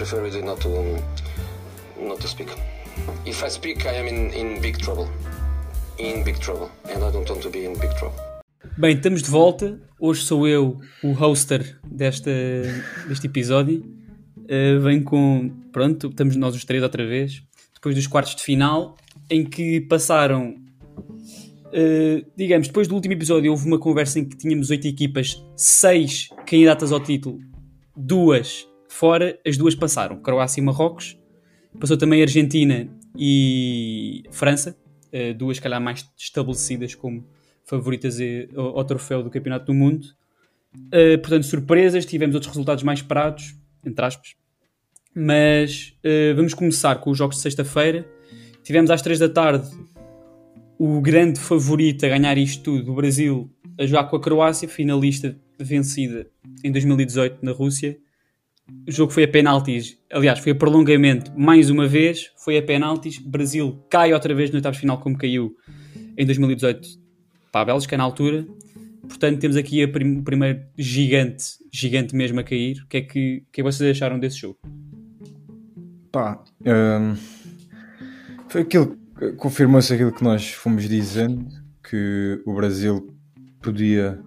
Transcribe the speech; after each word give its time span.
prefer 0.00 0.42
not 0.42 0.58
to 0.62 0.68
not 2.00 2.18
to 2.20 2.28
speak. 2.28 2.48
If 3.26 3.44
I 3.44 3.50
speak, 3.50 3.84
I 3.84 3.98
am 3.98 4.08
in, 4.08 4.32
in 4.32 4.60
big 4.60 4.78
trouble. 4.78 5.08
In 5.98 6.24
big 6.24 6.38
trouble, 6.38 6.70
and 6.84 7.04
I 7.04 7.10
don't 7.12 7.28
want 7.28 7.42
to 7.42 7.50
be 7.50 7.66
in 7.66 7.78
big 7.78 7.94
trouble. 7.98 8.18
Bem, 8.78 8.96
estamos 8.96 9.22
de 9.22 9.30
volta. 9.30 9.78
Hoje 9.98 10.22
sou 10.22 10.48
eu 10.48 10.80
o 11.02 11.12
hoster 11.12 11.78
desta, 11.84 12.30
deste 13.08 13.26
episódio. 13.26 13.84
Uh, 14.38 14.80
vem 14.80 15.02
com. 15.02 15.50
Pronto, 15.70 16.08
estamos 16.08 16.34
nós 16.36 16.54
os 16.54 16.64
três 16.64 16.82
outra 16.82 17.06
vez. 17.06 17.42
Depois 17.74 17.94
dos 17.94 18.06
quartos 18.06 18.34
de 18.34 18.42
final, 18.42 18.96
em 19.28 19.44
que 19.44 19.82
passaram. 19.82 20.54
Uh, 21.66 22.24
digamos, 22.34 22.68
depois 22.68 22.88
do 22.88 22.94
último 22.94 23.12
episódio, 23.12 23.50
houve 23.50 23.66
uma 23.66 23.78
conversa 23.78 24.18
em 24.18 24.24
que 24.24 24.36
tínhamos 24.36 24.70
oito 24.70 24.86
equipas, 24.88 25.44
seis 25.54 26.30
candidatas 26.46 26.90
ao 26.90 27.00
título, 27.00 27.38
duas 27.94 28.69
fora, 28.90 29.38
as 29.46 29.56
duas 29.56 29.74
passaram: 29.74 30.20
Croácia 30.20 30.60
e 30.60 30.64
Marrocos. 30.64 31.18
Passou 31.78 31.96
também 31.96 32.20
Argentina 32.20 32.88
e 33.16 34.24
França, 34.30 34.76
uh, 35.12 35.34
duas, 35.34 35.58
calhar, 35.58 35.80
mais 35.80 36.04
estabelecidas 36.18 36.94
como 36.94 37.24
favoritas 37.64 38.18
ao, 38.56 38.84
troféu 38.84 39.22
do 39.22 39.30
Campeonato 39.30 39.66
do 39.66 39.74
Mundo. 39.74 40.06
Uh, 40.74 41.18
portanto, 41.20 41.44
surpresas, 41.44 42.04
tivemos 42.04 42.34
outros 42.34 42.50
resultados 42.50 42.82
mais 42.82 42.98
esperados, 42.98 43.54
entre 43.84 44.04
aspas. 44.04 44.34
Mas 45.14 45.96
uh, 46.04 46.34
vamos 46.34 46.54
começar 46.54 46.96
com 46.96 47.10
os 47.10 47.18
jogos 47.18 47.36
de 47.36 47.42
sexta-feira. 47.42 48.06
Tivemos 48.64 48.90
às 48.90 49.00
3 49.00 49.20
da 49.20 49.28
tarde 49.28 49.68
o 50.78 51.00
grande 51.00 51.38
favorito 51.38 52.06
a 52.06 52.08
ganhar 52.08 52.36
isto 52.38 52.62
tudo, 52.62 52.92
o 52.92 52.94
Brasil, 52.94 53.50
a 53.78 53.86
jogar 53.86 54.04
com 54.04 54.16
a 54.16 54.20
Croácia, 54.20 54.68
finalista 54.68 55.36
vencida 55.58 56.26
em 56.64 56.72
2018 56.72 57.44
na 57.44 57.52
Rússia. 57.52 57.98
O 58.86 58.90
jogo 58.90 59.12
foi 59.12 59.24
a 59.24 59.28
penaltis, 59.28 59.96
aliás, 60.12 60.38
foi 60.38 60.52
a 60.52 60.54
prolongamento 60.54 61.32
mais 61.38 61.70
uma 61.70 61.86
vez, 61.86 62.30
foi 62.36 62.58
a 62.58 62.62
penaltis. 62.62 63.18
Brasil 63.18 63.84
cai 63.90 64.12
outra 64.12 64.34
vez 64.34 64.50
no 64.50 64.56
oitavo 64.56 64.76
final, 64.76 64.98
como 64.98 65.16
caiu 65.16 65.54
em 66.16 66.26
2018 66.26 66.88
para 67.52 67.60
a 67.60 67.64
Bélgica 67.66 67.96
na 67.96 68.04
altura. 68.04 68.46
Portanto, 69.02 69.40
temos 69.40 69.56
aqui 69.56 69.86
prim 69.86 70.18
o 70.18 70.22
primeiro 70.22 70.60
gigante, 70.78 71.44
gigante 71.72 72.14
mesmo 72.14 72.40
a 72.40 72.44
cair. 72.44 72.82
O 72.84 72.88
que 72.88 72.96
é 72.96 73.00
que, 73.00 73.42
é 73.46 73.52
que 73.52 73.62
vocês 73.62 73.90
acharam 73.90 74.18
desse 74.18 74.38
jogo? 74.38 74.58
Pá, 76.12 76.42
um, 76.66 77.14
foi 78.48 78.62
aquilo, 78.62 78.96
confirmou-se 79.36 79.92
aquilo 79.92 80.12
que 80.12 80.24
nós 80.24 80.50
fomos 80.50 80.88
dizendo, 80.88 81.46
que 81.88 82.40
o 82.44 82.54
Brasil 82.54 83.14
podia 83.60 84.20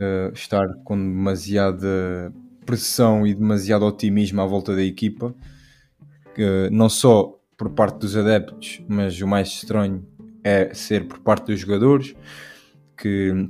uh, 0.00 0.32
estar 0.32 0.66
com 0.84 0.96
demasiada 0.96 2.32
pressão 2.68 3.26
e 3.26 3.32
demasiado 3.32 3.86
otimismo 3.86 4.42
à 4.42 4.44
volta 4.44 4.76
da 4.76 4.82
equipa, 4.82 5.28
uh, 5.28 6.70
não 6.70 6.90
só 6.90 7.34
por 7.56 7.70
parte 7.70 8.00
dos 8.00 8.14
adeptos, 8.14 8.82
mas 8.86 9.18
o 9.22 9.26
mais 9.26 9.48
estranho 9.48 10.06
é 10.44 10.74
ser 10.74 11.08
por 11.08 11.18
parte 11.20 11.46
dos 11.46 11.60
jogadores 11.60 12.14
que 12.94 13.48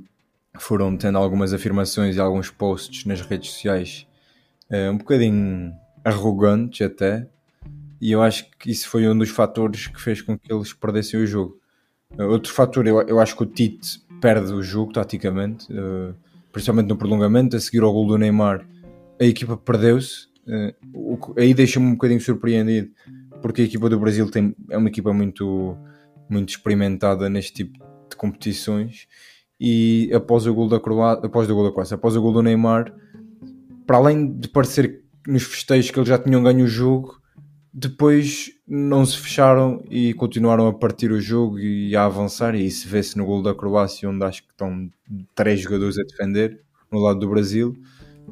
foram 0.56 0.96
tendo 0.96 1.18
algumas 1.18 1.52
afirmações 1.52 2.14
e 2.14 2.20
alguns 2.20 2.48
posts 2.48 3.06
nas 3.06 3.20
redes 3.20 3.50
sociais 3.50 4.06
uh, 4.70 4.92
um 4.92 4.98
bocadinho 4.98 5.72
arrogantes 6.04 6.86
até, 6.86 7.28
e 8.00 8.12
eu 8.12 8.22
acho 8.22 8.48
que 8.56 8.70
isso 8.70 8.88
foi 8.88 9.08
um 9.08 9.18
dos 9.18 9.30
fatores 9.30 9.88
que 9.88 10.00
fez 10.00 10.22
com 10.22 10.38
que 10.38 10.52
eles 10.52 10.72
perdessem 10.72 11.18
o 11.20 11.26
jogo. 11.26 11.58
Uh, 12.16 12.22
outro 12.22 12.52
fator, 12.52 12.86
eu, 12.86 13.00
eu 13.02 13.18
acho 13.18 13.36
que 13.36 13.42
o 13.42 13.46
Tite 13.46 14.00
perde 14.20 14.52
o 14.52 14.62
jogo 14.62 14.92
taticamente, 14.92 15.66
principalmente 16.50 16.88
no 16.88 16.96
prolongamento, 16.96 17.56
a 17.56 17.60
seguir 17.60 17.82
ao 17.82 17.92
gol 17.92 18.04
do 18.04 18.18
Neymar, 18.18 18.66
a 19.20 19.24
equipa 19.24 19.56
perdeu-se. 19.56 20.28
aí 21.36 21.54
deixa-me 21.54 21.86
um 21.86 21.92
bocadinho 21.92 22.20
surpreendido, 22.20 22.90
porque 23.42 23.62
a 23.62 23.64
equipa 23.64 23.88
do 23.88 23.98
Brasil 23.98 24.30
tem, 24.30 24.54
é 24.70 24.76
uma 24.76 24.88
equipa 24.88 25.12
muito 25.12 25.76
muito 26.30 26.50
experimentada 26.50 27.28
neste 27.30 27.64
tipo 27.64 27.78
de 28.10 28.14
competições 28.16 29.06
e 29.60 30.10
após 30.14 30.46
o 30.46 30.54
gol 30.54 30.68
da 30.68 30.78
Croácia, 30.78 31.26
após 31.26 31.50
o 31.50 31.54
gol 31.54 31.64
da 31.64 31.72
Croácia, 31.72 31.94
após 31.94 32.14
o 32.14 32.22
gol 32.22 32.32
do 32.32 32.42
Neymar, 32.42 32.94
para 33.86 33.96
além 33.96 34.38
de 34.38 34.48
parecer 34.48 35.02
nos 35.26 35.42
festejos 35.42 35.90
que 35.90 35.98
eles 35.98 36.08
já 36.08 36.18
tinham 36.18 36.42
ganho 36.42 36.64
o 36.64 36.68
jogo, 36.68 37.18
depois 37.72 38.52
não 38.66 39.04
se 39.04 39.18
fecharam 39.18 39.82
e 39.90 40.14
continuaram 40.14 40.66
a 40.68 40.72
partir 40.72 41.10
o 41.10 41.20
jogo 41.20 41.58
e 41.58 41.94
a 41.96 42.04
avançar, 42.04 42.54
e 42.54 42.66
isso 42.66 42.88
vê-se 42.88 43.16
no 43.16 43.26
gol 43.26 43.42
da 43.42 43.54
Croácia, 43.54 44.08
onde 44.08 44.24
acho 44.24 44.42
que 44.42 44.50
estão 44.50 44.90
três 45.34 45.60
jogadores 45.60 45.98
a 45.98 46.02
defender 46.02 46.60
no 46.90 47.00
lado 47.00 47.18
do 47.18 47.28
Brasil, 47.28 47.76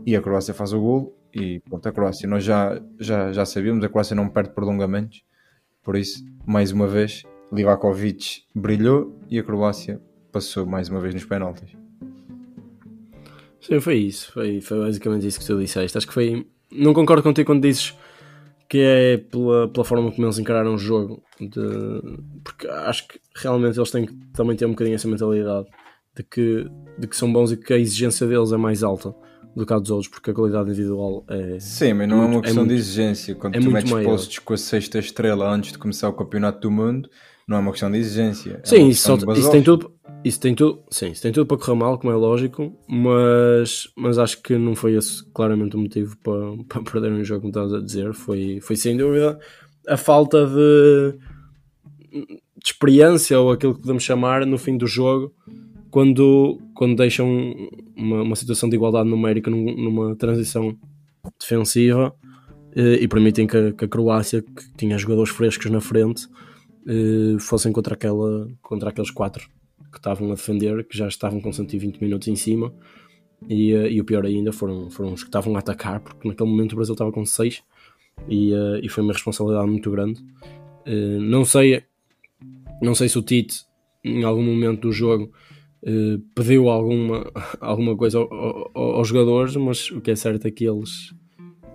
e 0.05 0.17
a 0.17 0.21
Croácia 0.21 0.53
faz 0.53 0.73
o 0.73 0.81
gol, 0.81 1.17
e 1.33 1.61
pronto, 1.61 1.89
a 1.89 1.93
Croácia, 1.93 2.29
nós 2.29 2.45
já, 2.45 2.81
já, 2.99 3.33
já 3.33 3.45
sabíamos, 3.45 3.85
a 3.85 3.89
Croácia 3.89 4.17
não 4.17 4.29
perde 4.29 4.51
prolongamentos, 4.51 5.23
por 5.83 5.97
isso, 5.97 6.25
mais 6.45 6.73
uma 6.73 6.89
vez, 6.89 7.23
Livakovic 7.53 8.43
brilhou 8.55 9.17
e 9.31 9.39
a 9.39 9.43
Croácia 9.43 10.01
passou 10.33 10.67
mais 10.67 10.89
uma 10.89 11.01
vez 11.01 11.15
nos 11.15 11.25
penaltis. 11.25 11.71
Sim, 13.61 13.81
foi 13.81 13.97
isso. 13.99 14.33
Foi, 14.33 14.61
foi 14.61 14.79
basicamente 14.81 15.27
isso 15.27 15.39
que 15.39 15.47
tu 15.47 15.59
disseste. 15.59 15.97
Acho 15.97 16.07
que 16.07 16.13
foi. 16.13 16.47
Não 16.71 16.93
concordo 16.93 17.23
contigo 17.23 17.47
quando 17.47 17.63
dizes 17.63 17.97
que 18.69 18.79
é 18.79 19.17
pela, 19.19 19.69
pela 19.69 19.85
forma 19.85 20.11
como 20.11 20.27
eles 20.27 20.39
encararam 20.39 20.75
o 20.75 20.79
jogo. 20.79 21.23
De... 21.41 22.19
Porque 22.43 22.67
acho 22.67 23.07
que 23.09 23.21
realmente 23.37 23.79
eles 23.79 23.91
têm 23.91 24.07
que 24.07 24.15
também 24.33 24.57
ter 24.57 24.67
um 24.67 24.71
bocadinho 24.71 24.97
essa 24.97 25.09
mentalidade 25.09 25.69
de 26.17 26.23
que, 26.23 26.67
de 26.99 27.07
que 27.07 27.17
são 27.17 27.33
bons 27.33 27.53
e 27.53 27.57
que 27.57 27.73
a 27.73 27.79
exigência 27.79 28.27
deles 28.27 28.53
é 28.53 28.57
mais 28.57 28.83
alta 28.83 29.15
do 29.57 29.65
que 29.65 29.73
a 29.73 29.79
dos 29.79 29.91
outros, 29.91 30.09
porque 30.09 30.31
a 30.31 30.35
qualidade 30.35 30.69
individual 30.69 31.25
é. 31.29 31.59
Sim, 31.59 31.95
mas 31.95 32.09
não 32.09 32.23
é 32.23 32.29
muito, 32.29 32.33
é 32.33 32.37
uma 32.37 32.43
questão 32.43 32.63
é 32.63 32.67
muito, 32.67 32.75
de 32.75 32.81
exigência. 32.81 33.35
Quando 33.35 33.57
é 33.57 33.61
tu 33.61 33.71
metes 33.71 33.91
posts 33.91 34.39
com 34.39 34.53
a 34.53 34.57
sexta 34.59 34.99
estrela 34.99 35.51
antes 35.51 35.73
de 35.73 35.79
começar 35.79 36.11
o 36.11 36.13
Campeonato 36.13 36.61
do 36.61 36.71
Mundo, 36.71 37.09
não 37.49 37.57
é 37.57 37.61
uma 37.61 37.71
questão 37.71 37.91
de 37.91 37.97
exigência. 37.97 38.61
É 38.63 38.67
sim, 38.67 38.89
isso, 38.89 39.07
só, 39.07 39.33
isso, 39.33 39.51
tem 39.51 39.63
tudo, 39.63 39.91
isso 40.23 40.39
tem 40.39 40.55
tudo, 40.55 40.83
sim, 40.91 41.11
isso 41.11 41.23
tem 41.23 41.33
tudo 41.33 41.47
para 41.47 41.57
correr 41.57 41.75
mal, 41.75 41.99
como 41.99 42.13
é 42.13 42.17
lógico, 42.17 42.71
mas, 42.87 43.89
mas 43.97 44.19
acho 44.19 44.43
que 44.43 44.59
não 44.59 44.75
foi 44.75 44.95
esse 44.95 45.25
claramente 45.33 45.75
o 45.75 45.79
motivo 45.79 46.19
para, 46.19 46.57
para 46.69 46.93
perder 46.93 47.13
um 47.13 47.25
jogo, 47.25 47.41
como 47.41 47.51
estás 47.51 47.73
a 47.73 47.81
dizer. 47.83 48.13
Foi, 48.13 48.61
foi 48.61 48.77
sem 48.77 48.95
dúvida 48.95 49.39
a 49.89 49.97
falta 49.97 50.47
de, 50.47 51.19
de 52.13 52.41
experiência, 52.63 53.41
ou 53.41 53.53
aquilo 53.53 53.75
que 53.75 53.81
podemos 53.81 54.03
chamar, 54.03 54.45
no 54.45 54.59
fim 54.59 54.77
do 54.77 54.87
jogo, 54.87 55.33
quando, 55.97 56.61
quando 56.75 56.95
deixam 56.95 57.27
uma, 57.97 58.21
uma 58.21 58.37
situação 58.37 58.69
de 58.69 58.77
igualdade 58.77 59.09
numérica 59.09 59.51
numa 59.51 60.15
transição 60.15 60.77
defensiva 61.41 62.15
eh, 62.77 62.99
e 63.01 63.09
permitem 63.09 63.47
que 63.47 63.57
a, 63.57 63.73
que 63.73 63.87
a 63.87 63.89
Croácia, 63.89 64.43
que 64.43 64.77
tinha 64.77 64.99
jogadores 64.99 65.33
frescos 65.33 65.71
na 65.71 65.81
frente, 65.81 66.27
uh, 66.87 67.41
fossem 67.41 67.73
contra, 67.73 67.95
aquela, 67.95 68.47
contra 68.61 68.91
aqueles 68.91 69.11
quatro 69.11 69.49
que 69.91 69.97
estavam 69.97 70.29
a 70.33 70.35
defender, 70.35 70.87
que 70.87 70.99
já 70.99 71.09
estavam 71.09 71.41
com 71.41 71.51
120 71.51 71.99
minutos 71.99 72.29
em 72.29 72.37
cima. 72.37 72.75
E, 73.49 73.73
uh, 73.73 73.87
e 73.87 73.99
o 73.99 74.05
pior 74.05 74.27
ainda 74.27 74.53
foram, 74.53 74.91
foram 74.91 75.15
os 75.15 75.23
que 75.23 75.31
estavam 75.31 75.57
a 75.57 75.61
atacar, 75.61 76.01
porque 76.01 76.29
naquele 76.29 76.51
momento 76.51 76.75
o 76.75 76.77
Brasil 76.77 76.93
estava 76.93 77.11
com 77.11 77.25
6 77.25 77.63
e, 78.29 78.53
uh, 78.53 78.77
e 78.83 78.89
foi 78.91 79.03
uma 79.03 79.15
responsabilidade 79.15 79.71
muito 79.71 79.91
grande. 79.91 80.23
não 81.23 81.43
sei 81.47 81.85
não 82.83 82.95
sei 82.95 83.09
se 83.09 83.19
o 83.19 83.23
Tite 83.23 83.65
em 84.05 84.25
algum 84.25 84.43
momento 84.43 84.83
do 84.83 84.93
jogo 84.93 85.33
pediu 86.35 86.69
alguma, 86.69 87.31
alguma 87.61 87.97
coisa 87.97 88.19
ao, 88.19 88.33
ao, 88.75 88.97
aos 88.97 89.09
jogadores, 89.09 89.57
mas 89.57 89.91
o 89.91 90.01
que 90.01 90.11
é 90.11 90.17
certo 90.17 90.47
é 90.47 90.51
que 90.51 90.65
eles 90.65 91.15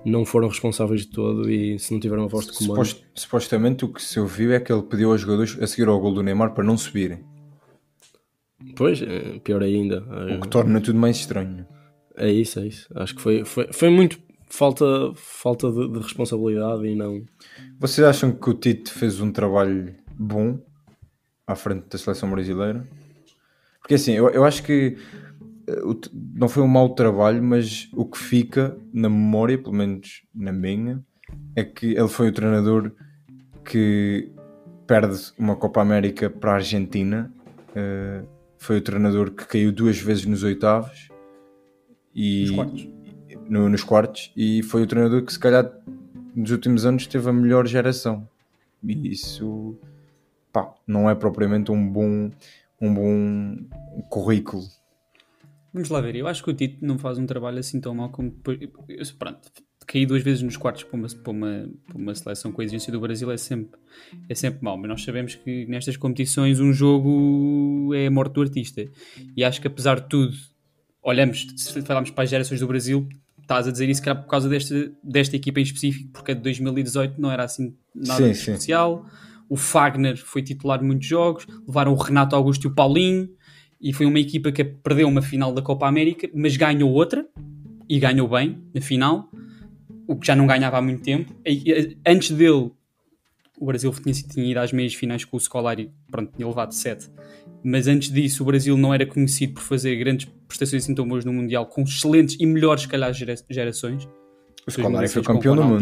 não 0.05 0.25
foram 0.25 0.47
responsáveis 0.47 1.01
de 1.01 1.11
todo 1.11 1.49
e 1.49 1.77
se 1.77 1.93
não 1.93 1.99
tiveram 1.99 2.23
a 2.23 2.27
voz 2.27 2.47
de 2.47 2.53
comando. 2.53 2.85
Supost, 2.85 3.05
supostamente 3.13 3.85
o 3.85 3.93
que 3.93 4.01
se 4.01 4.19
ouviu 4.19 4.51
é 4.53 4.59
que 4.59 4.71
ele 4.71 4.83
pediu 4.83 5.11
aos 5.11 5.21
jogadores 5.21 5.57
a 5.61 5.67
seguir 5.67 5.87
ao 5.87 5.99
gol 5.99 6.13
do 6.13 6.23
Neymar 6.23 6.53
para 6.53 6.63
não 6.63 6.77
subirem. 6.77 7.23
Pois, 8.75 9.01
é, 9.01 9.39
pior 9.39 9.61
ainda. 9.63 10.03
O 10.35 10.41
que 10.41 10.47
torna 10.47 10.81
tudo 10.81 10.99
mais 10.99 11.17
estranho. 11.17 11.65
É 12.15 12.29
isso, 12.31 12.59
é 12.59 12.67
isso. 12.67 12.87
Acho 12.95 13.15
que 13.15 13.21
foi, 13.21 13.45
foi, 13.45 13.71
foi 13.71 13.89
muito 13.89 14.19
falta, 14.49 14.85
falta 15.15 15.71
de, 15.71 15.87
de 15.89 15.99
responsabilidade 15.99 16.85
e 16.85 16.95
não. 16.95 17.23
Vocês 17.79 18.05
acham 18.05 18.31
que 18.31 18.49
o 18.49 18.53
Tite 18.53 18.91
fez 18.91 19.19
um 19.19 19.31
trabalho 19.31 19.95
bom 20.17 20.59
à 21.47 21.55
frente 21.55 21.87
da 21.89 21.97
seleção 21.97 22.29
brasileira? 22.29 22.87
Porque 23.81 23.95
assim, 23.95 24.13
eu, 24.13 24.29
eu 24.29 24.45
acho 24.45 24.63
que 24.63 24.97
não 26.33 26.47
foi 26.47 26.63
um 26.63 26.67
mau 26.67 26.89
trabalho, 26.89 27.41
mas 27.41 27.89
o 27.93 28.05
que 28.05 28.17
fica 28.17 28.77
na 28.93 29.09
memória, 29.09 29.57
pelo 29.57 29.75
menos 29.75 30.23
na 30.33 30.51
minha, 30.51 31.03
é 31.55 31.63
que 31.63 31.93
ele 31.93 32.07
foi 32.07 32.29
o 32.29 32.31
treinador 32.31 32.91
que 33.63 34.31
perde 34.87 35.31
uma 35.37 35.55
Copa 35.55 35.81
América 35.81 36.29
para 36.29 36.51
a 36.51 36.55
Argentina. 36.55 37.31
Uh, 37.69 38.27
foi 38.57 38.77
o 38.77 38.81
treinador 38.81 39.31
que 39.31 39.45
caiu 39.45 39.71
duas 39.71 39.97
vezes 39.97 40.25
nos 40.25 40.43
oitavos 40.43 41.09
e 42.13 42.41
nos 42.41 42.51
quartos. 42.51 42.89
No, 43.49 43.69
nos 43.69 43.83
quartos 43.83 44.31
e 44.35 44.61
foi 44.63 44.83
o 44.83 44.87
treinador 44.87 45.23
que 45.23 45.33
se 45.33 45.39
calhar 45.39 45.71
nos 46.35 46.51
últimos 46.51 46.85
anos 46.85 47.07
teve 47.07 47.29
a 47.29 47.33
melhor 47.33 47.67
geração. 47.67 48.27
E 48.83 49.11
isso 49.11 49.77
pá, 50.51 50.73
não 50.85 51.09
é 51.09 51.15
propriamente 51.15 51.71
um 51.71 51.87
bom, 51.87 52.29
um 52.81 52.93
bom 52.93 53.57
currículo 54.09 54.63
Vamos 55.73 55.89
lá 55.89 56.01
ver, 56.01 56.15
eu 56.15 56.27
acho 56.27 56.43
que 56.43 56.49
o 56.49 56.53
Tito 56.53 56.85
não 56.85 56.97
faz 56.97 57.17
um 57.17 57.25
trabalho 57.25 57.59
assim 57.59 57.79
tão 57.79 57.95
mal 57.95 58.09
como. 58.09 58.31
Pronto, 59.17 59.39
cair 59.87 60.05
duas 60.05 60.21
vezes 60.21 60.41
nos 60.41 60.57
quartos 60.57 60.83
para 60.83 60.97
uma, 60.97 61.07
para 61.07 61.31
uma, 61.31 61.69
para 61.87 61.97
uma 61.97 62.15
seleção 62.15 62.51
com 62.51 62.61
a 62.61 62.63
exigência 62.63 62.91
do 62.91 62.99
Brasil 62.99 63.31
é 63.31 63.37
sempre, 63.37 63.79
é 64.27 64.35
sempre 64.35 64.61
mau. 64.61 64.77
Mas 64.77 64.89
nós 64.89 65.03
sabemos 65.03 65.35
que 65.35 65.65
nestas 65.67 65.95
competições 65.95 66.59
um 66.59 66.73
jogo 66.73 67.93
é 67.95 68.07
a 68.07 68.11
morte 68.11 68.33
do 68.33 68.41
artista. 68.41 68.85
E 69.35 69.45
acho 69.45 69.61
que 69.61 69.67
apesar 69.67 70.01
de 70.01 70.09
tudo, 70.09 70.35
olhamos, 71.01 71.47
se 71.55 71.81
falarmos 71.83 72.11
para 72.11 72.25
as 72.25 72.29
gerações 72.29 72.59
do 72.59 72.67
Brasil, 72.67 73.07
estás 73.41 73.65
a 73.65 73.71
dizer 73.71 73.89
isso 73.89 74.01
que 74.01 74.09
era 74.09 74.19
por 74.19 74.27
causa 74.27 74.49
desta, 74.49 74.91
desta 75.01 75.37
equipa 75.37 75.61
em 75.61 75.63
específico, 75.63 76.09
porque 76.11 76.33
a 76.33 76.35
de 76.35 76.41
2018 76.41 77.19
não 77.19 77.31
era 77.31 77.45
assim 77.45 77.73
nada 77.95 78.25
Sim, 78.25 78.31
de 78.31 78.37
sim. 78.37 78.57
O 79.51 79.57
Fagner 79.57 80.15
foi 80.15 80.41
titular 80.41 80.79
de 80.79 80.85
muitos 80.85 81.05
jogos, 81.05 81.45
levaram 81.67 81.91
o 81.91 81.95
Renato 81.95 82.37
Augusto 82.37 82.63
e 82.63 82.67
o 82.67 82.73
Paulinho, 82.73 83.29
e 83.81 83.91
foi 83.91 84.05
uma 84.05 84.17
equipa 84.17 84.49
que 84.49 84.63
perdeu 84.63 85.09
uma 85.09 85.21
final 85.21 85.53
da 85.53 85.61
Copa 85.61 85.85
América, 85.85 86.29
mas 86.33 86.55
ganhou 86.55 86.89
outra, 86.89 87.27
e 87.89 87.99
ganhou 87.99 88.29
bem 88.29 88.63
na 88.73 88.79
final, 88.79 89.29
o 90.07 90.15
que 90.15 90.25
já 90.27 90.37
não 90.37 90.47
ganhava 90.47 90.77
há 90.77 90.81
muito 90.81 91.03
tempo. 91.03 91.35
Antes 92.07 92.31
dele, 92.31 92.71
o 93.59 93.65
Brasil 93.65 93.91
tinha, 93.91 94.13
tinha 94.15 94.51
ido 94.51 94.59
às 94.61 94.71
meias 94.71 94.93
finais 94.93 95.25
com 95.25 95.35
o 95.35 95.39
Scolari, 95.39 95.91
pronto, 96.09 96.31
tinha 96.33 96.47
levado 96.47 96.71
7. 96.73 97.09
Mas 97.61 97.87
antes 97.87 98.09
disso, 98.09 98.43
o 98.43 98.45
Brasil 98.45 98.77
não 98.77 98.93
era 98.93 99.05
conhecido 99.05 99.55
por 99.55 99.63
fazer 99.63 99.97
grandes 99.97 100.29
prestações 100.47 100.83
assim 100.85 100.95
tão 100.95 101.05
boas 101.05 101.25
no 101.25 101.33
Mundial, 101.33 101.65
com 101.65 101.81
excelentes 101.81 102.37
e 102.39 102.45
melhores, 102.45 102.83
se 102.83 102.87
calhar, 102.87 103.13
gera- 103.13 103.35
gerações. 103.49 104.07
O 104.65 104.71
Scolari 104.71 104.93
2006 105.07 105.13
foi 105.13 105.23
campeão 105.23 105.55
do 105.57 105.63
mundo. 105.63 105.77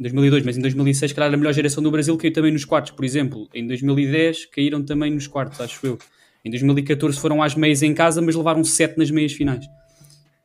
Em 0.00 0.02
2002, 0.02 0.44
mas 0.46 0.56
em 0.56 0.62
2006, 0.62 1.10
se 1.10 1.14
calhar, 1.14 1.32
a 1.32 1.36
melhor 1.36 1.52
geração 1.52 1.82
do 1.82 1.90
Brasil 1.90 2.16
caiu 2.16 2.32
também 2.32 2.50
nos 2.50 2.64
quartos, 2.64 2.90
por 2.92 3.04
exemplo. 3.04 3.46
Em 3.54 3.66
2010, 3.66 4.46
caíram 4.46 4.82
também 4.82 5.12
nos 5.12 5.26
quartos, 5.26 5.60
acho 5.60 5.86
eu. 5.86 5.98
Em 6.42 6.48
2014 6.50 7.20
foram 7.20 7.42
às 7.42 7.54
meias 7.54 7.82
em 7.82 7.92
casa, 7.92 8.22
mas 8.22 8.34
levaram 8.34 8.64
7 8.64 8.96
nas 8.96 9.10
meias 9.10 9.32
finais. 9.34 9.66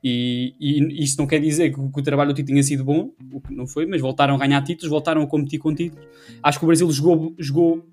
E, 0.04 0.54
e 0.60 1.04
isso 1.04 1.16
não 1.18 1.26
quer 1.26 1.40
dizer 1.40 1.74
que, 1.74 1.80
o- 1.80 2.04
trabalho 2.04 2.34
do 2.34 2.36
Tite 2.36 2.48
tenha 2.50 2.62
sido 2.62 2.84
bom, 2.84 3.12
o 3.32 3.40
que 3.40 3.54
não 3.56 3.66
foi, 3.66 3.86
mas 3.86 4.02
voltaram 4.02 4.36
a 4.36 4.38
ganhar 4.38 4.62
títulos, 4.62 4.90
voltaram 4.92 5.22
a 5.22 5.26
competir 5.28 5.58
com 5.58 5.74
títulos. 5.74 6.06
Acho 6.44 6.60
que 6.60 6.66
o 6.66 6.68
Brasil 6.68 6.92
jogou, 6.92 7.34
jogou, 7.40 7.88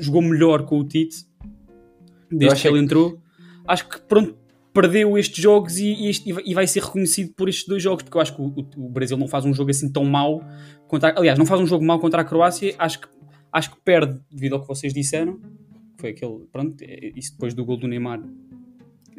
jogou 0.00 0.22
melhor 0.22 0.64
com 0.64 0.78
o 0.78 0.84
Tite 0.84 1.26
desde 2.30 2.62
que 2.62 2.68
ele 2.68 2.78
entrou. 2.84 3.18
Acho 3.66 3.88
que 3.88 4.00
pronto, 4.00 4.37
perdeu 4.80 5.16
estes 5.18 5.42
jogos 5.42 5.78
e, 5.78 6.08
este- 6.08 6.30
e 6.44 6.54
vai- 6.54 6.66
ser 6.66 6.82
reconhecido 6.82 7.32
por 7.34 7.48
estes 7.48 7.66
dois 7.66 7.82
jogos, 7.82 8.02
porque 8.02 8.16
eu 8.16 8.20
acho 8.20 8.34
que 8.34 8.40
o, 8.42 8.46
o- 8.76 8.88
Brasil 8.88 9.16
não 9.16 9.26
faz 9.28 9.44
um 9.44 9.52
jogo 9.54 9.70
assim 9.70 9.90
tão 9.90 10.04
mau 10.04 10.42
contra, 10.86 11.14
aliás, 11.18 11.38
não 11.38 11.46
faz 11.46 11.60
um 11.60 11.66
jogo 11.66 11.84
mau 11.84 11.98
contra 11.98 12.22
a 12.22 12.24
Croácia, 12.24 12.74
acho 12.78 13.00
que, 13.00 13.08
acho 13.52 13.70
que 13.70 13.76
perde 13.84 14.20
devido 14.30 14.54
ao 14.54 14.60
que 14.62 14.68
vocês 14.68 14.92
disseram, 14.92 15.40
foi 15.98 16.10
aquele, 16.10 16.46
pronto, 16.52 16.76
é- 16.82 17.12
isso 17.16 17.32
depois 17.32 17.54
do 17.54 17.64
gol 17.64 17.76
do 17.76 17.88
Neymar, 17.88 18.20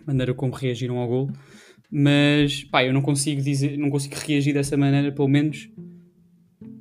maneira 0.06 0.34
como 0.34 0.54
reagiram 0.54 0.98
ao 0.98 1.08
gol, 1.08 1.30
mas 1.92 2.64
pá, 2.66 2.84
eu 2.84 2.94
não 2.94 3.02
consigo 3.02 3.42
dizer, 3.42 3.78
não 3.78 3.90
consigo 3.90 4.16
reagir 4.16 4.54
dessa 4.54 4.78
maneira, 4.78 5.12
pelo 5.12 5.28
menos 5.28 5.70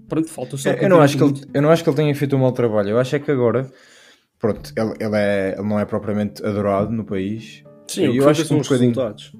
pronto, 0.08 0.28
falta 0.28 0.56
só 0.56 0.70
Eu, 0.70 0.76
eu 0.76 0.88
não 0.88 1.00
acho 1.00 1.16
que 1.16 1.24
ele, 1.24 1.34
eu 1.54 1.62
não 1.62 1.70
acho 1.70 1.82
que 1.82 1.90
ele 1.90 1.96
tenha 1.96 2.14
feito 2.14 2.36
um 2.36 2.38
mau 2.40 2.52
trabalho. 2.52 2.90
Eu 2.90 2.98
acho 2.98 3.14
é 3.16 3.18
que 3.18 3.30
agora, 3.30 3.70
pronto, 4.38 4.72
ele, 4.76 4.92
ele, 5.00 5.16
é, 5.16 5.54
ele 5.58 5.68
não 5.68 5.78
é 5.78 5.84
propriamente 5.84 6.44
adorado 6.44 6.90
no 6.92 7.04
país. 7.04 7.62
Sim, 7.88 8.04
eu 8.04 8.10
o 8.10 8.14
que 8.14 8.24
acho 8.24 8.42
que 8.42 8.48
são 8.48 8.56
um 8.56 8.60
os 8.60 8.68
bocadinho- 8.68 8.90
resultados. 8.90 9.32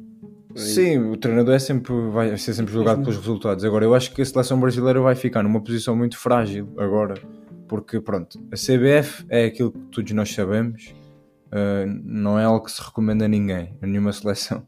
Sim, 0.57 0.99
o 0.99 1.17
treinador 1.17 1.55
é 1.55 1.59
sempre, 1.59 1.93
vai 2.11 2.37
ser 2.37 2.53
sempre 2.53 2.73
julgado 2.73 3.03
pelos 3.03 3.17
resultados. 3.17 3.65
Agora, 3.65 3.85
eu 3.85 3.95
acho 3.95 4.13
que 4.13 4.23
a 4.23 4.25
seleção 4.25 4.59
brasileira 4.59 5.01
vai 5.01 5.15
ficar 5.15 5.43
numa 5.43 5.61
posição 5.63 5.95
muito 5.95 6.19
frágil 6.19 6.69
agora, 6.77 7.15
porque 7.69 8.01
pronto, 8.01 8.39
a 8.51 8.57
CBF 8.57 9.25
é 9.29 9.45
aquilo 9.45 9.71
que 9.71 9.79
todos 9.93 10.11
nós 10.13 10.35
sabemos, 10.35 10.93
uh, 11.47 11.87
não 12.03 12.39
é 12.39 12.45
algo 12.45 12.65
que 12.65 12.73
se 12.73 12.83
recomenda 12.83 13.27
a 13.27 13.29
ninguém, 13.29 13.77
a 13.81 13.87
nenhuma 13.87 14.13
seleção. 14.13 14.67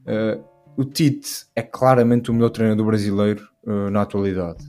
Uh, 0.00 0.42
o 0.76 0.84
Tite 0.84 1.46
é 1.54 1.62
claramente 1.62 2.30
o 2.30 2.34
melhor 2.34 2.48
treinador 2.50 2.86
brasileiro 2.86 3.46
uh, 3.64 3.90
na 3.90 4.02
atualidade. 4.02 4.64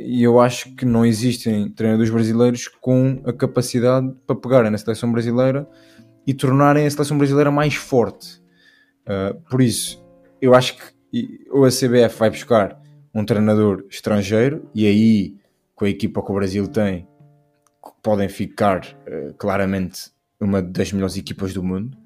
E 0.00 0.22
eu 0.22 0.40
acho 0.40 0.74
que 0.74 0.86
não 0.86 1.04
existem 1.04 1.68
treinadores 1.68 2.10
brasileiros 2.10 2.66
com 2.66 3.20
a 3.26 3.32
capacidade 3.32 4.10
para 4.26 4.34
pegarem 4.34 4.70
na 4.70 4.78
seleção 4.78 5.12
brasileira 5.12 5.68
e 6.26 6.34
tornarem 6.34 6.86
a 6.86 6.90
seleção 6.90 7.18
brasileira 7.18 7.50
mais 7.50 7.74
forte. 7.74 8.40
Uh, 9.02 9.40
por 9.48 9.60
isso, 9.60 10.04
eu 10.40 10.54
acho 10.54 10.76
que 10.76 11.00
ou 11.50 11.64
a 11.64 11.68
CBF 11.68 12.18
vai 12.18 12.30
buscar 12.30 12.80
um 13.12 13.24
treinador 13.24 13.84
estrangeiro 13.90 14.68
e 14.74 14.86
aí, 14.86 15.36
com 15.74 15.84
a 15.84 15.88
equipa 15.88 16.22
que 16.22 16.30
o 16.30 16.34
Brasil 16.34 16.68
tem, 16.68 17.08
podem 18.02 18.28
ficar 18.28 18.84
uh, 18.84 19.34
claramente 19.34 20.10
uma 20.40 20.62
das 20.62 20.92
melhores 20.92 21.16
equipas 21.16 21.52
do 21.52 21.62
mundo, 21.62 21.96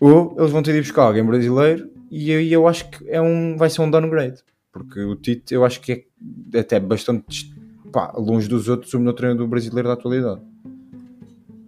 ou 0.00 0.34
eles 0.38 0.50
vão 0.50 0.62
ter 0.62 0.72
de 0.72 0.80
buscar 0.80 1.02
alguém 1.02 1.24
brasileiro 1.24 1.90
e 2.10 2.32
aí 2.34 2.52
eu 2.52 2.66
acho 2.66 2.90
que 2.90 3.08
é 3.08 3.20
um, 3.20 3.56
vai 3.56 3.70
ser 3.70 3.82
um 3.82 3.90
downgrade, 3.90 4.42
porque 4.72 5.00
o 5.00 5.14
Tite 5.14 5.54
eu 5.54 5.64
acho 5.64 5.80
que 5.80 6.06
é 6.54 6.58
até 6.58 6.80
bastante 6.80 7.54
pá, 7.92 8.12
longe 8.16 8.48
dos 8.48 8.68
outros 8.68 8.92
o 8.94 8.98
melhor 8.98 9.12
treinador 9.12 9.46
brasileiro 9.46 9.88
da 9.88 9.94
atualidade. 9.94 10.40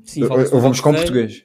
Sim, 0.02 0.24
Ou, 0.24 0.38
ou 0.38 0.60
vamos 0.60 0.80
com 0.80 0.92
português. 0.92 1.44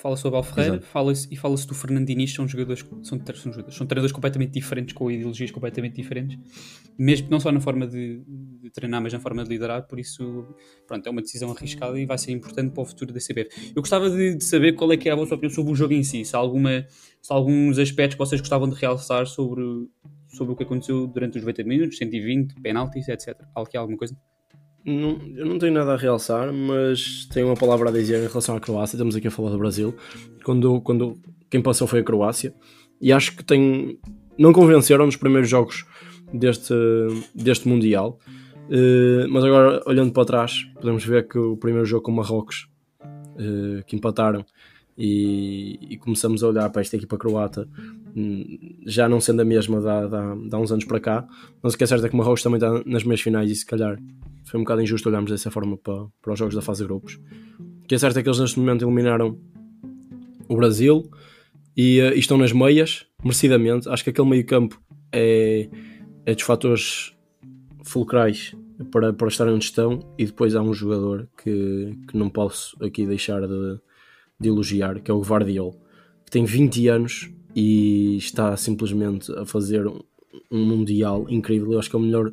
Fala 0.00 0.16
sobre 0.16 0.38
o 0.38 0.42
Ferreira 0.42 0.76
Exato. 0.76 0.86
fala-se, 0.86 1.28
e 1.30 1.36
fala-se 1.36 1.66
do 1.66 1.74
Fernando 1.74 2.06
Diniz, 2.06 2.32
são 2.32 2.48
jogadores, 2.48 2.80
são, 3.02 3.20
são, 3.20 3.52
jogadores, 3.52 3.76
são 3.76 3.86
treinadores 3.86 4.12
completamente 4.12 4.52
diferentes, 4.52 4.94
com 4.94 5.10
ideologias 5.10 5.50
completamente 5.50 5.96
diferentes, 5.96 6.38
mesmo 6.98 7.28
não 7.28 7.38
só 7.38 7.52
na 7.52 7.60
forma 7.60 7.86
de, 7.86 8.22
de 8.26 8.70
treinar, 8.70 9.02
mas 9.02 9.12
na 9.12 9.20
forma 9.20 9.44
de 9.44 9.50
liderar, 9.50 9.86
por 9.86 10.00
isso, 10.00 10.46
pronto, 10.86 11.06
é 11.06 11.10
uma 11.10 11.20
decisão 11.20 11.50
arriscada 11.50 12.00
e 12.00 12.06
vai 12.06 12.16
ser 12.16 12.32
importante 12.32 12.72
para 12.72 12.82
o 12.82 12.86
futuro 12.86 13.12
da 13.12 13.20
CBF. 13.20 13.72
Eu 13.76 13.82
gostava 13.82 14.08
de, 14.08 14.36
de 14.36 14.44
saber 14.44 14.72
qual 14.72 14.90
é 14.90 14.96
que 14.96 15.06
é 15.06 15.12
a 15.12 15.16
vossa 15.16 15.34
opinião 15.34 15.54
sobre 15.54 15.70
o 15.70 15.74
jogo 15.74 15.92
em 15.92 16.02
si, 16.02 16.24
se 16.24 16.34
há, 16.34 16.38
alguma, 16.38 16.86
se 17.20 17.30
há 17.30 17.34
alguns 17.34 17.78
aspectos 17.78 18.14
que 18.14 18.18
vocês 18.18 18.40
gostavam 18.40 18.70
de 18.70 18.76
realçar 18.76 19.26
sobre, 19.26 19.62
sobre 20.28 20.54
o 20.54 20.56
que 20.56 20.62
aconteceu 20.62 21.06
durante 21.06 21.36
os 21.36 21.42
90 21.42 21.62
minutos, 21.64 21.98
120, 21.98 22.54
penaltis, 22.62 23.06
etc. 23.06 23.36
Há 23.54 23.60
aqui 23.60 23.76
alguma 23.76 23.98
coisa? 23.98 24.16
Não, 24.84 25.20
eu 25.36 25.46
não 25.46 25.58
tenho 25.58 25.72
nada 25.72 25.92
a 25.92 25.96
realçar, 25.96 26.52
mas 26.52 27.26
tenho 27.32 27.46
uma 27.46 27.56
palavra 27.56 27.90
a 27.90 27.92
dizer 27.92 28.22
em 28.22 28.28
relação 28.28 28.56
à 28.56 28.60
Croácia. 28.60 28.96
Estamos 28.96 29.14
aqui 29.14 29.28
a 29.28 29.30
falar 29.30 29.50
do 29.50 29.58
Brasil. 29.58 29.94
Quando, 30.44 30.80
quando 30.80 31.18
quem 31.50 31.60
passou 31.60 31.86
foi 31.86 32.00
a 32.00 32.04
Croácia, 32.04 32.54
e 33.00 33.12
acho 33.12 33.36
que 33.36 33.44
tem, 33.44 33.98
não 34.38 34.52
convenceram 34.52 35.06
nos 35.06 35.16
primeiros 35.16 35.48
jogos 35.48 35.84
deste, 36.32 36.74
deste 37.34 37.68
Mundial. 37.68 38.18
Eh, 38.70 39.26
mas 39.28 39.42
agora, 39.42 39.82
olhando 39.84 40.12
para 40.12 40.24
trás, 40.24 40.64
podemos 40.74 41.04
ver 41.04 41.26
que 41.26 41.38
o 41.38 41.56
primeiro 41.56 41.84
jogo 41.84 42.04
com 42.04 42.12
Marrocos, 42.12 42.68
eh, 43.36 43.82
que 43.86 43.96
empataram, 43.96 44.44
e, 45.00 45.78
e 45.80 45.96
começamos 45.96 46.44
a 46.44 46.48
olhar 46.48 46.68
para 46.68 46.82
esta 46.82 46.94
equipa 46.94 47.16
croata, 47.16 47.66
hum, 48.14 48.76
já 48.84 49.08
não 49.08 49.18
sendo 49.18 49.40
a 49.40 49.44
mesma 49.46 49.80
da 49.80 50.36
há 50.52 50.58
uns 50.58 50.70
anos 50.70 50.84
para 50.84 51.00
cá. 51.00 51.26
Mas 51.62 51.72
o 51.72 51.78
que 51.78 51.84
é 51.84 51.86
certo 51.86 52.04
é 52.04 52.08
que 52.10 52.14
o 52.14 52.18
Marrocos 52.18 52.42
também 52.42 52.58
está 52.58 52.82
nas 52.84 53.02
meias 53.02 53.22
finais 53.22 53.50
e 53.50 53.54
se 53.54 53.64
calhar 53.64 53.98
foi 54.44 54.60
um 54.60 54.62
bocado 54.62 54.82
injusto 54.82 55.08
olharmos 55.08 55.30
dessa 55.30 55.50
forma 55.50 55.78
para, 55.78 56.06
para 56.20 56.32
os 56.34 56.38
jogos 56.38 56.54
da 56.54 56.60
fase 56.60 56.82
de 56.82 56.88
grupos. 56.88 57.18
O 57.82 57.88
que 57.88 57.94
é 57.94 57.98
certo 57.98 58.18
é 58.18 58.22
que 58.22 58.28
eles 58.28 58.38
neste 58.38 58.58
momento 58.58 58.84
eliminaram 58.84 59.38
o 60.46 60.56
Brasil 60.56 61.10
e, 61.74 61.98
eh, 61.98 62.14
e 62.14 62.18
estão 62.18 62.36
nas 62.36 62.52
meias, 62.52 63.06
merecidamente. 63.24 63.88
Acho 63.88 64.04
que 64.04 64.10
aquele 64.10 64.28
meio 64.28 64.44
campo 64.44 64.78
é, 65.10 65.66
é 66.26 66.34
dos 66.34 66.42
fatores 66.42 67.16
fulcrais 67.84 68.54
para, 68.90 69.14
para 69.14 69.28
estarem 69.28 69.54
onde 69.54 69.64
estão 69.64 69.98
e 70.18 70.26
depois 70.26 70.54
há 70.54 70.60
um 70.60 70.74
jogador 70.74 71.26
que, 71.42 71.96
que 72.06 72.18
não 72.18 72.28
posso 72.28 72.76
aqui 72.84 73.06
deixar 73.06 73.40
de, 73.46 73.80
de 74.40 74.48
elogiar, 74.48 75.00
que 75.00 75.10
é 75.10 75.14
o 75.14 75.20
Guardiol, 75.20 75.74
que 76.24 76.30
tem 76.30 76.44
20 76.44 76.88
anos 76.88 77.30
e 77.54 78.16
está 78.16 78.56
simplesmente 78.56 79.30
a 79.32 79.44
fazer 79.44 79.86
um, 79.86 80.00
um 80.50 80.64
Mundial 80.64 81.26
incrível. 81.28 81.72
Eu 81.72 81.78
acho 81.78 81.90
que 81.90 81.96
é 81.96 81.98
o 81.98 82.02
melhor, 82.02 82.32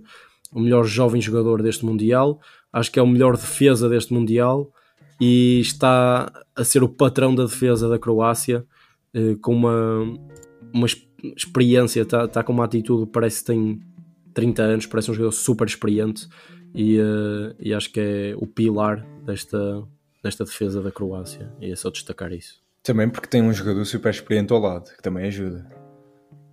o 0.53 0.59
melhor 0.59 0.85
jovem 0.85 1.21
jogador 1.21 1.61
deste 1.61 1.85
Mundial, 1.85 2.39
acho 2.71 2.91
que 2.91 2.99
é 2.99 3.01
o 3.01 3.07
melhor 3.07 3.35
defesa 3.35 3.89
deste 3.89 4.13
Mundial 4.13 4.71
e 5.19 5.59
está 5.59 6.31
a 6.55 6.63
ser 6.63 6.83
o 6.83 6.89
patrão 6.89 7.33
da 7.33 7.43
defesa 7.43 7.89
da 7.89 7.97
Croácia 7.99 8.65
eh, 9.13 9.35
com 9.41 9.55
uma, 9.55 10.01
uma 10.73 10.85
ex- 10.85 11.01
experiência, 11.35 12.01
está, 12.01 12.25
está 12.25 12.43
com 12.43 12.53
uma 12.53 12.65
atitude, 12.65 13.09
parece 13.11 13.39
que 13.39 13.47
tem 13.47 13.79
30 14.33 14.61
anos, 14.61 14.85
parece 14.85 15.09
um 15.09 15.13
jogador 15.15 15.31
super 15.31 15.67
experiente 15.67 16.27
e, 16.75 16.97
eh, 16.99 17.55
e 17.59 17.73
acho 17.73 17.91
que 17.91 17.99
é 17.99 18.35
o 18.37 18.45
pilar 18.45 19.03
desta, 19.25 19.83
desta 20.27 20.43
defesa 20.43 20.81
da 20.81 20.91
Croácia 20.91 21.51
e 21.59 21.71
é 21.71 21.75
só 21.75 21.89
destacar 21.89 22.31
isso. 22.31 22.61
Também 22.83 23.09
porque 23.09 23.27
tem 23.27 23.41
um 23.41 23.53
jogador 23.53 23.85
super 23.85 24.09
experiente 24.09 24.53
ao 24.53 24.59
lado, 24.59 24.91
que 24.95 25.01
também 25.01 25.25
ajuda. 25.25 25.65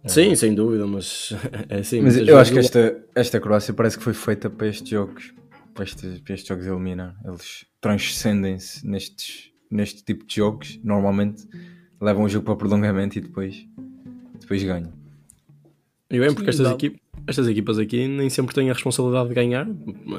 Sim, 0.07 0.35
sem 0.35 0.54
dúvida, 0.54 0.87
mas 0.87 1.33
é 1.69 1.78
assim. 1.78 2.00
Mas 2.00 2.16
eu 2.16 2.38
acho 2.38 2.52
que 2.52 2.59
esta, 2.59 3.04
esta 3.14 3.40
Croácia 3.40 3.73
parece 3.73 3.97
que 3.97 4.04
foi 4.04 4.14
feita 4.14 4.50
para 4.50 4.66
estes 4.66 4.88
jogos. 4.88 5.35
Para 5.73 5.85
estes, 5.85 6.21
para 6.21 6.35
estes 6.35 6.49
jogos 6.49 6.66
eliminar. 6.66 7.16
Eles 7.25 7.66
transcendem-se 7.81 8.87
nestes, 8.87 9.50
neste 9.71 10.04
tipo 10.04 10.25
de 10.25 10.37
jogos. 10.37 10.78
Normalmente 10.85 11.47
levam 12.00 12.25
o 12.25 12.28
jogo 12.28 12.45
para 12.45 12.57
prolongamento 12.57 13.19
e 13.19 13.21
depois, 13.21 13.66
depois 14.38 14.62
ganham. 14.62 14.93
E 16.11 16.21
bem, 16.21 16.35
porque 16.35 16.52
Sim, 16.52 16.62
estas, 16.62 16.78
dá. 16.78 16.90
Estas 17.26 17.47
equipas 17.49 17.78
aqui 17.78 18.06
nem 18.06 18.28
sempre 18.28 18.54
têm 18.54 18.68
a 18.71 18.73
responsabilidade 18.73 19.28
de 19.28 19.35
ganhar. 19.35 19.66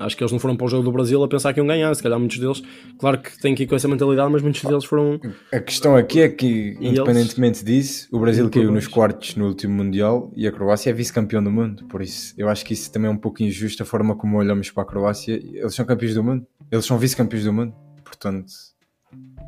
Acho 0.01 0.17
que 0.17 0.23
eles 0.23 0.31
não 0.31 0.39
foram 0.39 0.55
para 0.57 0.65
o 0.65 0.69
jogo 0.69 0.83
do 0.83 0.91
Brasil 0.91 1.23
a 1.23 1.27
pensar 1.27 1.53
que 1.53 1.59
iam 1.59 1.67
ganhar. 1.67 1.93
Se 1.95 2.01
calhar 2.01 2.17
muitos 2.19 2.39
deles, 2.39 2.61
claro 2.97 3.19
que 3.21 3.39
têm 3.39 3.53
que 3.53 3.63
ir 3.63 3.67
com 3.67 3.75
essa 3.75 3.87
mentalidade, 3.87 4.31
mas 4.31 4.41
muitos 4.41 4.61
deles 4.63 4.85
foram. 4.85 5.19
A 5.51 5.59
questão 5.59 5.95
aqui 5.95 6.21
é 6.21 6.29
que, 6.29 6.77
independentemente 6.81 7.63
disso, 7.63 8.07
o 8.11 8.19
Brasil 8.19 8.49
caiu 8.49 8.71
nos 8.71 8.87
quartos 8.87 9.35
no 9.35 9.47
último 9.47 9.73
Mundial 9.75 10.31
e 10.35 10.47
a 10.47 10.51
Croácia 10.51 10.89
é 10.89 10.93
vice-campeão 10.93 11.43
do 11.43 11.51
mundo. 11.51 11.85
Por 11.85 12.01
isso, 12.01 12.33
eu 12.37 12.49
acho 12.49 12.65
que 12.65 12.73
isso 12.73 12.91
também 12.91 13.09
é 13.09 13.13
um 13.13 13.17
pouco 13.17 13.43
injusto 13.43 13.83
a 13.83 13.85
forma 13.85 14.15
como 14.15 14.37
olhamos 14.37 14.71
para 14.71 14.83
a 14.83 14.85
Croácia. 14.85 15.33
Eles 15.35 15.75
são 15.75 15.85
campeões 15.85 16.15
do 16.15 16.23
mundo, 16.23 16.45
eles 16.71 16.85
são 16.85 16.97
vice-campeões 16.97 17.45
do 17.45 17.53
mundo. 17.53 17.73
Portanto, 18.03 18.51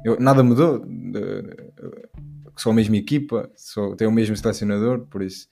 eu- 0.05 0.19
nada 0.19 0.43
mudou. 0.43 0.85
Eh, 1.15 1.67
São 2.59 2.71
a 2.71 2.75
mesma 2.75 2.97
equipa, 2.97 3.51
só, 3.55 3.93
têm 3.95 4.07
o 4.07 4.11
mesmo 4.11 4.35
selecionador. 4.35 5.01
Por 5.11 5.21
isso, 5.21 5.47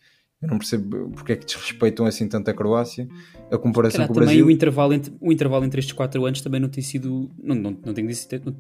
eu 0.45 0.51
não 0.51 0.57
percebo 0.57 1.09
porque 1.09 1.33
é 1.33 1.35
que 1.35 1.45
desrespeitam 1.45 2.05
assim 2.05 2.27
tanto 2.27 2.49
a 2.49 2.53
Croácia. 2.53 3.07
A 3.51 3.57
comparação 3.57 3.97
Calhar 3.99 4.07
com 4.07 4.13
o 4.13 4.15
também 4.15 4.27
Brasil. 4.27 4.45
o 4.47 4.51
intervalo, 4.51 4.93
entre, 4.93 5.13
o 5.21 5.31
intervalo 5.31 5.65
entre 5.65 5.79
estes 5.79 5.93
4 5.93 6.25
anos 6.25 6.41
também 6.41 6.59
não 6.59 6.69
tem 6.69 6.83
sido. 6.83 7.29
Não, 7.41 7.53
não, 7.55 7.71
não, 7.71 7.93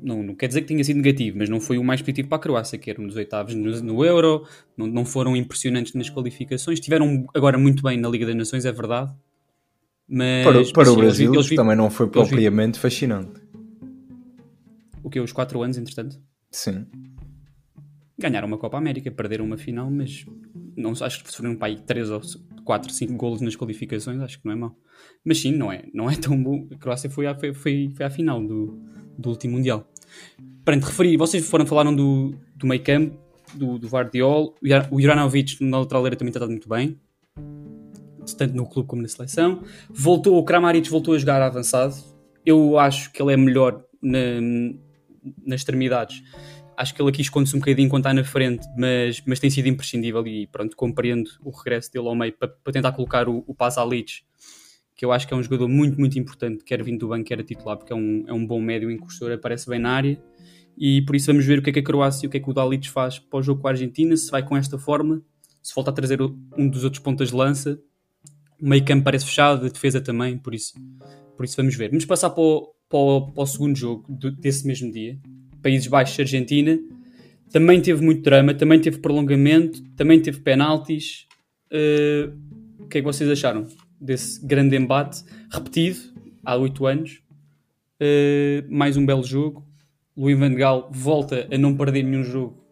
não, 0.03 0.23
não 0.23 0.35
quer 0.35 0.47
dizer 0.47 0.61
que 0.61 0.67
tenha 0.67 0.83
sido 0.83 0.97
negativo, 0.97 1.37
mas 1.39 1.49
não 1.49 1.59
foi 1.59 1.77
o 1.77 1.83
mais 1.83 2.01
positivo 2.01 2.27
para 2.27 2.37
a 2.37 2.41
Croácia, 2.41 2.77
que 2.77 2.89
era 2.89 3.01
nos 3.01 3.15
oitavos 3.15 3.55
no, 3.55 3.81
no 3.81 4.05
Euro, 4.05 4.45
não, 4.77 4.85
não 4.85 5.05
foram 5.05 5.35
impressionantes 5.35 5.93
nas 5.93 6.09
qualificações. 6.09 6.77
Estiveram 6.79 7.25
agora 7.33 7.57
muito 7.57 7.81
bem 7.81 7.97
na 7.99 8.07
Liga 8.09 8.25
das 8.27 8.35
Nações, 8.35 8.65
é 8.65 8.71
verdade. 8.71 9.11
Mas, 10.07 10.43
Para, 10.43 10.83
para 10.83 10.91
o 10.91 10.93
eles 10.93 10.95
Brasil 10.95 11.33
eles 11.33 11.47
vi- 11.47 11.55
também 11.55 11.75
não 11.75 11.89
foi 11.89 12.05
eles 12.05 12.13
propriamente 12.13 12.77
fascinante. 12.79 13.41
O 15.03 15.09
que? 15.09 15.19
Os 15.19 15.31
4 15.31 15.61
anos, 15.63 15.77
entretanto? 15.77 16.19
Sim. 16.51 16.85
Ganharam 18.17 18.47
uma 18.47 18.57
Copa 18.57 18.77
América, 18.77 19.11
perderam 19.11 19.45
uma 19.45 19.57
final, 19.57 19.89
mas 19.91 20.25
não, 20.75 20.91
acho 20.91 21.23
que 21.23 21.31
sofreram 21.31 21.55
para 21.55 21.67
aí 21.67 21.77
3 21.77 22.09
ou 22.09 22.21
4, 22.63 22.91
5 22.91 23.13
golos 23.15 23.41
nas 23.41 23.55
qualificações, 23.55 24.21
acho 24.21 24.39
que 24.39 24.45
não 24.45 24.53
é 24.53 24.55
mau. 24.55 24.75
Mas 25.23 25.39
sim, 25.39 25.51
não 25.51 25.71
é, 25.71 25.83
não 25.93 26.09
é 26.09 26.15
tão 26.15 26.41
bom. 26.41 26.67
A 26.71 26.77
Croácia 26.77 27.09
foi 27.09 27.27
à, 27.27 27.35
foi, 27.35 27.53
foi, 27.53 27.91
foi 27.95 28.05
à 28.05 28.09
final 28.09 28.41
do, 28.41 28.79
do 29.17 29.29
último 29.29 29.57
Mundial. 29.57 29.89
Para 30.63 30.79
te 30.79 30.85
referir, 30.85 31.17
vocês 31.17 31.47
foram 31.47 31.65
falaram 31.65 31.95
do, 31.95 32.33
do 32.55 32.65
meio 32.65 32.81
campo, 32.81 33.17
do, 33.53 33.77
do 33.77 33.87
Vardiol, 33.87 34.55
o 34.91 35.01
Juranovic 35.01 35.63
na 35.63 35.79
lateral 35.79 36.03
direita 36.03 36.19
também 36.19 36.29
está 36.29 36.39
estado 36.39 36.51
muito 36.51 36.67
bem, 36.67 36.99
tanto 38.37 38.55
no 38.55 38.67
clube 38.67 38.87
como 38.87 39.01
na 39.01 39.07
seleção. 39.07 39.61
Voltou, 39.89 40.37
o 40.37 40.43
Kramaric 40.43 40.89
voltou 40.89 41.13
a 41.13 41.17
jogar 41.17 41.41
avançado. 41.41 41.95
Eu 42.45 42.77
acho 42.77 43.11
que 43.11 43.21
ele 43.21 43.33
é 43.33 43.37
melhor 43.37 43.83
na, 44.01 44.41
nas 45.45 45.61
extremidades. 45.61 46.23
Acho 46.77 46.93
que 46.93 47.01
ele 47.01 47.09
aqui 47.09 47.21
esconde-se 47.21 47.55
um 47.55 47.59
bocadinho 47.59 47.89
quando 47.89 48.01
está 48.01 48.13
na 48.13 48.23
frente, 48.23 48.67
mas, 48.77 49.21
mas 49.25 49.39
tem 49.39 49.49
sido 49.49 49.67
imprescindível 49.67 50.25
e 50.27 50.47
pronto, 50.47 50.75
compreendo 50.75 51.29
o 51.43 51.49
regresso 51.49 51.91
dele 51.91 52.07
ao 52.07 52.15
meio 52.15 52.33
para, 52.33 52.49
tentar 52.71 52.91
colocar 52.91 53.29
o, 53.29 53.43
o 53.47 53.55
Pasalic, 53.55 54.23
que 54.95 55.05
eu 55.05 55.11
acho 55.11 55.27
que 55.27 55.33
é 55.33 55.37
um 55.37 55.43
jogador 55.43 55.67
muito, 55.67 55.99
muito 55.99 56.17
importante, 56.17 56.63
quer 56.63 56.81
vindo 56.83 56.99
do 56.99 57.09
banco, 57.09 57.25
quer 57.25 57.39
a 57.39 57.43
titular, 57.43 57.77
porque 57.77 57.93
é 57.93 57.95
um, 57.95 58.23
é 58.27 58.33
um 58.33 58.45
bom 58.45 58.61
médio 58.61 58.89
incursor, 58.89 59.31
aparece 59.31 59.69
bem 59.69 59.79
na 59.79 59.91
área. 59.91 60.21
E 60.77 61.01
por 61.03 61.15
isso 61.15 61.27
vamos 61.27 61.45
ver 61.45 61.59
o 61.59 61.61
que 61.61 61.69
é 61.69 61.73
que 61.73 61.79
a 61.79 61.83
Croácia 61.83 62.25
e 62.25 62.27
o 62.27 62.29
que 62.29 62.37
é 62.37 62.39
que 62.39 62.49
o 62.49 62.53
Dalic 62.53 62.89
faz 62.89 63.17
para 63.19 63.39
o 63.39 63.41
jogo 63.41 63.61
com 63.61 63.67
a 63.67 63.71
Argentina, 63.71 64.15
se 64.15 64.29
vai 64.29 64.43
com 64.43 64.57
esta 64.57 64.77
forma, 64.77 65.21
se 65.61 65.73
volta 65.73 65.91
a 65.91 65.93
trazer 65.93 66.21
um 66.21 66.69
dos 66.69 66.83
outros 66.83 67.01
pontas 67.01 67.29
de 67.29 67.35
lança. 67.35 67.79
O 68.61 68.67
meio 68.67 68.83
campo 68.83 69.03
parece 69.03 69.25
fechado, 69.25 69.65
a 69.65 69.69
defesa 69.69 70.01
também, 70.01 70.37
por 70.37 70.53
isso, 70.53 70.73
por 71.35 71.45
isso 71.45 71.55
vamos 71.57 71.75
ver. 71.75 71.89
Vamos 71.89 72.05
passar 72.05 72.29
para 72.29 72.43
o, 72.43 72.73
para 72.89 72.99
o, 72.99 73.31
para 73.31 73.43
o 73.43 73.47
segundo 73.47 73.75
jogo 73.77 74.05
desse 74.39 74.65
mesmo 74.67 74.91
dia. 74.91 75.19
Países 75.65 75.87
Baixos, 75.87 76.19
Argentina. 76.19 76.77
Também 77.51 77.81
teve 77.81 77.99
muito 78.05 78.21
drama, 78.21 78.53
também 78.53 78.79
teve 78.79 78.99
prolongamento, 78.99 79.81
também 79.95 80.21
teve 80.21 80.39
penaltis. 80.39 81.25
Uh, 81.71 82.31
o 82.83 82.87
que 82.87 82.99
é 82.99 83.01
que 83.01 83.07
vocês 83.07 83.27
acharam 83.27 83.67
desse 83.99 84.45
grande 84.45 84.75
embate 84.75 85.23
repetido 85.51 85.97
há 86.45 86.55
oito 86.55 86.85
anos? 86.85 87.19
Uh, 87.99 88.61
mais 88.69 88.95
um 88.95 89.03
belo 89.07 89.23
jogo. 89.23 89.65
Luís 90.15 90.37
Van 90.37 90.53
Gaal 90.53 90.87
volta 90.93 91.47
a 91.51 91.57
não 91.57 91.75
perder 91.75 92.03
nenhum 92.03 92.23
jogo 92.23 92.63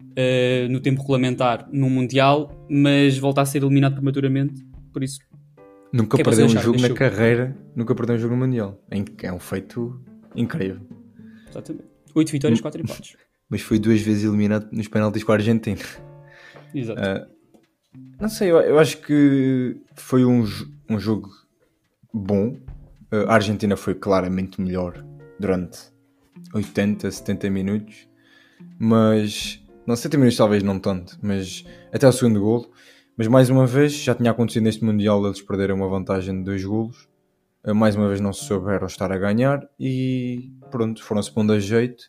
uh, 0.00 0.68
no 0.70 0.78
tempo 0.78 1.00
regulamentar 1.00 1.68
no 1.72 1.90
Mundial, 1.90 2.64
mas 2.70 3.18
volta 3.18 3.40
a 3.40 3.44
ser 3.44 3.64
eliminado 3.64 3.94
prematuramente. 3.94 4.64
Por 4.92 5.02
isso, 5.02 5.18
Nunca 5.92 6.20
é 6.20 6.22
perdeu 6.22 6.46
um 6.46 6.50
jogo 6.50 6.80
na 6.80 6.86
jogo? 6.86 6.94
carreira, 6.94 7.56
nunca 7.74 7.92
perdeu 7.92 8.14
um 8.14 8.18
jogo 8.20 8.36
no 8.36 8.46
Mundial. 8.46 8.80
É 8.88 9.32
um 9.32 9.40
feito 9.40 10.00
incrível. 10.36 10.78
exatamente. 11.50 11.95
Oito 12.16 12.32
vitórias, 12.32 12.62
quatro 12.62 12.80
empates. 12.80 13.14
Mas 13.48 13.60
foi 13.60 13.78
duas 13.78 14.00
vezes 14.00 14.24
eliminado 14.24 14.72
nos 14.72 14.88
penaltis 14.88 15.22
com 15.22 15.32
a 15.32 15.34
Argentina. 15.34 15.82
Exato. 16.74 16.98
Ah, 16.98 17.28
não 18.18 18.28
sei, 18.30 18.50
eu, 18.50 18.56
eu 18.60 18.78
acho 18.78 18.98
que 19.02 19.76
foi 19.94 20.24
um, 20.24 20.42
um 20.88 20.98
jogo 20.98 21.28
bom. 22.12 22.56
Ah, 23.12 23.32
a 23.32 23.34
Argentina 23.34 23.76
foi 23.76 23.94
claramente 23.94 24.58
melhor 24.60 25.04
durante 25.38 25.78
80, 26.54 27.10
70 27.10 27.50
minutos. 27.50 28.08
Mas, 28.78 29.62
não 29.86 29.94
70 29.94 30.16
minutos 30.16 30.38
talvez 30.38 30.62
não 30.62 30.78
tanto, 30.78 31.18
mas 31.20 31.66
até 31.92 32.08
o 32.08 32.12
segundo 32.12 32.40
golo. 32.40 32.70
Mas 33.14 33.28
mais 33.28 33.50
uma 33.50 33.66
vez, 33.66 33.92
já 33.92 34.14
tinha 34.14 34.30
acontecido 34.30 34.62
neste 34.64 34.82
Mundial 34.82 35.24
eles 35.26 35.42
perderam 35.42 35.76
uma 35.76 35.88
vantagem 35.88 36.38
de 36.38 36.44
dois 36.44 36.64
golos. 36.64 37.08
Ah, 37.62 37.74
mais 37.74 37.94
uma 37.94 38.08
vez 38.08 38.22
não 38.22 38.32
se 38.32 38.46
souberam 38.46 38.86
estar 38.86 39.12
a 39.12 39.18
ganhar 39.18 39.68
e 39.78 40.50
pronto, 40.70 41.02
foram-se 41.02 41.32
pondo 41.32 41.52
a 41.52 41.58
jeito. 41.60 42.04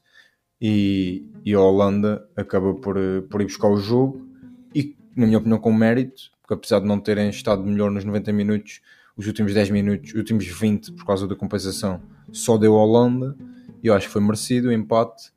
E, 0.60 1.24
e 1.46 1.54
a 1.54 1.60
Holanda 1.62 2.28
acaba 2.36 2.74
por, 2.74 2.98
eh, 2.98 3.22
por 3.30 3.42
ir 3.42 3.46
buscar 3.46 3.68
o 3.70 3.78
jogo 3.78 4.28
e, 4.74 4.98
na 5.16 5.28
minha 5.28 5.38
opinião, 5.38 5.60
com 5.60 5.72
mérito, 5.72 6.32
porque 6.42 6.56
apesar 6.56 6.80
de 6.80 6.88
não 6.88 7.00
terem 7.00 7.30
estado 7.30 7.64
melhor 7.64 7.92
nos 7.92 8.04
90 8.04 8.34
minutos, 8.34 8.82
os 9.16 9.28
últimos 9.28 9.54
10 9.54 9.70
minutos, 9.70 10.12
os 10.12 10.16
últimos 10.18 10.48
20 10.48 10.94
por 10.94 11.06
causa 11.06 11.28
da 11.28 11.36
compensação, 11.36 12.02
só 12.32 12.58
deu 12.58 12.76
a 12.76 12.84
Holanda 12.84 13.36
e 13.84 13.88
eu 13.88 13.94
acho 13.94 14.08
que 14.08 14.14
foi 14.14 14.22
merecido 14.22 14.70
o 14.70 14.72
empate. 14.72 15.32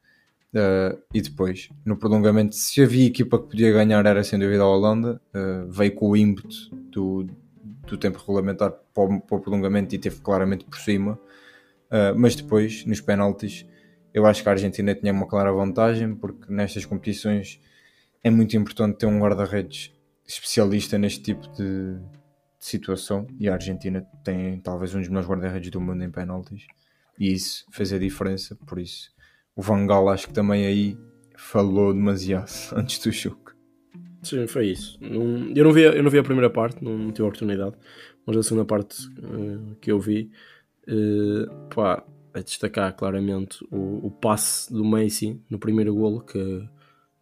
eh, 0.55 0.99
e 1.15 1.21
depois, 1.21 1.69
no 1.85 1.97
prolongamento, 1.97 2.55
se 2.57 2.83
havia 2.83 3.07
equipa 3.07 3.39
que 3.39 3.49
podia 3.50 3.73
ganhar, 3.73 4.05
era 4.07 4.25
sem 4.25 4.39
dúvida 4.39 4.62
a 4.62 4.69
Holanda. 4.69 5.21
eh, 5.35 5.65
veio 5.69 5.95
com 5.95 6.11
o 6.11 6.17
ímpeto 6.17 6.57
do, 6.91 7.27
do 7.87 7.97
tempo 7.99 8.19
regulamentar 8.19 8.73
para 8.95 9.03
o, 9.05 9.21
para 9.21 9.37
o 9.37 9.41
prolongamento 9.41 9.95
e 9.95 9.99
teve 9.99 10.21
claramente 10.21 10.65
por 10.65 10.79
cima. 10.79 11.19
Uh, 11.90 12.16
mas 12.16 12.37
depois, 12.37 12.85
nos 12.85 13.00
penaltis, 13.00 13.66
eu 14.14 14.26
acho 14.26 14.42
que 14.42 14.49
a 14.49 14.52
Argentina 14.52 14.94
tinha 14.94 15.12
uma 15.12 15.26
clara 15.26 15.52
vantagem, 15.52 16.14
porque 16.14 16.52
nestas 16.52 16.85
competições 16.85 17.61
é 18.23 18.30
muito 18.30 18.56
importante 18.56 18.99
ter 18.99 19.06
um 19.06 19.18
guarda-redes 19.18 19.92
especialista 20.26 20.97
neste 20.99 21.23
tipo 21.23 21.49
de, 21.52 21.94
de 21.97 22.00
situação. 22.59 23.26
E 23.38 23.49
a 23.49 23.54
Argentina 23.54 24.06
tem 24.23 24.61
talvez 24.61 24.94
um 24.94 24.99
dos 25.00 25.09
melhores 25.09 25.28
guarda-redes 25.28 25.70
do 25.70 25.80
mundo 25.80 26.02
em 26.04 26.11
penaltis, 26.11 26.66
e 27.18 27.32
isso 27.32 27.64
fez 27.73 27.92
a 27.92 27.99
diferença. 27.99 28.56
Por 28.66 28.78
isso, 28.78 29.11
o 29.56 29.62
Van 29.62 29.87
Gaal 29.87 30.09
acho 30.09 30.28
que 30.28 30.32
também 30.32 30.66
aí 30.66 30.97
falou 31.37 31.92
demasiado 31.92 32.50
antes 32.76 32.99
do 32.99 33.11
jogo. 33.11 33.50
Sim, 34.23 34.47
foi 34.47 34.68
isso. 34.68 34.99
Não- 35.00 35.50
eu, 35.56 35.64
não 35.64 35.73
vi, 35.73 35.82
eu 35.82 36.02
não 36.02 36.11
vi 36.11 36.18
a 36.18 36.23
primeira 36.23 36.50
parte, 36.50 36.85
não, 36.85 37.11
tive 37.11 37.23
a 37.23 37.28
oportunidade, 37.28 37.75
mas 38.26 38.37
a 38.37 38.42
segunda 38.42 38.66
parte 38.66 38.97
eh, 39.18 39.76
que 39.80 39.90
eu 39.90 39.99
vi, 39.99 40.30
eh, 40.90 41.47
pá, 41.73 42.04
a 42.35 42.40
destacar 42.40 42.94
claramente 42.97 43.64
o, 43.70 44.06
o 44.06 44.11
passe 44.11 44.73
do 44.73 44.85
Messi 44.85 45.40
no 45.49 45.59
primeiro 45.59 45.94
golo, 45.94 46.20
que, 46.20 46.68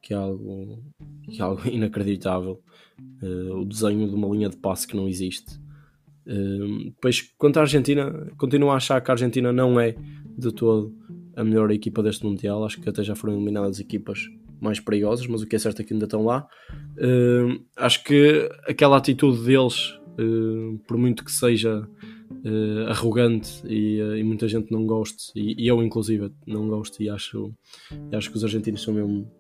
que, 0.01 0.15
é, 0.15 0.17
algo, 0.17 0.83
que 1.25 1.41
é 1.41 1.45
algo 1.45 1.63
inacreditável. 1.69 2.63
Eh, 3.23 3.53
o 3.53 3.65
desenho 3.65 4.09
de 4.09 4.15
uma 4.15 4.29
linha 4.29 4.49
de 4.49 4.57
passe 4.57 4.87
que 4.87 4.97
não 4.97 5.07
existe. 5.07 5.61
Eh, 6.27 6.85
depois, 6.87 7.23
quanto 7.37 7.59
à 7.59 7.61
Argentina, 7.61 8.31
continuo 8.39 8.71
a 8.71 8.77
achar 8.77 9.01
que 9.01 9.11
a 9.11 9.15
Argentina 9.15 9.53
não 9.53 9.79
é 9.79 9.95
de 10.37 10.53
todo 10.53 10.95
a 11.37 11.45
melhor 11.45 11.71
equipa 11.71 12.03
deste 12.03 12.25
Mundial. 12.25 12.65
Acho 12.65 12.81
que 12.81 12.89
até 12.89 13.03
já 13.03 13.15
foram 13.15 13.35
eliminadas 13.35 13.79
equipas 13.79 14.29
mais 14.61 14.81
perigosas, 14.81 15.27
mas 15.27 15.43
o 15.43 15.47
que 15.47 15.57
é 15.57 15.59
certo 15.59 15.81
é 15.81 15.85
que 15.85 15.93
ainda 15.93 16.07
estão 16.07 16.25
lá. 16.25 16.49
Uh, 16.97 17.65
acho 17.77 18.03
que 18.03 18.49
aquela 18.67 18.97
atitude 18.97 19.45
deles, 19.45 19.91
uh, 20.19 20.79
por 20.87 20.97
muito 20.97 21.25
que 21.25 21.31
seja 21.31 21.89
uh, 22.31 22.89
arrogante 22.91 23.63
e, 23.67 24.01
uh, 24.01 24.17
e 24.17 24.23
muita 24.23 24.47
gente 24.49 24.71
não 24.71 24.87
goste, 24.87 25.33
e, 25.35 25.55
e 25.65 25.67
eu 25.69 25.83
inclusive 25.83 26.31
não 26.47 26.69
gosto, 26.69 27.03
e 27.03 27.09
acho, 27.09 27.53
e 28.11 28.17
acho 28.17 28.31
que 28.31 28.37
os 28.37 28.45
argentinos 28.45 28.83
são 28.83 28.95
mesmo 28.95 29.31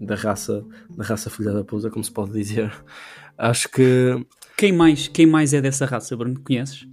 da 0.00 0.14
raça, 0.14 0.64
da 0.96 1.04
raça 1.04 1.30
filha 1.30 1.52
da 1.52 1.64
puta, 1.64 1.90
como 1.90 2.04
se 2.04 2.10
pode 2.12 2.32
dizer. 2.32 2.70
Acho 3.38 3.68
que. 3.70 3.82
Quem 4.56 4.72
mais, 4.72 5.08
quem 5.08 5.26
mais 5.26 5.52
é 5.52 5.60
dessa 5.60 5.84
raça, 5.84 6.16
Bruno? 6.16 6.40
Conheces? 6.42 6.86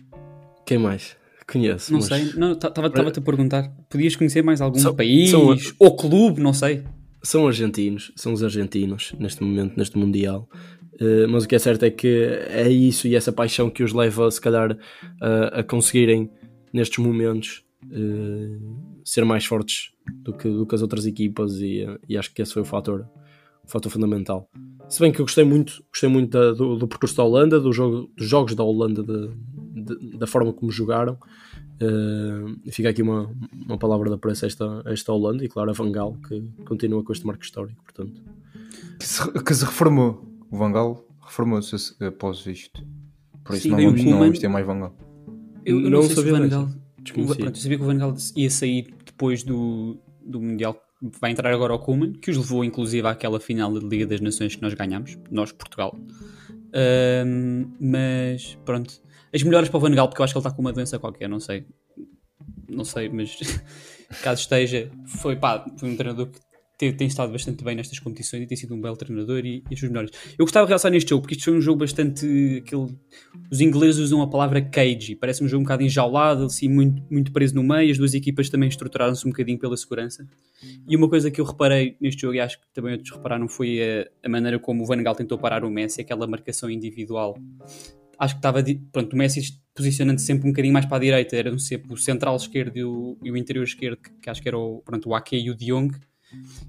Quem 0.66 0.78
mais? 0.78 1.16
Conheço. 1.50 1.92
Não 1.94 2.00
mas- 2.00 2.08
sei. 2.10 2.24
Estava-te 2.24 3.20
a 3.20 3.22
perguntar. 3.22 3.70
Podias 3.90 4.14
conhecer 4.16 4.42
mais 4.42 4.60
algum 4.60 4.78
São- 4.78 4.94
país 4.94 5.30
são- 5.30 5.56
ou 5.80 5.96
clube? 5.96 6.42
Não 6.42 6.54
sei. 6.54 6.84
são 7.22 7.48
argentinos, 7.48 8.12
são 8.18 8.34
os 8.34 8.44
argentinos 8.44 9.14
neste 9.18 9.42
momento, 9.42 9.78
neste 9.78 9.98
Mundial. 9.98 10.50
Uh, 11.04 11.28
mas 11.30 11.44
o 11.44 11.48
que 11.48 11.56
é 11.56 11.60
certo 11.60 11.84
é 11.84 11.90
que 11.92 12.08
é 12.48 12.70
isso 12.70 13.08
e 13.08 13.16
essa 13.16 13.32
paixão 13.32 13.70
que 13.70 13.84
os 13.84 13.92
leva, 13.94 14.30
se 14.32 14.40
calhar, 14.40 14.78
a- 15.20 15.60
a 15.60 15.64
conseguirem, 15.64 16.30
nestes 16.72 17.00
momentos, 17.00 17.64
uh, 17.86 19.02
ser 19.04 19.26
mais 19.26 19.46
fortes 19.46 19.92
do 20.24 20.32
que, 20.34 20.48
do 20.48 20.66
que 20.66 20.76
as 20.76 20.82
outras 20.82 21.06
equipas. 21.06 21.56
E, 21.60 21.86
e 22.08 22.18
acho 22.18 22.34
que 22.34 22.42
esse 22.42 22.54
foi 22.54 22.62
o 22.62 22.66
fator, 22.66 23.06
fator 23.66 23.92
fundamental. 23.92 24.50
Se 24.88 25.00
bem 25.00 25.12
que 25.12 25.20
eu 25.20 25.26
gostei 25.26 25.44
muito, 25.44 25.84
gostei 25.90 26.10
muito 26.10 26.30
da, 26.32 26.52
do, 26.54 26.78
do, 26.78 26.88
percurso 26.88 27.18
da 27.18 27.24
Holanda, 27.24 27.60
do 27.60 27.74
jogo, 27.74 28.10
dos 28.16 28.28
jogos 28.28 28.54
da 28.56 28.64
Holanda, 28.64 29.04
de, 29.04 29.30
de, 29.84 30.18
da 30.18 30.28
forma 30.28 30.54
como 30.54 30.72
jogaram. 30.72 31.18
Uh, 31.82 32.72
fica 32.72 32.90
aqui 32.90 33.02
uma, 33.02 33.30
uma 33.66 33.78
palavra 33.78 34.10
da 34.10 34.18
pressa 34.18 34.46
a 34.46 34.48
esta, 34.48 34.84
esta 34.86 35.12
Holanda 35.12 35.44
e 35.44 35.50
claro 35.50 35.72
a 35.72 35.74
Vangal 35.74 36.16
que 36.28 36.42
continua 36.66 37.04
com 37.04 37.12
este 37.12 37.26
marco 37.26 37.44
histórico 37.44 37.82
portanto. 37.84 38.22
que, 39.00 39.06
se, 39.06 39.32
que 39.44 39.54
se 39.54 39.66
reformou 39.66 40.33
o 40.54 40.58
Vangal 40.58 41.04
reformou-se 41.22 41.76
após 42.04 42.46
isto. 42.46 42.86
Por 43.44 43.56
isso 43.56 43.64
Sim, 43.64 43.70
não, 43.70 43.78
vamos, 43.78 44.04
não 44.04 44.20
vamos 44.20 44.40
ter 44.40 44.48
mais 44.48 44.66
Vangal 44.66 44.96
eu, 45.66 45.80
eu 45.80 45.90
não, 45.90 46.02
não, 46.02 46.04
sabia 46.04 46.24
se 46.24 46.30
o 46.30 46.38
Vangal 46.38 46.70
pronto, 47.38 47.46
eu 47.46 47.56
sabia 47.56 47.78
que 47.78 47.84
o 47.84 47.88
Vangal 47.88 48.16
ia 48.36 48.50
sair 48.50 48.94
depois 49.06 49.44
do, 49.44 49.98
do 50.26 50.40
Mundial 50.40 50.80
vai 51.20 51.32
entrar 51.32 51.54
agora 51.54 51.74
o 51.74 51.80
Kuman, 51.80 52.14
que 52.14 52.32
os 52.32 52.38
levou 52.38 52.64
inclusive 52.64 53.06
àquela 53.08 53.40
final 53.40 53.74
da 53.74 53.86
Liga 53.86 54.06
das 54.06 54.22
Nações 54.22 54.56
que 54.56 54.62
nós 54.62 54.74
ganhamos, 54.74 55.18
nós, 55.30 55.52
Portugal. 55.52 55.98
Um, 57.26 57.72
mas 57.80 58.58
pronto, 58.64 59.02
as 59.34 59.44
melhoras 59.44 59.68
para 59.68 59.78
o 59.78 59.82
Van 59.82 59.92
Gaal, 59.92 60.08
porque 60.08 60.22
eu 60.22 60.24
acho 60.24 60.34
que 60.34 60.38
ele 60.38 60.46
está 60.46 60.56
com 60.56 60.62
uma 60.62 60.72
doença 60.72 60.98
qualquer, 60.98 61.28
não 61.28 61.42
sei, 61.42 61.66
não 62.70 62.86
sei, 62.86 63.10
mas 63.10 63.38
caso 64.24 64.42
esteja, 64.42 64.90
foi 65.06 65.36
pá, 65.36 65.66
foi 65.78 65.90
um 65.90 65.98
treinador 65.98 66.28
que 66.28 66.40
tem, 66.84 66.98
tem, 66.98 67.08
estado 67.08 67.32
bastante 67.32 67.64
bem 67.64 67.76
nestas 67.76 68.00
competições 68.00 68.44
e 68.44 68.48
tem 68.48 68.58
sido 68.58 68.76
um 68.76 68.82
belo 68.82 68.98
treinador 68.98 69.46
e, 69.46 69.64
e 69.70 69.78
suas 69.78 69.92
melhores. 69.92 70.12
Eu 70.38 70.46
gostava 70.46 70.66
de 70.66 70.70
realçar 70.70 70.92
neste 70.92 71.10
jogo, 71.10 71.22
porque 71.22 71.36
isto 71.36 71.46
foi 71.46 71.54
um 71.54 71.62
jogo 71.62 71.80
bastante. 71.80 72.62
Aquele, 72.66 72.96
os 73.50 73.62
ingleses 73.62 74.00
usam 74.00 74.22
a 74.22 74.30
palavra 74.30 74.62
cage, 74.62 75.16
parece 75.16 75.44
um 75.44 75.48
jogo 75.48 75.62
um 75.62 75.64
bocado 75.64 75.84
enjaulado, 75.84 76.46
assim, 76.46 76.68
muito, 76.68 77.02
muito 77.10 77.32
preso 77.32 77.56
no 77.56 77.64
meio. 77.64 77.92
As 77.92 77.98
duas 77.98 78.14
equipas 78.14 78.50
também 78.50 78.68
estruturaram-se 78.68 79.26
um 79.26 79.32
bocadinho 79.32 79.58
pela 79.58 79.78
segurança. 79.78 80.28
E 80.88 80.96
uma 80.96 81.10
coisa 81.10 81.32
que 81.32 81.40
eu 81.40 81.46
reparei 81.46 81.96
neste 82.02 82.22
jogo, 82.22 82.36
e 82.36 82.40
acho 82.40 82.60
que 82.60 82.66
também 82.74 82.94
outros 82.94 83.12
repararam, 83.16 83.48
foi 83.48 83.80
a, 83.82 84.28
a 84.28 84.30
maneira 84.30 84.60
como 84.60 84.84
o 84.84 84.86
Van 84.86 85.02
Gaal 85.02 85.16
tentou 85.16 85.38
parar 85.38 85.64
o 85.64 85.70
Messi, 85.70 86.02
aquela 86.02 86.28
marcação 86.28 86.70
individual. 86.70 87.38
Acho 88.20 88.36
que 88.36 88.40
estava. 88.40 88.64
Pronto, 88.92 89.14
o 89.14 89.18
Messi 89.18 89.62
posicionando 89.76 90.20
-se 90.20 90.28
sempre 90.28 90.48
um 90.48 90.52
bocadinho 90.52 90.74
mais 90.74 90.86
para 90.86 90.98
a 90.98 91.00
direita, 91.00 91.36
era 91.36 91.58
sempre 91.58 91.94
o 91.94 91.98
central 91.98 92.36
esquerdo 92.36 92.78
e 92.78 92.84
o, 92.84 93.18
e 93.24 93.32
o 93.32 93.38
interior 93.38 93.64
esquerdo, 93.64 93.98
que, 93.98 94.12
que, 94.22 94.30
acho 94.30 94.42
que 94.42 94.48
era 94.48 94.58
o, 94.58 94.82
pronto, 94.86 95.10
o 95.10 95.16
Ake 95.16 95.36
e 95.36 95.50
o 95.50 95.56
De 95.56 95.66
Jong 95.66 95.98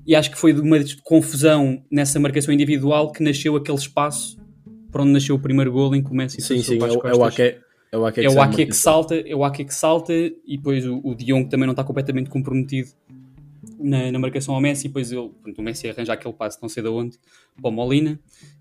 e 0.07 0.15
acho 0.15 0.31
que 0.31 0.39
foi 0.39 0.53
de 0.53 0.61
uma 0.61 0.79
confusão 1.03 1.83
nessa 1.91 2.21
marcação 2.21 2.53
individual 2.53 3.11
que 3.11 3.23
nasceu 3.23 3.57
aquele 3.57 3.79
espaço 3.79 4.39
para 4.93 5.03
onde 5.03 5.13
nasceu 5.13 5.35
o 5.35 5.39
primeiro 5.39 5.73
gol 5.73 5.95
em 5.95 6.03
que 6.03 6.11
o 6.11 6.15
Messi 6.15 6.41
sim, 6.41 6.63
sim, 6.63 6.75
é, 6.75 6.87
é, 6.87 7.15
o 7.15 7.25
Ake, 7.25 7.43
é 7.91 7.97
o 7.97 8.07
Ake, 8.07 8.25
é 8.25 8.29
o 8.29 8.41
Ake 8.41 8.67
que 8.67 8.77
salta 8.77 9.15
é 9.15 9.35
o 9.35 9.45
Ake 9.45 9.65
que 9.65 9.75
salta 9.75 10.13
e 10.13 10.57
depois 10.57 10.87
o, 10.87 11.01
o 11.03 11.15
Dion 11.15 11.45
também 11.45 11.67
não 11.67 11.73
está 11.73 11.83
completamente 11.83 12.29
comprometido 12.29 12.91
na, 13.79 14.13
na 14.13 14.19
marcação 14.19 14.55
ao 14.55 14.61
Messi 14.61 14.87
e 14.87 14.89
depois 14.89 15.11
ele, 15.11 15.31
pronto, 15.43 15.59
o 15.59 15.63
Messi 15.63 15.89
arranja 15.89 16.13
aquele 16.13 16.35
passo 16.35 16.59
não 16.61 16.69
sei 16.69 16.83
de 16.83 16.89
onde 16.89 17.19
para 17.61 17.69
o 17.69 17.73
Molina. 17.73 18.21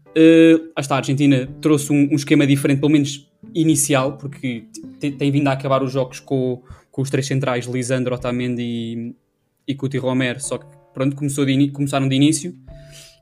Uh, 0.09 0.71
está 0.79 0.95
a 0.95 0.97
Argentina 0.99 1.49
trouxe 1.59 1.91
um, 1.91 2.09
um, 2.11 2.15
esquema 2.15 2.45
diferente 2.45 2.79
pelo 2.79 2.91
menos 2.91 3.27
inicial 3.53 4.15
porque 4.15 4.65
tem, 4.99 5.11
tem 5.11 5.31
vindo 5.31 5.47
a 5.47 5.53
acabar 5.53 5.81
os 5.81 5.91
jogos 5.91 6.19
com, 6.19 6.61
com 6.91 7.01
os 7.01 7.09
três 7.09 7.25
centrais 7.25 7.65
Lisandro, 7.65 8.13
Otamendi 8.13 8.61
e, 8.61 9.15
e 9.67 9.75
Cuti 9.75 9.97
Romero 9.97 10.39
só 10.39 10.59
que 10.59 10.67
pronto, 10.93 11.15
começou 11.15 11.45
de 11.45 11.71
começaram 11.71 12.07
de 12.07 12.15
início. 12.15 12.55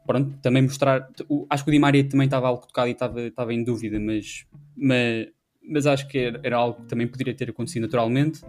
Pronto, 0.05 0.37
também 0.41 0.63
mostrar. 0.63 1.07
Acho 1.49 1.63
que 1.63 1.69
o 1.69 1.73
Di 1.73 1.79
Maria 1.79 2.03
também 2.07 2.25
estava 2.25 2.47
algo 2.47 2.65
tocado 2.65 2.87
e 2.89 2.91
estava, 2.91 3.21
estava 3.21 3.53
em 3.53 3.63
dúvida, 3.63 3.99
mas, 3.99 4.45
mas, 4.75 5.27
mas 5.67 5.85
acho 5.85 6.07
que 6.07 6.17
era, 6.17 6.39
era, 6.43 6.57
algo 6.57 6.81
que 6.81 6.87
também 6.87 7.07
poderia 7.07 7.33
ter 7.33 7.49
acontecido 7.49 7.83
naturalmente. 7.83 8.41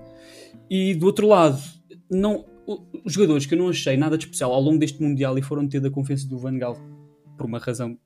E 0.70 0.94
do 0.94 1.06
outro 1.06 1.26
lado, 1.28 1.60
não, 2.10 2.44
os 3.04 3.12
jogadores 3.12 3.46
que 3.46 3.54
eu 3.54 3.58
não 3.58 3.68
achei 3.68 3.96
nada 3.96 4.16
de 4.16 4.24
especial 4.24 4.52
ao 4.52 4.60
longo 4.60 4.78
deste 4.78 5.02
Mundial 5.02 5.36
e 5.38 5.42
foram 5.42 5.68
ter 5.68 5.84
a 5.84 5.90
confiança 5.90 6.26
do 6.26 6.38
Van 6.38 6.56
Gaal 6.58 6.76
por 7.36 7.46
uma 7.46 7.58
razão, 7.58 7.98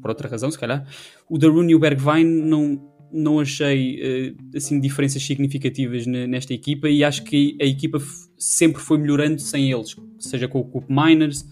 por 0.00 0.10
outra 0.10 0.28
razão, 0.28 0.50
se 0.50 0.58
calhar. 0.58 0.86
O 1.28 1.38
Darun 1.38 1.68
e 1.68 1.74
o 1.74 1.78
Bergwijn 1.78 2.24
não, 2.24 2.80
não 3.12 3.40
achei 3.40 4.00
uh, 4.32 4.56
assim 4.56 4.80
diferenças 4.80 5.22
significativas 5.22 6.06
nesta 6.06 6.52
equipa 6.52 6.88
e 6.88 7.04
acho 7.04 7.22
que 7.24 7.56
a 7.60 7.64
equipa 7.64 7.98
sempre 8.38 8.82
foi 8.82 8.98
melhorando 8.98 9.40
sem 9.40 9.70
eles, 9.70 9.96
seja 10.18 10.48
com 10.48 10.60
o 10.60 10.64
Cup 10.64 10.84
Miners, 10.88 11.46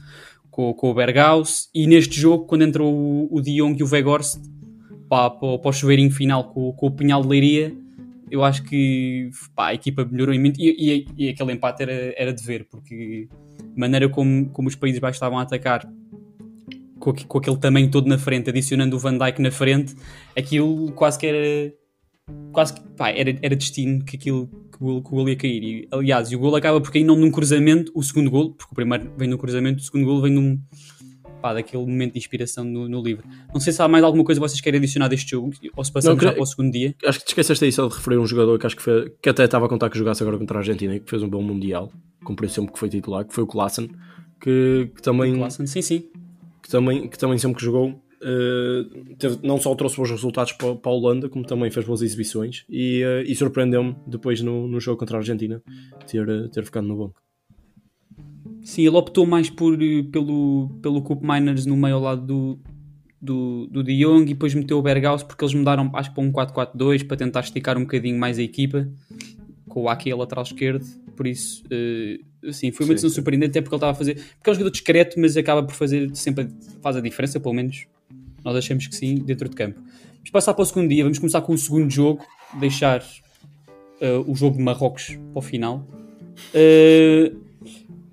com, 0.51 0.73
com, 0.75 0.91
o 0.91 0.95
Berghaus 0.95 1.69
e 1.75 1.87
neste 1.87 2.21
jogo 2.21 2.47
quando 2.47 2.63
entrou 2.63 2.93
o, 2.93 3.29
o 3.31 3.41
De 3.41 3.57
Jong 3.57 3.79
e 3.79 3.83
o 3.83 3.89
Weghorst 3.89 4.39
para, 5.09 5.31
para, 5.31 5.69
o 5.69 5.73
chuveirinho 5.73 6.11
final 6.11 6.53
com, 6.53 6.73
com, 6.73 6.87
o 6.87 6.91
Pinhal 6.91 7.23
de 7.23 7.29
Leiria 7.29 7.75
eu 8.31 8.43
acho 8.43 8.63
que 8.65 9.31
pá, 9.55 9.69
a 9.69 9.75
equipa 9.75 10.05
melhorou 10.05 10.39
muito 10.39 10.61
e, 10.61 10.69
e, 10.69 11.07
e, 11.17 11.29
aquele 11.29 11.53
empate 11.53 11.83
era, 11.83 12.15
era 12.17 12.33
de 12.33 12.43
ver 12.43 12.67
porque 12.71 13.29
a 13.61 13.81
maneira 13.81 14.09
como, 14.09 14.49
como 14.51 14.69
os 14.69 14.75
Países 14.75 15.01
Baixos 15.01 15.17
estavam 15.17 15.39
a 15.39 15.43
atacar 15.43 15.89
com, 17.05 17.13
com 17.13 17.39
aquele 17.39 17.59
tamanho 17.59 17.91
todo 17.91 18.09
na 18.09 18.17
frente, 18.17 18.49
adicionando 18.49 18.97
o 18.97 18.99
Van 18.99 19.19
Dijk 19.19 19.43
na 19.43 19.51
frente, 19.51 19.95
aquilo 20.37 20.91
quase 20.93 21.19
que 21.19 21.27
era 21.27 21.73
quase 22.53 22.73
que 22.73 22.81
pá, 22.97 23.11
era, 23.11 23.37
era 23.43 23.55
destino 23.55 24.03
que 24.03 24.17
aquilo 24.17 24.47
que 24.47 24.83
o, 24.83 25.03
que 25.03 25.09
o 25.09 25.11
gol 25.11 25.29
ia 25.29 25.37
cair. 25.37 25.63
E, 25.63 25.89
aliás, 25.91 26.33
e 26.33 26.37
o 26.37 26.39
gol 26.39 26.57
acaba 26.57 26.81
por 26.81 26.91
cair 26.91 27.05
não 27.05 27.17
num 27.17 27.31
cruzamento, 27.31 27.93
o 27.95 28.03
segundo 28.03 28.31
gol, 28.31 28.55
porque 28.55 28.73
o 28.73 28.75
primeiro 28.75 29.13
vem 29.19 29.29
num 29.29 29.37
cruzamento, 29.37 29.83
o 29.83 29.85
segundo 29.85 30.07
gol 30.07 30.23
vem 30.23 30.33
num 30.33 30.59
pá, 31.43 31.53
daquele 31.53 31.85
momento 31.85 32.15
de 32.15 32.19
inspiração 32.19 32.65
no, 32.65 32.89
no 32.89 33.03
livro. 33.03 33.29
Não 33.53 33.61
sei 33.61 33.75
se 33.75 33.83
há 33.83 33.87
mais 33.87 34.03
alguma 34.03 34.25
coisa 34.25 34.41
que 34.41 34.49
vocês 34.49 34.63
querem 34.63 34.79
adicionar 34.79 35.09
deste 35.09 35.33
jogo, 35.33 35.53
ou 35.77 35.85
se 35.85 35.93
passamos 35.93 36.17
não, 36.17 36.29
já 36.29 36.33
para 36.33 36.43
o 36.43 36.47
segundo 36.47 36.73
dia. 36.73 36.95
Acho 37.05 37.19
que 37.19 37.27
te 37.27 37.29
esqueceste 37.29 37.65
aí 37.67 37.73
só 37.73 37.87
de 37.87 37.95
referir 37.95 38.17
um 38.17 38.27
jogador 38.27 38.59
que 38.59 38.67
acho 38.67 38.77
que, 38.77 38.83
foi, 38.83 39.13
que 39.21 39.29
até 39.29 39.45
estava 39.45 39.67
a 39.67 39.69
contar 39.69 39.91
que 39.91 39.99
jogasse 39.99 40.23
agora 40.23 40.39
contra 40.39 40.57
a 40.57 40.61
Argentina 40.61 40.97
e 40.97 41.01
que 41.01 41.11
fez 41.11 41.23
um 41.23 41.29
bom 41.29 41.43
Mundial, 41.43 41.93
cumpriu 42.25 42.49
sempre 42.49 42.73
que 42.73 42.79
foi 42.79 42.89
titular, 42.89 43.27
que 43.27 43.35
foi 43.35 43.45
o 43.45 43.47
Klassen, 43.47 43.91
que, 44.41 44.91
que 44.97 45.03
também. 45.03 45.35
Klassen, 45.35 45.67
sim, 45.67 45.83
sim 45.83 46.09
que 46.65 46.71
também, 46.71 47.07
que 47.07 47.19
também 47.19 47.37
sempre 47.37 47.59
que 47.59 47.63
jogou 47.63 47.91
uh, 47.91 49.15
teve, 49.19 49.39
não 49.43 49.61
só 49.61 49.75
trouxe 49.75 49.99
bons 49.99 50.11
resultados 50.11 50.55
para, 50.55 50.75
para, 50.75 50.91
a 50.91 50.95
Holanda, 50.95 51.29
como 51.29 51.45
também 51.45 51.71
fez 51.71 51.85
boas 51.85 52.01
exibições 52.01 52.65
e, 52.71 53.05
uh, 53.05 53.23
e 53.23 53.37
surpreendeu-me 53.37 53.95
depois 54.07 54.41
no, 54.41 54.67
no 54.67 54.81
jogo 54.81 54.99
contra 54.99 55.19
a 55.19 55.21
Argentina 55.21 55.63
ter, 56.07 56.27
uh, 56.27 56.49
ter 56.49 56.65
ficado 56.65 56.87
no 56.87 56.97
banco. 56.97 57.23
Sim, 58.63 58.87
ele 58.87 58.97
optou 58.97 59.27
mais 59.27 59.51
por, 59.51 59.77
pelo, 60.11 60.71
pelo 60.81 61.03
Cup 61.03 61.23
Miners 61.23 61.67
no 61.67 61.77
meio 61.77 61.97
ao 61.97 62.01
lado 62.01 62.27
do, 62.27 62.59
do, 63.21 63.67
do 63.67 63.85
De 63.85 64.03
Jong 64.03 64.23
e 64.23 64.33
depois 64.33 64.55
meteu 64.55 64.79
o 64.79 64.83
Berghaus 64.83 65.23
porque 65.23 65.45
eles 65.45 65.53
mudaram 65.53 65.91
acho 65.93 66.15
para 66.15 66.25
um 66.25 66.33
4-4-2 66.33 67.07
para 67.07 67.19
tentar 67.19 67.41
esticar 67.41 67.77
um 67.77 67.83
bocadinho 67.83 68.19
mais 68.19 68.39
a 68.39 68.43
equipa 68.43 68.89
com 69.75 69.83
o 69.83 69.89
Aki 69.89 70.15
lateral 70.15 70.45
esquerdo 70.45 70.87
por 71.17 71.27
isso 71.27 71.65
uh, 71.67 72.53
sim, 72.53 72.71
foi 72.71 72.87
uma 72.87 72.95
decisão 72.95 73.11
surpreendente 73.11 73.51
até 73.51 73.61
porque 73.61 73.75
ele 73.75 73.79
estava 73.79 73.91
a 73.91 73.95
fazer 73.95 74.15
porque 74.15 74.49
é 74.49 74.53
um 74.53 74.55
jogador 74.55 74.71
discreto 74.71 75.19
mas 75.19 75.37
acaba 75.37 75.65
por 75.65 75.75
fazer 75.75 76.15
sempre 76.15 76.49
faz 76.81 76.95
a 76.95 77.01
diferença 77.01 77.41
pelo 77.41 77.53
menos 77.53 77.87
nós 78.45 78.55
achamos 78.55 78.87
que 78.87 78.95
sim 78.95 79.17
dentro 79.17 79.49
de 79.49 79.57
campo. 79.57 79.81
Vamos 79.81 80.31
passar 80.31 80.55
para 80.55 80.63
o 80.63 80.67
segundo 80.67 80.89
dia 80.89 81.03
vamos 81.03 81.19
começar 81.19 81.41
com 81.43 81.53
o 81.53 81.59
segundo 81.59 81.91
jogo 81.91 82.25
deixar 82.61 83.01
uh, 83.01 84.31
o 84.31 84.37
jogo 84.37 84.57
de 84.57 84.63
Marrocos 84.63 85.19
para 85.33 85.39
o 85.39 85.43
final. 85.43 85.85
Uh, 86.55 87.37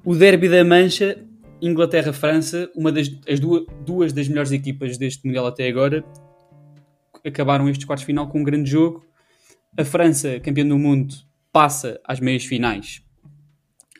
o 0.03 0.15
derby 0.15 0.49
da 0.49 0.63
Mancha 0.63 1.23
Inglaterra-França 1.61 2.71
uma 2.75 2.91
das 2.91 3.07
as 3.29 3.39
duas, 3.39 3.65
duas 3.85 4.11
das 4.11 4.27
melhores 4.27 4.51
equipas 4.51 4.97
deste 4.97 5.25
Mundial 5.27 5.45
até 5.45 5.67
agora 5.67 6.03
acabaram 7.23 7.69
estes 7.69 7.85
quartos 7.85 8.03
final 8.03 8.27
com 8.27 8.39
um 8.39 8.43
grande 8.43 8.69
jogo. 8.69 9.05
A 9.77 9.85
França, 9.85 10.39
campeã 10.39 10.65
do 10.65 10.77
mundo, 10.77 11.15
passa 11.51 11.99
às 12.05 12.19
meias 12.19 12.45
finais. 12.45 13.03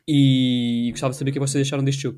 E 0.08 0.90
gostava 0.92 1.12
de 1.12 1.18
saber 1.18 1.32
o 1.32 1.34
que 1.34 1.40
vocês 1.40 1.68
acharam 1.68 1.84
deste 1.84 2.04
jogo. 2.04 2.18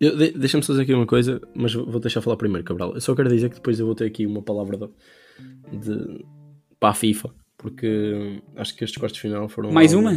De, 0.00 0.32
Deixa-me 0.32 0.62
fazer 0.62 0.82
aqui 0.82 0.94
uma 0.94 1.06
coisa, 1.06 1.40
mas 1.54 1.74
vou 1.74 2.00
deixar 2.00 2.20
falar 2.20 2.36
primeiro, 2.36 2.64
Cabral. 2.64 2.94
Eu 2.94 3.00
só 3.00 3.14
quero 3.14 3.28
dizer 3.28 3.48
que 3.48 3.56
depois 3.56 3.78
eu 3.80 3.86
vou 3.86 3.94
ter 3.94 4.06
aqui 4.06 4.26
uma 4.26 4.42
palavra 4.42 4.76
de, 4.76 5.78
de 5.78 6.24
para 6.78 6.90
a 6.90 6.94
FIFA, 6.94 7.34
porque 7.56 8.40
acho 8.56 8.76
que 8.76 8.84
estes 8.84 8.98
quartos 8.98 9.16
de 9.16 9.22
final 9.22 9.48
foram. 9.48 9.72
Mais 9.72 9.92
uma? 9.92 10.14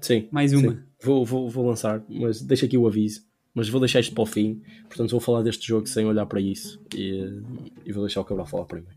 Sim. 0.00 0.28
Mais 0.30 0.52
uma. 0.52 0.72
Sim. 0.72 0.78
Vou, 1.02 1.24
vou, 1.24 1.50
vou 1.50 1.66
lançar, 1.66 2.02
mas 2.08 2.40
deixa 2.40 2.66
aqui 2.66 2.78
o 2.78 2.86
aviso. 2.86 3.28
Mas 3.52 3.68
vou 3.68 3.80
deixar 3.80 3.98
isto 3.98 4.14
para 4.14 4.22
o 4.22 4.26
fim, 4.26 4.62
portanto 4.86 5.10
vou 5.10 5.18
falar 5.18 5.42
deste 5.42 5.66
jogo 5.66 5.84
sem 5.88 6.06
olhar 6.06 6.24
para 6.24 6.40
isso 6.40 6.80
e, 6.94 7.42
e 7.84 7.92
vou 7.92 8.04
deixar 8.04 8.20
o 8.20 8.24
Cabral 8.24 8.46
falar 8.46 8.64
primeiro. 8.64 8.96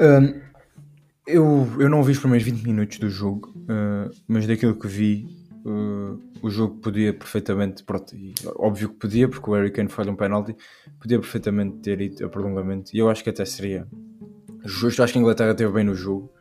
Um, 0.00 0.40
eu, 1.26 1.68
eu 1.78 1.88
não 1.88 2.02
vi 2.02 2.12
os 2.12 2.18
primeiros 2.18 2.46
20 2.46 2.62
minutos 2.62 2.98
do 2.98 3.08
jogo, 3.08 3.52
uh, 3.56 4.10
mas 4.26 4.46
daquilo 4.46 4.74
que 4.74 4.86
vi, 4.86 5.26
uh, 5.64 6.20
o 6.42 6.50
jogo 6.50 6.76
podia 6.76 7.12
perfeitamente, 7.12 7.84
pronto, 7.84 8.14
e, 8.16 8.34
óbvio 8.56 8.88
que 8.88 8.96
podia, 8.96 9.28
porque 9.28 9.48
o 9.48 9.54
Harry 9.54 9.70
Kane 9.70 9.88
falha 9.88 10.10
um 10.10 10.16
penalti, 10.16 10.56
podia 11.00 11.18
perfeitamente 11.18 11.78
ter 11.78 12.00
ido 12.00 12.24
a 12.24 12.28
prolongamento, 12.28 12.90
e 12.94 12.98
eu 12.98 13.08
acho 13.08 13.22
que 13.22 13.30
até 13.30 13.44
seria 13.44 13.86
justo. 14.64 15.02
Acho 15.02 15.12
que 15.12 15.18
a 15.18 15.22
Inglaterra 15.22 15.54
teve 15.54 15.72
bem 15.72 15.84
no 15.84 15.94
jogo, 15.94 16.32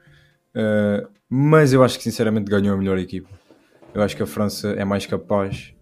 uh, 0.55 1.07
mas 1.29 1.73
eu 1.73 1.83
acho 1.83 1.97
que 1.97 2.03
sinceramente 2.03 2.49
ganhou 2.49 2.73
a 2.73 2.77
melhor 2.77 2.97
equipa. 2.97 3.29
Eu 3.93 4.01
acho 4.01 4.15
que 4.15 4.23
a 4.23 4.27
França 4.27 4.69
é 4.69 4.85
mais 4.85 5.05
capaz, 5.05 5.73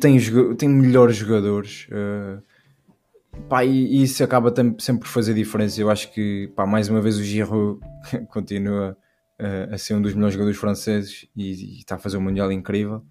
tem, 0.00 0.18
tem 0.56 0.68
melhores 0.70 1.16
jogadores. 1.16 1.86
Uh, 1.90 2.42
Pá, 3.48 3.64
e, 3.64 4.02
isso 4.02 4.24
acaba 4.24 4.52
sempre 4.78 5.02
por 5.02 5.08
fazer 5.08 5.34
diferença. 5.34 5.80
Eu 5.80 5.90
acho 5.90 6.12
que, 6.12 6.52
pá, 6.56 6.66
mais 6.66 6.88
uma 6.88 7.00
vez, 7.00 7.16
o 7.16 7.22
Giroud 7.22 7.80
continua 8.28 8.96
uh, 9.40 9.74
a 9.74 9.78
ser 9.78 9.94
um 9.94 10.02
dos 10.02 10.14
melhores 10.14 10.34
jogadores 10.34 10.58
franceses 10.58 11.28
e, 11.36 11.78
está 11.78 11.94
a 11.94 11.98
fazer 11.98 12.16
um 12.16 12.20
Mundial 12.20 12.50
incrível. 12.50 13.04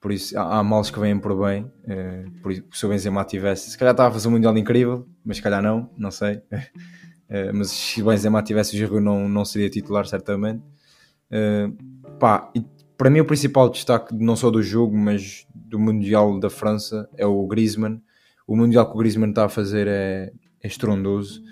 por 0.00 0.12
isso 0.12 0.38
há, 0.38 0.58
há 0.58 0.62
males 0.62 0.90
que 0.90 1.00
vêm 1.00 1.18
por 1.18 1.34
bem. 1.44 1.64
Uh, 1.84 2.30
por 2.42 2.52
isso, 2.52 2.64
se 2.72 2.86
o 2.86 2.88
Benzema 2.88 3.24
tivesse, 3.24 3.70
se 3.70 3.78
calhar 3.78 3.92
estava 3.92 4.10
a 4.10 4.12
fazer 4.12 4.28
um 4.28 4.32
Mundial 4.32 4.56
incrível, 4.56 5.08
mas 5.24 5.38
se 5.38 5.42
calhar 5.42 5.62
não, 5.62 5.90
não 5.96 6.10
sei. 6.10 6.36
Uh, 6.36 7.52
mas 7.54 7.70
se 7.70 8.02
o 8.02 8.06
Benzema 8.06 8.42
tivesse 8.42 8.74
o 8.74 8.78
Giroud 8.78 9.04
não, 9.04 9.28
não 9.28 9.44
seria 9.44 9.68
titular 9.68 10.06
certamente. 10.06 10.62
Pá, 12.20 12.48
e 12.54 12.64
para 12.96 13.10
mim 13.10 13.20
o 13.20 13.24
principal 13.24 13.68
destaque 13.68 14.14
não 14.14 14.36
só 14.36 14.50
do 14.50 14.62
jogo, 14.62 14.96
mas 14.96 15.46
do 15.52 15.78
Mundial 15.78 16.38
da 16.38 16.48
França 16.48 17.08
é 17.16 17.26
o 17.26 17.44
Griezmann. 17.46 18.00
O 18.46 18.56
Mundial 18.56 18.86
que 18.86 18.94
o 18.94 18.98
Griezmann 18.98 19.30
está 19.30 19.46
a 19.46 19.48
fazer 19.48 19.86
é, 19.86 20.32
é 20.62 20.66
estrondoso 20.66 21.42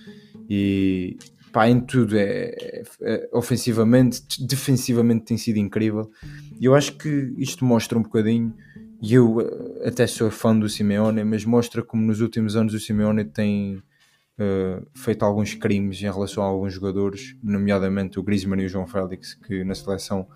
e 0.49 1.17
pá, 1.53 1.69
em 1.69 1.81
tudo, 1.81 2.17
é, 2.17 2.55
é, 2.59 2.83
é, 3.03 3.29
ofensivamente, 3.33 4.23
defensivamente 4.45 5.27
tem 5.27 5.37
sido 5.37 5.59
incrível. 5.59 6.11
E 6.59 6.65
eu 6.65 6.75
acho 6.75 6.97
que 6.97 7.33
isto 7.37 7.65
mostra 7.65 7.99
um 7.99 8.03
bocadinho, 8.03 8.55
e 9.01 9.15
eu 9.15 9.41
eh, 9.41 9.89
até 9.89 10.07
sou 10.07 10.31
fã 10.31 10.57
do 10.57 10.69
Simeone, 10.69 11.25
mas 11.25 11.45
mostra 11.45 11.83
como 11.83 12.03
nos 12.03 12.21
últimos 12.21 12.57
anos 12.57 12.73
o 12.73 12.81
Simeone 12.81 13.25
tem 13.25 13.77
uh, 13.77 14.87
feito 14.95 15.25
alguns 15.25 15.55
crimes 15.55 16.01
em 16.01 16.11
relação 16.11 16.43
a 16.43 16.47
alguns 16.47 16.73
jogadores, 16.73 17.37
nomeadamente 17.43 18.19
o 18.19 18.23
Griezmann 18.23 18.63
e 18.63 18.67
o 18.67 18.69
João 18.69 18.87
Félix, 18.87 19.35
que 19.35 19.65
na 19.65 19.75
seleção 19.75 20.27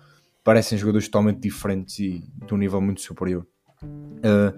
parecem 0.43 0.77
jogadores 0.77 1.07
totalmente 1.07 1.39
diferentes 1.39 1.97
e 1.99 2.23
de 2.45 2.53
um 2.53 2.57
nível 2.57 2.81
muito 2.81 3.01
superior. 3.01 3.47
Uh, 3.83 4.53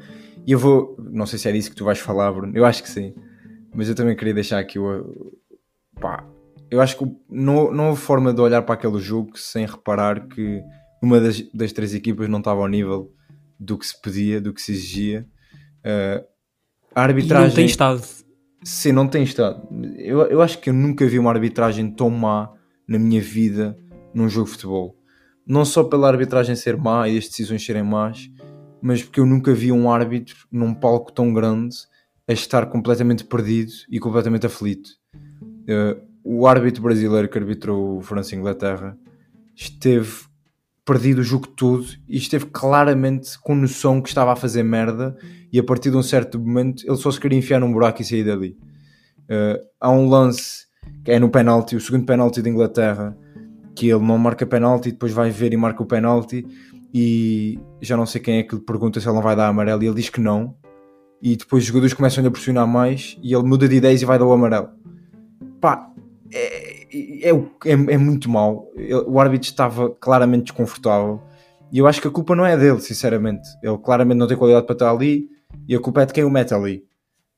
e 0.49 0.51
eu 0.51 0.57
vou, 0.57 0.97
não 0.97 1.27
sei 1.27 1.37
se 1.37 1.47
é 1.47 1.51
disso 1.51 1.69
que 1.69 1.75
tu 1.75 1.85
vais 1.85 1.99
falar, 1.99 2.31
Bruno, 2.31 2.57
eu 2.57 2.65
acho 2.65 2.81
que 2.81 2.89
sim, 2.89 3.13
mas 3.71 3.87
eu 3.87 3.93
também 3.93 4.15
queria 4.15 4.33
deixar 4.33 4.57
aqui 4.57 4.79
o. 4.79 5.31
Pá, 6.01 6.25
eu 6.71 6.81
acho 6.81 6.97
que 6.97 7.05
não, 7.29 7.71
não 7.71 7.89
houve 7.89 8.01
forma 8.01 8.33
de 8.33 8.41
olhar 8.41 8.63
para 8.63 8.73
aquele 8.73 8.99
jogo 8.99 9.37
sem 9.37 9.67
reparar 9.67 10.27
que 10.27 10.63
uma 11.03 11.19
das, 11.19 11.39
das 11.53 11.71
três 11.71 11.93
equipas 11.93 12.27
não 12.27 12.39
estava 12.39 12.61
ao 12.61 12.67
nível 12.67 13.13
do 13.59 13.77
que 13.77 13.85
se 13.85 14.01
pedia, 14.01 14.41
do 14.41 14.51
que 14.51 14.59
se 14.59 14.71
exigia. 14.71 15.27
Uh, 15.85 16.25
a 16.95 17.03
arbitragem. 17.03 17.45
E 17.45 17.49
não 17.49 17.55
tem 17.55 17.65
estado. 17.67 18.01
Sim, 18.63 18.91
não 18.91 19.07
tem 19.07 19.21
estado. 19.21 19.67
Eu, 19.99 20.21
eu 20.21 20.41
acho 20.41 20.57
que 20.57 20.71
eu 20.71 20.73
nunca 20.73 21.05
vi 21.05 21.19
uma 21.19 21.29
arbitragem 21.29 21.91
tão 21.91 22.09
má 22.09 22.51
na 22.87 22.97
minha 22.97 23.21
vida 23.21 23.77
num 24.15 24.27
jogo 24.27 24.47
de 24.47 24.53
futebol. 24.53 24.97
Não 25.45 25.63
só 25.63 25.83
pela 25.83 26.07
arbitragem 26.07 26.55
ser 26.55 26.75
má 26.75 27.07
e 27.07 27.19
as 27.19 27.27
decisões 27.27 27.63
serem 27.63 27.83
más, 27.83 28.31
mas 28.81 29.03
porque 29.03 29.19
eu 29.19 29.25
nunca 29.25 29.53
vi 29.53 29.71
um 29.71 29.91
árbitro 29.91 30.47
num 30.51 30.73
palco 30.73 31.11
tão 31.11 31.33
grande 31.33 31.75
a 32.27 32.33
estar 32.33 32.65
completamente 32.67 33.23
perdido 33.23 33.71
e 33.89 33.99
completamente 33.99 34.45
aflito. 34.45 34.91
Uh, 35.13 36.09
o 36.23 36.47
árbitro 36.47 36.83
brasileiro 36.83 37.27
que 37.27 37.37
arbitrou 37.37 38.01
França 38.01 38.35
e 38.35 38.37
Inglaterra 38.37 38.97
esteve 39.55 40.29
perdido 40.85 41.19
o 41.19 41.23
jogo 41.23 41.47
todo 41.47 41.85
e 42.07 42.17
esteve 42.17 42.45
claramente 42.45 43.39
com 43.39 43.55
noção 43.55 44.01
que 44.01 44.09
estava 44.09 44.31
a 44.31 44.35
fazer 44.35 44.63
merda 44.63 45.15
e 45.51 45.59
a 45.59 45.63
partir 45.63 45.91
de 45.91 45.97
um 45.97 46.03
certo 46.03 46.39
momento 46.39 46.83
ele 46.87 46.97
só 46.97 47.11
se 47.11 47.19
queria 47.19 47.37
enfiar 47.37 47.59
num 47.59 47.71
buraco 47.71 48.01
e 48.01 48.05
sair 48.05 48.23
dali. 48.23 48.57
Uh, 49.25 49.59
há 49.79 49.91
um 49.91 50.07
lance 50.09 50.67
que 51.03 51.11
é 51.11 51.19
no 51.19 51.29
penalti, 51.29 51.75
o 51.75 51.81
segundo 51.81 52.05
penalti 52.05 52.41
de 52.41 52.49
Inglaterra, 52.49 53.17
que 53.75 53.87
ele 53.87 54.03
não 54.03 54.17
marca 54.17 54.45
penalti, 54.45 54.91
depois 54.91 55.11
vai 55.11 55.29
ver 55.29 55.53
e 55.53 55.57
marca 55.57 55.81
o 55.81 55.85
penalti 55.85 56.45
e 56.93 57.59
já 57.81 57.95
não 57.95 58.05
sei 58.05 58.21
quem 58.21 58.39
é 58.39 58.43
que 58.43 58.55
lhe 58.55 58.61
pergunta 58.61 58.99
se 58.99 59.07
ele 59.07 59.15
não 59.15 59.21
vai 59.21 59.35
dar 59.35 59.47
amarelo 59.47 59.83
e 59.83 59.87
ele 59.87 59.95
diz 59.95 60.09
que 60.09 60.19
não 60.19 60.55
e 61.21 61.35
depois 61.35 61.63
os 61.63 61.67
jogadores 61.67 61.93
começam 61.93 62.25
a 62.25 62.31
pressionar 62.31 62.67
mais 62.67 63.17
e 63.21 63.33
ele 63.33 63.43
muda 63.43 63.67
de 63.67 63.75
ideias 63.75 64.01
e 64.01 64.05
vai 64.05 64.17
dar 64.17 64.25
o 64.25 64.31
amarelo. 64.31 64.69
Pá, 65.59 65.91
é, 66.31 67.29
é, 67.29 67.29
é, 67.29 67.71
é 67.71 67.97
muito 67.97 68.29
mau. 68.29 68.67
O 69.05 69.19
árbitro 69.19 69.49
estava 69.49 69.89
claramente 69.89 70.45
desconfortável 70.45 71.21
e 71.71 71.77
eu 71.77 71.87
acho 71.87 72.01
que 72.01 72.07
a 72.07 72.11
culpa 72.11 72.35
não 72.35 72.45
é 72.45 72.57
dele, 72.57 72.79
sinceramente. 72.79 73.47
Ele 73.61 73.77
claramente 73.77 74.17
não 74.17 74.27
tem 74.27 74.37
qualidade 74.37 74.65
para 74.65 74.73
estar 74.73 74.89
ali 74.89 75.29
e 75.67 75.75
a 75.75 75.79
culpa 75.79 76.01
é 76.01 76.05
de 76.05 76.13
quem 76.13 76.23
o 76.23 76.29
mete 76.29 76.53
ali. 76.53 76.83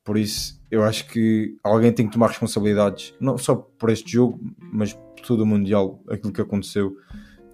Por 0.04 0.16
isso, 0.16 0.60
eu 0.70 0.82
acho 0.82 1.06
que 1.08 1.56
alguém 1.62 1.92
tem 1.92 2.06
que 2.06 2.12
tomar 2.12 2.28
responsabilidades, 2.28 3.14
não 3.20 3.38
só 3.38 3.54
por 3.54 3.90
este 3.90 4.10
jogo, 4.12 4.40
mas 4.72 4.92
por 4.92 5.26
todo 5.26 5.42
o 5.42 5.46
Mundial, 5.46 6.02
aquilo 6.08 6.32
que 6.32 6.40
aconteceu. 6.40 6.96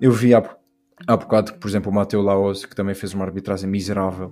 Eu 0.01 0.13
vi 0.13 0.33
há, 0.35 0.57
há 1.07 1.17
bocado 1.17 1.55
por 1.55 1.69
exemplo, 1.69 1.91
o 1.91 1.95
Mateu 1.95 2.23
Laos, 2.23 2.65
que 2.65 2.75
também 2.75 2.95
fez 2.95 3.15
uma 3.15 3.25
arbitragem 3.25 3.69
miserável, 3.69 4.29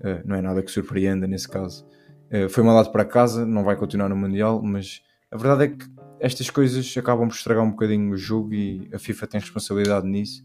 uh, 0.00 0.22
não 0.24 0.36
é 0.36 0.42
nada 0.42 0.62
que 0.62 0.70
surpreenda 0.70 1.26
nesse 1.26 1.48
caso, 1.48 1.86
uh, 2.32 2.48
foi 2.48 2.62
mandado 2.62 2.90
para 2.90 3.04
casa, 3.04 3.44
não 3.46 3.64
vai 3.64 3.76
continuar 3.76 4.08
no 4.08 4.16
Mundial, 4.16 4.62
mas 4.62 5.02
a 5.30 5.36
verdade 5.36 5.64
é 5.64 5.68
que 5.68 5.86
estas 6.20 6.50
coisas 6.50 6.94
acabam 6.96 7.28
por 7.28 7.34
estragar 7.34 7.64
um 7.64 7.70
bocadinho 7.70 8.12
o 8.12 8.16
jogo 8.16 8.52
e 8.52 8.88
a 8.92 8.98
FIFA 8.98 9.26
tem 9.26 9.40
responsabilidade 9.40 10.06
nisso. 10.06 10.44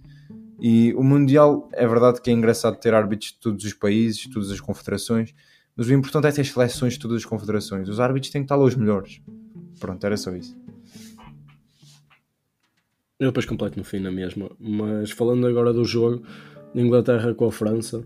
E 0.59 0.93
o 0.93 1.03
Mundial 1.03 1.67
é 1.73 1.87
verdade 1.87 2.21
que 2.21 2.29
é 2.29 2.33
engraçado 2.33 2.77
ter 2.77 2.93
árbitros 2.93 3.31
de 3.31 3.39
todos 3.39 3.65
os 3.65 3.73
países, 3.73 4.17
de 4.17 4.29
todas 4.29 4.51
as 4.51 4.61
confederações, 4.61 5.33
mas 5.75 5.87
o 5.87 5.93
importante 5.93 6.27
é 6.27 6.31
ter 6.31 6.45
seleções 6.45 6.93
de 6.93 6.99
todas 6.99 7.17
as 7.17 7.25
confederações. 7.25 7.89
Os 7.89 7.99
árbitros 7.99 8.31
têm 8.31 8.41
que 8.41 8.45
estar 8.45 8.55
lá 8.55 8.63
os 8.63 8.75
melhores. 8.75 9.21
Pronto, 9.79 10.05
era 10.05 10.15
só 10.15 10.33
isso. 10.35 10.55
Eu 13.23 13.29
depois 13.29 13.45
completo 13.45 13.79
no 13.79 13.85
fim 13.85 13.99
na 13.99 14.11
mesma. 14.11 14.51
Mas 14.59 15.11
falando 15.11 15.47
agora 15.47 15.71
do 15.71 15.85
jogo 15.85 16.21
de 16.75 16.81
Inglaterra 16.81 17.33
com 17.33 17.45
a 17.45 17.51
França, 17.53 18.05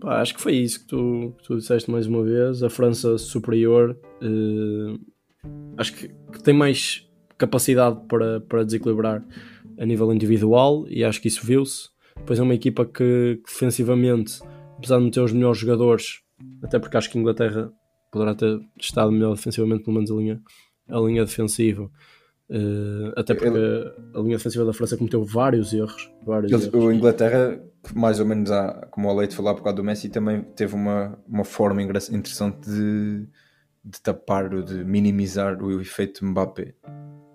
pá, 0.00 0.20
acho 0.20 0.34
que 0.36 0.40
foi 0.40 0.54
isso 0.54 0.80
que 0.80 0.86
tu, 0.86 1.34
que 1.36 1.44
tu 1.44 1.56
disseste 1.56 1.90
mais 1.90 2.06
uma 2.06 2.22
vez. 2.22 2.62
A 2.62 2.70
França 2.70 3.18
superior. 3.18 3.98
Eh, 4.22 4.98
acho 5.76 5.94
que, 5.94 6.08
que, 6.32 6.42
tem 6.44 6.54
mais 6.54 7.08
capacidade 7.36 7.98
para, 8.08 8.40
para 8.40 8.62
desequilibrar 8.62 9.24
a 9.76 9.84
nível 9.84 10.12
individual 10.12 10.86
e 10.88 11.02
acho 11.02 11.20
que 11.20 11.26
isso 11.26 11.44
viu-se. 11.44 11.88
Depois 12.16 12.38
é 12.38 12.42
uma 12.44 12.54
equipa 12.54 12.84
que, 12.84 13.40
que, 13.44 13.52
defensivamente, 13.52 14.40
apesar 14.76 14.98
de 14.98 15.04
não 15.04 15.10
ter 15.10 15.20
os 15.22 15.32
melhores 15.32 15.58
jogadores, 15.58 16.20
até 16.62 16.78
porque 16.78 16.96
acho 16.96 17.10
que 17.10 17.18
a 17.18 17.20
Inglaterra 17.20 17.72
poderá 18.12 18.32
ter 18.32 18.60
estado 18.80 19.10
melhor 19.10 19.34
defensivamente, 19.34 19.82
pelo 19.82 19.94
menos 19.94 20.10
a 20.12 20.14
linha, 20.14 20.40
a 20.88 21.00
linha 21.00 21.24
defensiva. 21.24 21.90
Uh, 22.50 23.12
até 23.16 23.34
porque 23.34 23.48
Ele... 23.48 23.92
a 24.14 24.20
linha 24.20 24.36
defensiva 24.36 24.64
da 24.64 24.72
França 24.72 24.96
cometeu 24.96 25.22
vários 25.24 25.72
erros. 25.72 26.10
Vários 26.24 26.50
Ele, 26.50 26.62
erros. 26.64 26.84
O 26.84 26.92
Inglaterra, 26.92 27.60
mais 27.94 28.20
ou 28.20 28.26
menos, 28.26 28.50
há, 28.50 28.86
como 28.90 29.08
o 29.08 29.14
Leite 29.14 29.36
falou 29.36 29.54
por 29.54 29.62
causa 29.62 29.76
do 29.76 29.84
Messi, 29.84 30.08
também 30.08 30.42
teve 30.42 30.74
uma, 30.74 31.18
uma 31.28 31.44
forma 31.44 31.82
interessante 31.82 32.70
de 32.70 33.28
de 33.88 34.00
tapar 34.00 34.54
ou 34.54 34.62
de 34.62 34.84
minimizar 34.84 35.62
o 35.62 35.80
efeito 35.80 36.24
Mbappé, 36.24 36.74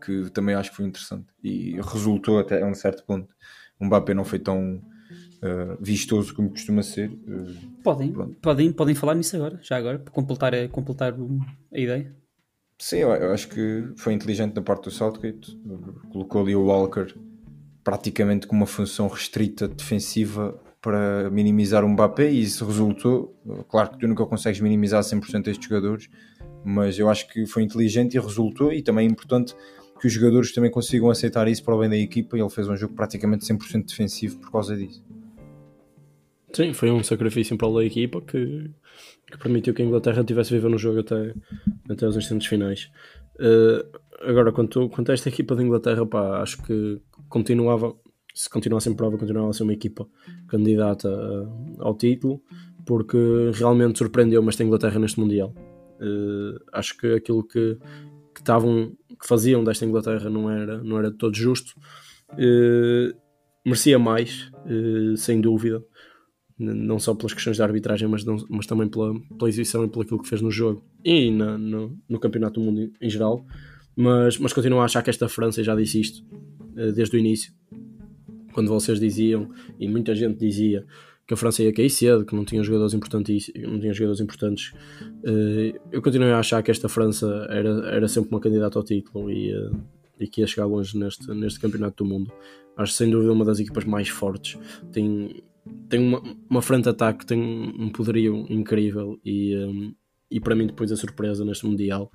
que 0.04 0.30
também 0.32 0.54
acho 0.56 0.69
que 0.69 0.76
foi 0.76 0.86
interessante 0.86 1.26
e 1.43 1.80
resultou 1.82 2.39
até 2.39 2.62
a 2.62 2.65
um 2.67 2.76
certo 2.76 3.04
ponto. 3.06 3.34
O 3.80 3.86
Mbappé 3.86 4.13
não 4.13 4.23
foi 4.23 4.39
tão 4.39 4.76
uh, 4.76 5.82
vistoso 5.82 6.34
como 6.36 6.52
costuma 6.52 6.84
ser. 6.84 7.10
Uh, 7.10 7.82
podem, 7.84 8.13
podem, 8.41 8.71
podem 8.71 8.95
falar 8.95 9.15
nisso 9.15 9.36
agora, 9.36 9.60
já 9.62 9.78
agora, 9.78 9.97
para 9.97 10.13
completar, 10.13 10.69
completar 10.69 11.13
a 11.73 11.80
ideia. 11.80 12.15
Sim, 12.79 12.97
eu, 12.97 13.31
acho 13.31 13.47
que 13.47 13.91
foi 13.95 14.13
inteligente 14.13 14.53
da 14.53 14.62
parte 14.62 14.83
do 14.86 14.91
Southgate. 14.91 15.57
Colocou 16.12 16.41
ali 16.41 16.55
o 16.55 16.65
Walker 16.65 17.13
praticamente 17.83 18.47
com 18.47 18.55
uma 18.55 18.65
função 18.65 19.07
restrita 19.07 19.67
defensiva 19.67 20.59
para 20.81 21.29
minimizar 21.29 21.86
o 21.86 21.89
Mbappé 21.89 22.29
e 22.29 22.41
isso 22.41 22.65
resultou. 22.65 23.33
Claro 23.69 23.91
que 23.91 23.99
tu 23.99 24.07
nunca 24.07 24.25
consegues 24.25 24.59
minimizar 24.59 25.01
100% 25.01 25.47
estes 25.47 25.67
jogadores, 25.67 26.09
mas 26.63 26.99
eu 26.99 27.09
acho 27.09 27.27
que 27.29 27.45
foi 27.45 27.63
inteligente 27.63 28.15
e 28.15 28.19
resultou. 28.19 28.71
E 28.71 28.81
também 28.81 29.07
é 29.07 29.09
importante 29.09 29.55
que 29.99 30.07
os 30.07 30.12
jogadores 30.12 30.51
também 30.51 30.69
consigam 30.69 31.09
aceitar 31.09 31.47
isso 31.47 31.63
para 31.63 31.75
o 31.75 31.79
bem 31.79 31.89
da 31.89 31.97
equipa. 31.97 32.38
Ele 32.38 32.49
fez 32.49 32.67
um 32.67 32.75
jogo 32.75 32.93
praticamente 32.93 33.45
100% 33.45 33.88
defensivo 33.88 34.38
por 34.39 34.51
causa 34.51 34.75
disso. 34.75 35.01
Sim, 36.56 36.72
foi 36.72 36.92
um 36.92 37.04
sacrifício 37.04 37.58
para 37.58 37.68
a 37.68 37.84
equipa 37.84 38.22
que, 38.22 38.70
que, 39.32 39.38
permitiu 39.39 39.74
que 39.74 39.82
a 39.82 39.86
Inglaterra 39.86 40.24
tivesse 40.24 40.54
viva 40.54 40.70
no 40.70 40.78
jogo 40.78 41.00
até, 41.00 41.34
até 41.89 42.08
os 42.08 42.16
instantes 42.16 42.48
finais. 42.48 42.92
Uh, 43.39 43.84
agora, 44.22 44.52
quanto, 44.52 44.88
quanto 44.89 45.10
a 45.10 45.13
esta 45.16 45.30
equipa 45.30 45.56
da 45.56 45.63
Inglaterra, 45.63 46.06
pá, 46.06 46.42
acho 46.44 46.62
que 46.62 47.02
continuava, 47.28 47.96
se 48.36 48.48
continuasse 48.48 48.88
em 48.88 48.94
prova, 48.94 49.18
continuava 49.18 49.50
a 49.50 49.54
ser 49.54 49.63
uma 49.63 49.74
equipa 49.74 50.08
candidata 50.48 51.10
uh, 51.10 51.76
ao 51.80 51.96
título, 51.96 52.39
porque 52.86 53.18
realmente 53.56 53.98
surpreendeu-me 53.98 54.50
esta 54.50 54.63
Inglaterra 54.63 55.00
neste 55.00 55.20
Mundial. 55.20 55.56
Uh, 56.00 56.63
acho 56.72 56.96
que 57.00 57.16
aquilo 57.16 57.44
que, 57.44 57.80
que, 58.36 58.44
que 58.44 59.28
faziam 59.28 59.63
desta 59.63 59.86
Inglaterra 59.86 60.30
não 60.30 60.52
era, 60.52 60.84
não 60.84 61.00
era 61.00 61.10
todo 61.12 61.36
justo. 61.36 61.74
Merecia 63.66 63.98
mais, 63.98 64.52
sem 65.16 65.39
dúvida. 65.39 65.82
Não 66.58 67.00
só 67.00 67.16
pelas 67.16 67.34
questões 67.34 67.58
de 67.58 67.63
arbitragem, 67.63 68.08
mas, 68.08 68.24
não, 68.24 68.38
mas 68.50 68.66
também 68.66 68.88
pela, 68.88 69.13
pela 69.38 69.50
exibição 69.50 69.84
e 69.84 69.89
pelo 69.89 70.04
aquilo 70.04 70.22
que 70.22 70.30
fez 70.30 70.42
no 70.42 70.52
jogo 70.52 70.84
e 71.04 71.32
na, 71.32 71.58
no, 71.58 71.98
no 72.08 72.20
Campeonato 72.20 72.60
do 72.60 72.66
Mundo 72.66 72.92
em 73.02 73.10
geral. 73.10 73.46
Mas, 73.96 74.38
mas 74.38 74.54
continuo 74.54 74.80
a 74.80 74.86
achar 74.86 75.02
que 75.02 75.10
esta 75.10 75.28
França, 75.28 75.62
e 75.62 75.63
já 75.63 75.76
disse 75.76 76.00
isto 76.00 76.24
desde 76.96 77.16
o 77.16 77.20
início, 77.20 77.54
quando 78.54 78.68
vocês 78.68 79.00
diziam, 79.00 79.50
e 79.80 79.88
muita 79.88 80.16
gente 80.16 80.38
dizia, 80.38 80.86
que 81.26 81.34
a 81.34 81.38
França 81.38 81.63
ia 81.63 81.74
cair 81.74 81.89
cedo, 81.89 82.26
que 82.26 82.36
não 82.36 82.44
tinha 82.44 82.62
jogadores 82.63 82.94
importantes, 82.94 83.52
não 83.56 83.80
tinha 83.80 83.94
jogadores 83.94 84.20
importantes. 84.20 84.74
Eh, 85.24 85.80
eu 85.92 86.02
continuo 86.02 86.28
a 86.28 86.39
achar 86.39 86.62
que 86.62 86.70
esta 86.70 86.89
França 86.89 87.48
era, 87.50 87.70
era 87.89 88.08
sempre 88.08 88.30
uma 88.32 88.42
candidata 88.42 88.78
ao 88.78 88.84
título 88.84 89.32
e, 89.32 89.52
eh, 89.52 89.72
e 90.20 90.28
que 90.28 90.42
ia 90.42 90.48
chegar 90.48 90.66
longe 90.66 90.98
neste, 90.98 91.28
neste 91.34 91.60
campeonato 91.60 92.04
do 92.04 92.10
mundo. 92.10 92.32
Acho 92.76 92.94
sem 92.94 93.10
dúvida 93.10 93.32
uma 93.32 93.46
das 93.46 93.60
equipas 93.60 93.86
mais 93.86 94.10
fortes. 94.10 94.60
Tem, 94.92 95.42
tem 95.89 95.99
uma, 95.99 96.21
uma 96.49 96.62
frente 96.62 96.84
de 96.84 96.89
ataque, 96.89 97.26
tem 97.26 97.39
um 97.39 97.89
poderio 97.89 98.45
incrível 98.49 99.19
e, 99.23 99.56
um, 99.58 99.93
e 100.30 100.39
para 100.39 100.56
mim 100.56 100.67
depois 100.67 100.91
a 100.91 100.97
surpresa 100.97 101.45
neste 101.45 101.65
Mundial 101.65 102.12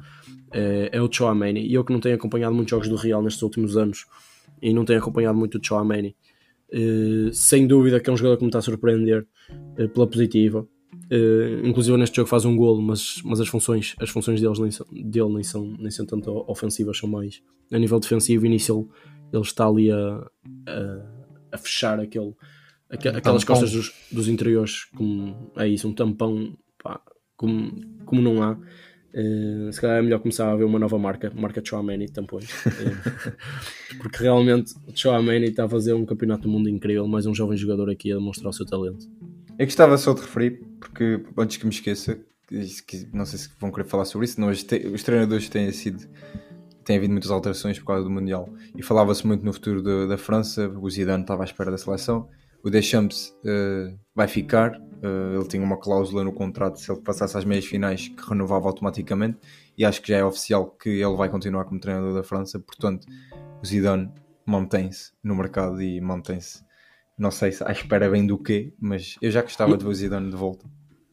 é, 0.52 0.90
é 0.92 1.02
o 1.02 1.10
Chouameni 1.10 1.66
e 1.66 1.74
eu 1.74 1.84
que 1.84 1.92
não 1.92 2.00
tenho 2.00 2.14
acompanhado 2.14 2.54
muitos 2.54 2.70
jogos 2.70 2.88
do 2.88 2.96
Real 2.96 3.22
nestes 3.22 3.42
últimos 3.42 3.76
anos 3.76 4.06
e 4.60 4.72
não 4.72 4.84
tenho 4.84 4.98
acompanhado 4.98 5.38
muito 5.38 5.58
o 5.58 5.64
Chouameni 5.64 6.16
uh, 6.72 7.32
sem 7.32 7.66
dúvida 7.66 8.00
que 8.00 8.10
é 8.10 8.12
um 8.12 8.16
jogador 8.16 8.36
que 8.36 8.44
me 8.44 8.48
está 8.48 8.58
a 8.58 8.62
surpreender 8.62 9.26
uh, 9.78 9.88
pela 9.88 10.06
positiva. 10.06 10.66
Uh, 11.10 11.66
inclusive 11.66 11.96
neste 11.96 12.16
jogo 12.16 12.28
faz 12.28 12.44
um 12.44 12.56
golo 12.56 12.82
mas, 12.82 13.22
mas 13.24 13.40
as 13.40 13.48
funções, 13.48 13.94
as 13.98 14.10
funções 14.10 14.40
deles 14.40 14.58
nem 14.58 14.70
são, 14.70 14.86
dele 14.90 15.32
nem 15.34 15.42
são, 15.42 15.76
nem 15.78 15.90
são 15.90 16.04
tanto 16.04 16.30
ofensivas 16.48 16.98
são 16.98 17.08
mais 17.08 17.42
a 17.70 17.78
nível 17.78 17.98
defensivo 18.00 18.44
início 18.44 18.88
ele 19.32 19.42
está 19.42 19.66
ali 19.66 19.90
a, 19.90 20.26
a, 20.66 21.02
a 21.52 21.58
fechar 21.58 22.00
aquele 22.00 22.34
aquelas 22.90 23.44
costas 23.44 23.72
dos, 23.72 23.92
dos, 24.10 24.28
interiores 24.28 24.84
como 24.96 25.52
é 25.56 25.68
isso, 25.68 25.88
um 25.88 25.92
tampão 25.92 26.56
pá, 26.82 27.00
como, 27.36 27.80
como 28.04 28.20
não 28.22 28.42
há. 28.42 28.58
Uh, 29.14 29.72
se 29.72 29.80
calhar 29.80 29.98
é 29.98 30.02
melhor 30.02 30.20
começar 30.20 30.52
a 30.52 30.54
ver 30.54 30.64
uma 30.64 30.78
nova 30.78 30.98
marca 30.98 31.32
marca 31.34 31.62
Chouameni 31.64 32.08
tampões. 32.08 32.50
Uh, 32.66 33.96
porque 33.98 34.22
realmente 34.22 34.74
Chouameni 34.94 35.46
está 35.46 35.64
a 35.64 35.68
fazer 35.68 35.94
um 35.94 36.04
campeonato 36.04 36.42
do 36.42 36.48
mundo 36.48 36.68
incrível 36.68 37.06
mais 37.08 37.24
um 37.24 37.34
jovem 37.34 37.56
jogador 37.56 37.90
aqui 37.90 38.12
a 38.12 38.16
demonstrar 38.16 38.50
o 38.50 38.52
seu 38.52 38.66
talento. 38.66 39.06
Eu 39.58 39.66
gostava 39.66 39.96
só 39.96 40.12
de 40.12 40.20
referir 40.20 40.60
porque 40.78 41.24
antes 41.38 41.56
que 41.56 41.64
me 41.64 41.72
esqueça 41.72 42.18
que, 42.86 43.08
não 43.12 43.24
sei 43.24 43.38
se 43.38 43.50
vão 43.58 43.70
querer 43.70 43.86
falar 43.86 44.04
sobre 44.04 44.26
isso 44.26 44.40
não, 44.40 44.48
os, 44.48 44.64
os 44.92 45.02
treinadores 45.02 45.48
têm 45.48 45.70
sido 45.72 46.06
tem 46.84 46.96
havido 46.96 47.12
muitas 47.12 47.30
alterações 47.30 47.78
por 47.78 47.86
causa 47.86 48.04
do 48.04 48.10
Mundial. 48.10 48.48
E 48.74 48.82
falava-se 48.82 49.26
muito 49.26 49.44
no 49.44 49.52
futuro 49.52 49.82
da, 49.82 50.06
da 50.06 50.18
França 50.18 50.68
o 50.68 50.88
Zidane 50.88 51.22
estava 51.22 51.42
à 51.42 51.44
espera 51.44 51.70
da 51.70 51.78
seleção 51.78 52.28
o 52.62 52.70
Deschamps 52.70 53.34
uh, 53.44 53.98
vai 54.14 54.28
ficar. 54.28 54.72
Uh, 55.02 55.36
ele 55.36 55.46
tinha 55.46 55.62
uma 55.62 55.78
cláusula 55.78 56.24
no 56.24 56.32
contrato 56.32 56.80
se 56.80 56.90
ele 56.90 57.00
passasse 57.00 57.36
às 57.36 57.44
meias 57.44 57.64
finais 57.64 58.08
que 58.08 58.28
renovava 58.28 58.66
automaticamente 58.66 59.38
e 59.76 59.84
acho 59.84 60.02
que 60.02 60.08
já 60.08 60.18
é 60.18 60.24
oficial 60.24 60.70
que 60.72 60.88
ele 60.88 61.16
vai 61.16 61.28
continuar 61.28 61.64
como 61.64 61.78
treinador 61.78 62.14
da 62.14 62.22
França. 62.22 62.58
Portanto, 62.58 63.06
o 63.62 63.66
Zidane 63.66 64.12
mantém-se 64.44 65.12
no 65.22 65.36
mercado 65.36 65.80
e 65.80 66.00
mantém-se. 66.00 66.64
Não 67.16 67.30
sei 67.30 67.52
se 67.52 67.62
à 67.64 67.70
espera 67.70 68.10
bem 68.10 68.26
do 68.26 68.38
quê, 68.38 68.72
mas 68.80 69.16
eu 69.22 69.30
já 69.30 69.42
gostava 69.42 69.76
de 69.76 69.84
ver 69.84 69.90
o 69.90 69.94
Zidane 69.94 70.30
de 70.30 70.36
volta. 70.36 70.66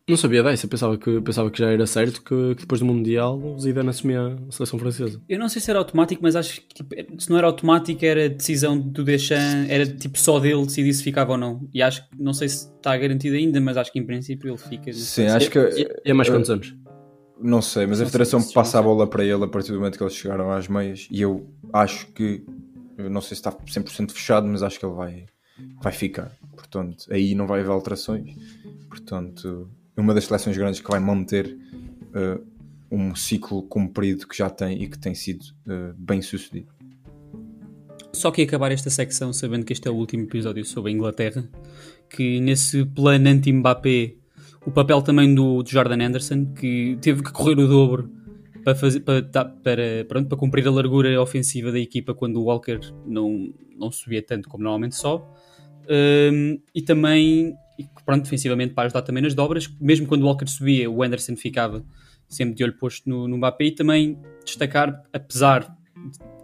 Não 0.08 0.16
sabia 0.16 0.44
dessa, 0.44 0.68
pensava 0.68 0.96
que, 1.00 1.20
pensava 1.20 1.50
que 1.50 1.58
já 1.58 1.72
era 1.72 1.88
certo 1.88 2.22
que, 2.22 2.54
que 2.54 2.62
depois 2.62 2.80
do 2.80 2.86
Mundial 2.86 3.40
o 3.40 3.60
Zidane 3.60 3.90
assumia 3.90 4.38
a 4.48 4.52
seleção 4.52 4.78
francesa. 4.78 5.20
Eu 5.28 5.40
não 5.40 5.50
sei 5.50 5.60
se 5.60 5.72
era 5.72 5.80
automático, 5.80 6.22
mas 6.22 6.36
acho 6.36 6.62
que 6.62 6.76
tipo, 6.76 6.96
se 7.20 7.28
não 7.28 7.40
era 7.40 7.48
automático 7.48 8.06
era 8.06 8.30
decisão 8.30 8.78
do 8.78 9.04
Deschamps, 9.04 9.68
era 9.68 9.84
tipo 9.84 10.20
só 10.20 10.40
dele 10.40 10.64
decidir 10.64 10.94
se 10.94 11.02
ficava 11.02 11.32
ou 11.32 11.40
não. 11.40 11.68
E 11.74 11.82
acho 11.82 12.08
que, 12.08 12.22
não 12.22 12.34
sei 12.34 12.50
se 12.50 12.68
está 12.68 12.96
garantido 12.96 13.36
ainda, 13.36 13.60
mas 13.60 13.78
acho 13.78 13.92
que 13.92 13.98
em 13.98 14.06
princípio 14.06 14.48
ele 14.48 14.58
fica. 14.60 14.94
Sim, 14.94 15.26
acho 15.26 15.50
que... 15.50 15.58
E, 15.58 15.88
é 16.06 16.14
mais 16.14 16.30
quantos 16.30 16.52
anos? 16.52 16.76
Não 17.42 17.62
sei, 17.64 17.88
mas 17.88 17.98
não 17.98 18.06
a 18.06 18.10
Federação 18.10 18.40
se 18.40 18.54
passa 18.54 18.78
a 18.78 18.84
bola 18.84 19.08
para 19.08 19.26
ele 19.26 19.44
a 19.44 19.48
partir 19.48 19.72
do 19.72 19.80
momento 19.80 19.98
que 19.98 20.04
eles 20.04 20.14
chegaram 20.14 20.52
às 20.52 20.68
meias 20.68 21.08
e 21.10 21.20
eu 21.20 21.50
acho 21.74 22.06
que, 22.14 22.46
eu 22.96 23.10
não 23.10 23.22
sei 23.22 23.30
se 23.30 23.42
está 23.42 23.52
100% 23.52 24.12
fechado, 24.12 24.46
mas 24.46 24.62
acho 24.62 24.80
que 24.80 24.86
ele 24.86 24.94
vai, 24.94 25.26
vai 25.82 25.92
ficar. 25.92 26.32
Portanto, 26.56 27.08
aí 27.10 27.34
não 27.34 27.48
vai 27.48 27.62
haver 27.62 27.72
alterações. 27.72 28.36
Portanto 28.88 29.68
uma 29.98 30.14
das 30.14 30.26
seleções 30.26 30.58
grandes 30.58 30.80
que 30.80 30.90
vai 30.90 31.00
manter 31.00 31.58
uh, 32.14 32.46
um 32.92 33.16
ciclo 33.16 33.64
comprido 33.64 34.28
que 34.28 34.38
já 34.38 34.50
tem 34.50 34.82
e 34.84 34.88
que 34.88 34.98
tem 34.98 35.16
sido 35.16 35.44
uh, 35.68 35.94
bem 35.98 36.22
sucedido. 36.22 36.74
Só 38.14 38.32
que 38.32 38.42
acabar 38.42 38.72
esta 38.72 38.90
secção 38.90 39.34
sabendo 39.34 39.66
que 39.66 39.74
este 39.74 39.88
é 39.88 39.92
o 39.92 39.96
último 39.96 40.24
episódio 40.24 40.64
sobre 40.64 40.92
a 40.92 40.96
Inglaterra, 40.96 41.48
que 42.10 42.40
nesse 42.40 42.86
plano 42.86 43.28
anti-Mbappé, 43.28 44.16
o 44.66 44.72
papel 44.72 45.02
também 45.02 45.36
do, 45.36 45.62
do, 45.62 45.70
Jordan 45.70 46.06
Anderson, 46.06 46.46
que 46.54 46.98
teve 47.02 47.22
que 47.22 47.32
correr 47.32 47.60
o 47.60 47.68
dobro 47.68 48.10
para, 48.64 48.74
fazer, 48.74 49.02
para, 49.02 49.22
para, 49.22 50.06
pronto, 50.08 50.30
para 50.30 50.38
cumprir 50.38 50.66
a 50.68 50.72
largura 50.72 51.22
ofensiva 51.22 51.72
da 51.72 51.80
equipa 51.80 52.14
quando 52.14 52.38
o 52.38 52.46
Walker 52.46 52.80
não, 53.06 53.54
não 53.78 53.92
subia 53.92 54.24
tanto 54.24 54.48
como 54.48 54.64
normalmente 54.64 54.96
sobe. 54.96 55.26
Um, 55.88 56.58
e 56.74 56.82
também 56.82 57.48
e 57.48 57.54
que, 57.54 57.65
pronto, 58.06 58.24
defensivamente 58.24 58.74
para 58.74 58.86
ajudar 58.86 59.02
também 59.02 59.24
nas 59.24 59.34
dobras. 59.34 59.68
Mesmo 59.80 60.08
quando 60.08 60.24
o 60.24 60.26
Walker 60.26 60.48
subia, 60.48 60.90
o 60.90 61.02
Anderson 61.04 61.36
ficava 61.36 61.84
sempre 62.28 62.56
de 62.56 62.64
olho 62.64 62.78
posto 62.78 63.10
no, 63.10 63.28
no 63.28 63.38
Mbappé. 63.38 63.66
E 63.66 63.72
também 63.72 64.20
destacar, 64.46 65.04
apesar 65.12 65.76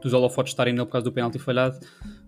dos 0.01 0.13
holofotes 0.13 0.51
estarem 0.51 0.73
nele 0.73 0.85
por 0.85 0.93
causa 0.93 1.05
do 1.05 1.11
penalti 1.11 1.37
falhado, 1.37 1.79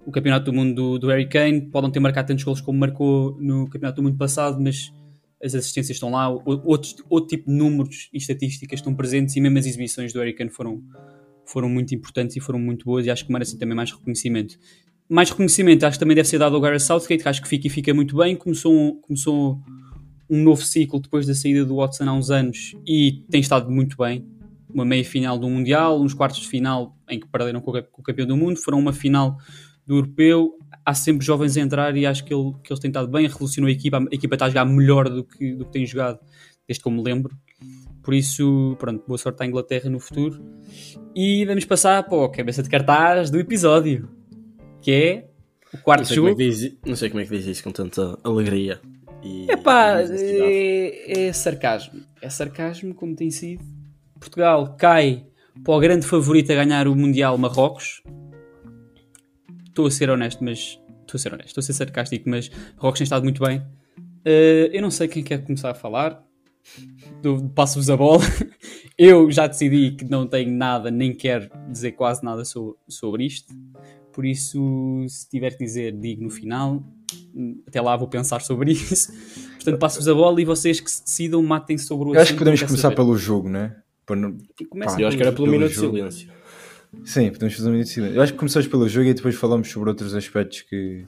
o 0.05 0.11
campeonato 0.11 0.45
do 0.45 0.53
mundo 0.53 0.75
do, 0.75 0.99
do 0.99 1.07
Harry 1.07 1.27
Kane. 1.27 1.61
Podem 1.61 1.91
ter 1.91 1.99
marcado 1.99 2.27
tantos 2.27 2.43
gols 2.43 2.61
como 2.61 2.77
marcou 2.79 3.37
no 3.39 3.65
campeonato 3.69 4.01
do 4.01 4.03
mundo 4.03 4.17
passado, 4.17 4.61
mas 4.61 4.93
as 5.43 5.53
assistências 5.55 5.97
estão 5.97 6.11
lá, 6.11 6.29
outros, 6.29 6.95
outro 7.09 7.27
tipo 7.27 7.49
de 7.49 7.57
números 7.57 8.09
e 8.13 8.17
estatísticas 8.17 8.79
estão 8.79 8.95
presentes 8.95 9.35
e 9.35 9.41
mesmo 9.41 9.57
as 9.57 9.65
exibições 9.65 10.13
do 10.13 10.19
Harry 10.19 10.33
Kane 10.33 10.49
foram, 10.49 10.81
foram 11.45 11.67
muito 11.67 11.93
importantes 11.93 12.37
e 12.37 12.39
foram 12.39 12.59
muito 12.59 12.85
boas 12.85 13.05
e 13.05 13.11
acho 13.11 13.25
que 13.25 13.33
merecem 13.33 13.59
também 13.59 13.75
mais 13.75 13.91
reconhecimento 13.91 14.57
mais 15.09 15.29
reconhecimento 15.29 15.85
acho 15.85 15.97
que 15.97 15.99
também 15.99 16.15
deve 16.15 16.27
ser 16.27 16.37
dado 16.37 16.55
ao 16.55 16.61
Gareth 16.61 16.79
Southgate, 16.79 17.23
que 17.23 17.29
acho 17.29 17.41
que 17.41 17.47
fica 17.47 17.67
e 17.67 17.69
fica 17.69 17.93
muito 17.93 18.15
bem. 18.15 18.35
Começou 18.35 18.73
um, 18.73 18.99
começou 19.01 19.59
um 20.29 20.41
novo 20.41 20.63
ciclo 20.63 20.99
depois 20.99 21.27
da 21.27 21.35
saída 21.35 21.65
do 21.65 21.75
Watson 21.75 22.05
há 22.05 22.13
uns 22.13 22.31
anos 22.31 22.73
e 22.87 23.23
tem 23.29 23.41
estado 23.41 23.69
muito 23.69 23.97
bem. 23.97 24.25
Uma 24.73 24.85
meia 24.85 25.05
final 25.05 25.37
do 25.37 25.47
Mundial, 25.47 26.01
uns 26.01 26.13
quartos 26.13 26.41
de 26.41 26.47
final 26.47 26.97
em 27.07 27.19
que 27.19 27.27
perderam 27.27 27.61
com 27.61 27.71
o, 27.71 28.03
campeão 28.03 28.25
do 28.25 28.35
mundo, 28.35 28.57
foram 28.57 28.79
uma 28.79 28.91
final 28.91 29.37
do 29.85 29.97
Europeu. 29.97 30.57
Há 30.83 30.95
sempre 30.95 31.23
jovens 31.23 31.55
a 31.57 31.61
entrar 31.61 31.95
e 31.95 32.05
acho 32.05 32.25
que, 32.25 32.33
ele, 32.33 32.53
que 32.63 32.73
eles 32.73 32.79
têm 32.79 32.89
estado 32.89 33.07
bem, 33.07 33.27
revolucionou 33.27 33.67
a 33.67 33.71
equipa. 33.71 33.99
A 33.99 34.15
equipa 34.15 34.35
está 34.35 34.45
a 34.45 34.49
jogar 34.49 34.65
melhor 34.65 35.09
do 35.09 35.23
que, 35.23 35.53
do 35.53 35.65
que 35.65 35.71
tem 35.71 35.85
jogado, 35.85 36.19
desde 36.67 36.83
que 36.83 36.89
me 36.89 37.03
lembro. 37.03 37.35
Por 38.01 38.13
isso, 38.13 38.75
pronto, 38.79 39.03
boa 39.07 39.17
sorte 39.17 39.43
à 39.43 39.45
Inglaterra 39.45 39.89
no 39.89 39.99
futuro. 39.99 40.43
E 41.15 41.45
vamos 41.45 41.65
passar 41.65 42.03
para 42.03 42.25
a 42.25 42.29
cabeça 42.29 42.63
de 42.63 42.69
cartaz 42.69 43.29
do 43.29 43.39
episódio 43.39 44.09
que 44.83 44.91
é 44.91 45.25
o 45.73 45.77
quarto 45.77 46.09
não 46.09 46.15
jogo. 46.15 46.29
É 46.29 46.35
diz, 46.35 46.75
não 46.85 46.95
sei 46.95 47.09
como 47.09 47.21
é 47.21 47.25
que 47.25 47.35
diz 47.35 47.45
isso 47.47 47.63
com 47.63 47.71
tanta 47.71 48.19
alegria. 48.23 48.79
E, 49.23 49.49
Epá, 49.49 50.01
é, 50.01 51.27
é 51.27 51.33
sarcasmo. 51.33 52.01
É 52.21 52.29
sarcasmo, 52.29 52.93
como 52.93 53.15
tem 53.15 53.31
sido. 53.31 53.63
Portugal 54.19 54.75
cai 54.77 55.25
para 55.63 55.73
o 55.73 55.79
grande 55.79 56.05
favorito 56.05 56.51
a 56.51 56.55
ganhar 56.55 56.87
o 56.87 56.95
Mundial 56.95 57.37
Marrocos. 57.37 58.03
Estou 59.67 59.87
a 59.87 59.91
ser 59.91 60.09
honesto, 60.09 60.43
mas. 60.43 60.79
Estou 61.01 61.17
a 61.17 61.19
ser 61.19 61.33
honesto, 61.33 61.47
estou 61.47 61.61
a 61.61 61.65
ser 61.65 61.73
sarcástico, 61.73 62.29
mas 62.29 62.51
Marrocos 62.75 62.99
tem 62.99 63.05
estado 63.05 63.23
muito 63.23 63.43
bem. 63.43 63.59
Uh, 64.25 64.69
eu 64.71 64.81
não 64.81 64.91
sei 64.91 65.07
quem 65.07 65.23
quer 65.23 65.43
começar 65.43 65.71
a 65.71 65.75
falar. 65.75 66.23
Passo-vos 67.55 67.89
a 67.89 67.95
bola. 67.95 68.23
eu 68.97 69.29
já 69.31 69.47
decidi 69.47 69.91
que 69.91 70.05
não 70.05 70.27
tenho 70.27 70.51
nada, 70.51 70.91
nem 70.91 71.13
quero 71.13 71.49
dizer 71.69 71.93
quase 71.93 72.23
nada 72.23 72.43
sobre, 72.43 72.75
sobre 72.87 73.25
isto. 73.25 73.53
Por 74.13 74.25
isso, 74.25 75.05
se 75.09 75.27
tiver 75.27 75.57
que 75.57 75.65
dizer, 75.65 75.91
digo 75.91 76.23
no 76.23 76.29
final. 76.29 76.83
Até 77.67 77.81
lá 77.81 77.97
vou 77.97 78.07
pensar 78.07 78.41
sobre 78.41 78.71
isso. 78.73 79.11
Portanto, 79.55 79.79
passo-vos 79.79 80.07
a 80.07 80.13
bola 80.13 80.39
e 80.39 80.45
vocês 80.45 80.79
que 80.79 80.89
se 80.89 81.03
decidam, 81.03 81.41
matem 81.41 81.77
sobre 81.77 82.09
o 82.09 82.11
assunto. 82.11 82.21
Acho 82.21 82.33
que 82.33 82.39
podemos 82.39 82.61
começar 82.61 82.81
saber. 82.83 82.95
pelo 82.95 83.17
jogo, 83.17 83.49
né? 83.49 83.75
Não... 84.09 84.37
Pá, 84.85 84.99
eu 84.99 85.07
acho 85.07 85.17
que 85.17 85.23
era 85.23 85.31
pelo, 85.31 85.45
pelo 85.45 85.51
minuto 85.51 85.71
jogo. 85.71 85.93
de 85.93 85.97
silêncio. 85.97 86.29
Sim, 87.03 87.31
podemos 87.31 87.55
fazer 87.55 87.67
um 87.67 87.71
minuto 87.71 87.87
de 87.87 87.93
silêncio. 87.93 88.15
Eu 88.15 88.21
acho 88.21 88.33
que 88.33 88.39
começamos 88.39 88.67
pelo 88.67 88.87
jogo 88.87 89.07
e 89.07 89.13
depois 89.13 89.35
falamos 89.35 89.67
sobre 89.69 89.89
outros 89.89 90.13
aspectos 90.13 90.61
que, 90.61 91.07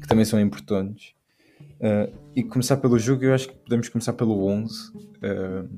que 0.00 0.08
também 0.08 0.24
são 0.24 0.40
importantes. 0.40 1.12
Uh, 1.60 2.12
e 2.34 2.42
começar 2.42 2.78
pelo 2.78 2.98
jogo, 2.98 3.24
eu 3.24 3.34
acho 3.34 3.48
que 3.48 3.54
podemos 3.54 3.88
começar 3.88 4.14
pelo 4.14 4.46
11. 4.46 4.74
Uh, 4.90 5.68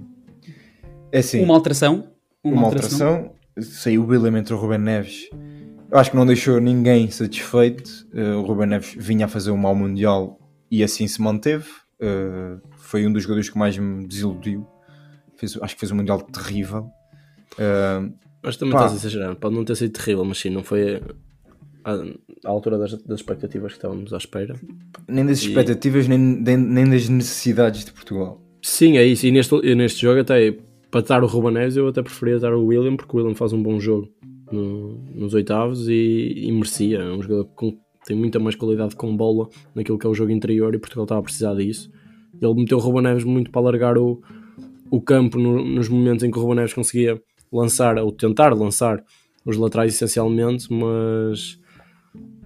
é 1.10 1.18
assim, 1.18 1.42
uma 1.42 1.54
alteração. 1.54 2.10
Uma, 2.44 2.56
uma 2.56 2.66
alteração. 2.66 3.08
alteração. 3.08 3.34
Saiu 3.58 4.02
o 4.02 4.06
William 4.06 4.38
entre 4.38 4.52
o 4.52 4.56
Ruben 4.56 4.78
Neves 4.78 5.30
eu 5.90 5.98
acho 5.98 6.10
que 6.10 6.16
não 6.16 6.26
deixou 6.26 6.60
ninguém 6.60 7.10
satisfeito. 7.10 8.06
Uh, 8.12 8.38
o 8.38 8.42
Ruben 8.42 8.66
Neves 8.66 8.94
vinha 8.96 9.26
a 9.26 9.28
fazer 9.28 9.50
um 9.50 9.56
mau 9.56 9.74
Mundial 9.74 10.38
e 10.70 10.82
assim 10.82 11.06
se 11.06 11.20
manteve. 11.20 11.68
Uh, 12.00 12.60
foi 12.76 13.06
um 13.06 13.12
dos 13.12 13.22
jogadores 13.22 13.48
que 13.48 13.58
mais 13.58 13.76
me 13.78 14.06
desiludiu. 14.06 14.66
Fez, 15.36 15.58
acho 15.60 15.74
que 15.74 15.80
fez 15.80 15.92
um 15.92 15.96
Mundial 15.96 16.20
terrível. 16.20 16.90
Uh, 17.52 18.12
mas 18.42 18.56
também 18.56 18.72
pá. 18.72 18.86
estás 18.86 18.92
a 18.92 18.96
exagerar. 18.96 19.36
Pode 19.36 19.54
não 19.54 19.64
ter 19.64 19.76
sido 19.76 19.92
terrível, 19.92 20.24
mas 20.24 20.38
sim, 20.38 20.50
não 20.50 20.62
foi 20.62 21.00
à, 21.84 21.92
à 22.44 22.50
altura 22.50 22.78
das, 22.78 22.94
das, 23.02 23.20
expectativas 23.20 23.72
que 23.72 23.78
estávamos 23.78 24.12
à 24.12 24.18
espera. 24.18 24.54
Nem 25.08 25.24
das 25.24 25.38
expectativas, 25.38 26.06
e... 26.06 26.08
nem, 26.08 26.18
nem, 26.18 26.56
nem, 26.56 26.90
das 26.90 27.08
necessidades 27.08 27.84
de 27.84 27.92
Portugal. 27.92 28.42
Sim, 28.60 28.96
é 28.96 29.04
isso. 29.04 29.26
E 29.26 29.30
neste, 29.30 29.74
neste 29.74 30.02
jogo, 30.02 30.20
até 30.20 30.56
para 30.90 31.00
estar 31.00 31.22
o 31.22 31.26
Ruben 31.26 31.52
Neves, 31.52 31.76
eu 31.76 31.88
até 31.88 32.02
preferia 32.02 32.36
estar 32.36 32.52
o 32.52 32.66
William, 32.66 32.96
porque 32.96 33.16
o 33.16 33.18
William 33.18 33.34
faz 33.34 33.52
um 33.52 33.62
bom 33.62 33.80
jogo 33.80 34.08
no, 34.54 34.98
nos 35.14 35.34
oitavos 35.34 35.88
e, 35.88 36.34
e, 36.36 36.52
merecia. 36.52 36.98
É 36.98 37.12
um 37.12 37.22
jogador 37.22 37.44
que 37.58 37.78
tem 38.06 38.16
muita 38.16 38.38
mais 38.38 38.54
qualidade 38.54 38.96
com 38.96 39.16
bola 39.16 39.48
naquilo 39.74 39.98
que 39.98 40.06
é 40.06 40.10
o 40.10 40.14
jogo 40.14 40.30
interior 40.30 40.74
e 40.74 40.78
Portugal 40.78 41.04
estava 41.04 41.20
a 41.20 41.24
precisar 41.24 41.54
disso. 41.54 41.90
Ele 42.40 42.54
meteu 42.54 42.78
o 42.78 42.80
Ruben 42.80 43.02
Neves 43.02 43.24
muito 43.24 43.50
para 43.50 43.62
alargar 43.62 43.98
o, 43.98 44.22
o 44.90 45.00
campo 45.00 45.38
no, 45.38 45.64
nos 45.64 45.88
momentos 45.88 46.24
em 46.24 46.30
que 46.30 46.38
o 46.38 46.40
Ruben 46.40 46.56
Neves 46.56 46.74
conseguia 46.74 47.20
lançar 47.52 47.98
ou 47.98 48.10
tentar 48.10 48.54
lançar 48.54 49.02
os 49.44 49.56
laterais 49.56 49.94
essencialmente, 49.94 50.72
mas 50.72 51.58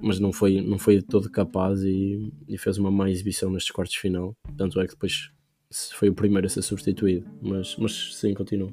mas 0.00 0.20
não 0.20 0.32
foi, 0.32 0.60
não 0.60 0.78
foi 0.78 0.98
de 0.98 1.02
todo 1.02 1.30
capaz 1.30 1.82
e, 1.82 2.32
e 2.48 2.56
fez 2.56 2.78
uma 2.78 2.90
má 2.90 3.10
exibição 3.10 3.50
nestes 3.50 3.72
quartos 3.72 3.94
de 3.94 4.00
final. 4.00 4.36
Tanto 4.56 4.80
é 4.80 4.86
que 4.86 4.92
depois 4.92 5.30
foi 5.92 6.08
o 6.08 6.14
primeiro 6.14 6.46
a 6.46 6.50
ser 6.50 6.62
substituído. 6.62 7.26
Mas, 7.42 7.76
mas 7.76 8.16
sim, 8.16 8.32
continua. 8.34 8.72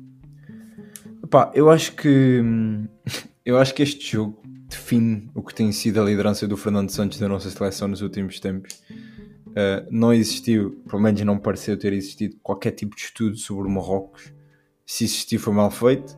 Eu 1.54 1.70
acho 1.70 1.94
que 1.96 2.42
eu 3.46 3.58
acho 3.58 3.74
que 3.74 3.84
este 3.84 4.14
jogo 4.14 4.42
define 4.68 5.30
o 5.34 5.42
que 5.42 5.54
tem 5.54 5.72
sido 5.72 6.02
a 6.02 6.06
liderança 6.06 6.48
do 6.48 6.58
Fernando 6.58 6.90
Santos 6.90 7.20
da 7.20 7.28
nossa 7.28 7.50
seleção 7.50 7.88
nos 7.88 8.02
últimos 8.02 8.40
tempos. 8.40 8.82
Uh, 9.48 9.88
não 9.90 10.14
existiu, 10.14 10.82
pelo 10.90 11.02
menos 11.02 11.22
não 11.22 11.38
pareceu 11.38 11.78
ter 11.78 11.94
existido 11.94 12.36
qualquer 12.44 12.72
tipo 12.72 12.96
de 12.96 13.04
estudo 13.04 13.38
sobre 13.38 13.68
o 13.68 13.72
Marrocos. 13.72 14.34
Se 14.86 15.06
existiu 15.06 15.40
foi 15.40 15.54
mal 15.54 15.72
feito, 15.72 16.18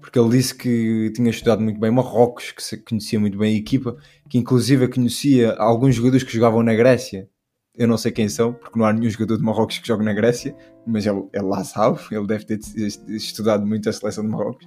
porque 0.00 0.18
ele 0.18 0.30
disse 0.30 0.54
que 0.54 1.12
tinha 1.14 1.30
estudado 1.30 1.62
muito 1.62 1.78
bem 1.78 1.90
Marrocos, 1.90 2.50
que 2.50 2.76
conhecia 2.78 3.20
muito 3.20 3.38
bem 3.38 3.54
a 3.54 3.58
equipa, 3.58 3.96
que 4.28 4.36
inclusive 4.36 4.88
conhecia 4.88 5.52
alguns 5.52 5.94
jogadores 5.94 6.24
que 6.24 6.32
jogavam 6.32 6.62
na 6.62 6.74
Grécia. 6.74 7.28
Eu 7.76 7.88
não 7.88 7.96
sei 7.96 8.12
quem 8.12 8.28
são, 8.28 8.52
porque 8.52 8.78
não 8.78 8.84
há 8.84 8.92
nenhum 8.92 9.10
jogador 9.10 9.38
de 9.38 9.42
Marrocos 9.42 9.78
que 9.78 9.88
jogue 9.88 10.04
na 10.04 10.12
Grécia, 10.12 10.54
mas 10.86 11.06
ele, 11.06 11.24
ele 11.32 11.44
lá 11.44 11.64
sabe, 11.64 11.98
ele 12.10 12.26
deve 12.26 12.44
ter 12.44 12.60
estudado 13.08 13.66
muito 13.66 13.88
a 13.88 13.92
seleção 13.92 14.24
de 14.24 14.30
Marrocos. 14.30 14.66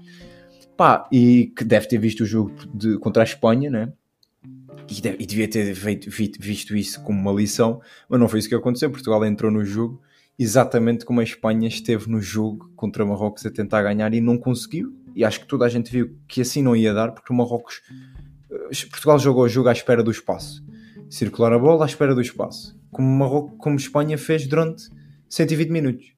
Pá, 0.75 1.07
e 1.11 1.53
que 1.55 1.63
deve 1.63 1.87
ter 1.87 1.97
visto 1.97 2.21
o 2.21 2.25
jogo 2.25 2.51
de, 2.73 2.97
contra 2.97 3.23
a 3.23 3.25
Espanha, 3.25 3.69
né? 3.69 3.93
E, 4.89 5.01
deve, 5.01 5.17
e 5.23 5.25
devia 5.25 5.47
ter 5.47 5.73
feito, 5.73 6.09
visto 6.39 6.75
isso 6.75 7.01
como 7.01 7.19
uma 7.19 7.31
lição, 7.31 7.81
mas 8.09 8.19
não 8.19 8.27
foi 8.27 8.39
isso 8.39 8.49
que 8.49 8.55
aconteceu. 8.55 8.89
Portugal 8.89 9.23
entrou 9.25 9.51
no 9.51 9.63
jogo 9.63 10.01
exatamente 10.37 11.05
como 11.05 11.21
a 11.21 11.23
Espanha 11.23 11.67
esteve 11.67 12.09
no 12.09 12.21
jogo 12.21 12.69
contra 12.75 13.05
Marrocos 13.05 13.45
a 13.45 13.51
tentar 13.51 13.81
ganhar 13.83 14.13
e 14.13 14.21
não 14.21 14.37
conseguiu. 14.37 14.93
E 15.15 15.23
acho 15.23 15.39
que 15.39 15.47
toda 15.47 15.65
a 15.65 15.69
gente 15.69 15.89
viu 15.89 16.17
que 16.27 16.41
assim 16.41 16.61
não 16.61 16.75
ia 16.75 16.93
dar, 16.93 17.11
porque 17.11 17.31
o 17.31 17.35
Marrocos. 17.35 17.81
Eh, 18.51 18.87
Portugal 18.89 19.17
jogou 19.17 19.43
o 19.43 19.49
jogo 19.49 19.69
à 19.69 19.71
espera 19.71 20.03
do 20.03 20.11
espaço, 20.11 20.63
circular 21.15 21.54
a 21.54 21.60
bola 21.60 21.86
à 21.86 21.88
espera 21.88 22.13
do 22.13 22.19
espaço, 22.19 22.78
como, 22.91 23.08
Marrocos, 23.08 23.56
como 23.58 23.78
Espanha 23.78 24.17
fez 24.17 24.45
durante 24.45 24.89
120 25.30 25.69
minutos. 25.69 26.13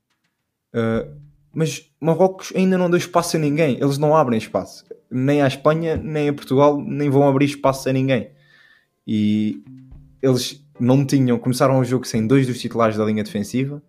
Uh, 0.74 1.16
mas 1.54 1.92
Marrocos 2.02 2.52
ainda 2.56 2.80
não 2.80 2.90
deu 2.90 2.98
espaço 2.98 3.38
a 3.38 3.40
ninguém, 3.40 3.78
eles 3.80 4.00
não 4.00 4.16
abrem 4.16 4.40
espaço, 4.40 4.86
nem 5.10 5.44
à 5.44 5.48
Espanha, 5.48 5.96
nem 5.98 6.30
a 6.30 6.34
Portugal, 6.34 6.82
nem 6.82 7.12
vão 7.12 7.28
abrir 7.28 7.46
espaço 7.46 7.88
a 7.88 7.94
ninguém. 7.94 8.32
E 9.06 9.64
eles 10.20 10.66
não 10.80 11.06
tinham, 11.06 11.38
começaram 11.38 11.80
o 11.80 11.86
jogo 11.86 12.06
sem 12.06 12.26
dois 12.26 12.48
dos 12.48 12.60
titulares 12.60 12.98
da 12.98 13.06
linha 13.06 13.24
defensiva, 13.24 13.82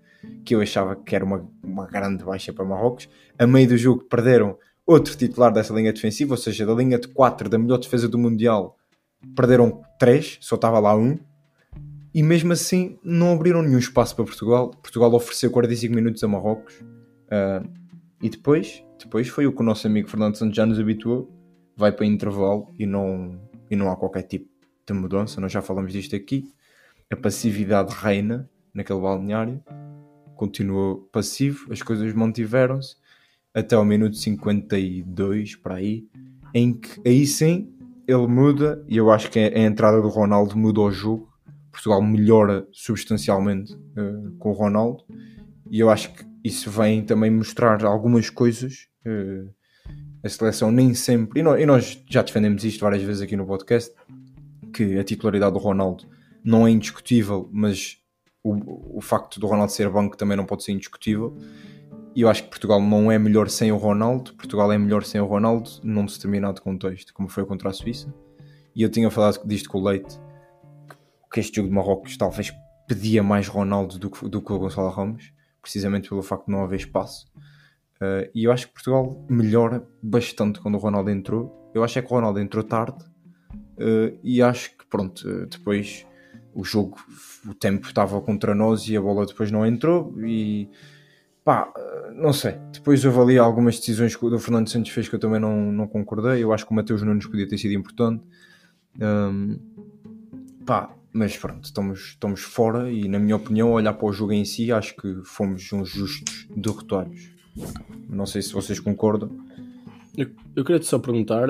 que 0.45 0.55
eu 0.55 0.61
achava 0.61 0.95
que 0.95 1.17
era 1.17 1.25
uma, 1.25 1.49
uma 1.63 1.87
grande 1.87 2.23
baixa 2.23 2.53
para 2.53 2.67
Marrocos. 2.67 3.09
A 3.39 3.47
meio 3.47 3.69
do 3.69 3.79
jogo 3.79 4.05
perderam 4.05 4.59
outro 4.87 5.17
titular 5.17 5.53
dessa 5.53 5.73
linha 5.73 5.93
defensiva, 5.93 6.35
ou 6.35 6.39
seja, 6.39 6.67
da 6.67 6.75
linha 6.75 6.99
de 6.99 7.09
4 7.09 7.49
da 7.49 7.59
melhor 7.59 7.79
defesa 7.79 8.09
do 8.09 8.19
Mundial, 8.19 8.78
perderam 9.35 9.83
3, 9.99 10.39
só 10.41 10.57
estava 10.57 10.79
lá 10.79 10.97
um. 10.97 11.19
E 12.15 12.23
mesmo 12.23 12.53
assim 12.53 12.99
não 13.03 13.33
abriram 13.33 13.63
nenhum 13.63 13.79
espaço 13.79 14.17
para 14.17 14.25
Portugal. 14.25 14.71
Portugal 14.71 15.13
ofereceu 15.13 15.51
45 15.51 15.95
minutos 15.95 16.25
a 16.25 16.29
Marrocos. 16.29 16.75
Uh, 16.75 17.69
e 18.23 18.29
depois, 18.29 18.83
depois 18.99 19.29
foi 19.29 19.47
o 19.47 19.53
que 19.53 19.61
o 19.61 19.65
nosso 19.65 19.87
amigo 19.87 20.09
Fernando 20.09 20.37
Santos 20.37 20.57
já 20.57 20.67
nos 20.67 20.79
habituou. 20.81 21.31
Vai 21.77 21.93
para 21.93 22.07
intervalo 22.07 22.75
e 22.79 22.87
não, 22.87 23.41
e 23.71 23.77
não 23.77 23.91
há 23.91 23.97
qualquer 23.97 24.23
tipo 24.23 24.49
de 24.87 24.93
mudança. 24.93 25.41
Nós 25.41 25.53
já 25.53 25.63
falamos 25.63 25.93
disto 25.93 26.17
aqui. 26.17 26.53
A 27.11 27.17
passividade 27.17 27.95
reina 27.95 28.51
naquele 28.75 29.01
balneário 29.01 29.63
continuou 30.35 31.09
passivo, 31.13 31.73
as 31.73 31.83
coisas 31.83 32.13
mantiveram-se 32.15 32.97
até 33.53 33.75
ao 33.75 33.85
minuto 33.85 34.17
52 34.17 35.57
para 35.57 35.75
aí, 35.75 36.07
em 36.55 36.73
que 36.73 37.01
aí 37.05 37.27
sim 37.27 37.75
ele 38.09 38.27
muda 38.27 38.83
e 38.89 38.97
eu 38.97 39.11
acho 39.11 39.31
que 39.31 39.39
a 39.39 39.59
entrada 39.59 40.01
do 40.01 40.09
Ronaldo 40.09 40.57
muda 40.57 40.81
o 40.81 40.91
jogo. 40.91 41.29
Portugal 41.71 42.03
melhora 42.03 42.67
substancialmente 42.73 43.73
uh, 43.75 44.35
com 44.39 44.51
o 44.51 44.55
Ronaldo 44.55 45.05
e 45.71 45.79
eu 45.79 45.91
acho 45.91 46.13
que 46.15 46.25
isso 46.43 46.71
vem 46.71 47.05
também 47.05 47.31
mostrar 47.31 47.85
algumas 47.85 48.31
coisas. 48.31 48.89
Uh, 49.07 49.53
a 50.25 50.29
seleção 50.29 50.73
nem 50.73 50.95
sempre, 50.95 51.41
e 51.41 51.43
nós, 51.43 51.61
e 51.61 51.67
nós 51.67 52.05
já 52.11 52.23
defendemos 52.23 52.65
isto 52.65 52.81
várias 52.81 53.03
vezes 53.03 53.23
aqui 53.23 53.37
no 53.37 53.47
podcast, 53.47 53.95
que 54.73 54.99
a 54.99 55.05
titularidade 55.05 55.53
do 55.53 55.59
Ronaldo 55.59 56.05
não 56.43 56.67
é 56.67 56.71
indiscutível, 56.71 57.49
mas 57.53 57.99
o, 58.43 58.99
o 58.99 59.01
facto 59.01 59.39
do 59.39 59.47
Ronaldo 59.47 59.73
ser 59.73 59.89
banco 59.89 60.17
também 60.17 60.37
não 60.37 60.45
pode 60.45 60.65
ser 60.65 60.73
indiscutível. 60.73 61.37
E 62.15 62.23
eu 62.23 62.29
acho 62.29 62.45
que 62.45 62.49
Portugal 62.49 62.81
não 62.81 63.11
é 63.13 63.19
melhor 63.19 63.49
sem 63.49 63.71
o 63.71 63.77
Ronaldo. 63.77 64.35
Portugal 64.35 64.73
é 64.73 64.79
melhor 64.79 65.05
sem 65.05 65.21
o 65.21 65.27
Ronaldo 65.27 65.71
num 65.83 66.07
determinado 66.07 66.61
contexto, 66.61 67.15
como 67.15 67.29
foi 67.29 67.45
contra 67.45 67.71
a 67.71 67.73
Suíça. 67.73 68.13
E 68.75 68.83
eu 68.83 68.91
tinha 68.91 69.11
falado 69.11 69.41
disto 69.47 69.69
com 69.69 69.79
o 69.79 69.85
Leite, 69.85 70.19
que 71.33 71.41
este 71.41 71.57
jogo 71.57 71.69
de 71.69 71.75
Marrocos 71.75 72.17
talvez 72.17 72.53
pedia 72.87 73.23
mais 73.23 73.47
Ronaldo 73.47 73.99
do 73.99 74.11
que, 74.11 74.29
do 74.29 74.41
que 74.41 74.53
o 74.53 74.59
Gonçalo 74.59 74.91
Ramos, 74.91 75.33
precisamente 75.61 76.09
pelo 76.09 76.23
facto 76.23 76.47
de 76.47 76.53
não 76.53 76.63
haver 76.63 76.77
espaço. 76.77 77.27
Uh, 78.01 78.31
e 78.35 78.45
eu 78.45 78.53
acho 78.53 78.69
que 78.69 78.73
Portugal 78.73 79.25
melhora 79.29 79.87
bastante 80.03 80.61
quando 80.61 80.77
o 80.77 80.79
Ronaldo 80.79 81.11
entrou. 81.11 81.71
Eu 81.75 81.85
acho 81.85 81.99
é 81.99 82.03
que 82.03 82.09
o 82.09 82.15
Ronaldo 82.15 82.41
entrou 82.41 82.65
tarde 82.65 83.05
uh, 83.05 84.19
e 84.23 84.41
acho 84.41 84.77
que, 84.77 84.87
pronto, 84.87 85.29
uh, 85.29 85.47
depois 85.47 86.07
o 86.55 86.65
jogo, 86.65 86.97
o 87.47 87.55
tempo 87.55 87.87
estava 87.87 88.21
contra 88.21 88.55
nós 88.55 88.89
e 88.89 88.97
a 88.97 89.01
bola 89.01 89.27
depois 89.27 89.51
não 89.51 89.67
entrou 89.67 90.15
e 90.25 90.71
pá, 91.49 91.73
não 92.15 92.31
sei. 92.31 92.57
Depois 92.71 93.03
houve 93.07 93.21
ali 93.21 93.39
algumas 93.39 93.79
decisões 93.79 94.15
que 94.15 94.23
o 94.23 94.39
Fernando 94.39 94.69
Santos 94.69 94.91
fez 94.91 95.09
que 95.09 95.15
eu 95.15 95.19
também 95.19 95.41
não, 95.41 95.73
não 95.73 95.89
concordei. 95.89 96.45
Eu 96.45 96.53
acho 96.53 96.67
que 96.67 96.73
o 96.73 96.75
Mateus 96.75 97.01
Nunes 97.01 97.25
podia 97.25 97.49
ter 97.49 97.57
sido 97.57 97.73
importante. 97.73 98.23
Um, 99.01 99.59
pá, 100.67 100.95
mas 101.11 101.39
pronto, 101.39 101.65
estamos, 101.65 102.01
estamos 102.01 102.43
fora 102.43 102.93
e, 102.93 103.09
na 103.09 103.19
minha 103.19 103.35
opinião, 103.35 103.73
olhar 103.73 103.95
para 103.95 104.07
o 104.07 104.13
jogo 104.13 104.35
em 104.35 104.45
si, 104.45 104.71
acho 104.71 104.95
que 104.95 105.23
fomos 105.25 105.73
uns 105.73 105.89
justos 105.89 106.47
derrotados. 106.55 107.31
Não 108.11 108.27
sei 108.27 108.43
se 108.43 108.53
vocês 108.53 108.79
concordam. 108.79 109.31
Eu, 110.19 110.29
eu 110.55 110.63
queria 110.67 110.79
te 110.79 110.85
só 110.85 110.99
perguntar, 110.99 111.49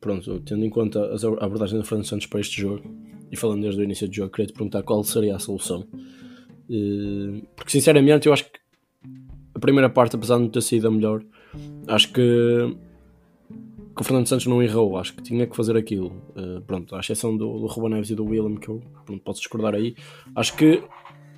pronto, 0.00 0.40
tendo 0.40 0.64
em 0.64 0.70
conta 0.70 0.98
a 1.00 1.44
abordagem 1.44 1.78
do 1.78 1.84
Fernando 1.84 2.08
Santos 2.08 2.26
para 2.26 2.40
este 2.40 2.60
jogo, 2.60 2.82
e 3.30 3.36
falando 3.36 3.62
desde 3.62 3.80
o 3.80 3.84
início 3.84 4.08
do 4.08 4.14
jogo, 4.14 4.32
queria 4.32 4.48
te 4.48 4.54
perguntar 4.54 4.82
qual 4.82 5.04
seria 5.04 5.36
a 5.36 5.38
solução. 5.38 5.86
Eh, 6.68 7.42
porque 7.54 7.70
sinceramente 7.70 8.26
eu 8.26 8.32
acho 8.32 8.50
que 8.50 8.63
primeira 9.64 9.88
parte, 9.88 10.14
apesar 10.14 10.36
de 10.36 10.42
não 10.42 10.50
ter 10.50 10.60
sido 10.60 10.86
a 10.86 10.90
melhor, 10.90 11.22
acho 11.88 12.12
que, 12.12 12.76
que 13.96 14.00
o 14.02 14.04
Fernando 14.04 14.26
Santos 14.26 14.46
não 14.46 14.62
errou, 14.62 14.98
acho 14.98 15.14
que 15.14 15.22
tinha 15.22 15.46
que 15.46 15.56
fazer 15.56 15.74
aquilo. 15.74 16.08
Uh, 16.36 16.60
pronto, 16.66 16.94
à 16.94 17.00
exceção 17.00 17.34
do, 17.34 17.60
do 17.60 17.66
Ruben 17.66 17.92
Neves 17.92 18.10
e 18.10 18.14
do 18.14 18.26
William, 18.26 18.56
que 18.56 18.68
eu 18.68 18.82
pronto, 19.06 19.22
posso 19.24 19.40
discordar 19.40 19.74
aí, 19.74 19.96
acho 20.36 20.54
que 20.54 20.82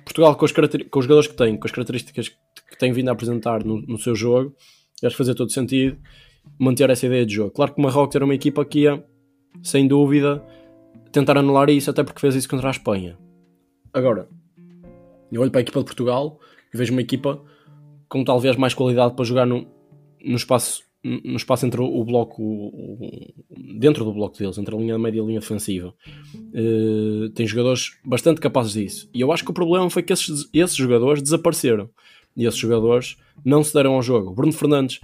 Portugal, 0.03 0.35
com 0.35 0.45
os, 0.45 0.51
com 0.51 0.99
os 0.99 1.05
jogadores 1.05 1.27
que 1.27 1.37
tem, 1.37 1.57
com 1.57 1.65
as 1.65 1.71
características 1.71 2.29
que 2.29 2.77
tem 2.77 2.91
vindo 2.91 3.07
a 3.07 3.13
apresentar 3.13 3.63
no, 3.63 3.81
no 3.81 3.97
seu 3.97 4.13
jogo, 4.13 4.53
acho 5.03 5.13
que 5.13 5.17
fazia 5.17 5.35
todo 5.35 5.51
sentido 5.51 5.97
manter 6.59 6.89
essa 6.89 7.05
ideia 7.05 7.25
de 7.25 7.33
jogo. 7.33 7.51
Claro 7.51 7.73
que 7.73 7.79
o 7.79 7.83
Marrocos 7.83 8.15
era 8.15 8.25
uma 8.25 8.35
equipa 8.35 8.65
que 8.65 8.81
ia, 8.81 9.03
sem 9.63 9.87
dúvida, 9.87 10.43
tentar 11.11 11.37
anular 11.37 11.69
isso, 11.69 11.89
até 11.89 12.03
porque 12.03 12.19
fez 12.19 12.35
isso 12.35 12.49
contra 12.49 12.67
a 12.67 12.71
Espanha. 12.71 13.17
Agora, 13.93 14.27
eu 15.31 15.41
olho 15.41 15.51
para 15.51 15.59
a 15.59 15.63
equipa 15.63 15.79
de 15.79 15.85
Portugal 15.85 16.39
e 16.73 16.77
vejo 16.77 16.91
uma 16.91 17.01
equipa 17.01 17.41
com 18.09 18.23
talvez 18.23 18.55
mais 18.55 18.73
qualidade 18.73 19.15
para 19.15 19.25
jogar 19.25 19.45
no, 19.45 19.67
no 20.23 20.35
espaço 20.35 20.87
no 21.03 21.37
espaço 21.37 21.65
entre 21.65 21.79
o 21.79 22.03
bloco 22.03 22.71
dentro 23.79 24.03
do 24.03 24.13
bloco 24.13 24.37
deles, 24.37 24.57
entre 24.57 24.75
a 24.75 24.77
linha 24.77 24.97
média 24.97 25.19
e 25.19 25.21
a 25.21 25.25
linha 25.25 25.39
defensiva. 25.39 25.93
Uh, 26.35 27.29
tem 27.29 27.47
jogadores 27.47 27.97
bastante 28.03 28.41
capazes 28.41 28.73
disso. 28.73 29.09
E 29.13 29.21
eu 29.21 29.31
acho 29.31 29.43
que 29.43 29.51
o 29.51 29.53
problema 29.53 29.89
foi 29.89 30.03
que 30.03 30.11
esses, 30.11 30.49
esses 30.53 30.75
jogadores 30.75 31.21
desapareceram. 31.21 31.89
E 32.35 32.45
esses 32.45 32.59
jogadores 32.59 33.15
não 33.45 33.63
se 33.63 33.73
deram 33.73 33.93
ao 33.93 34.01
jogo. 34.01 34.33
Bruno 34.33 34.51
Fernandes 34.51 34.99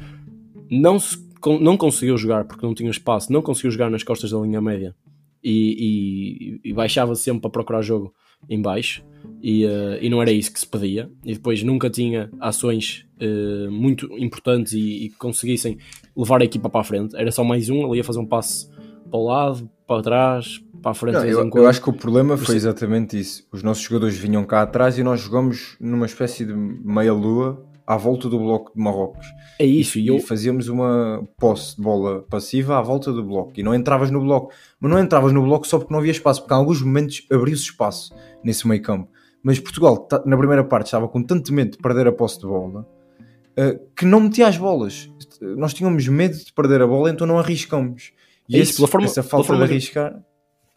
não, 0.70 1.00
se, 1.00 1.18
não 1.62 1.78
conseguiu 1.78 2.18
jogar 2.18 2.46
porque 2.46 2.66
não 2.66 2.74
tinha 2.74 2.90
espaço 2.90 3.32
não 3.32 3.42
conseguiu 3.42 3.72
jogar 3.72 3.90
nas 3.90 4.04
costas 4.04 4.32
da 4.32 4.40
linha 4.40 4.62
média. 4.62 4.96
E, 5.44 6.60
e, 6.64 6.70
e 6.70 6.74
baixava 6.74 7.16
sempre 7.16 7.42
para 7.42 7.52
procurar 7.52 7.82
jogo 7.82 8.14
em 8.50 8.62
baixo 8.62 9.04
e, 9.42 9.66
uh, 9.66 9.98
e 10.02 10.10
não 10.10 10.22
era 10.22 10.32
isso 10.32 10.52
que 10.52 10.60
se 10.60 10.68
pedia. 10.68 11.10
E 11.24 11.34
depois 11.34 11.62
nunca 11.64 11.90
tinha 11.90 12.30
ações 12.40 13.06
uh, 13.22 13.72
muito 13.72 14.08
importantes 14.18 14.74
e, 14.74 15.10
que 15.10 15.18
conseguissem 15.18 15.78
levar 16.16 16.42
a 16.42 16.46
equipa 16.46 16.70
para 16.70 16.82
a 16.82 16.84
frente. 16.84 17.16
Era 17.16 17.32
só 17.32 17.44
mais 17.44 17.70
um, 17.70 17.88
ele 17.88 17.98
ia 17.98 18.04
fazer 18.04 18.20
um 18.20 18.26
passe 18.26 18.70
para 19.10 19.20
o 19.20 19.26
lado, 19.26 19.70
para 19.86 20.02
trás 20.02 20.64
para 20.84 20.92
a 20.92 20.94
frente 20.94 21.14
não, 21.14 21.24
eu, 21.24 21.50
eu, 21.56 21.68
acho 21.68 21.82
que 21.82 21.90
o 21.90 21.94
problema 21.94 22.36
foi 22.36 22.58
exatamente 22.58 23.18
isso. 23.18 23.48
Os 23.54 23.64
nossos 23.64 23.82
jogadores 23.82 24.18
vinham 24.18 24.44
cá 24.44 24.64
atrás 24.64 24.98
e 25.00 25.04
nós 25.04 25.22
jogamos 25.22 25.78
numa 25.80 26.06
espécie 26.06 26.46
de 26.46 26.54
meia-lua 26.54 27.66
à 27.86 27.98
volta 27.98 28.30
do 28.30 28.40
bloco 28.40 28.72
de 28.74 28.82
Marrocos. 28.82 29.26
É 29.60 29.66
isso, 29.66 30.00
e, 30.00 30.08
eu... 30.08 30.18
e 30.18 30.22
fazíamos 30.22 30.68
uma 30.68 31.28
posse 31.38 31.76
de 31.76 31.82
bola 31.82 32.24
passiva 32.30 32.78
à 32.78 32.82
volta 32.82 33.12
do 33.12 33.24
bloco 33.24 33.54
e 33.56 33.64
não 33.64 33.76
entravas 33.76 34.10
no 34.10 34.22
bloco, 34.22 34.54
mas 34.80 34.92
não 34.92 35.00
entravas 35.00 35.34
no 35.34 35.44
bloco 35.44 35.68
só 35.68 35.78
porque 35.78 35.94
não 35.94 36.00
havia 36.00 36.12
espaço, 36.12 36.42
porque 36.42 36.54
em 36.54 36.58
alguns 36.58 36.82
momentos 36.82 37.26
abriu-se 37.32 37.64
espaço 37.64 38.14
nesse 38.44 38.68
meio 38.68 38.82
campo. 38.82 39.10
Mas 39.44 39.60
Portugal, 39.60 40.08
na 40.26 40.38
primeira 40.38 40.64
parte, 40.64 40.86
estava 40.86 41.08
com 41.08 41.22
tanto 41.22 41.54
medo 41.54 41.72
de 41.72 41.78
perder 41.78 42.08
a 42.08 42.12
posse 42.14 42.40
de 42.40 42.46
bola 42.46 42.88
uh, 43.58 43.80
que 43.96 44.06
não 44.06 44.22
metia 44.22 44.48
as 44.48 44.58
bolas. 44.58 45.10
Nós 45.42 45.74
tínhamos 45.74 46.08
medo 46.08 46.38
de 46.38 46.54
perder 46.54 46.82
a 46.82 46.88
bola, 46.88 47.10
então 47.10 47.28
não 47.28 47.38
arriscamos. 47.38 48.14
E 48.48 48.56
é 48.56 48.60
isso, 48.60 48.72
esse, 48.72 48.76
pela 48.78 48.88
forma, 48.88 49.06
essa 49.06 49.24
falta 49.24 49.56
de 49.56 49.64
arriscar. 49.64 50.20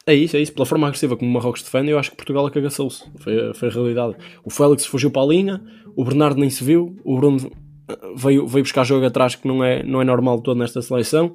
É 0.07 0.15
isso, 0.15 0.37
é 0.37 0.41
isso. 0.41 0.53
Pela 0.53 0.65
forma 0.65 0.87
agressiva 0.87 1.17
como 1.17 1.29
o 1.29 1.35
Marrocos 1.35 1.63
defende, 1.63 1.91
eu 1.91 1.99
acho 1.99 2.11
que 2.11 2.17
Portugal 2.17 2.47
acagaçou-se. 2.47 3.05
Foi, 3.19 3.53
foi 3.55 3.69
a 3.69 3.73
realidade. 3.73 4.17
O 4.45 4.51
Félix 4.51 4.87
fugiu 4.87 5.11
para 5.11 5.23
a 5.23 5.27
linha, 5.27 5.61
o 5.97 6.05
Bernardo 6.05 6.39
nem 6.39 6.49
se 6.49 6.63
viu, 6.63 6.97
o 7.05 7.17
Bruno 7.17 7.51
eh, 7.89 7.99
veio, 8.15 8.47
veio 8.47 8.63
buscar 8.63 8.85
jogo 8.85 9.05
atrás 9.05 9.35
que 9.35 9.49
não 9.49 9.65
é, 9.65 9.83
não 9.83 10.01
é 10.01 10.05
normal 10.05 10.41
todo 10.41 10.59
nesta 10.59 10.81
seleção. 10.81 11.33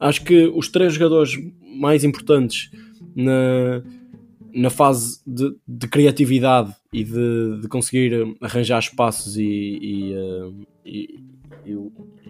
Acho 0.00 0.24
que 0.24 0.46
os 0.54 0.68
três 0.68 0.94
jogadores 0.94 1.32
mais 1.78 2.02
importantes 2.02 2.70
na, 3.14 3.82
na 4.54 4.70
fase 4.70 5.20
de, 5.26 5.54
de 5.68 5.86
criatividade 5.86 6.74
e 6.92 7.04
de, 7.04 7.60
de, 7.60 7.68
conseguir 7.68 8.36
arranjar 8.40 8.78
espaços 8.78 9.36
e, 9.36 9.42
e, 9.42 10.14
uh, 10.14 10.66
e, 10.86 11.20
e, 11.66 11.76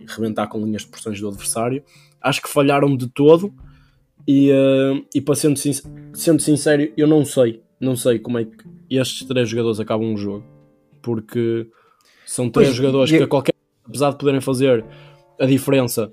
rebentar 0.08 0.48
com 0.48 0.64
linhas 0.64 0.82
de 0.82 0.88
pressões 0.88 1.20
do 1.20 1.28
adversário, 1.28 1.84
acho 2.20 2.42
que 2.42 2.48
falharam 2.48 2.96
de 2.96 3.06
todo 3.06 3.54
e, 4.26 4.50
uh, 4.50 5.04
e 5.14 5.20
para 5.20 5.34
sendo, 5.34 5.58
sendo 6.14 6.40
sincero, 6.40 6.90
eu 6.96 7.06
não 7.06 7.24
sei, 7.24 7.62
não 7.80 7.94
sei 7.94 8.18
como 8.18 8.38
é 8.38 8.44
que 8.44 8.64
estes 8.90 9.26
três 9.26 9.48
jogadores 9.48 9.80
acabam 9.80 10.14
o 10.14 10.16
jogo, 10.16 10.44
porque 11.02 11.66
são 12.26 12.48
três 12.48 12.68
pois, 12.68 12.76
jogadores 12.76 13.10
que 13.10 13.22
a 13.22 13.26
qualquer 13.26 13.54
apesar 13.86 14.10
de 14.10 14.18
poderem 14.18 14.40
fazer 14.40 14.84
a 15.38 15.46
diferença, 15.46 16.10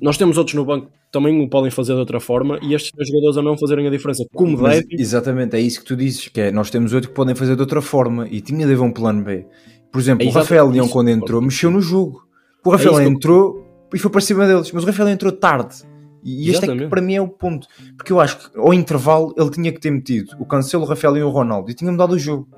nós 0.00 0.16
temos 0.16 0.38
outros 0.38 0.54
no 0.54 0.64
banco 0.64 0.86
que 0.86 1.12
também 1.12 1.40
o 1.40 1.48
podem 1.48 1.70
fazer 1.70 1.92
de 1.94 2.00
outra 2.00 2.20
forma 2.20 2.58
e 2.62 2.74
estes 2.74 2.92
três 2.92 3.08
jogadores 3.08 3.36
a 3.36 3.42
não 3.42 3.56
fazerem 3.58 3.86
a 3.86 3.90
diferença 3.90 4.24
como 4.34 4.56
Mas, 4.58 4.80
devem. 4.80 5.00
Exatamente, 5.00 5.56
é 5.56 5.60
isso 5.60 5.80
que 5.80 5.86
tu 5.86 5.96
dizes, 5.96 6.28
que 6.28 6.40
é 6.40 6.50
nós 6.50 6.70
temos 6.70 6.92
outros 6.92 7.10
que 7.10 7.14
podem 7.14 7.34
fazer 7.34 7.54
de 7.54 7.60
outra 7.60 7.82
forma 7.82 8.26
e 8.30 8.40
tinha 8.40 8.66
de 8.66 8.72
haver 8.72 8.82
um 8.82 8.92
plano 8.92 9.22
B. 9.22 9.46
Por 9.92 10.00
exemplo, 10.00 10.26
é 10.26 10.30
o 10.30 10.32
Rafael 10.32 10.68
Leão 10.68 10.88
quando 10.88 11.08
entrou 11.08 11.40
mexeu 11.40 11.70
no 11.70 11.80
jogo. 11.80 12.26
O 12.64 12.70
Rafael 12.70 13.00
é 13.00 13.04
entrou 13.04 13.66
e 13.94 13.98
foi 13.98 14.10
para 14.10 14.20
cima 14.20 14.46
deles, 14.46 14.70
mas 14.72 14.82
o 14.82 14.86
Rafael 14.86 15.08
entrou 15.08 15.32
tarde 15.32 15.82
e 16.22 16.50
este 16.50 16.70
é 16.70 16.76
que 16.76 16.86
para 16.86 17.00
mim 17.00 17.14
é 17.14 17.20
o 17.20 17.28
ponto. 17.28 17.66
Porque 17.96 18.12
eu 18.12 18.20
acho 18.20 18.50
que 18.50 18.58
ao 18.58 18.74
intervalo 18.74 19.34
ele 19.36 19.50
tinha 19.50 19.72
que 19.72 19.80
ter 19.80 19.90
metido 19.90 20.36
o 20.38 20.44
Cancelo, 20.44 20.84
o 20.84 20.86
Rafael 20.86 21.16
e 21.16 21.22
o 21.22 21.30
Ronaldo 21.30 21.70
e 21.70 21.74
tinha 21.74 21.90
mudado 21.90 22.12
o 22.12 22.18
jogo. 22.18 22.48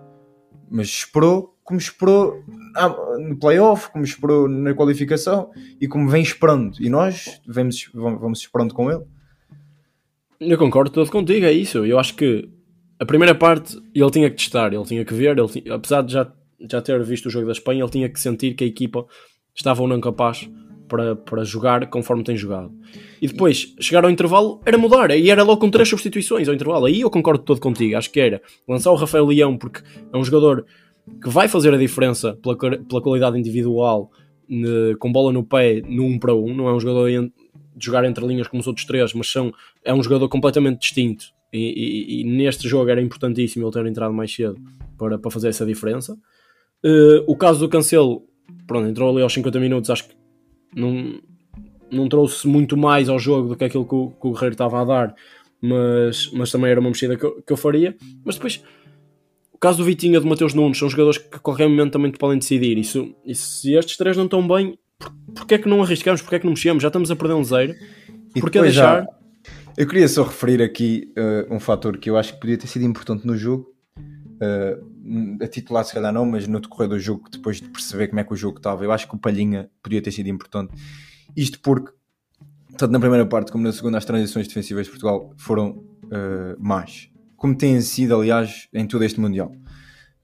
Mas 0.71 0.87
esperou 0.89 1.55
como 1.71 1.79
esperou 1.79 2.43
no 3.21 3.39
playoff, 3.39 3.93
como 3.93 4.05
esperou 4.05 4.49
na 4.49 4.75
qualificação 4.75 5.53
e 5.81 5.87
como 5.87 6.09
vem 6.09 6.21
esperando. 6.21 6.77
E 6.81 6.91
nós 6.91 7.41
vamos, 7.47 7.89
vamos 7.95 8.41
esperando 8.41 8.75
com 8.75 8.91
ele. 8.91 9.05
Eu 10.41 10.59
concordo 10.59 10.91
todo 10.91 11.09
contigo, 11.09 11.47
é 11.47 11.53
isso. 11.53 11.85
Eu 11.85 11.97
acho 11.97 12.17
que 12.17 12.51
a 12.99 13.07
primeira 13.07 13.37
parte 13.37 13.81
ele 13.95 14.11
tinha 14.11 14.29
que 14.29 14.37
testar, 14.37 14.73
ele 14.73 14.85
tinha 14.85 15.05
que 15.05 15.15
ver, 15.15 15.39
ele 15.39 15.71
apesar 15.71 16.03
de 16.03 16.13
já, 16.13 16.33
já 16.69 16.83
ter 16.83 17.01
visto 17.05 17.27
o 17.27 17.31
jogo 17.31 17.47
da 17.47 17.53
Espanha, 17.53 17.85
ele 17.85 17.91
tinha 17.91 18.09
que 18.09 18.19
sentir 18.19 18.55
que 18.55 18.65
a 18.65 18.67
equipa 18.67 19.07
estava 19.55 19.81
ou 19.81 19.87
não 19.87 20.01
capaz 20.01 20.51
para, 20.91 21.14
para 21.14 21.45
jogar 21.45 21.88
conforme 21.88 22.24
tem 22.24 22.36
jogado. 22.36 22.72
E 23.22 23.28
depois, 23.28 23.72
chegar 23.78 24.05
ao 24.05 24.11
intervalo, 24.11 24.61
era 24.66 24.76
mudar. 24.76 25.12
E 25.12 25.30
era 25.30 25.45
logo 25.45 25.61
com 25.61 25.70
três 25.70 25.88
substituições 25.88 26.49
ao 26.49 26.55
intervalo. 26.55 26.86
Aí 26.86 27.03
eu 27.03 27.11
concordo 27.11 27.45
todo 27.45 27.61
contigo. 27.61 27.97
Acho 27.97 28.11
que 28.11 28.18
era 28.18 28.43
lançar 28.68 28.91
o 28.91 28.97
Rafael 28.97 29.24
Leão, 29.24 29.57
porque 29.57 29.80
é 30.12 30.16
um 30.16 30.24
jogador 30.24 30.66
que 31.22 31.28
vai 31.28 31.47
fazer 31.47 31.72
a 31.72 31.78
diferença 31.78 32.36
pela, 32.43 32.57
pela 32.57 33.01
qualidade 33.01 33.38
individual, 33.38 34.11
ne, 34.49 34.97
com 34.99 35.12
bola 35.12 35.32
no 35.32 35.45
pé, 35.45 35.80
no 35.86 36.03
1 36.03 36.07
um 36.07 36.18
para 36.18 36.34
1. 36.34 36.45
Um. 36.45 36.55
Não 36.55 36.68
é 36.68 36.74
um 36.74 36.80
jogador 36.80 37.09
de 37.09 37.30
jogar 37.78 38.05
entre 38.05 38.26
linhas 38.26 38.49
como 38.49 38.61
os 38.61 38.66
outros 38.66 38.84
três, 38.84 39.14
mas 39.14 39.30
são, 39.30 39.53
é 39.84 39.95
um 39.95 40.03
jogador 40.03 40.28
completamente 40.28 40.80
distinto. 40.80 41.26
E, 41.53 41.59
e, 41.59 42.20
e, 42.20 42.24
neste 42.24 42.68
jogo 42.68 42.91
era 42.91 43.01
importantíssimo 43.01 43.64
ele 43.64 43.72
ter 43.72 43.84
entrado 43.86 44.14
mais 44.14 44.32
cedo 44.32 44.57
para, 44.97 45.18
para 45.18 45.30
fazer 45.30 45.49
essa 45.49 45.64
diferença. 45.64 46.14
Uh, 46.84 47.24
o 47.26 47.36
caso 47.36 47.59
do 47.59 47.68
Cancelo, 47.68 48.22
pronto, 48.66 48.88
entrou 48.88 49.11
ali 49.11 49.22
aos 49.22 49.32
50 49.32 49.59
minutos, 49.59 49.91
acho 49.91 50.09
que 50.09 50.14
não, 50.75 51.21
não 51.91 52.09
trouxe 52.09 52.47
muito 52.47 52.77
mais 52.77 53.09
ao 53.09 53.18
jogo 53.18 53.49
do 53.49 53.57
que 53.57 53.64
aquilo 53.64 53.87
que 53.87 53.95
o, 53.95 54.11
que 54.11 54.27
o 54.27 54.33
Guerreiro 54.33 54.55
estava 54.55 54.81
a 54.81 54.85
dar, 54.85 55.14
mas, 55.61 56.31
mas 56.33 56.51
também 56.51 56.71
era 56.71 56.81
uma 56.81 56.91
mexida 56.91 57.16
que 57.16 57.25
eu, 57.25 57.43
que 57.43 57.53
eu 57.53 57.57
faria. 57.57 57.97
Mas 58.25 58.37
depois, 58.37 58.62
o 59.53 59.59
caso 59.59 59.79
do 59.79 59.85
Vitinha 59.85 60.16
e 60.18 60.21
do 60.21 60.27
Mateus 60.27 60.55
Nunes 60.55 60.79
são 60.79 60.89
jogadores 60.89 61.18
que 61.18 61.37
a 61.37 61.39
qualquer 61.39 61.68
momento 61.68 61.93
também 61.93 62.11
te 62.11 62.18
podem 62.18 62.39
decidir. 62.39 62.79
Isso, 62.79 63.14
e 63.25 63.35
se 63.35 63.75
estes 63.75 63.97
três 63.97 64.16
não 64.16 64.25
estão 64.25 64.47
bem, 64.47 64.79
por, 64.99 65.12
porquê 65.35 65.55
é 65.55 65.59
que 65.59 65.68
não 65.68 65.83
arriscamos? 65.83 66.23
Porquê 66.23 66.37
é 66.37 66.39
que 66.39 66.47
não 66.47 66.53
mexemos? 66.53 66.83
Já 66.83 66.89
estamos 66.89 67.11
a 67.11 67.16
perder 67.16 67.35
um 67.35 67.45
zero. 67.45 67.75
Porquê 68.41 68.61
deixar? 68.61 69.03
Já, 69.03 69.09
eu 69.77 69.87
queria 69.87 70.09
só 70.09 70.25
referir 70.25 70.62
aqui 70.62 71.12
uh, 71.16 71.55
um 71.55 71.61
fator 71.61 71.97
que 71.99 72.11
eu 72.11 72.16
acho 72.16 72.35
que 72.35 72.41
podia 72.41 72.59
ter 72.59 72.66
sido 72.66 72.85
importante 72.85 73.27
no 73.27 73.37
jogo. 73.37 73.66
Uh, 73.97 74.89
a 75.41 75.47
titular 75.47 75.85
se 75.85 75.95
calhar 75.95 76.13
não, 76.13 76.27
mas 76.27 76.47
no 76.47 76.61
decorrer 76.61 76.89
do 76.89 76.99
jogo, 76.99 77.29
depois 77.31 77.61
de 77.61 77.69
perceber 77.69 78.09
como 78.09 78.21
é 78.21 78.25
que 78.25 78.33
o 78.33 78.37
jogo 78.37 78.59
estava, 78.59 78.85
eu 78.85 78.93
acho 78.93 79.09
que 79.09 79.15
o 79.15 79.19
Palhinha 79.19 79.71
podia 79.83 80.03
ter 80.03 80.13
sido 80.13 80.29
importante. 80.29 80.75
Isto 81.37 81.61
porque, 81.61 81.93
tanto 82.77 82.91
na 82.93 83.01
primeira 83.01 83.27
parte 83.27 83.51
como 83.53 83.65
na 83.65 83.73
segunda, 83.73 83.99
as 83.99 84.05
transições 84.05 84.47
defensivas 84.49 84.87
de 84.87 84.91
Portugal 84.91 85.33
foram 85.37 85.71
uh, 85.71 86.57
más. 86.59 87.09
Como 87.37 87.57
têm 87.57 87.81
sido, 87.81 88.15
aliás, 88.15 88.69
em 88.73 88.87
todo 88.87 89.05
este 89.05 89.21
Mundial. 89.21 89.53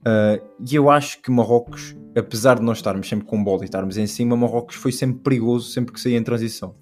Uh, 0.01 0.41
e 0.71 0.75
eu 0.75 0.91
acho 0.91 1.21
que 1.21 1.31
Marrocos, 1.31 1.97
apesar 2.17 2.59
de 2.59 2.63
nós 2.63 2.79
estarmos 2.79 3.09
sempre 3.09 3.27
com 3.27 3.43
bola 3.43 3.63
e 3.63 3.65
estarmos 3.65 3.97
em 3.97 4.07
cima, 4.07 4.37
Marrocos 4.37 4.77
foi 4.77 4.93
sempre 4.93 5.21
perigoso 5.23 5.71
sempre 5.71 5.93
que 5.93 6.01
saía 6.01 6.17
em 6.17 6.23
transição. 6.23 6.77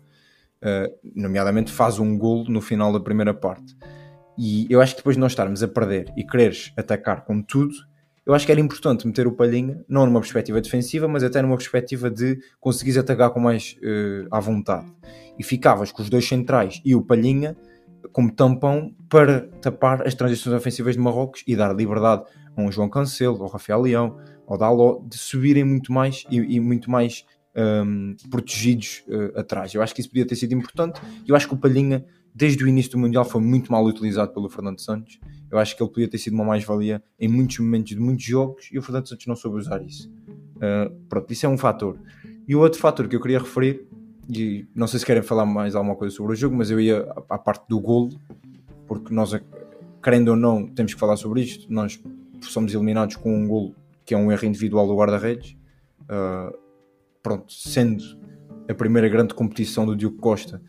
Uh, 0.62 0.92
nomeadamente 1.14 1.70
faz 1.70 1.98
um 1.98 2.18
golo 2.18 2.50
no 2.50 2.60
final 2.60 2.92
da 2.92 3.00
primeira 3.00 3.32
parte. 3.32 3.76
E 4.36 4.66
eu 4.68 4.80
acho 4.80 4.92
que 4.92 5.00
depois 5.00 5.16
de 5.16 5.20
nós 5.20 5.32
estarmos 5.32 5.62
a 5.62 5.68
perder 5.68 6.12
e 6.16 6.24
quereres 6.24 6.72
atacar 6.76 7.24
com 7.24 7.40
tudo, 7.40 7.74
eu 8.26 8.32
acho 8.34 8.46
que 8.46 8.52
era 8.52 8.60
importante 8.60 9.06
meter 9.06 9.26
o 9.26 9.32
Palhinha, 9.32 9.84
não 9.88 10.06
numa 10.06 10.20
perspectiva 10.20 10.60
defensiva, 10.60 11.06
mas 11.06 11.22
até 11.22 11.42
numa 11.42 11.56
perspectiva 11.56 12.10
de 12.10 12.38
conseguires 12.58 12.96
atacar 12.96 13.30
com 13.30 13.38
mais 13.38 13.76
uh, 13.82 14.26
à 14.30 14.40
vontade. 14.40 14.86
E 15.38 15.44
ficavas 15.44 15.92
com 15.92 16.00
os 16.02 16.08
dois 16.08 16.26
centrais 16.26 16.80
e 16.84 16.94
o 16.94 17.02
Palhinha 17.02 17.56
como 18.12 18.32
tampão 18.32 18.94
para 19.08 19.42
tapar 19.60 20.06
as 20.06 20.14
transições 20.14 20.54
ofensivas 20.54 20.94
de 20.94 21.00
Marrocos 21.00 21.42
e 21.46 21.54
dar 21.54 21.74
liberdade 21.74 22.24
a 22.56 22.62
um 22.62 22.70
João 22.70 22.88
Cancelo, 22.88 23.42
ao 23.42 23.48
Rafael 23.48 23.80
Leão, 23.80 24.18
ao 24.46 24.56
Daló, 24.56 25.00
de 25.06 25.18
subirem 25.18 25.64
muito 25.64 25.92
mais 25.92 26.24
e, 26.30 26.36
e 26.36 26.60
muito 26.60 26.90
mais 26.90 27.24
um, 27.56 28.16
protegidos 28.30 29.04
uh, 29.08 29.38
atrás. 29.38 29.74
Eu 29.74 29.82
acho 29.82 29.94
que 29.94 30.00
isso 30.00 30.10
podia 30.10 30.26
ter 30.26 30.36
sido 30.36 30.54
importante. 30.54 31.00
Eu 31.26 31.34
acho 31.36 31.48
que 31.48 31.54
o 31.54 31.56
Palhinha, 31.56 32.04
desde 32.34 32.64
o 32.64 32.68
início 32.68 32.92
do 32.92 32.98
Mundial, 32.98 33.24
foi 33.24 33.40
muito 33.40 33.70
mal 33.70 33.84
utilizado 33.84 34.32
pelo 34.32 34.48
Fernando 34.48 34.80
Santos 34.80 35.18
eu 35.54 35.58
acho 35.60 35.76
que 35.76 35.82
ele 35.84 35.90
podia 35.90 36.08
ter 36.08 36.18
sido 36.18 36.34
uma 36.34 36.44
mais-valia 36.44 37.00
em 37.16 37.28
muitos 37.28 37.60
momentos 37.60 37.90
de 37.90 38.00
muitos 38.00 38.24
jogos 38.24 38.68
e 38.72 38.76
o 38.76 38.82
Fernando 38.82 39.08
Santos 39.08 39.24
não 39.28 39.36
soube 39.36 39.56
usar 39.56 39.80
isso. 39.82 40.12
Uh, 40.56 40.92
pronto, 41.08 41.32
isso 41.32 41.46
é 41.46 41.48
um 41.48 41.56
fator. 41.56 41.96
E 42.48 42.56
o 42.56 42.58
outro 42.58 42.80
fator 42.80 43.06
que 43.06 43.14
eu 43.14 43.20
queria 43.20 43.38
referir, 43.38 43.86
e 44.28 44.66
não 44.74 44.88
sei 44.88 44.98
se 44.98 45.06
querem 45.06 45.22
falar 45.22 45.46
mais 45.46 45.76
alguma 45.76 45.94
coisa 45.94 46.12
sobre 46.12 46.32
o 46.32 46.34
jogo, 46.34 46.56
mas 46.56 46.72
eu 46.72 46.80
ia 46.80 47.08
à 47.30 47.38
parte 47.38 47.68
do 47.68 47.78
golo, 47.78 48.10
porque 48.88 49.14
nós, 49.14 49.32
querendo 50.02 50.30
ou 50.30 50.36
não, 50.36 50.66
temos 50.66 50.92
que 50.92 50.98
falar 50.98 51.16
sobre 51.16 51.42
isto. 51.42 51.72
Nós 51.72 52.02
somos 52.40 52.74
eliminados 52.74 53.14
com 53.14 53.32
um 53.32 53.46
golo 53.46 53.76
que 54.04 54.12
é 54.12 54.18
um 54.18 54.32
erro 54.32 54.44
individual 54.46 54.88
do 54.88 54.96
guarda-redes. 54.96 55.56
Uh, 56.02 56.52
pronto, 57.22 57.52
sendo 57.52 58.02
a 58.68 58.74
primeira 58.74 59.08
grande 59.08 59.34
competição 59.34 59.86
do 59.86 59.94
Diogo 59.94 60.16
Costa, 60.16 60.60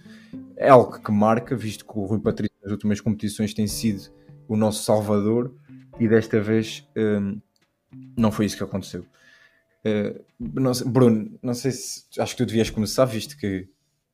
é 0.58 0.70
algo 0.70 0.99
que 0.99 1.12
marca, 1.12 1.56
visto 1.56 1.86
que 1.86 1.97
o 1.97 2.06
Rui 2.06 2.20
Patrício 2.20 2.56
nas 2.62 2.72
últimas 2.72 3.01
competições 3.01 3.53
tem 3.53 3.68
sido 3.68 4.12
o 4.47 4.56
nosso 4.56 4.84
salvador 4.84 5.53
e 5.99 6.08
desta 6.08 6.39
vez 6.39 6.88
um, 6.97 7.39
não 8.18 8.32
foi 8.32 8.45
isso 8.45 8.58
que 8.58 8.64
aconteceu. 8.64 9.06
Uh, 9.86 10.24
não 10.39 10.74
sei, 10.74 10.88
Bruno, 10.88 11.38
não 11.41 11.53
sei 11.53 11.72
se 11.72 12.03
acho 12.20 12.36
que 12.36 12.43
tu 12.43 12.47
devias 12.47 12.70
começar, 12.70 13.06
visto 13.06 13.38
que 13.38 13.68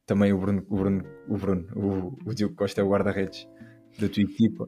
também 0.05 0.33
o 0.33 0.37
Bruno, 0.37 0.65
o 0.69 0.75
Bruno, 0.75 1.03
o, 1.27 1.37
Bruno, 1.37 1.67
o, 1.75 2.29
o 2.29 2.33
Diogo 2.33 2.55
Costa 2.55 2.81
é 2.81 2.83
o 2.83 2.89
guarda-redes 2.89 3.47
da 3.97 4.09
tua 4.09 4.23
equipa. 4.23 4.67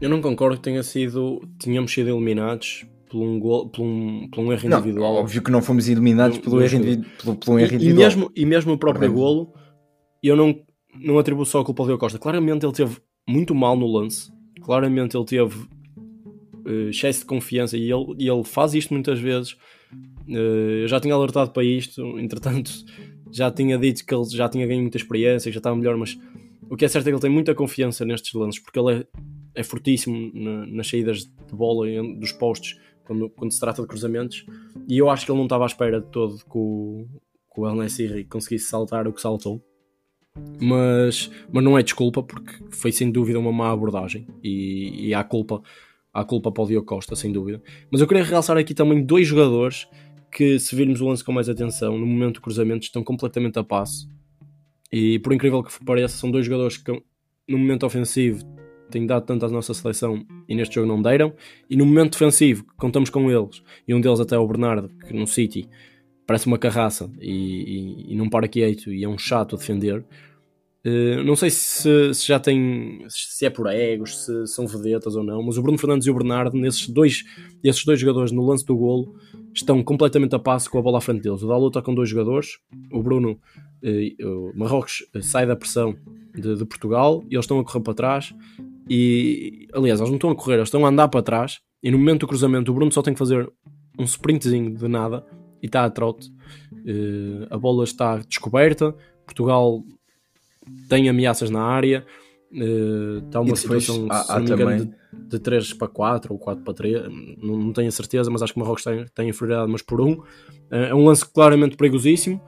Eu 0.00 0.10
não 0.10 0.20
concordo 0.20 0.56
que 0.56 0.62
tenha 0.62 0.82
sido, 0.82 1.40
tínhamos 1.58 1.92
sido 1.92 2.10
eliminados 2.10 2.84
por 3.08 3.22
um, 3.22 3.38
gol, 3.38 3.68
por 3.68 3.82
um, 3.82 4.28
por 4.28 4.40
um 4.42 4.52
erro 4.52 4.68
não, 4.68 4.78
individual. 4.78 5.14
Óbvio 5.14 5.42
que 5.42 5.50
não 5.50 5.62
fomos 5.62 5.88
eliminados 5.88 6.38
pelo, 6.38 6.60
erro, 6.60 6.80
pelo, 7.22 7.36
pelo 7.36 7.58
erro 7.58 7.74
individual. 7.74 8.02
E 8.02 8.04
mesmo, 8.04 8.32
e 8.36 8.44
mesmo 8.44 8.72
o 8.72 8.78
próprio 8.78 9.12
golo, 9.12 9.54
eu 10.22 10.36
não, 10.36 10.58
não 10.98 11.18
atribuo 11.18 11.44
só 11.44 11.60
a 11.60 11.64
culpa 11.64 11.82
ao 11.82 11.86
Diogo 11.86 12.00
Costa. 12.00 12.18
Claramente 12.18 12.64
ele 12.64 12.72
teve 12.72 12.98
muito 13.26 13.54
mal 13.54 13.76
no 13.76 13.86
lance 13.86 14.32
claramente 14.64 15.16
ele 15.16 15.26
teve 15.26 15.56
uh, 16.66 16.88
excesso 16.88 17.20
de 17.20 17.26
confiança 17.26 17.76
e 17.76 17.92
ele, 17.92 18.14
e 18.18 18.28
ele 18.28 18.42
faz 18.42 18.74
isto 18.74 18.92
muitas 18.92 19.20
vezes. 19.20 19.52
Uh, 20.26 20.82
eu 20.82 20.88
já 20.88 20.98
tinha 20.98 21.14
alertado 21.14 21.50
para 21.50 21.62
isto, 21.62 22.18
entretanto, 22.18 22.72
já 23.30 23.50
tinha 23.50 23.78
dito 23.78 24.04
que 24.04 24.14
ele 24.14 24.24
já 24.24 24.48
tinha 24.48 24.66
ganho 24.66 24.80
muita 24.80 24.96
experiência, 24.96 25.50
que 25.50 25.54
já 25.54 25.60
estava 25.60 25.76
melhor, 25.76 25.96
mas 25.96 26.18
o 26.68 26.76
que 26.76 26.84
é 26.84 26.88
certo 26.88 27.06
é 27.06 27.10
que 27.10 27.14
ele 27.14 27.20
tem 27.20 27.30
muita 27.30 27.54
confiança 27.54 28.04
nestes 28.04 28.32
lances, 28.32 28.60
porque 28.60 28.78
ele 28.78 29.00
é, 29.00 29.06
é 29.54 29.62
fortíssimo 29.62 30.30
na, 30.34 30.66
nas 30.66 30.88
saídas 30.88 31.24
de 31.24 31.54
bola 31.54 31.86
dos 32.18 32.32
postos 32.32 32.80
quando, 33.04 33.28
quando 33.30 33.52
se 33.52 33.60
trata 33.60 33.82
de 33.82 33.88
cruzamentos, 33.88 34.46
e 34.88 34.96
eu 34.96 35.10
acho 35.10 35.26
que 35.26 35.30
ele 35.30 35.38
não 35.38 35.44
estava 35.44 35.64
à 35.64 35.66
espera 35.66 36.00
de 36.00 36.06
todo 36.06 36.38
que 36.38 36.56
o, 36.56 37.06
que 37.54 37.60
o 37.60 37.68
El 37.68 37.86
conseguisse 38.30 38.66
saltar 38.66 39.06
o 39.06 39.12
que 39.12 39.20
saltou 39.20 39.62
mas, 40.60 41.30
mas 41.52 41.62
não 41.62 41.78
é 41.78 41.82
desculpa 41.82 42.22
porque 42.22 42.52
foi 42.70 42.90
sem 42.90 43.10
dúvida 43.10 43.38
uma 43.38 43.52
má 43.52 43.70
abordagem 43.70 44.26
e, 44.42 45.08
e 45.08 45.14
há 45.14 45.22
culpa 45.22 45.62
há 46.12 46.24
culpa 46.24 46.52
para 46.52 46.62
o 46.62 46.66
Diogo 46.66 46.86
Costa, 46.86 47.16
sem 47.16 47.32
dúvida. 47.32 47.60
Mas 47.90 48.00
eu 48.00 48.06
queria 48.06 48.22
realçar 48.22 48.56
aqui 48.56 48.72
também 48.72 49.04
dois 49.04 49.26
jogadores 49.26 49.88
que, 50.30 50.60
se 50.60 50.74
virmos 50.76 51.00
o 51.00 51.08
lance 51.08 51.24
com 51.24 51.32
mais 51.32 51.48
atenção, 51.48 51.98
no 51.98 52.06
momento 52.06 52.34
do 52.34 52.40
cruzamento 52.40 52.84
estão 52.84 53.02
completamente 53.02 53.58
a 53.58 53.64
passo. 53.64 54.08
E 54.92 55.18
por 55.18 55.32
incrível 55.32 55.60
que 55.60 55.84
pareça, 55.84 56.16
são 56.16 56.30
dois 56.30 56.46
jogadores 56.46 56.76
que 56.76 56.92
no 57.48 57.58
momento 57.58 57.84
ofensivo 57.84 58.44
têm 58.90 59.06
dado 59.06 59.26
tanto 59.26 59.44
à 59.44 59.48
nossa 59.48 59.74
seleção 59.74 60.24
e 60.48 60.54
neste 60.54 60.76
jogo 60.76 60.86
não 60.86 61.02
deram. 61.02 61.34
E 61.68 61.76
no 61.76 61.84
momento 61.84 62.12
defensivo, 62.12 62.64
contamos 62.76 63.10
com 63.10 63.28
eles, 63.28 63.60
e 63.88 63.92
um 63.92 64.00
deles 64.00 64.20
até 64.20 64.36
é 64.36 64.38
o 64.38 64.46
Bernardo, 64.46 64.88
que 65.06 65.12
no 65.12 65.26
City 65.26 65.68
parece 66.26 66.46
uma 66.46 66.58
carraça 66.58 67.10
e, 67.20 67.30
e, 67.30 68.12
e 68.12 68.16
não 68.16 68.28
para 68.28 68.48
quieto 68.48 68.92
e 68.92 69.04
é 69.04 69.08
um 69.08 69.18
chato 69.18 69.56
a 69.56 69.58
defender. 69.58 70.04
Uh, 70.86 71.24
não 71.24 71.34
sei 71.34 71.48
se, 71.48 72.12
se, 72.12 72.26
já 72.26 72.38
tem 72.38 73.06
se 73.08 73.46
é 73.46 73.48
por 73.48 73.66
egos, 73.68 74.18
se 74.18 74.46
são 74.46 74.66
vedetas 74.66 75.16
ou 75.16 75.24
não, 75.24 75.42
mas 75.42 75.56
o 75.56 75.62
Bruno 75.62 75.78
Fernandes 75.78 76.06
e 76.06 76.10
o 76.10 76.14
Bernardo, 76.14 76.58
nesses 76.58 76.86
dois, 76.88 77.24
esses 77.62 77.82
dois 77.86 77.98
jogadores 77.98 78.30
no 78.30 78.44
lance 78.44 78.66
do 78.66 78.76
golo, 78.76 79.14
estão 79.54 79.82
completamente 79.82 80.34
a 80.34 80.38
passo 80.38 80.70
com 80.70 80.78
a 80.78 80.82
bola 80.82 80.98
à 80.98 81.00
frente 81.00 81.22
deles. 81.22 81.42
O 81.42 81.48
Dalot 81.48 81.68
está 81.68 81.80
com 81.80 81.94
dois 81.94 82.10
jogadores, 82.10 82.58
o 82.92 83.02
Bruno, 83.02 83.40
uh, 83.82 84.50
o 84.50 84.52
Marrocos 84.54 85.06
uh, 85.14 85.22
sai 85.22 85.46
da 85.46 85.56
pressão 85.56 85.96
de, 86.34 86.54
de, 86.54 86.64
Portugal 86.66 87.24
e 87.30 87.34
eles 87.34 87.44
estão 87.44 87.58
a 87.58 87.64
correr 87.64 87.80
para 87.80 87.94
trás. 87.94 88.34
E 88.88 89.66
aliás, 89.72 90.00
eles 90.00 90.10
não 90.10 90.16
estão 90.16 90.30
a 90.30 90.34
correr, 90.34 90.56
eles 90.56 90.68
estão 90.68 90.84
a 90.84 90.90
andar 90.90 91.08
para 91.08 91.22
trás. 91.22 91.60
E 91.82 91.90
no 91.90 91.98
momento 91.98 92.20
do 92.20 92.26
cruzamento, 92.26 92.70
o 92.70 92.74
Bruno 92.74 92.92
só 92.92 93.00
tem 93.00 93.14
que 93.14 93.18
fazer 93.18 93.50
um 93.98 94.04
sprintzinho 94.04 94.76
de 94.76 94.86
nada 94.86 95.24
e 95.64 95.66
está 95.66 95.82
a 95.86 95.90
trote. 95.90 96.30
a 97.50 97.56
bola 97.56 97.84
está 97.84 98.18
descoberta. 98.18 98.94
Portugal 99.24 99.82
tem 100.90 101.08
ameaças 101.08 101.48
na 101.48 101.62
área. 101.62 102.04
Uh, 102.52 103.24
está 103.26 103.40
uma 103.40 103.56
situação, 103.56 104.06
há, 104.10 104.36
há 104.36 104.40
engano, 104.40 104.84
de, 104.84 105.28
de 105.28 105.38
3 105.40 105.72
para 105.72 105.88
4 105.88 106.32
ou 106.32 106.38
4 106.38 106.62
para 106.62 106.74
3, 106.74 107.02
não, 107.42 107.56
não 107.56 107.72
tenho 107.72 107.88
a 107.88 107.90
certeza, 107.90 108.30
mas 108.30 108.42
acho 108.42 108.52
que 108.52 108.60
o 108.60 108.62
Marrocos 108.62 108.84
tem, 108.84 109.04
tem 109.12 109.28
inferioridade, 109.28 109.72
mas 109.72 109.82
por 109.82 110.00
um. 110.00 110.12
Uh, 110.12 110.24
é 110.70 110.94
um 110.94 111.04
lance 111.04 111.24
claramente 111.26 111.76
perigosíssimo. 111.76 112.40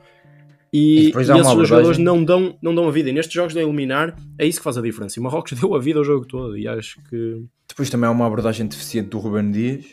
E, 0.72 1.06
e, 1.08 1.12
e 1.12 1.20
esses 1.20 1.68
jogadores 1.68 1.98
não 1.98 2.22
dão, 2.22 2.56
não 2.60 2.74
dão 2.74 2.86
a 2.86 2.90
vida. 2.90 3.08
E 3.08 3.12
nestes 3.12 3.34
jogos 3.34 3.54
de 3.54 3.60
eliminar, 3.60 4.14
é 4.38 4.46
isso 4.46 4.58
que 4.58 4.64
faz 4.64 4.76
a 4.76 4.82
diferença. 4.82 5.18
E 5.18 5.20
o 5.20 5.24
Marrocos 5.24 5.52
deu 5.58 5.74
a 5.74 5.80
vida 5.80 5.98
ao 5.98 6.04
jogo 6.04 6.26
todo. 6.26 6.56
E 6.56 6.68
acho 6.68 7.02
que. 7.08 7.42
Depois 7.66 7.88
também 7.88 8.06
há 8.06 8.12
uma 8.12 8.26
abordagem 8.26 8.66
deficiente 8.66 9.08
do 9.08 9.18
Ruben 9.18 9.50
Dias. 9.50 9.86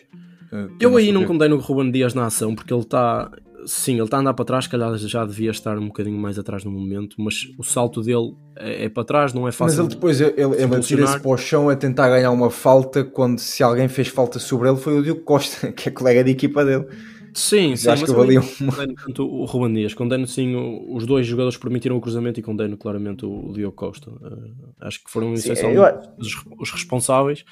Uh, 0.54 0.70
eu 0.80 0.95
aí 0.95 1.12
não 1.12 1.26
condeno 1.26 1.56
o 1.56 1.60
Ruben 1.60 1.91
Dias 1.91 2.14
na 2.14 2.28
ação, 2.28 2.54
porque 2.54 2.72
ele 2.72 2.82
está 2.82 3.32
sim, 3.66 3.93
ele 3.93 4.04
está 4.04 4.18
a 4.18 4.20
andar 4.20 4.34
para 4.34 4.45
trás, 4.45 4.68
calhar 4.68 4.95
já 4.97 5.26
devia 5.26 5.51
estar 5.51 5.78
um 5.78 5.88
bocadinho 5.88 6.18
mais 6.18 6.38
atrás 6.38 6.64
no 6.64 6.72
momento, 6.72 7.16
mas 7.20 7.47
o 7.58 7.64
salto 7.64 8.01
dele 8.01 8.36
é, 8.56 8.86
é 8.86 8.89
para 8.89 9.04
trás, 9.04 9.34
não 9.34 9.47
é 9.47 9.51
fácil. 9.51 9.78
Mas 9.78 9.80
ele 9.80 9.95
depois 9.95 10.22
ele, 10.22 10.34
ele 10.38 10.76
atira-se 10.76 11.20
para 11.20 11.32
o 11.32 11.38
chão 11.38 11.70
a 11.70 11.76
tentar 11.76 12.10
ganhar 12.10 12.32
uma 12.32 12.49
falta 12.49 13.04
quando 13.04 13.39
se 13.39 13.64
alguém 13.64 13.88
fez 13.88 14.08
falta 14.08 14.39
sobre 14.39 14.70
ele 14.70 14.78
foi 14.78 14.99
o 14.99 15.04
Diogo 15.04 15.22
Costa, 15.22 15.72
que 15.74 15.89
é 15.89 15.91
colega 15.91 16.24
de 16.24 16.32
equipa 16.32 16.64
dele. 16.64 16.86
Sim, 17.34 17.75
sim, 17.75 17.89
acho 17.89 18.05
que 18.05 18.11
valia 18.11 18.41
uma... 18.59 18.71
condeno 18.71 19.27
o 19.27 19.45
Ruben 19.45 19.73
Dias, 19.73 19.93
condeno 19.93 20.27
sim 20.27 20.55
os 20.89 21.05
dois 21.05 21.25
jogadores 21.25 21.57
que 21.57 21.61
permitiram 21.61 21.97
o 21.97 22.01
cruzamento 22.01 22.39
e 22.39 22.43
condeno 22.43 22.77
claramente 22.77 23.25
o 23.25 23.51
Diogo 23.53 23.75
Costa. 23.75 24.11
Uh, 24.11 24.53
acho 24.81 25.03
que 25.03 25.09
foram 25.09 25.34
essencialmente 25.34 26.07
eu... 26.07 26.13
os, 26.17 26.45
os, 26.59 26.71
responsáveis 26.71 27.43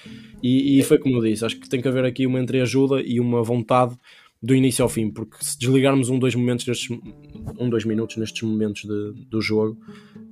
e, 0.42 0.80
e 0.80 0.84
foi 0.84 1.00
como 1.00 1.18
eu 1.18 1.22
disse, 1.22 1.44
acho 1.46 1.60
que 1.60 1.68
tem 1.68 1.82
que 1.82 1.88
haver 1.88 2.06
aqui 2.06 2.28
uma 2.28 2.40
entreajuda 2.40 3.02
e 3.02 3.20
uma 3.20 3.42
vontade 3.42 3.98
do 4.42 4.56
início 4.56 4.82
ao 4.82 4.90
fim, 4.90 5.10
porque 5.12 5.38
se 5.40 5.58
desligarmos 5.58 6.10
um, 6.10 6.18
dois 6.18 6.34
momentos 6.34 6.66
nestes, 6.66 6.90
um, 7.60 7.70
dois 7.70 7.86
minutos 7.86 8.18
nestes 8.18 8.42
momentos 8.42 8.82
de, 8.82 9.26
do 9.30 9.40
jogo, 9.40 9.78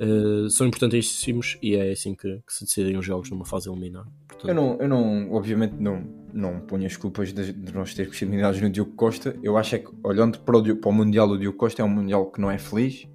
uh, 0.01 0.49
são 0.49 0.65
importantíssimos 0.67 1.57
e 1.61 1.75
é 1.75 1.91
assim 1.91 2.15
que, 2.15 2.37
que, 2.45 2.53
se 2.53 2.65
decidem 2.65 2.97
os 2.97 3.05
jogos 3.05 3.29
numa 3.29 3.45
fase 3.45 3.69
eliminar. 3.69 4.05
Eu, 4.43 4.53
não, 4.53 4.77
eu 4.79 4.87
não, 4.87 5.31
obviamente, 5.31 5.75
não, 5.79 6.03
não 6.33 6.59
ponho 6.61 6.85
as 6.85 6.95
culpas 6.95 7.33
de, 7.33 7.51
de 7.51 7.73
nós 7.73 7.93
termos 7.93 8.17
sido 8.17 8.29
eliminados 8.29 8.61
no 8.61 8.69
Diogo 8.69 8.91
Costa. 8.91 9.35
Eu 9.43 9.57
acho 9.57 9.75
é 9.75 9.79
que, 9.79 9.89
olhando 10.03 10.39
para 10.39 10.57
o, 10.57 10.75
para 10.75 10.89
o 10.89 10.93
Mundial, 10.93 11.27
o 11.29 11.37
Diogo 11.37 11.57
Costa 11.57 11.81
é 11.81 11.85
um 11.85 11.89
Mundial 11.89 12.31
que 12.31 12.39
não 12.39 12.49
é 12.49 12.57
feliz. 12.57 13.07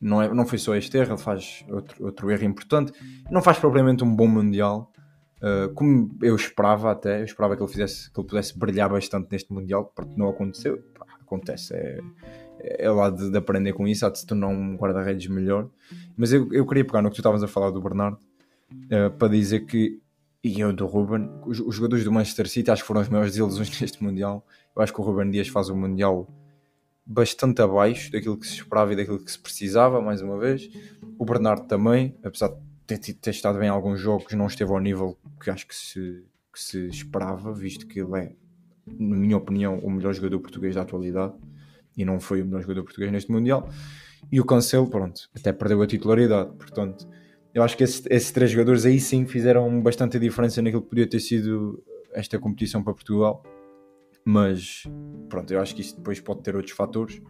Não, 0.00 0.20
é, 0.20 0.32
não 0.32 0.46
foi 0.46 0.58
só 0.58 0.74
este 0.74 0.96
erro, 0.96 1.12
ele 1.12 1.22
faz 1.22 1.64
outro, 1.68 2.04
outro 2.04 2.30
erro 2.30 2.44
importante. 2.44 2.92
Não 3.30 3.40
faz 3.42 3.58
propriamente 3.58 4.02
um 4.02 4.14
bom 4.14 4.26
Mundial. 4.26 4.90
Uh, 5.38 5.72
como 5.74 6.16
eu 6.22 6.36
esperava 6.36 6.92
até, 6.92 7.20
eu 7.20 7.24
esperava 7.24 7.56
que 7.56 7.62
ele 7.62 7.70
fizesse, 7.70 8.12
que 8.12 8.20
ele 8.20 8.28
pudesse 8.28 8.56
brilhar 8.56 8.88
bastante 8.88 9.28
neste 9.30 9.52
Mundial, 9.52 9.92
porque 9.94 10.12
não 10.16 10.28
aconteceu. 10.28 10.78
Pá, 10.96 11.06
acontece, 11.20 11.74
é, 11.74 12.00
é 12.60 12.90
lá 12.90 13.10
de, 13.10 13.30
de, 13.30 13.36
aprender 13.38 13.72
com 13.72 13.88
isso, 13.88 14.04
há 14.04 14.10
de 14.10 14.18
se 14.18 14.26
tornar 14.26 14.48
um 14.48 14.76
guarda-redes 14.76 15.26
melhor. 15.28 15.68
Mas 16.16 16.32
eu, 16.32 16.52
eu 16.52 16.66
queria 16.66 16.84
pegar 16.84 17.02
no 17.02 17.08
que 17.08 17.16
tu 17.16 17.20
estavas 17.20 17.42
a 17.42 17.48
falar 17.48 17.70
do 17.70 17.80
Bernardo 17.80 18.18
uh, 18.72 19.10
para 19.16 19.28
dizer 19.28 19.60
que, 19.66 20.00
e 20.42 20.60
eu 20.60 20.72
do 20.72 20.86
Ruben, 20.86 21.30
os, 21.46 21.60
os, 21.60 21.74
jogadores 21.76 22.04
do 22.04 22.10
Manchester 22.10 22.48
City 22.48 22.70
acho 22.70 22.82
que 22.82 22.88
foram 22.88 23.00
as 23.00 23.08
maiores 23.08 23.32
desilusões 23.32 23.68
neste 23.80 24.02
Mundial. 24.02 24.44
Eu 24.74 24.82
acho 24.82 24.92
que 24.92 25.00
o 25.00 25.04
Ruben 25.04 25.30
Dias 25.30 25.48
faz 25.48 25.68
um 25.68 25.76
Mundial 25.76 26.28
bastante 27.06 27.62
abaixo 27.62 28.10
daquilo 28.10 28.36
que 28.36 28.46
se 28.46 28.54
esperava 28.54 28.92
e 28.92 28.96
daquilo 28.96 29.18
que 29.18 29.30
se 29.30 29.38
precisava, 29.38 30.00
mais 30.00 30.20
uma 30.20 30.38
vez. 30.38 30.68
O 31.18 31.24
Bernardo 31.24 31.66
também, 31.66 32.16
apesar 32.24 32.48
de 32.48 32.56
ter, 32.86 33.14
ter 33.14 33.30
estado 33.30 33.58
bem 33.58 33.68
em 33.68 33.70
alguns 33.70 34.00
jogos, 34.00 34.32
não 34.32 34.46
esteve 34.46 34.72
ao 34.72 34.80
nível 34.80 35.16
que 35.40 35.50
acho 35.50 35.66
que 35.66 35.74
se, 35.74 36.24
que 36.52 36.60
se 36.60 36.86
esperava, 36.88 37.52
visto 37.52 37.86
que 37.86 38.00
ele 38.00 38.18
é, 38.18 38.32
na 38.86 39.16
minha 39.16 39.36
opinião, 39.36 39.78
o 39.78 39.90
melhor 39.90 40.12
jogador 40.12 40.40
português 40.40 40.74
da 40.74 40.82
atualidade 40.82 41.34
e 41.96 42.04
não 42.04 42.18
foi 42.18 42.42
o 42.42 42.44
melhor 42.44 42.62
jogador 42.62 42.84
português 42.84 43.12
neste 43.12 43.30
Mundial. 43.30 43.68
E 44.30 44.40
o 44.40 44.44
Cancelo, 44.44 44.88
pronto, 44.88 45.28
até 45.36 45.52
perdeu 45.52 45.82
a 45.82 45.86
titularidade. 45.86 46.50
Portanto, 46.56 47.06
eu 47.54 47.62
acho 47.62 47.76
que 47.76 47.84
esses, 47.84 48.30
três 48.30 48.50
jogadores 48.50 48.86
aí 48.86 48.98
sim 48.98 49.26
fizeram 49.26 49.80
bastante 49.82 50.18
diferença 50.18 50.62
naquilo 50.62 50.82
que 50.82 50.88
podia 50.88 51.06
ter 51.06 51.20
sido 51.20 51.82
esta 52.12 52.38
competição 52.38 52.82
para 52.82 52.94
Portugal. 52.94 53.42
Mas 54.24 54.84
pronto, 55.28 55.52
eu 55.52 55.60
acho 55.60 55.74
que 55.74 55.80
isso 55.80 55.96
depois 55.96 56.20
pode 56.20 56.42
ter 56.42 56.56
outros 56.56 56.74
fatores. 56.74 57.20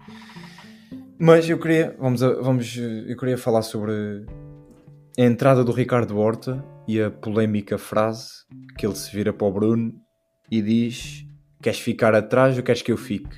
Mas 1.18 1.49
eu 1.49 1.59
queria, 1.59 1.97
vamos, 1.99 2.23
a, 2.23 2.35
vamos 2.35 2.77
eu 2.77 3.16
queria 3.16 3.39
falar 3.39 3.62
sobre 3.62 3.93
a 5.18 5.23
entrada 5.23 5.64
do 5.64 5.73
Ricardo 5.73 6.18
Horta 6.18 6.64
e 6.87 7.01
a 7.01 7.11
polémica 7.11 7.79
frase 7.79 8.45
que 8.77 8.87
ele 8.87 8.95
se 8.95 9.14
vira 9.14 9.33
para 9.33 9.47
o 9.47 9.53
Bruno 9.53 9.95
e 10.51 10.61
diz: 10.61 11.25
Queres 11.62 11.81
ficar 11.81 12.14
atrás 12.14 12.57
ou 12.57 12.62
queres 12.62 12.83
que 12.83 12.93
eu 12.93 12.97
fique? 12.97 13.37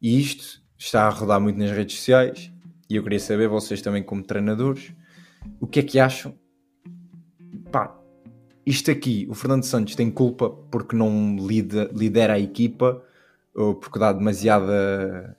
E 0.00 0.20
isto 0.20 0.60
está 0.78 1.06
a 1.06 1.10
rodar 1.10 1.40
muito 1.40 1.58
nas 1.58 1.70
redes 1.70 1.96
sociais 1.96 2.52
e 2.88 2.96
eu 2.96 3.02
queria 3.02 3.18
saber, 3.18 3.48
vocês 3.48 3.82
também, 3.82 4.02
como 4.02 4.22
treinadores, 4.22 4.92
o 5.60 5.66
que 5.66 5.80
é 5.80 5.82
que 5.82 5.98
acham? 5.98 6.34
Pá, 7.70 7.96
isto 8.64 8.90
aqui, 8.90 9.26
o 9.30 9.34
Fernando 9.34 9.64
Santos 9.64 9.94
tem 9.94 10.10
culpa 10.10 10.50
porque 10.70 10.96
não 10.96 11.36
lidera 11.36 12.34
a 12.34 12.40
equipa 12.40 13.02
ou 13.54 13.74
porque 13.74 13.98
dá 13.98 14.12
demasiada 14.12 15.36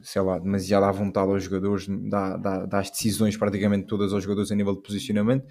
sei 0.00 0.22
lá, 0.22 0.38
demasiado 0.38 0.84
à 0.84 0.92
vontade 0.92 1.30
aos 1.30 1.42
jogadores, 1.42 1.86
dá, 2.08 2.36
dá, 2.36 2.66
dá, 2.66 2.78
as 2.78 2.90
decisões 2.90 3.36
praticamente 3.36 3.86
todas 3.86 4.12
aos 4.12 4.22
jogadores 4.22 4.50
a 4.50 4.54
nível 4.54 4.74
de 4.74 4.80
posicionamento. 4.80 5.44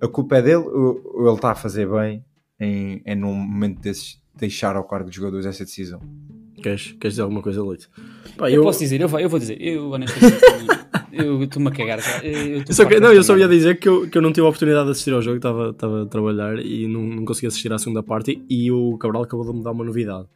A 0.00 0.08
culpa 0.08 0.38
é 0.38 0.42
dele 0.42 0.64
ou, 0.64 1.26
ele 1.26 1.34
está 1.34 1.52
a 1.52 1.54
fazer 1.54 1.88
bem 1.88 2.24
em, 2.58 3.00
em 3.06 3.14
num 3.14 3.32
momento 3.32 3.80
desses 3.80 4.20
deixar 4.34 4.76
ao 4.76 4.84
cargo 4.84 5.06
dos 5.06 5.14
jogadores 5.14 5.46
essa 5.46 5.64
decisão? 5.64 6.00
Queres, 6.62 6.92
queres 6.92 7.14
dizer 7.14 7.22
alguma 7.22 7.42
coisa, 7.42 7.62
Leite? 7.62 7.88
eu, 8.38 8.48
eu, 8.48 8.62
posso 8.62 8.80
dizer, 8.80 9.00
eu 9.00 9.08
vou, 9.08 9.20
eu 9.20 9.28
vou 9.28 9.38
dizer, 9.38 9.60
eu 9.60 9.90
honestamente 9.90 10.40
eu 11.12 11.42
estou-me 11.42 11.68
a 11.68 11.70
cagar 11.70 12.00
já. 12.00 12.18
Eu, 12.24 12.62
eu 12.66 12.72
só 12.72 12.84
que, 12.84 12.98
não, 12.98 13.12
eu 13.12 13.22
só 13.22 13.36
ia 13.36 13.48
dizer 13.48 13.78
que 13.78 13.88
eu, 13.88 14.08
que 14.08 14.16
eu 14.16 14.22
não 14.22 14.32
tive 14.32 14.46
a 14.46 14.48
oportunidade 14.48 14.86
de 14.86 14.92
assistir 14.92 15.12
ao 15.12 15.22
jogo, 15.22 15.36
estava, 15.36 15.70
estava 15.70 16.02
a 16.02 16.06
trabalhar 16.06 16.58
e 16.58 16.86
não, 16.88 17.02
não 17.02 17.24
consegui 17.24 17.46
assistir 17.46 17.72
à 17.72 17.78
segunda 17.78 18.02
parte 18.02 18.42
e 18.48 18.70
o 18.70 18.96
Cabral 18.98 19.22
acabou 19.22 19.50
de 19.50 19.58
me 19.58 19.64
dar 19.64 19.72
uma 19.72 19.84
novidade. 19.84 20.26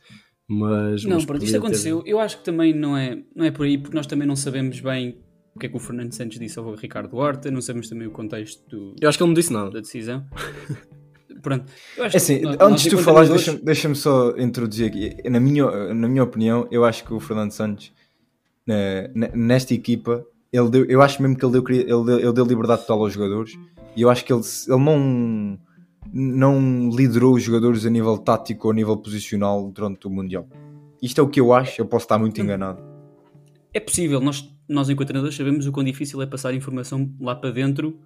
Mas, 0.48 1.04
não, 1.04 1.16
mas 1.16 1.24
pronto, 1.24 1.44
isto 1.44 1.56
aconteceu. 1.56 2.02
Ter... 2.02 2.10
Eu 2.10 2.20
acho 2.20 2.38
que 2.38 2.44
também 2.44 2.72
não 2.72 2.96
é, 2.96 3.18
não 3.34 3.44
é 3.44 3.50
por 3.50 3.66
aí, 3.66 3.78
porque 3.78 3.96
nós 3.96 4.06
também 4.06 4.28
não 4.28 4.36
sabemos 4.36 4.78
bem 4.80 5.18
o 5.54 5.58
que 5.58 5.66
é 5.66 5.68
que 5.68 5.76
o 5.76 5.80
Fernando 5.80 6.12
Santos 6.12 6.38
disse 6.38 6.58
ao 6.58 6.74
Ricardo 6.74 7.16
Horta, 7.16 7.50
não 7.50 7.60
sabemos 7.60 7.88
também 7.88 8.06
o 8.06 8.10
contexto 8.10 8.62
do, 8.68 8.94
eu 9.00 9.08
acho 9.08 9.16
que 9.16 9.24
ele 9.24 9.28
não 9.28 9.34
disse 9.34 9.52
nada. 9.52 9.70
da 9.70 9.80
decisão. 9.80 10.24
Pronto. 11.42 11.72
Eu 11.96 12.04
acho 12.04 12.16
é 12.16 12.18
assim, 12.18 12.40
nós, 12.40 12.56
antes 12.60 12.84
de 12.84 12.90
tu 12.90 12.98
falares, 12.98 13.30
deixa-me 13.30 13.58
deixa 13.60 13.94
só 13.94 14.36
introduzir 14.36 14.86
aqui. 14.86 15.28
Na 15.28 15.40
minha, 15.40 15.94
na 15.94 16.08
minha 16.08 16.22
opinião, 16.22 16.66
eu 16.70 16.84
acho 16.84 17.04
que 17.04 17.14
o 17.14 17.20
Fernando 17.20 17.52
Santos, 17.52 17.92
nesta 19.34 19.72
equipa, 19.72 20.26
ele 20.57 20.70
deu, 20.70 20.84
eu 20.86 21.02
acho 21.02 21.20
mesmo 21.20 21.36
que 21.36 21.44
ele 21.44 21.52
deu, 21.52 21.64
ele 21.68 22.04
deu, 22.04 22.18
ele 22.18 22.32
deu 22.32 22.44
liberdade 22.44 22.82
total 22.82 23.00
aos 23.00 23.12
jogadores 23.12 23.59
e 23.94 24.02
eu 24.02 24.11
acho 24.11 24.24
que 24.24 24.32
ele, 24.32 24.42
ele 24.68 24.78
não 24.78 25.59
não 26.12 26.88
liderou 26.90 27.34
os 27.34 27.42
jogadores 27.42 27.84
a 27.84 27.90
nível 27.90 28.16
tático 28.16 28.68
ou 28.68 28.72
a 28.72 28.74
nível 28.74 28.96
posicional 28.96 29.70
durante 29.70 30.07
o 30.07 30.11
Mundial. 30.11 30.48
Isto 31.02 31.20
é 31.20 31.24
o 31.24 31.28
que 31.28 31.40
eu 31.40 31.52
acho, 31.52 31.80
eu 31.80 31.86
posso 31.86 32.04
estar 32.04 32.18
muito 32.18 32.40
enganado. 32.40 32.80
É 33.74 33.80
possível, 33.80 34.20
nós, 34.20 34.48
nós 34.68 34.88
enquanto 34.88 35.09
treinadores 35.09 35.36
sabemos 35.36 35.66
o 35.66 35.72
quão 35.72 35.84
difícil 35.84 36.22
é 36.22 36.26
passar 36.26 36.54
informação 36.54 37.12
lá 37.20 37.34
para 37.34 37.50
dentro, 37.50 37.98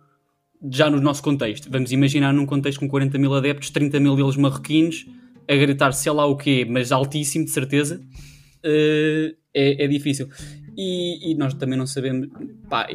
já 0.71 0.91
no 0.91 1.01
nosso 1.01 1.23
contexto. 1.23 1.71
Vamos 1.71 1.93
imaginar 1.93 2.33
num 2.33 2.45
contexto 2.45 2.81
com 2.81 2.89
40 2.89 3.19
mil 3.19 3.33
adeptos, 3.35 3.71
30 3.71 4.01
mil 4.01 4.17
deles 4.17 4.37
marroquinos, 4.37 5.07
a 5.49 5.55
gritar 5.55 5.93
sei 5.93 6.13
lá 6.13 6.27
o 6.27 6.37
quê, 6.37 6.67
mas 6.69 6.93
altíssimo 6.93 7.45
de 7.45 7.51
certeza, 7.51 8.01
uh, 8.65 9.37
é, 9.55 9.85
é, 9.85 9.89
difícil. 9.89 10.29
E, 10.83 11.33
e, 11.33 11.35
nós 11.35 11.53
também 11.53 11.77
não 11.77 11.87
sabemos, 11.87 12.29
pá, 12.69 12.89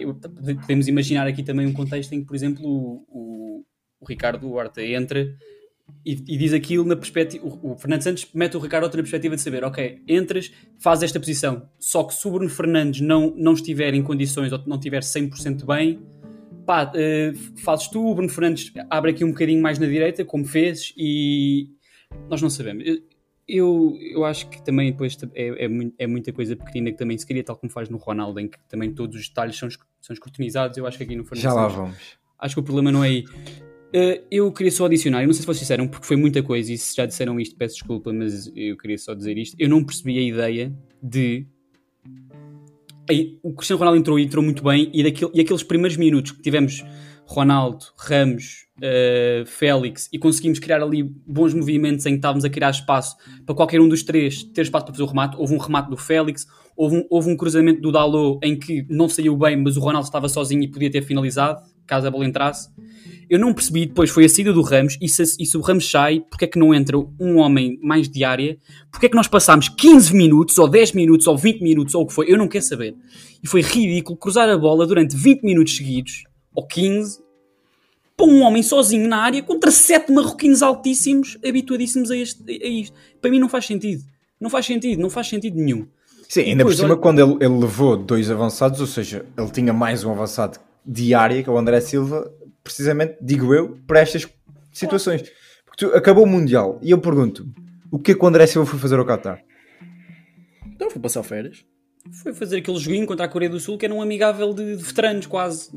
podemos 0.61 0.87
imaginar 0.87 1.27
aqui 1.27 1.43
também 1.43 1.67
um 1.67 1.73
contexto 1.73 2.13
em 2.13 2.21
que, 2.21 2.25
por 2.25 2.35
exemplo, 2.35 2.65
o, 2.65 3.05
o 3.07 3.35
o 3.99 4.07
Ricardo 4.07 4.51
Horta 4.51 4.83
entra 4.83 5.35
e, 6.05 6.13
e, 6.13 6.37
diz 6.37 6.53
aquilo 6.53 6.85
na 6.85 6.95
perspectiva. 6.95 7.45
O, 7.45 7.73
o, 7.73 7.77
Fernando 7.77 8.01
Santos 8.01 8.27
mete 8.33 8.55
o 8.55 8.59
Ricardo 8.59 8.85
Horta 8.85 8.97
na 8.97 9.03
perspectiva 9.03 9.35
de 9.35 9.41
saber, 9.41 9.63
ok, 9.63 10.01
entras, 10.07 10.51
faz 10.79 11.03
esta 11.03 11.19
posição, 11.19 11.67
só 11.79 12.03
que 12.03 12.13
se 12.13 12.27
o 12.27 12.31
Bruno 12.31 12.49
Fernandes 12.49 13.01
não, 13.01 13.33
não 13.35 13.53
estiver 13.53 13.93
em 13.93 14.03
condições 14.03 14.51
ou 14.51 14.61
não 14.65 14.77
estiver 14.77 15.01
100% 15.01 15.65
bem, 15.65 15.99
pá, 16.65 16.91
uh, 16.91 17.59
fazes 17.59 17.87
tu, 17.87 18.03
o 18.03 18.15
Bruno 18.15 18.29
Fernandes 18.29 18.71
abre 18.89 19.11
aqui 19.11 19.23
um 19.23 19.29
bocadinho 19.29 19.61
mais 19.61 19.77
na 19.77 19.85
direita, 19.85 20.23
como 20.25 20.45
fez, 20.45 20.93
e 20.97 21.69
nós 22.29 22.41
não 22.41 22.49
sabemos. 22.49 22.83
Eu, 22.85 23.01
eu, 23.47 23.95
eu 24.01 24.25
acho 24.25 24.49
que 24.49 24.63
também 24.63 24.91
depois 24.91 25.17
é, 25.33 25.65
é, 25.65 25.69
é, 25.99 26.07
muita 26.07 26.33
coisa 26.33 26.55
pequenina 26.55 26.91
que 26.91 26.97
também 26.97 27.17
se 27.17 27.25
queria, 27.25 27.43
tal 27.43 27.55
como 27.55 27.71
faz 27.71 27.89
no 27.89 27.97
Ronaldo, 27.97 28.39
em 28.39 28.47
que 28.47 28.57
também 28.67 28.93
todos 28.93 29.19
os 29.19 29.27
detalhes 29.27 29.57
são, 29.57 29.69
são 30.01 30.13
escrutinizados. 30.13 30.77
Eu 30.77 30.87
acho 30.87 30.97
que 30.97 31.03
aqui 31.03 31.15
no 31.15 31.23
Fernandes. 31.23 31.43
Já 31.43 31.53
lá 31.53 31.67
vamos. 31.67 31.95
Acho 32.39 32.55
que 32.55 32.59
o 32.59 32.63
problema 32.63 32.91
não 32.91 33.03
é 33.03 33.07
aí. 33.07 33.25
Uh, 33.95 34.25
eu 34.29 34.51
queria 34.51 34.71
só 34.71 34.85
adicionar, 34.87 35.21
eu 35.21 35.27
não 35.27 35.33
sei 35.33 35.41
se 35.41 35.47
vocês 35.47 35.61
disseram, 35.61 35.87
porque 35.87 36.05
foi 36.05 36.17
muita 36.17 36.43
coisa, 36.43 36.73
e 36.73 36.77
se 36.77 36.95
já 36.95 37.05
disseram 37.05 37.39
isto, 37.39 37.55
peço 37.55 37.75
desculpa, 37.75 38.11
mas 38.11 38.51
eu 38.55 38.75
queria 38.77 38.97
só 38.97 39.13
dizer 39.13 39.37
isto. 39.37 39.55
Eu 39.59 39.69
não 39.69 39.83
percebi 39.83 40.17
a 40.17 40.21
ideia 40.21 40.75
de. 41.01 41.45
Aí, 43.09 43.39
o 43.43 43.53
Cristiano 43.53 43.79
Ronaldo 43.79 43.99
entrou 43.99 44.19
e 44.19 44.23
entrou 44.23 44.43
muito 44.43 44.63
bem, 44.63 44.89
e, 44.91 45.03
daquele, 45.03 45.31
e 45.33 45.41
aqueles 45.41 45.63
primeiros 45.63 45.95
minutos 45.95 46.31
que 46.31 46.41
tivemos 46.41 46.83
Ronaldo, 47.25 47.85
Ramos, 47.97 48.64
uh, 48.77 49.45
Félix, 49.45 50.09
e 50.11 50.19
conseguimos 50.19 50.59
criar 50.59 50.81
ali 50.81 51.03
bons 51.03 51.53
movimentos 51.53 52.05
em 52.05 52.11
que 52.11 52.17
estávamos 52.17 52.45
a 52.45 52.49
criar 52.49 52.69
espaço 52.69 53.15
para 53.45 53.55
qualquer 53.55 53.79
um 53.79 53.87
dos 53.87 54.03
três 54.03 54.43
ter 54.43 54.61
espaço 54.61 54.85
para 54.85 54.93
fazer 54.93 55.03
o 55.03 55.07
remate. 55.07 55.35
Houve 55.37 55.53
um 55.53 55.57
remate 55.57 55.89
do 55.89 55.97
Félix, 55.97 56.45
houve 56.75 56.97
um, 56.97 57.07
houve 57.09 57.29
um 57.29 57.37
cruzamento 57.37 57.81
do 57.81 57.91
Dalot 57.91 58.39
em 58.43 58.57
que 58.57 58.85
não 58.89 59.07
saiu 59.07 59.35
bem, 59.37 59.55
mas 59.55 59.77
o 59.77 59.79
Ronaldo 59.79 60.05
estava 60.05 60.27
sozinho 60.27 60.63
e 60.63 60.67
podia 60.67 60.91
ter 60.91 61.01
finalizado, 61.01 61.61
caso 61.85 62.07
a 62.07 62.11
bola 62.11 62.25
entrasse. 62.25 62.69
Eu 63.27 63.39
não 63.39 63.53
percebi, 63.53 63.87
depois 63.87 64.11
foi 64.11 64.25
a 64.25 64.29
saída 64.29 64.53
do 64.53 64.61
Ramos, 64.61 64.97
e 65.01 65.09
se, 65.09 65.23
e 65.39 65.45
se 65.47 65.57
o 65.57 65.61
Ramos 65.61 65.89
sai, 65.89 66.19
porque 66.29 66.45
é 66.45 66.47
que 66.47 66.59
não 66.59 66.73
entra 66.75 66.95
um 66.97 67.37
homem 67.37 67.79
mais 67.81 68.07
de 68.07 68.23
área? 68.23 68.55
Porque 68.91 69.07
é 69.07 69.09
que 69.09 69.15
nós 69.15 69.27
passámos 69.27 69.67
15 69.67 70.13
minutos, 70.13 70.59
ou 70.59 70.67
10 70.67 70.91
minutos, 70.91 71.25
ou 71.25 71.35
20 71.35 71.61
minutos, 71.61 71.95
ou 71.95 72.03
o 72.03 72.07
que 72.07 72.13
foi? 72.13 72.31
Eu 72.31 72.37
não 72.37 72.47
quero 72.47 72.63
saber. 72.63 72.95
E 73.43 73.47
foi 73.47 73.61
ridículo 73.61 74.15
cruzar 74.15 74.47
a 74.47 74.57
bola 74.57 74.85
durante 74.85 75.15
20 75.15 75.41
minutos 75.41 75.75
seguidos, 75.75 76.23
ou 76.53 76.67
15, 76.67 77.24
para 78.15 78.25
um 78.25 78.41
homem 78.41 78.63
sozinho 78.63 79.07
na 79.07 79.17
área 79.17 79.43
contra 79.43 79.71
sete 79.71 80.11
marroquinos 80.11 80.61
altíssimos, 80.61 81.37
habituadíssimos 81.45 82.11
a, 82.11 82.17
este, 82.17 82.43
a 82.49 82.67
isto. 82.67 82.95
Para 83.21 83.29
mim 83.29 83.39
não 83.39 83.49
faz 83.49 83.65
sentido. 83.65 84.03
Não 84.39 84.49
faz 84.49 84.65
sentido, 84.65 85.01
não 85.01 85.09
faz 85.09 85.27
sentido 85.27 85.57
nenhum. 85.57 85.87
Sim, 86.27 86.41
ainda 86.41 86.57
depois, 86.57 86.75
por 86.75 86.81
cima, 86.81 86.93
olha... 86.93 87.01
quando 87.01 87.19
ele, 87.19 87.45
ele, 87.45 87.59
levou 87.59 87.97
dois 87.97 88.31
avançados, 88.31 88.79
ou 88.81 88.87
seja, 88.87 89.25
ele 89.37 89.49
tinha 89.51 89.71
mais 89.71 90.03
um 90.03 90.11
avançado 90.11 90.59
de 90.85 91.13
área, 91.13 91.41
que 91.41 91.49
é 91.49 91.51
o 91.51 91.57
André 91.57 91.79
Silva, 91.81 92.31
precisamente, 92.63 93.15
digo 93.21 93.53
eu, 93.53 93.77
para 93.85 93.99
estas 93.99 94.27
situações. 94.71 95.21
Porque 95.65 95.85
tu, 95.85 95.95
acabou 95.95 96.23
o 96.23 96.27
Mundial 96.27 96.79
e 96.81 96.91
eu 96.91 96.97
pergunto 96.97 97.47
o 97.91 97.99
que 97.99 98.11
é 98.11 98.15
que 98.15 98.23
o 98.23 98.27
André 98.27 98.47
Silva 98.47 98.69
foi 98.69 98.79
fazer 98.79 98.97
ao 98.97 99.05
Qatar? 99.05 99.41
Então 100.67 100.89
foi 100.89 101.01
passar 101.01 101.23
férias. 101.23 101.63
Foi 102.11 102.33
fazer 102.33 102.57
aquele 102.57 102.77
joguinho 102.77 103.05
contra 103.05 103.25
a 103.25 103.27
Coreia 103.27 103.49
do 103.49 103.59
Sul 103.59 103.77
que 103.77 103.85
era 103.85 103.93
um 103.93 104.01
amigável 104.01 104.53
de, 104.53 104.75
de 104.77 104.83
veteranos, 104.83 105.25
quase. 105.25 105.69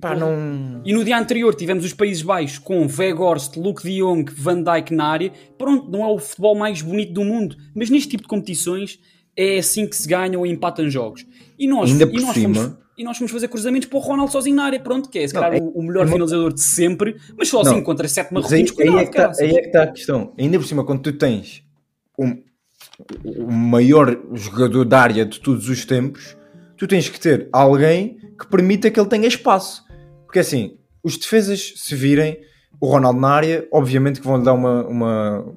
Pá, 0.00 0.14
não... 0.14 0.80
E 0.84 0.92
no 0.92 1.04
dia 1.04 1.18
anterior 1.18 1.54
tivemos 1.54 1.84
os 1.84 1.92
Países 1.92 2.22
Baixos 2.22 2.58
com 2.58 2.86
Weghorst, 2.86 3.56
Luke 3.56 3.82
de 3.82 3.98
Jong, 3.98 4.30
Van 4.32 4.62
Dijk 4.62 4.94
na 4.94 5.06
área. 5.06 5.32
Pronto, 5.58 5.90
não 5.90 6.02
é 6.02 6.08
o 6.08 6.18
futebol 6.18 6.54
mais 6.54 6.80
bonito 6.80 7.12
do 7.12 7.24
mundo, 7.24 7.56
mas 7.74 7.90
neste 7.90 8.08
tipo 8.08 8.22
de 8.22 8.28
competições 8.28 8.98
é 9.36 9.58
assim 9.58 9.86
que 9.86 9.96
se 9.96 10.08
ganham 10.08 10.46
e 10.46 10.50
empatam 10.50 10.88
jogos. 10.88 11.26
E 11.58 11.66
nós, 11.66 11.90
Ainda 11.90 12.06
por 12.06 12.18
e 12.18 12.22
nós 12.22 12.34
cima... 12.34 12.54
fomos 12.54 12.84
e 12.96 13.02
nós 13.02 13.18
fomos 13.18 13.32
fazer 13.32 13.48
cruzamentos 13.48 13.88
para 13.88 13.98
o 13.98 14.00
Ronaldo 14.00 14.30
sozinho 14.30 14.56
na 14.56 14.64
área, 14.64 14.78
pronto, 14.78 15.08
que 15.08 15.18
é, 15.18 15.26
se 15.26 15.34
calhar, 15.34 15.50
não, 15.50 15.68
é, 15.68 15.72
o, 15.74 15.82
melhor 15.82 16.06
é, 16.06 16.10
finalizador 16.10 16.52
de 16.52 16.60
sempre, 16.60 17.16
mas 17.36 17.48
sozinho 17.48 17.76
não, 17.76 17.82
contra 17.82 18.06
sete 18.06 18.32
marroquinos, 18.32 18.72
aí, 18.78 18.88
aí, 18.88 18.96
é 18.96 19.04
que 19.04 19.12
tá, 19.12 19.32
aí 19.40 19.50
é 19.50 19.60
que 19.60 19.66
está 19.66 19.82
a 19.82 19.86
questão. 19.88 20.32
Ainda 20.38 20.58
por 20.58 20.66
cima, 20.66 20.84
quando 20.84 21.02
tu 21.02 21.12
tens 21.12 21.64
um, 22.16 22.40
o 23.24 23.50
maior 23.50 24.16
jogador 24.32 24.84
da 24.84 25.00
área 25.00 25.26
de 25.26 25.40
todos 25.40 25.68
os 25.68 25.84
tempos, 25.84 26.36
tu 26.76 26.86
tens 26.86 27.08
que 27.08 27.18
ter 27.18 27.48
alguém 27.52 28.18
que 28.38 28.46
permita 28.46 28.90
que 28.90 28.98
ele 28.98 29.08
tenha 29.08 29.26
espaço. 29.26 29.84
Porque 30.24 30.38
assim, 30.38 30.78
os 31.02 31.16
defesas 31.16 31.74
se 31.76 31.94
virem 31.94 32.38
o 32.80 32.86
Ronaldo 32.86 33.20
na 33.20 33.28
área, 33.28 33.68
obviamente 33.72 34.20
que 34.20 34.26
vão 34.26 34.38
lhe 34.38 34.44
dar 34.44 34.52
uma, 34.52 34.86
uma, 34.86 35.54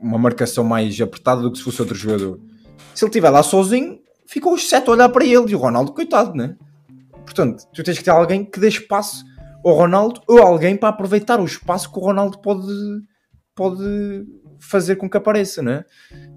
uma 0.00 0.18
marcação 0.18 0.64
mais 0.64 1.00
apertada 1.00 1.42
do 1.42 1.50
que 1.50 1.58
se 1.58 1.64
fosse 1.64 1.80
outro 1.80 1.96
jogador. 1.96 2.38
Se 2.94 3.04
ele 3.04 3.10
estiver 3.10 3.30
lá 3.30 3.42
sozinho, 3.42 3.98
ficam 4.26 4.52
os 4.52 4.68
sete 4.68 4.88
a 4.88 4.92
olhar 4.92 5.08
para 5.08 5.24
ele 5.24 5.50
e 5.50 5.54
o 5.54 5.58
Ronaldo, 5.58 5.92
coitado, 5.92 6.34
né? 6.34 6.56
Portanto, 7.24 7.64
tu 7.72 7.82
tens 7.82 7.98
que 7.98 8.04
ter 8.04 8.10
alguém 8.10 8.44
que 8.44 8.60
dê 8.60 8.68
espaço 8.68 9.24
ao 9.64 9.74
Ronaldo 9.74 10.20
ou 10.26 10.38
alguém 10.40 10.76
para 10.76 10.88
aproveitar 10.88 11.40
o 11.40 11.44
espaço 11.44 11.90
que 11.90 11.98
o 11.98 12.02
Ronaldo 12.02 12.38
pode, 12.38 12.66
pode 13.54 14.26
fazer 14.58 14.96
com 14.96 15.08
que 15.08 15.16
apareça, 15.16 15.62
né? 15.62 15.84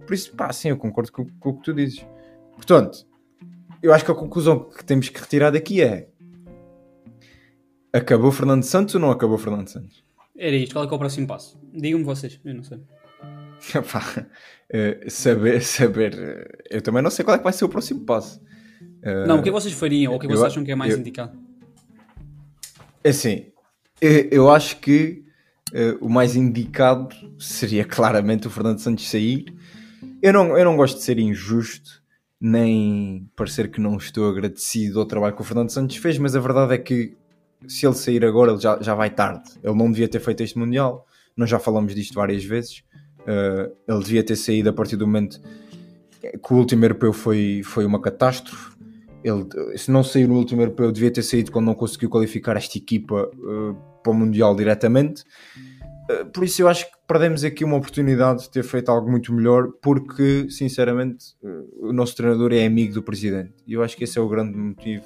Por 0.06 0.14
isso, 0.14 0.36
pá, 0.36 0.52
sim, 0.52 0.70
eu 0.70 0.78
concordo 0.78 1.12
com, 1.12 1.26
com 1.40 1.50
o 1.50 1.58
que 1.58 1.64
tu 1.64 1.74
dizes. 1.74 2.06
Portanto, 2.56 3.06
eu 3.82 3.94
acho 3.94 4.04
que 4.04 4.12
a 4.12 4.16
conclusão 4.16 4.60
que 4.60 4.84
temos 4.84 5.10
que 5.10 5.20
retirar 5.20 5.52
daqui 5.52 5.82
é 5.82 6.10
acabou 7.94 8.32
Fernando 8.32 8.64
Santos 8.64 8.96
ou 8.96 9.02
não 9.02 9.12
acabou 9.12 9.38
Fernando 9.38 9.68
Santos? 9.68 10.04
Era 10.38 10.56
isto, 10.56 10.74
qual 10.74 10.84
é, 10.84 10.88
que 10.88 10.94
é 10.94 10.96
o 10.96 11.00
próximo 11.00 11.28
passo? 11.28 11.60
Digam-me 11.74 12.04
vocês, 12.04 12.40
eu 12.44 12.54
não 12.54 12.64
sei. 12.64 12.78
uh, 12.78 15.10
saber, 15.10 15.62
saber, 15.62 16.66
eu 16.70 16.82
também 16.82 17.02
não 17.02 17.10
sei 17.10 17.24
qual 17.24 17.36
é 17.36 17.38
que 17.38 17.44
vai 17.44 17.54
ser 17.54 17.66
o 17.66 17.70
próximo 17.70 18.02
passo. 18.02 18.42
Uh, 19.02 19.28
não, 19.28 19.40
o 19.40 19.44
que 19.44 19.50
é 19.50 19.52
vocês 19.52 19.74
fariam 19.74 20.12
ou 20.12 20.18
o 20.18 20.22
que 20.22 20.28
vocês 20.28 20.44
acham 20.44 20.64
que 20.64 20.72
é 20.72 20.76
mais 20.76 20.94
eu, 20.94 21.00
indicado? 21.00 21.38
É 23.04 23.10
assim, 23.10 23.52
eu, 24.02 24.28
eu 24.32 24.52
acho 24.52 24.80
que 24.80 25.25
uh, 25.76 25.98
o 26.06 26.10
mais 26.10 26.36
indicado 26.36 27.16
seria 27.38 27.84
claramente 27.86 28.48
o 28.48 28.50
Fernando 28.50 28.80
Santos 28.80 29.10
sair 29.10 29.54
eu 30.26 30.34
não, 30.34 30.58
eu 30.58 30.66
não 30.66 30.76
gosto 30.76 30.98
de 30.98 31.04
ser 31.04 31.20
injusto, 31.20 32.02
nem 32.42 33.30
parecer 33.36 33.70
que 33.70 33.80
não 33.80 33.98
estou 33.98 34.28
agradecido 34.28 35.00
ao 35.00 35.06
trabalho 35.06 35.36
que 35.36 35.42
o 35.42 35.46
Fernando 35.46 35.70
Santos 35.70 35.98
fez, 35.98 36.18
mas 36.18 36.36
a 36.36 36.40
verdade 36.40 36.74
é 36.74 36.78
que 36.80 37.16
se 37.68 37.86
ele 37.86 37.94
sair 37.94 38.26
agora, 38.26 38.52
ele 38.52 38.60
já, 38.60 38.82
já 38.82 38.96
vai 38.96 39.12
tarde. 39.12 39.52
Ele 39.64 39.76
não 39.76 39.92
devia 39.92 40.08
ter 40.08 40.20
feito 40.20 40.42
este 40.42 40.58
Mundial, 40.58 41.06
nós 41.38 41.48
já 41.48 41.60
falamos 41.60 41.94
disto 41.94 42.16
várias 42.16 42.44
vezes. 42.44 42.84
Uh, 43.20 43.72
ele 43.88 44.04
devia 44.04 44.24
ter 44.24 44.36
saído 44.36 44.70
a 44.70 44.74
partir 44.74 44.96
do 44.96 45.06
momento 45.06 45.40
que 46.22 46.54
o 46.54 46.58
último 46.58 46.84
europeu 46.84 47.14
foi, 47.14 47.62
foi 47.64 47.86
uma 47.86 48.02
catástrofe. 48.02 48.76
Ele, 49.24 49.46
se 49.78 49.92
não 49.92 50.04
sair 50.04 50.28
no 50.28 50.38
último 50.38 50.62
europeu, 50.62 50.92
devia 50.92 51.12
ter 51.12 51.22
saído 51.22 51.52
quando 51.52 51.66
não 51.66 51.76
conseguiu 51.76 52.10
qualificar 52.10 52.58
esta 52.58 52.80
equipa 52.80 53.30
uh, 53.36 53.78
para 54.06 54.12
o 54.12 54.16
Mundial 54.16 54.56
diretamente. 54.56 55.24
Eh, 56.08 56.26
por 56.26 56.44
isso 56.44 56.62
eu 56.62 56.68
acho 56.68 56.86
que 56.86 56.92
perdemos 57.08 57.44
aqui 57.44 57.64
uma 57.64 57.76
oportunidade 57.78 58.44
de 58.44 58.52
ter 58.52 58.64
feito 58.64 58.90
algo 58.90 59.10
muito 59.10 59.34
melhor, 59.34 59.72
porque 59.82 60.48
sinceramente 60.50 61.36
eh, 61.44 61.64
o 61.80 61.92
nosso 61.92 62.16
treinador 62.16 62.54
é 62.54 62.66
amigo 62.66 62.94
do 62.94 63.04
presidente. 63.04 63.54
E 63.66 63.74
eu 63.74 63.84
acho 63.84 63.98
que 63.98 64.04
esse 64.04 64.18
é 64.18 64.22
o 64.22 64.30
grande 64.30 64.56
motivo 64.56 65.06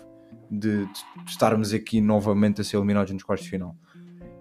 de, 0.51 0.85
de 0.85 0.89
estarmos 1.25 1.73
aqui 1.73 2.01
novamente 2.01 2.59
a 2.59 2.63
ser 2.63 2.77
eliminados 2.77 3.13
nos 3.13 3.23
quartos 3.23 3.45
de 3.45 3.51
final. 3.51 3.75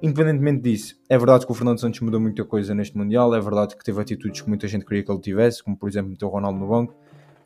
Independentemente 0.02 0.62
disso, 0.62 0.94
é 1.08 1.16
verdade 1.16 1.44
que 1.44 1.50
o 1.50 1.54
Fernando 1.54 1.80
Santos 1.80 2.00
mudou 2.00 2.20
muita 2.20 2.44
coisa 2.44 2.74
neste 2.74 2.96
Mundial, 2.96 3.34
é 3.34 3.40
verdade 3.40 3.76
que 3.76 3.84
teve 3.84 4.00
atitudes 4.00 4.40
que 4.40 4.48
muita 4.48 4.68
gente 4.68 4.84
queria 4.84 5.02
que 5.02 5.10
ele 5.10 5.20
tivesse, 5.20 5.62
como 5.62 5.76
por 5.76 5.88
exemplo 5.88 6.10
meter 6.10 6.24
o 6.24 6.28
Ronaldo 6.28 6.58
no 6.58 6.68
banco, 6.68 6.94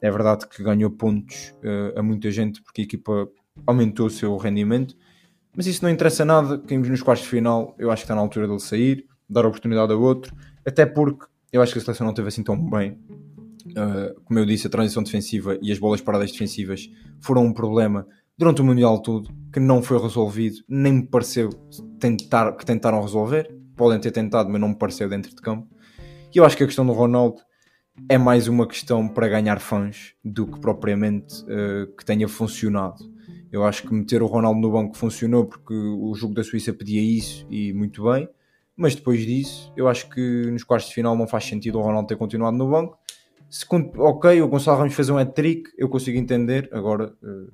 é 0.02 0.10
verdade 0.10 0.46
que 0.46 0.62
ganhou 0.62 0.90
pontos 0.90 1.54
uh, 1.64 1.98
a 1.98 2.02
muita 2.02 2.30
gente 2.30 2.60
porque 2.60 2.82
a 2.82 2.84
equipa 2.84 3.26
aumentou 3.66 4.06
o 4.06 4.10
seu 4.10 4.36
rendimento, 4.36 4.94
mas 5.57 5.66
isso 5.66 5.84
não 5.84 5.90
interessa 5.90 6.24
nada. 6.24 6.59
Caímos 6.59 6.88
nos 6.88 7.03
quartos 7.03 7.24
de 7.24 7.30
final. 7.30 7.74
Eu 7.78 7.90
acho 7.90 8.03
que 8.03 8.05
está 8.05 8.14
na 8.14 8.20
altura 8.20 8.46
dele 8.46 8.61
sair, 8.61 9.07
dar 9.28 9.46
oportunidade 9.46 9.92
a 9.92 9.96
outro. 9.96 10.34
Até 10.66 10.86
porque 10.86 11.26
eu 11.53 11.61
acho 11.61 11.72
que 11.72 11.78
a 11.78 11.82
seleção 11.82 12.07
não 12.07 12.14
teve 12.14 12.28
assim 12.28 12.42
tão 12.42 12.59
bem. 12.70 12.98
Uh, 13.66 14.20
como 14.24 14.38
eu 14.38 14.46
disse, 14.46 14.66
a 14.66 14.70
transição 14.70 15.03
defensiva 15.03 15.59
e 15.62 15.70
as 15.70 15.78
bolas 15.78 16.00
paradas 16.00 16.32
defensivas 16.32 16.88
foram 17.20 17.44
um 17.44 17.53
problema 17.53 18.07
durante 18.36 18.61
o 18.61 18.64
Mundial 18.64 19.00
todo 19.00 19.30
que 19.53 19.61
não 19.61 19.82
foi 19.82 20.00
resolvido, 20.00 20.57
nem 20.66 20.94
me 20.94 21.07
pareceu 21.07 21.50
tentar, 22.00 22.57
que 22.57 22.64
tentaram 22.64 23.00
resolver. 23.03 23.55
Podem 23.76 24.00
ter 24.00 24.11
tentado, 24.11 24.50
mas 24.50 24.61
não 24.61 24.68
me 24.68 24.78
pareceu 24.78 25.09
dentro 25.09 25.30
de 25.30 25.36
campo. 25.36 25.68
E 26.34 26.38
eu 26.38 26.44
acho 26.44 26.57
que 26.57 26.64
a 26.64 26.66
questão 26.66 26.86
do 26.86 26.92
Ronaldo 26.92 27.36
é 28.09 28.16
mais 28.16 28.48
uma 28.48 28.66
questão 28.66 29.07
para 29.07 29.28
ganhar 29.28 29.61
fãs 29.61 30.14
do 30.24 30.46
que 30.46 30.59
propriamente 30.59 31.34
uh, 31.42 31.94
que 31.96 32.05
tenha 32.05 32.26
funcionado. 32.26 33.11
Eu 33.53 33.64
acho 33.64 33.82
que 33.82 33.92
meter 33.92 34.22
o 34.22 34.26
Ronaldo 34.26 34.59
no 34.59 34.72
banco 34.72 34.96
funcionou 34.96 35.44
porque 35.44 35.74
o 35.74 36.14
jogo 36.14 36.32
da 36.32 36.42
Suíça 36.42 36.72
pedia 36.72 37.03
isso 37.03 37.46
e 37.50 37.70
muito 37.74 38.05
bem, 38.11 38.26
mas 38.74 38.94
depois 38.94 39.20
disso, 39.20 39.70
eu 39.76 39.88
acho 39.88 40.09
que 40.09 40.50
nos 40.50 40.64
quartos 40.64 40.88
de 40.88 40.94
final 40.94 41.14
não 41.14 41.28
faz 41.28 41.44
sentido 41.44 41.78
o 41.78 41.82
Ronaldo 41.82 42.09
ter 42.09 42.16
continuado 42.16 42.57
no 42.57 42.70
banco. 42.70 42.98
Se, 43.50 43.66
ok, 43.70 44.40
o 44.40 44.48
Gonçalo 44.48 44.78
Ramos 44.78 44.94
fez 44.94 45.11
um 45.11 45.18
hat-trick, 45.18 45.70
eu 45.76 45.86
consigo 45.90 46.16
entender. 46.16 46.70
Agora 46.72 47.14
uh, 47.22 47.53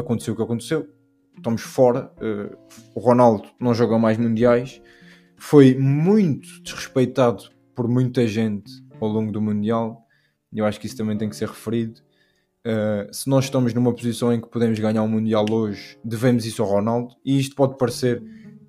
aconteceu 0.00 0.32
o 0.32 0.36
que 0.38 0.42
aconteceu, 0.42 0.88
estamos 1.36 1.60
fora. 1.60 2.10
Uh, 2.16 2.56
o 2.94 3.00
Ronaldo 3.00 3.46
não 3.60 3.74
joga 3.74 3.98
mais 3.98 4.16
mundiais, 4.16 4.80
foi 5.36 5.74
muito 5.74 6.62
desrespeitado 6.62 7.44
por 7.74 7.86
muita 7.86 8.26
gente 8.26 8.72
ao 8.98 9.08
longo 9.08 9.30
do 9.30 9.42
Mundial. 9.42 10.06
Eu 10.50 10.64
acho 10.64 10.80
que 10.80 10.86
isso 10.86 10.96
também 10.96 11.18
tem 11.18 11.28
que 11.28 11.36
ser 11.36 11.48
referido. 11.48 12.00
Uh, 12.66 13.12
se 13.12 13.28
nós 13.28 13.44
estamos 13.44 13.74
numa 13.74 13.92
posição 13.92 14.32
em 14.32 14.40
que 14.40 14.48
podemos 14.48 14.78
ganhar 14.78 15.02
um 15.02 15.08
Mundial 15.08 15.44
hoje, 15.50 15.98
devemos 16.02 16.46
isso 16.46 16.62
ao 16.62 16.68
Ronaldo. 16.68 17.14
E 17.22 17.38
isto 17.38 17.54
pode 17.54 17.76
parecer 17.76 18.22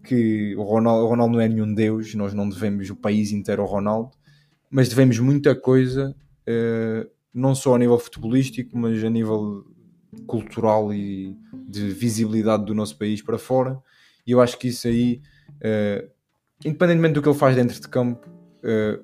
que 0.03 0.53
o 0.57 0.63
Ronaldo, 0.63 1.05
o 1.05 1.07
Ronaldo 1.07 1.33
não 1.33 1.39
é 1.39 1.47
nenhum 1.47 1.73
Deus, 1.73 2.13
nós 2.13 2.33
não 2.33 2.47
devemos 2.49 2.89
o 2.89 2.95
país 2.95 3.31
inteiro 3.31 3.61
ao 3.61 3.67
Ronaldo, 3.67 4.11
mas 4.69 4.89
devemos 4.89 5.17
muita 5.19 5.55
coisa, 5.55 6.13
uh, 6.41 7.09
não 7.33 7.55
só 7.55 7.75
a 7.75 7.79
nível 7.79 7.97
futebolístico, 7.97 8.77
mas 8.77 9.01
a 9.01 9.09
nível 9.09 9.65
cultural 10.27 10.93
e 10.93 11.35
de 11.53 11.89
visibilidade 11.89 12.65
do 12.65 12.73
nosso 12.73 12.97
país 12.97 13.21
para 13.21 13.37
fora. 13.37 13.79
E 14.27 14.31
eu 14.31 14.41
acho 14.41 14.59
que 14.59 14.67
isso 14.67 14.89
aí, 14.89 15.21
uh, 15.51 16.09
independentemente 16.65 17.13
do 17.13 17.21
que 17.21 17.29
ele 17.29 17.37
faz 17.37 17.55
dentro 17.55 17.79
de 17.79 17.87
campo, 17.87 18.29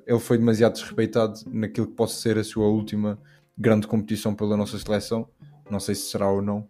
ele 0.08 0.18
foi 0.18 0.40
demasiado 0.40 0.74
desrespeitado 0.74 1.40
naquilo 1.46 1.86
que 1.86 1.94
possa 1.94 2.20
ser 2.20 2.36
a 2.36 2.44
sua 2.44 2.66
última 2.66 3.20
grande 3.58 3.88
competição 3.88 4.34
pela 4.34 4.58
nossa 4.58 4.78
seleção. 4.78 5.28
Não 5.70 5.80
sei 5.80 5.96
se 5.96 6.10
será 6.10 6.30
ou 6.30 6.42
não, 6.42 6.68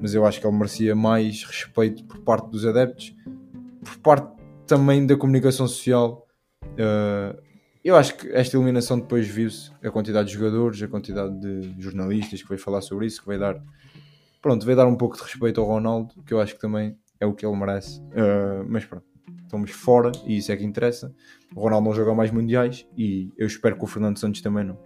mas 0.00 0.14
eu 0.14 0.24
acho 0.24 0.40
que 0.40 0.46
ele 0.46 0.56
merecia 0.56 0.94
mais 0.94 1.44
respeito 1.44 2.04
por 2.04 2.20
parte 2.20 2.50
dos 2.50 2.64
adeptos, 2.64 3.14
por 3.82 3.98
parte 3.98 4.34
também 4.66 5.06
da 5.06 5.16
comunicação 5.16 5.66
social. 5.66 6.26
Uh, 6.62 7.42
eu 7.84 7.96
acho 7.96 8.16
que 8.16 8.28
esta 8.28 8.56
eliminação 8.56 8.98
depois 8.98 9.28
viu-se 9.28 9.70
a 9.82 9.90
quantidade 9.90 10.28
de 10.28 10.34
jogadores, 10.34 10.82
a 10.82 10.88
quantidade 10.88 11.38
de 11.38 11.82
jornalistas 11.82 12.42
que 12.42 12.48
veio 12.48 12.60
falar 12.60 12.80
sobre 12.80 13.06
isso, 13.06 13.20
que 13.20 13.26
vai 13.26 13.38
dar, 13.38 13.62
pronto, 14.40 14.64
vai 14.64 14.74
dar 14.74 14.86
um 14.86 14.96
pouco 14.96 15.16
de 15.16 15.22
respeito 15.22 15.60
ao 15.60 15.66
Ronaldo, 15.66 16.14
que 16.24 16.32
eu 16.32 16.40
acho 16.40 16.54
que 16.54 16.60
também 16.60 16.96
é 17.20 17.26
o 17.26 17.34
que 17.34 17.44
ele 17.44 17.56
merece. 17.56 18.00
Uh, 18.00 18.64
mas 18.66 18.86
pronto, 18.86 19.04
estamos 19.42 19.70
fora 19.70 20.12
e 20.24 20.38
isso 20.38 20.50
é 20.50 20.56
que 20.56 20.64
interessa. 20.64 21.14
O 21.54 21.60
Ronaldo 21.60 21.88
não 21.88 21.94
joga 21.94 22.14
mais 22.14 22.30
mundiais 22.30 22.86
e 22.96 23.30
eu 23.36 23.46
espero 23.46 23.76
que 23.76 23.84
o 23.84 23.86
Fernando 23.86 24.18
Santos 24.18 24.40
também 24.40 24.64
não. 24.64 24.78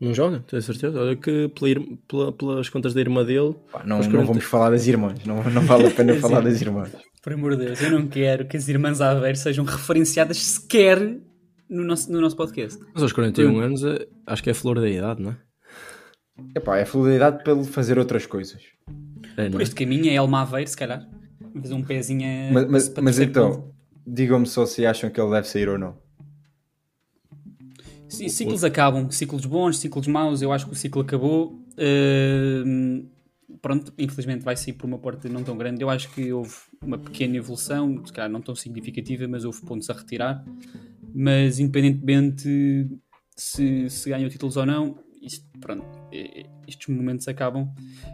Não 0.00 0.12
joga, 0.12 0.40
tenho 0.46 0.60
certeza. 0.60 1.00
Olha 1.00 1.16
que 1.16 1.48
pela, 1.48 1.82
pela, 2.06 2.32
pelas 2.32 2.68
contas 2.68 2.92
da 2.92 3.00
irmã 3.00 3.24
dele. 3.24 3.54
Pá, 3.72 3.82
não, 3.84 4.00
não 4.00 4.26
vamos 4.26 4.44
falar 4.44 4.70
das 4.70 4.86
irmãs, 4.86 5.24
não, 5.24 5.42
não 5.44 5.62
vale 5.62 5.86
a 5.86 5.90
pena 5.90 6.14
falar 6.20 6.40
das 6.40 6.60
irmãs. 6.60 6.90
Por 7.22 7.32
amor 7.32 7.56
de 7.56 7.64
Deus, 7.64 7.82
eu 7.82 7.90
não 7.90 8.06
quero 8.06 8.46
que 8.46 8.56
as 8.56 8.68
irmãs 8.68 9.00
Aveiro 9.00 9.36
sejam 9.36 9.64
referenciadas 9.64 10.36
sequer 10.36 11.00
no 11.68 11.82
nosso, 11.82 12.12
no 12.12 12.20
nosso 12.20 12.36
podcast. 12.36 12.80
Mas 12.94 13.02
aos 13.02 13.12
41 13.12 13.58
anos, 13.58 13.82
eh, 13.84 14.06
acho 14.26 14.42
que 14.42 14.50
é 14.50 14.54
flor 14.54 14.80
da 14.80 14.88
idade, 14.88 15.22
não 15.22 15.32
é? 15.32 15.36
Epá, 16.54 16.76
é 16.76 16.84
flor 16.84 17.08
da 17.08 17.16
idade 17.16 17.42
para 17.42 17.52
ele 17.54 17.64
fazer 17.64 17.98
outras 17.98 18.26
coisas. 18.26 18.62
É, 19.36 19.48
Por 19.48 19.60
este 19.60 19.74
caminho 19.74 20.08
é 20.08 20.14
Elma 20.14 20.42
Aveiro, 20.42 20.68
se 20.68 20.76
calhar. 20.76 21.06
Fazer 21.60 21.74
um 21.74 21.82
pezinho. 21.82 22.52
Mas, 22.52 22.68
mas, 22.68 22.94
mas 23.02 23.18
então, 23.18 23.72
digam-me 24.06 24.46
só 24.46 24.66
se 24.66 24.84
acham 24.84 25.08
que 25.10 25.20
ele 25.20 25.30
deve 25.30 25.48
sair 25.48 25.68
ou 25.68 25.78
não. 25.78 25.96
Sim, 28.08 28.28
ciclos 28.28 28.64
acabam, 28.64 29.10
ciclos 29.10 29.44
bons, 29.44 29.78
ciclos 29.78 30.06
maus. 30.06 30.42
Eu 30.42 30.52
acho 30.52 30.66
que 30.66 30.72
o 30.72 30.76
ciclo 30.76 31.02
acabou. 31.02 31.60
Uh, 31.72 33.08
pronto, 33.60 33.92
infelizmente 33.98 34.44
vai 34.44 34.56
sair 34.56 34.74
por 34.74 34.86
uma 34.86 34.98
porta 34.98 35.28
não 35.28 35.42
tão 35.42 35.56
grande. 35.56 35.82
Eu 35.82 35.90
acho 35.90 36.10
que 36.12 36.32
houve 36.32 36.54
uma 36.82 36.98
pequena 36.98 37.36
evolução, 37.36 38.04
se 38.04 38.12
calhar 38.12 38.30
não 38.30 38.40
tão 38.40 38.54
significativa, 38.54 39.26
mas 39.26 39.44
houve 39.44 39.60
pontos 39.62 39.90
a 39.90 39.92
retirar. 39.92 40.44
Mas 41.14 41.58
independentemente 41.58 42.88
se, 43.36 43.90
se 43.90 44.08
ganham 44.08 44.28
títulos 44.28 44.56
ou 44.56 44.66
não, 44.66 44.98
isto, 45.20 45.44
pronto, 45.60 45.84
estes 46.66 46.86
momentos 46.94 47.26
acabam. 47.26 47.68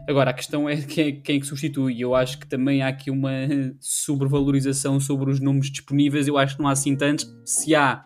Agora, 0.08 0.30
a 0.30 0.32
questão 0.32 0.68
é 0.68 0.76
quem, 0.80 1.08
é 1.08 1.12
quem 1.12 1.36
é 1.36 1.40
que 1.40 1.46
substitui. 1.46 2.00
Eu 2.00 2.14
acho 2.14 2.38
que 2.38 2.46
também 2.46 2.82
há 2.82 2.88
aqui 2.88 3.10
uma 3.10 3.30
sobrevalorização 3.78 4.98
sobre 4.98 5.30
os 5.30 5.38
nomes 5.38 5.70
disponíveis. 5.70 6.26
Eu 6.26 6.38
acho 6.38 6.56
que 6.56 6.62
não 6.62 6.68
há 6.68 6.72
assim 6.72 6.96
tantos. 6.96 7.26
Se 7.44 7.74
há 7.74 8.02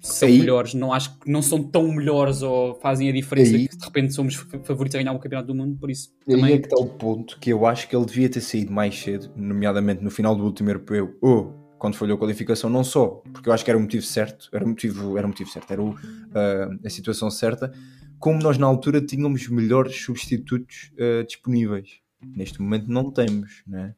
são 0.00 0.28
aí, 0.28 0.38
melhores, 0.38 0.72
não 0.72 0.92
acho 0.92 1.18
que 1.18 1.30
não 1.30 1.42
são 1.42 1.62
tão 1.62 1.92
melhores 1.92 2.42
ou 2.42 2.74
fazem 2.76 3.08
a 3.08 3.12
diferença 3.12 3.54
aí, 3.54 3.68
que 3.68 3.76
de 3.76 3.84
repente 3.84 4.14
somos 4.14 4.34
favoritos 4.34 4.94
a 4.94 4.98
ganhar 4.98 5.12
o 5.12 5.18
campeonato 5.18 5.48
do 5.48 5.54
mundo, 5.54 5.76
por 5.78 5.90
isso. 5.90 6.12
Aí 6.26 6.34
também... 6.34 6.54
é 6.54 6.58
que 6.58 6.66
está 6.66 6.76
o 6.76 6.86
ponto 6.86 7.38
que 7.38 7.50
eu 7.50 7.66
acho 7.66 7.86
que 7.86 7.94
ele 7.94 8.06
devia 8.06 8.28
ter 8.28 8.40
saído 8.40 8.72
mais 8.72 8.98
cedo, 8.98 9.30
nomeadamente 9.36 10.02
no 10.02 10.10
final 10.10 10.34
do 10.34 10.42
último 10.44 10.70
europeu, 10.70 11.16
ou 11.20 11.54
quando 11.78 11.96
falhou 11.96 12.16
a 12.16 12.18
qualificação, 12.18 12.70
não 12.70 12.82
só, 12.82 13.22
porque 13.32 13.48
eu 13.48 13.52
acho 13.52 13.64
que 13.64 13.70
era 13.70 13.78
o 13.78 13.80
motivo 13.82 14.02
certo, 14.02 14.48
era 14.52 14.64
o 14.64 14.68
motivo, 14.68 15.18
era 15.18 15.26
o 15.26 15.30
motivo 15.30 15.50
certo, 15.50 15.70
era 15.70 15.82
o, 15.82 15.90
uh, 15.90 16.80
a 16.84 16.90
situação 16.90 17.30
certa, 17.30 17.72
como 18.18 18.42
nós 18.42 18.58
na 18.58 18.66
altura 18.66 19.00
tínhamos 19.00 19.48
melhores 19.48 19.96
substitutos 19.96 20.92
uh, 20.94 21.24
disponíveis. 21.24 22.00
Neste 22.36 22.60
momento 22.60 22.86
não 22.88 23.10
temos, 23.10 23.62
né? 23.66 23.94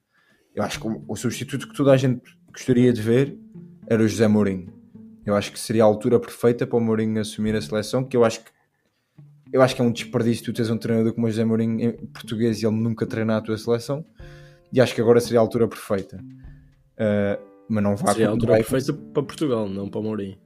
Eu 0.55 0.63
acho 0.63 0.81
que 0.81 0.87
o, 0.87 1.05
o 1.09 1.17
substituto 1.17 1.69
que 1.69 1.75
toda 1.75 1.93
a 1.93 1.97
gente 1.97 2.23
gostaria 2.53 2.93
de 2.93 3.03
ver 3.03 3.37
era 3.89 4.03
o 4.03 4.07
José 4.07 4.29
Mourinho 4.29 4.82
eu 5.25 5.35
acho 5.35 5.53
que 5.53 5.59
seria 5.59 5.83
a 5.83 5.87
altura 5.87 6.19
perfeita 6.19 6.67
para 6.67 6.77
o 6.77 6.81
Mourinho 6.81 7.21
assumir 7.21 7.55
a 7.55 7.61
seleção, 7.61 8.05
que 8.05 8.17
eu 8.17 8.25
acho 8.25 8.41
que 8.41 8.51
eu 9.53 9.61
acho 9.61 9.77
que 9.77 9.83
é 9.83 9.85
um 9.85 9.93
desperdício 9.93 10.47
tu 10.47 10.53
teres 10.53 10.71
um 10.71 10.79
treinador 10.79 11.13
como 11.13 11.27
o 11.27 11.31
José 11.31 11.45
Mourinho 11.45 11.79
em 11.79 12.07
português 12.07 12.63
e 12.63 12.67
ele 12.67 12.75
nunca 12.75 13.07
treinar 13.07 13.37
a 13.37 13.41
tua 13.43 13.59
seleção. 13.59 14.03
E 14.73 14.81
acho 14.81 14.95
que 14.95 15.01
agora 15.03 15.21
seria 15.21 15.39
a 15.41 15.43
altura 15.43 15.69
perfeita. 15.69 16.17
Uh, 16.17 17.53
mas 17.69 17.85
não 17.85 17.95
vá 17.95 18.13
Seria 18.13 18.29
a 18.29 18.31
altura 18.31 18.55
perfeita 18.55 18.95
para 18.95 19.23
Portugal, 19.23 19.69
não 19.69 19.91
para 19.91 20.01
o 20.01 20.03
Mourinho. 20.03 20.39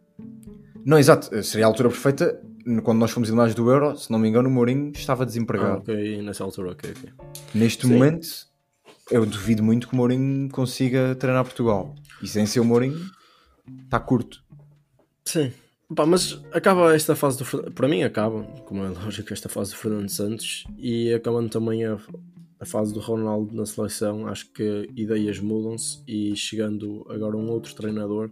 Não, 0.85 0.99
exato. 0.99 1.43
Seria 1.45 1.67
a 1.67 1.69
altura 1.69 1.89
perfeita 1.89 2.41
quando 2.83 2.99
nós 2.99 3.13
fomos 3.13 3.29
eliminados 3.29 3.55
do 3.55 3.71
Euro. 3.71 3.97
Se 3.97 4.11
não 4.11 4.19
me 4.19 4.29
engano, 4.29 4.49
o 4.49 4.53
Mourinho 4.53 4.91
estava 4.93 5.25
desempregado. 5.25 5.77
Ah, 5.77 5.93
ok, 5.93 6.23
nessa 6.23 6.43
altura, 6.43 6.73
ok, 6.73 6.93
ok. 6.97 7.11
Neste 7.55 7.87
Sim. 7.87 7.93
momento, 7.93 8.29
eu 9.11 9.25
duvido 9.25 9.63
muito 9.63 9.87
que 9.87 9.95
o 9.95 9.97
Mourinho 9.97 10.49
consiga 10.51 11.15
treinar 11.15 11.45
Portugal. 11.45 11.95
E 12.21 12.27
sem 12.27 12.45
ser 12.45 12.59
o 12.59 12.65
Mourinho, 12.65 13.01
está 13.85 14.01
curto. 14.01 14.45
Sim. 15.27 15.53
Pá, 15.95 16.05
mas 16.05 16.41
acaba 16.53 16.95
esta 16.95 17.15
fase 17.15 17.39
do 17.39 17.71
para 17.73 17.87
mim 17.87 18.03
acaba, 18.03 18.43
como 18.65 18.85
é 18.85 18.89
lógico, 18.89 19.33
esta 19.33 19.49
fase 19.49 19.71
do 19.73 19.77
Fernando 19.77 20.09
Santos 20.09 20.65
e 20.79 21.13
acabando 21.13 21.49
também 21.49 21.85
a, 21.85 21.97
a 22.59 22.65
fase 22.65 22.93
do 22.93 22.99
Ronaldo 22.99 23.55
na 23.55 23.65
seleção, 23.65 24.27
acho 24.27 24.53
que 24.53 24.89
ideias 24.97 25.39
mudam-se 25.39 26.03
e 26.07 26.35
chegando 26.35 27.07
agora 27.09 27.37
um 27.37 27.49
outro 27.51 27.73
treinador, 27.75 28.31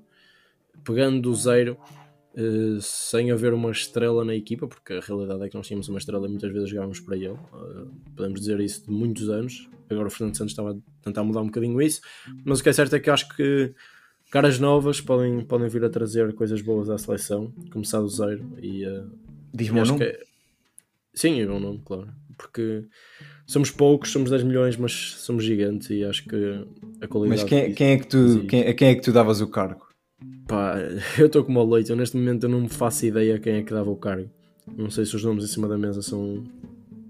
pegando 0.83 1.21
do 1.21 1.35
zero, 1.35 1.77
uh, 2.37 2.81
sem 2.81 3.31
haver 3.31 3.55
uma 3.55 3.71
estrela 3.71 4.25
na 4.25 4.35
equipa, 4.35 4.67
porque 4.67 4.95
a 4.95 5.01
realidade 5.01 5.45
é 5.45 5.49
que 5.49 5.57
nós 5.57 5.67
tínhamos 5.67 5.89
uma 5.89 5.99
estrela 5.99 6.27
e 6.27 6.31
muitas 6.31 6.53
vezes 6.53 6.69
jogávamos 6.71 6.99
para 6.99 7.17
ele, 7.17 7.29
uh, 7.29 7.89
podemos 8.17 8.41
dizer 8.41 8.59
isso 8.59 8.85
de 8.85 8.91
muitos 8.91 9.29
anos, 9.29 9.69
agora 9.89 10.09
o 10.09 10.11
Fernando 10.11 10.37
Santos 10.37 10.53
estava 10.53 10.73
a 10.73 10.77
tentar 11.03 11.23
mudar 11.23 11.41
um 11.41 11.47
bocadinho 11.47 11.81
isso, 11.81 12.01
mas 12.45 12.59
o 12.59 12.63
que 12.65 12.69
é 12.69 12.73
certo 12.73 12.97
é 12.97 12.99
que 12.99 13.11
acho 13.11 13.29
que 13.37 13.73
caras 14.35 14.59
novas 14.59 15.01
podem, 15.01 15.45
podem 15.45 15.69
vir 15.69 15.85
a 15.85 15.89
trazer 15.89 16.35
coisas 16.35 16.61
boas 16.61 16.91
à 16.91 16.99
seleção, 16.99 17.53
começar 17.71 18.01
do 18.01 18.09
zero 18.09 18.45
e 18.61 18.85
uh, 18.85 19.09
diz-me 19.55 19.81
o 19.81 19.85
nome. 19.85 20.05
É... 20.07 20.21
Sim, 21.15 21.41
é 21.41 21.47
o 21.47 21.61
nome, 21.61 21.81
claro. 21.85 22.09
Porque 22.37 22.83
somos 23.47 23.71
poucos, 23.71 24.11
somos 24.11 24.33
10 24.33 24.43
milhões, 24.43 24.77
mas 24.77 24.93
somos 25.19 25.45
gigantes 25.45 25.89
e 25.91 26.05
acho 26.05 26.25
que 26.25 26.67
a 27.01 27.07
qualidade. 27.07 27.43
Mas 27.43 27.49
quem, 27.49 27.73
quem 27.73 27.93
é 27.93 27.97
que 27.97 28.09
tu, 28.09 28.45
quem, 28.49 28.67
a 28.67 28.75
quem 28.75 28.89
é 28.89 28.95
que 28.97 29.03
tu 29.03 29.13
davas 29.13 29.41
o 29.41 29.47
cargo? 29.47 29.87
Pá, 30.49 30.79
eu 31.17 31.27
estou 31.27 31.45
como 31.45 31.61
o 31.61 31.73
leite, 31.73 31.91
eu 31.91 31.97
neste 31.97 32.17
momento 32.17 32.47
eu 32.47 32.51
não 32.51 32.63
me 32.63 32.69
faço 32.69 33.07
ideia 33.07 33.39
quem 33.39 33.59
é 33.59 33.63
que 33.63 33.73
dava 33.73 33.89
o 33.89 33.97
cargo. 33.97 34.29
Não 34.77 34.91
sei 34.91 35.05
se 35.05 35.15
os 35.15 35.23
nomes 35.23 35.45
em 35.45 35.47
cima 35.47 35.69
da 35.69 35.79
mesa 35.79 36.03
são, 36.03 36.43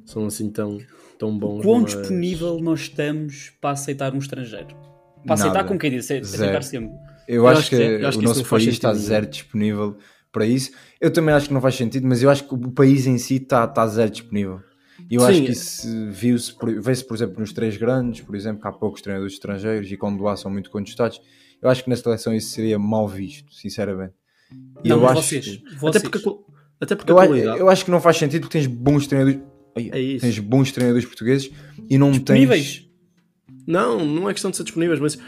são 0.04 0.26
assim 0.26 0.50
tão, 0.50 0.76
tão 1.18 1.38
bons. 1.38 1.62
Quão 1.62 1.80
mas... 1.80 1.96
disponível 1.96 2.60
nós 2.60 2.80
estamos 2.80 3.50
para 3.62 3.70
aceitar 3.70 4.12
um 4.12 4.18
estrangeiro? 4.18 4.76
Para 5.24 5.34
aceitar 5.34 5.54
Nada. 5.54 5.68
como 5.68 5.80
quem 5.80 5.90
disse, 5.90 6.18
aceitar 6.18 6.62
sempre. 6.62 7.13
Eu, 7.26 7.36
eu 7.36 7.48
acho, 7.48 7.60
acho, 7.60 7.70
que, 7.70 7.98
que 7.98 8.04
acho 8.04 8.18
o 8.18 8.22
nosso 8.22 8.44
país 8.44 8.66
está 8.68 8.92
zero 8.94 9.26
disponível 9.26 9.96
para 10.32 10.46
isso. 10.46 10.72
Eu 11.00 11.12
também 11.12 11.34
acho 11.34 11.48
que 11.48 11.54
não 11.54 11.60
faz 11.60 11.76
sentido, 11.76 12.06
mas 12.06 12.22
eu 12.22 12.30
acho 12.30 12.46
que 12.46 12.54
o 12.54 12.70
país 12.70 13.06
em 13.06 13.18
si 13.18 13.36
está, 13.36 13.64
está 13.64 13.86
zero 13.86 14.10
disponível. 14.10 14.60
E 15.10 15.16
eu 15.16 15.20
Sim. 15.20 15.26
acho 15.26 15.42
que 15.42 15.52
isso 15.52 16.10
viu-se, 16.10 16.54
vê-se, 16.80 17.04
por 17.04 17.14
exemplo, 17.14 17.40
nos 17.40 17.52
três 17.52 17.76
grandes, 17.76 18.20
por 18.20 18.34
exemplo, 18.34 18.62
que 18.62 18.68
há 18.68 18.72
poucos 18.72 19.02
treinadores 19.02 19.34
estrangeiros 19.34 19.90
e 19.90 19.96
quando 19.96 20.22
lá 20.22 20.36
são 20.36 20.50
muito 20.50 20.70
contestados. 20.70 21.20
Eu 21.60 21.68
acho 21.68 21.82
que 21.82 21.90
na 21.90 21.96
seleção 21.96 22.34
isso 22.34 22.50
seria 22.50 22.78
mal 22.78 23.08
visto, 23.08 23.52
sinceramente. 23.52 24.14
E 24.82 24.88
não, 24.88 25.00
eu 25.00 25.08
acho 25.08 25.22
vocês, 25.22 25.56
que... 25.56 25.76
vocês. 25.76 25.96
Até 25.96 26.00
porque, 26.00 26.40
até 26.80 26.96
porque 26.96 27.12
eu, 27.12 27.36
eu 27.36 27.68
acho 27.68 27.84
que 27.84 27.90
não 27.90 28.00
faz 28.00 28.16
sentido 28.16 28.42
porque 28.42 28.58
tens 28.58 28.66
bons 28.66 29.06
treinadores. 29.06 29.40
É 29.76 30.18
tens 30.18 30.38
bons 30.38 30.70
treinadores 30.70 31.04
portugueses 31.04 31.50
e 31.90 31.98
não 31.98 32.12
disponíveis. 32.12 32.78
tens. 32.78 32.90
Não, 33.66 34.04
não 34.04 34.28
é 34.28 34.32
questão 34.32 34.50
de 34.50 34.56
ser 34.56 34.62
disponíveis, 34.62 35.00
mas 35.00 35.18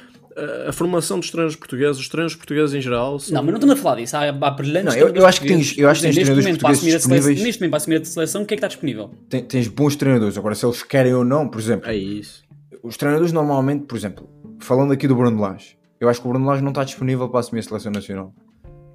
a 0.68 0.72
formação 0.72 1.18
dos 1.18 1.30
treinos 1.30 1.56
portugueses, 1.56 1.98
os 1.98 2.08
treinos 2.08 2.34
portugueses 2.34 2.74
em 2.74 2.80
geral. 2.80 3.18
São... 3.18 3.34
Não, 3.34 3.42
mas 3.42 3.52
não 3.52 3.56
estamos 3.56 3.78
a 3.78 3.82
falar 3.82 3.96
disso. 3.96 4.16
Há, 4.16 4.28
há 4.28 4.50
brilhantes. 4.50 4.94
Não, 4.94 5.00
eu, 5.00 5.14
eu, 5.14 5.26
acho 5.26 5.40
que 5.40 5.48
tens, 5.48 5.76
eu 5.78 5.88
acho 5.88 6.00
que 6.00 6.06
tens 6.06 6.14
treinadores 6.14 6.58
portugueses 6.58 6.94
disponíveis. 6.94 7.42
neste 7.42 7.60
momento, 7.60 7.70
para 7.70 7.76
assumir 7.78 8.02
a 8.02 8.04
seleção, 8.04 8.42
o 8.42 8.46
que 8.46 8.54
é 8.54 8.56
que 8.56 8.58
está 8.58 8.68
disponível? 8.68 9.10
Tens, 9.28 9.46
tens 9.48 9.68
bons 9.68 9.96
treinadores. 9.96 10.36
Agora, 10.36 10.54
se 10.54 10.66
eles 10.66 10.82
querem 10.82 11.14
ou 11.14 11.24
não, 11.24 11.48
por 11.48 11.60
exemplo. 11.60 11.88
É 11.88 11.96
isso. 11.96 12.44
Os 12.82 12.96
treinadores 12.96 13.32
normalmente, 13.32 13.86
por 13.86 13.96
exemplo, 13.96 14.28
falando 14.60 14.92
aqui 14.92 15.08
do 15.08 15.16
Bruno 15.16 15.40
Lage, 15.40 15.78
eu 15.98 16.08
acho 16.08 16.20
que 16.20 16.26
o 16.26 16.30
Bruno 16.30 16.46
Lage 16.46 16.62
não 16.62 16.70
está 16.70 16.84
disponível 16.84 17.28
para 17.28 17.40
assumir 17.40 17.60
a 17.60 17.62
seleção 17.62 17.90
nacional. 17.90 18.34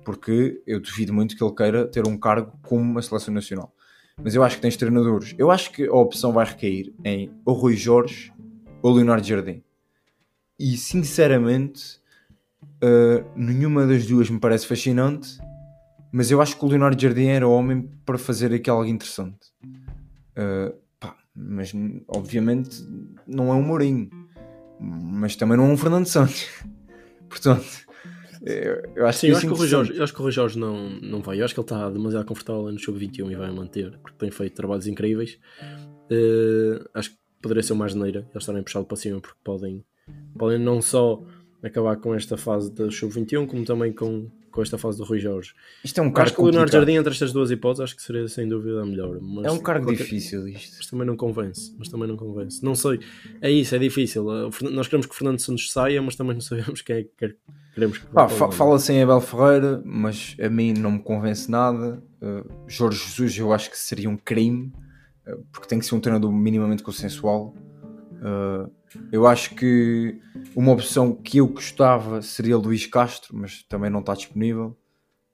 Porque 0.05 0.61
eu 0.65 0.79
duvido 0.79 1.13
muito 1.13 1.35
que 1.35 1.43
ele 1.43 1.53
queira 1.53 1.87
ter 1.87 2.07
um 2.07 2.17
cargo 2.17 2.51
como 2.63 2.81
uma 2.81 3.01
seleção 3.01 3.33
nacional. 3.33 3.73
Mas 4.23 4.35
eu 4.35 4.43
acho 4.43 4.57
que 4.57 4.61
tens 4.61 4.77
treinadores. 4.77 5.33
Eu 5.37 5.49
acho 5.49 5.71
que 5.71 5.87
a 5.87 5.93
opção 5.93 6.31
vai 6.31 6.45
recair 6.45 6.93
em 7.03 7.31
ou 7.45 7.55
Rui 7.55 7.75
Jorge 7.75 8.31
ou 8.81 8.93
Leonardo 8.93 9.25
Jardim. 9.25 9.63
E 10.61 10.77
sinceramente, 10.77 12.01
Uh, 12.83 13.23
nenhuma 13.35 13.85
das 13.85 14.07
duas 14.07 14.27
me 14.27 14.39
parece 14.39 14.65
fascinante, 14.65 15.37
mas 16.11 16.31
eu 16.31 16.41
acho 16.41 16.57
que 16.57 16.65
o 16.65 16.67
Leonardo 16.67 16.99
Jardim 16.99 17.27
era 17.27 17.47
o 17.47 17.51
homem 17.51 17.87
para 18.03 18.17
fazer 18.17 18.51
aqui 18.51 18.71
algo 18.71 18.85
interessante. 18.85 19.49
Uh, 20.31 20.75
pá, 20.99 21.15
mas 21.35 21.71
obviamente 22.07 22.83
não 23.27 23.49
é 23.51 23.53
um 23.53 23.61
Mourinho, 23.61 24.09
mas 24.79 25.35
também 25.35 25.57
não 25.57 25.65
é 25.65 25.67
um 25.67 25.77
Fernando 25.77 26.07
Santos. 26.07 26.47
Portanto, 27.29 27.67
eu, 28.41 28.81
eu 28.95 29.05
acho 29.05 29.19
Sim, 29.19 29.27
que 29.27 29.33
eu 29.33 29.37
acho 29.37 29.47
que, 29.47 29.53
Rui 29.53 29.67
Jorge, 29.67 29.95
eu 29.95 30.03
acho 30.03 30.13
que 30.13 30.19
o 30.19 30.23
Rui 30.23 30.31
Jorge 30.31 30.57
não, 30.57 30.89
não 31.01 31.21
vai. 31.21 31.39
Eu 31.39 31.45
acho 31.45 31.53
que 31.53 31.59
ele 31.59 31.65
está 31.65 31.87
demasiado 31.87 32.25
confortável 32.25 32.71
no 32.71 32.79
Sub-21 32.79 33.31
e 33.31 33.35
vai 33.35 33.51
manter, 33.51 33.95
porque 33.99 34.17
tem 34.17 34.31
feito 34.31 34.55
trabalhos 34.55 34.87
incríveis. 34.87 35.37
Uh, 36.11 36.83
acho 36.95 37.11
que 37.11 37.17
poderia 37.41 37.61
ser 37.61 37.73
uma 37.73 37.85
asneira 37.85 38.27
eles 38.31 38.43
estarem 38.43 38.63
puxado 38.63 38.85
para 38.85 38.97
cima 38.97 39.21
porque 39.21 39.39
podem, 39.43 39.85
podem 40.37 40.59
não 40.59 40.81
só 40.81 41.21
acabar 41.63 41.95
com 41.97 42.13
esta 42.15 42.37
fase 42.37 42.71
da 42.73 42.89
Sub-21 42.89 43.45
como 43.47 43.63
também 43.63 43.93
com, 43.93 44.27
com 44.51 44.61
esta 44.63 44.77
fase 44.77 44.97
do 44.97 45.03
Rui 45.03 45.19
Jorge. 45.19 45.53
Isto 45.83 45.99
é 45.99 46.03
um 46.03 46.11
cargo 46.11 46.27
Acho 46.29 46.35
que 46.35 46.41
o 46.41 46.45
Leonardo. 46.45 46.71
Jardim 46.71 46.93
entre 46.93 47.11
estas 47.13 47.31
duas 47.31 47.51
hipóteses 47.51 47.83
acho 47.83 47.95
que 47.95 48.01
seria 48.01 48.27
sem 48.27 48.49
dúvida 48.49 48.81
a 48.81 48.85
melhor. 48.85 49.19
Mas 49.21 49.45
É 49.45 49.51
um 49.51 49.59
cargo 49.59 49.85
qualquer- 49.85 50.03
difícil 50.03 50.47
isto. 50.47 50.77
Mas 50.77 50.87
também 50.87 51.05
não 51.05 51.15
convence. 51.15 51.75
Mas 51.77 51.87
também 51.87 52.07
não 52.07 52.17
convence. 52.17 52.63
Não 52.65 52.73
sei. 52.73 52.99
É 53.39 53.51
isso, 53.51 53.75
é 53.75 53.79
difícil. 53.79 54.23
Nós 54.71 54.87
queremos 54.87 55.05
que 55.05 55.13
o 55.13 55.15
Fernando 55.15 55.39
Santos 55.39 55.71
saia, 55.71 56.01
mas 56.01 56.15
também 56.15 56.33
não 56.33 56.41
sabemos 56.41 56.81
quem 56.81 56.95
é 56.97 57.03
que 57.03 57.11
quer- 57.17 57.35
queremos 57.75 57.99
que 57.99 58.05
lá. 58.11 58.27
Fala-se 58.27 58.91
em 58.91 59.03
Abel 59.03 59.21
Ferreira, 59.21 59.81
mas 59.85 60.35
a 60.41 60.49
mim 60.49 60.73
não 60.73 60.93
me 60.93 60.99
convence 60.99 61.49
nada. 61.49 62.01
Uh, 62.21 62.49
Jorge 62.67 62.97
Jesus 63.05 63.37
eu 63.37 63.53
acho 63.53 63.69
que 63.69 63.77
seria 63.77 64.09
um 64.09 64.17
crime, 64.17 64.73
uh, 65.27 65.43
porque 65.51 65.67
tem 65.67 65.77
que 65.79 65.85
ser 65.85 65.93
um 65.93 65.99
treinador 65.99 66.31
minimamente 66.31 66.81
consensual. 66.83 67.53
Uh, 68.21 68.71
eu 69.11 69.25
acho 69.25 69.55
que 69.55 70.19
uma 70.55 70.71
opção 70.71 71.13
que 71.13 71.39
eu 71.39 71.47
gostava 71.47 72.21
seria 72.21 72.55
Luís 72.57 72.85
Castro, 72.85 73.35
mas 73.35 73.63
também 73.63 73.89
não 73.89 73.99
está 73.99 74.13
disponível. 74.13 74.77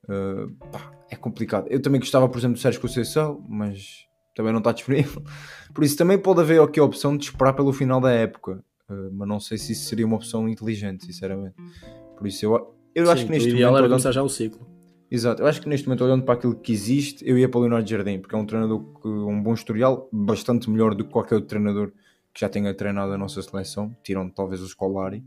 Uh, 0.06 0.50
pá, 0.72 0.92
é 1.10 1.16
complicado. 1.16 1.68
Eu 1.70 1.82
também 1.82 2.00
gostava, 2.00 2.28
por 2.30 2.38
exemplo, 2.38 2.56
do 2.56 2.62
Sérgio 2.62 2.80
Conceição, 2.80 3.46
mas 3.50 4.06
também 4.36 4.52
não 4.52 4.60
está 4.60 4.72
disponível. 4.72 5.22
Por 5.74 5.84
isso 5.84 5.98
também 5.98 6.18
pode 6.18 6.40
haver 6.42 6.62
aqui 6.62 6.80
a 6.80 6.84
opção 6.84 7.16
de 7.16 7.26
esperar 7.26 7.54
pelo 7.54 7.72
final 7.74 8.00
da 8.00 8.12
época, 8.12 8.64
Uh, 8.90 9.12
mas 9.12 9.28
não 9.28 9.40
sei 9.40 9.58
se 9.58 9.74
isso 9.74 9.86
seria 9.90 10.06
uma 10.06 10.16
opção 10.16 10.48
inteligente, 10.48 11.06
sinceramente. 11.06 11.56
Por 12.18 12.26
isso 12.26 12.46
eu, 12.46 12.74
eu 12.96 13.06
Sim, 13.06 13.12
acho 13.12 13.26
que 13.26 13.32
neste 13.32 13.50
o 13.50 13.52
ideal 13.52 13.72
momento. 13.72 13.84
era 13.84 13.90
começar 13.90 14.12
já 14.12 14.24
o 14.24 14.30
ciclo. 14.30 14.66
Exato, 15.10 15.42
eu 15.42 15.48
acho 15.48 15.62
que 15.62 15.70
neste 15.70 15.88
momento, 15.88 16.04
olhando 16.04 16.24
para 16.24 16.34
aquilo 16.34 16.56
que 16.56 16.72
existe, 16.72 17.28
eu 17.28 17.38
ia 17.38 17.48
para 17.48 17.60
o 17.60 17.62
Leonardo 17.62 17.90
Jardim, 17.90 18.20
porque 18.20 18.36
é 18.36 18.38
um 18.38 18.46
treinador 18.46 18.80
com 18.80 19.10
um 19.10 19.42
bom 19.42 19.54
historial, 19.54 20.10
bastante 20.12 20.70
melhor 20.70 20.96
do 20.96 21.06
que 21.06 21.12
qualquer 21.12 21.36
outro 21.36 21.50
treinador 21.50 21.92
que 22.38 22.42
já 22.42 22.50
tenha 22.50 22.72
treinado 22.72 23.12
a 23.12 23.18
nossa 23.18 23.42
seleção, 23.42 23.98
tirando 24.04 24.32
talvez 24.32 24.62
o 24.62 24.68
Scolari, 24.68 25.24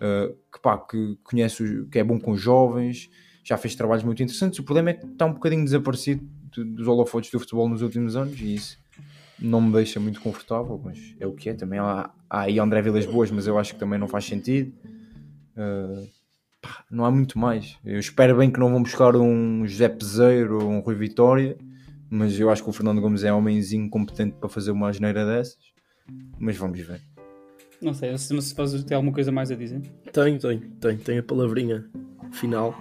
uh, 0.00 0.34
que, 0.52 0.60
pá, 0.60 0.76
que 0.78 1.16
conhece, 1.22 1.86
que 1.88 1.96
é 1.96 2.02
bom 2.02 2.18
com 2.18 2.34
jovens, 2.36 3.08
já 3.44 3.56
fez 3.56 3.76
trabalhos 3.76 4.02
muito 4.02 4.20
interessantes. 4.20 4.58
O 4.58 4.64
problema 4.64 4.90
é 4.90 4.94
que 4.94 5.06
está 5.06 5.26
um 5.26 5.32
bocadinho 5.32 5.62
desaparecido 5.62 6.28
de- 6.52 6.64
dos 6.64 6.88
holofotes 6.88 7.30
do 7.30 7.38
futebol 7.38 7.68
nos 7.68 7.82
últimos 7.82 8.16
anos 8.16 8.40
e 8.40 8.56
isso 8.56 8.76
não 9.38 9.60
me 9.60 9.72
deixa 9.72 10.00
muito 10.00 10.20
confortável, 10.20 10.80
mas 10.84 11.14
é 11.20 11.26
o 11.26 11.32
que 11.32 11.50
é. 11.50 11.54
Também 11.54 11.78
há, 11.78 12.10
aí 12.28 12.58
André 12.58 12.82
Vilas 12.82 13.06
Boas, 13.06 13.30
mas 13.30 13.46
eu 13.46 13.56
acho 13.56 13.74
que 13.74 13.78
também 13.78 13.96
não 13.96 14.08
faz 14.08 14.24
sentido. 14.24 14.74
Uh, 15.56 16.08
pá, 16.60 16.84
não 16.90 17.04
há 17.04 17.12
muito 17.12 17.38
mais. 17.38 17.78
Eu 17.84 18.00
espero 18.00 18.36
bem 18.36 18.50
que 18.50 18.58
não 18.58 18.72
vão 18.72 18.82
buscar 18.82 19.14
um 19.14 19.64
José 19.68 19.88
Peseiro 19.88 20.64
ou 20.64 20.68
um 20.68 20.80
Rui 20.80 20.96
Vitória, 20.96 21.56
mas 22.10 22.40
eu 22.40 22.50
acho 22.50 22.64
que 22.64 22.68
o 22.68 22.72
Fernando 22.72 23.00
Gomes 23.00 23.22
é 23.22 23.32
homenzinho 23.32 23.88
competente 23.88 24.34
para 24.34 24.48
fazer 24.48 24.72
uma 24.72 24.88
asneira 24.88 25.24
dessas. 25.24 25.69
Mas 26.38 26.56
vamos 26.56 26.78
ver. 26.80 27.00
Não 27.80 27.94
sei, 27.94 28.16
se 28.18 28.40
se 28.42 28.54
faz 28.54 28.84
tem 28.84 28.94
alguma 28.94 29.12
coisa 29.12 29.32
mais 29.32 29.50
a 29.50 29.54
dizer. 29.54 29.80
Tem, 30.12 30.38
tem, 30.38 30.58
tem. 30.80 30.96
Tem 30.98 31.18
a 31.18 31.22
palavrinha 31.22 31.88
final. 32.32 32.74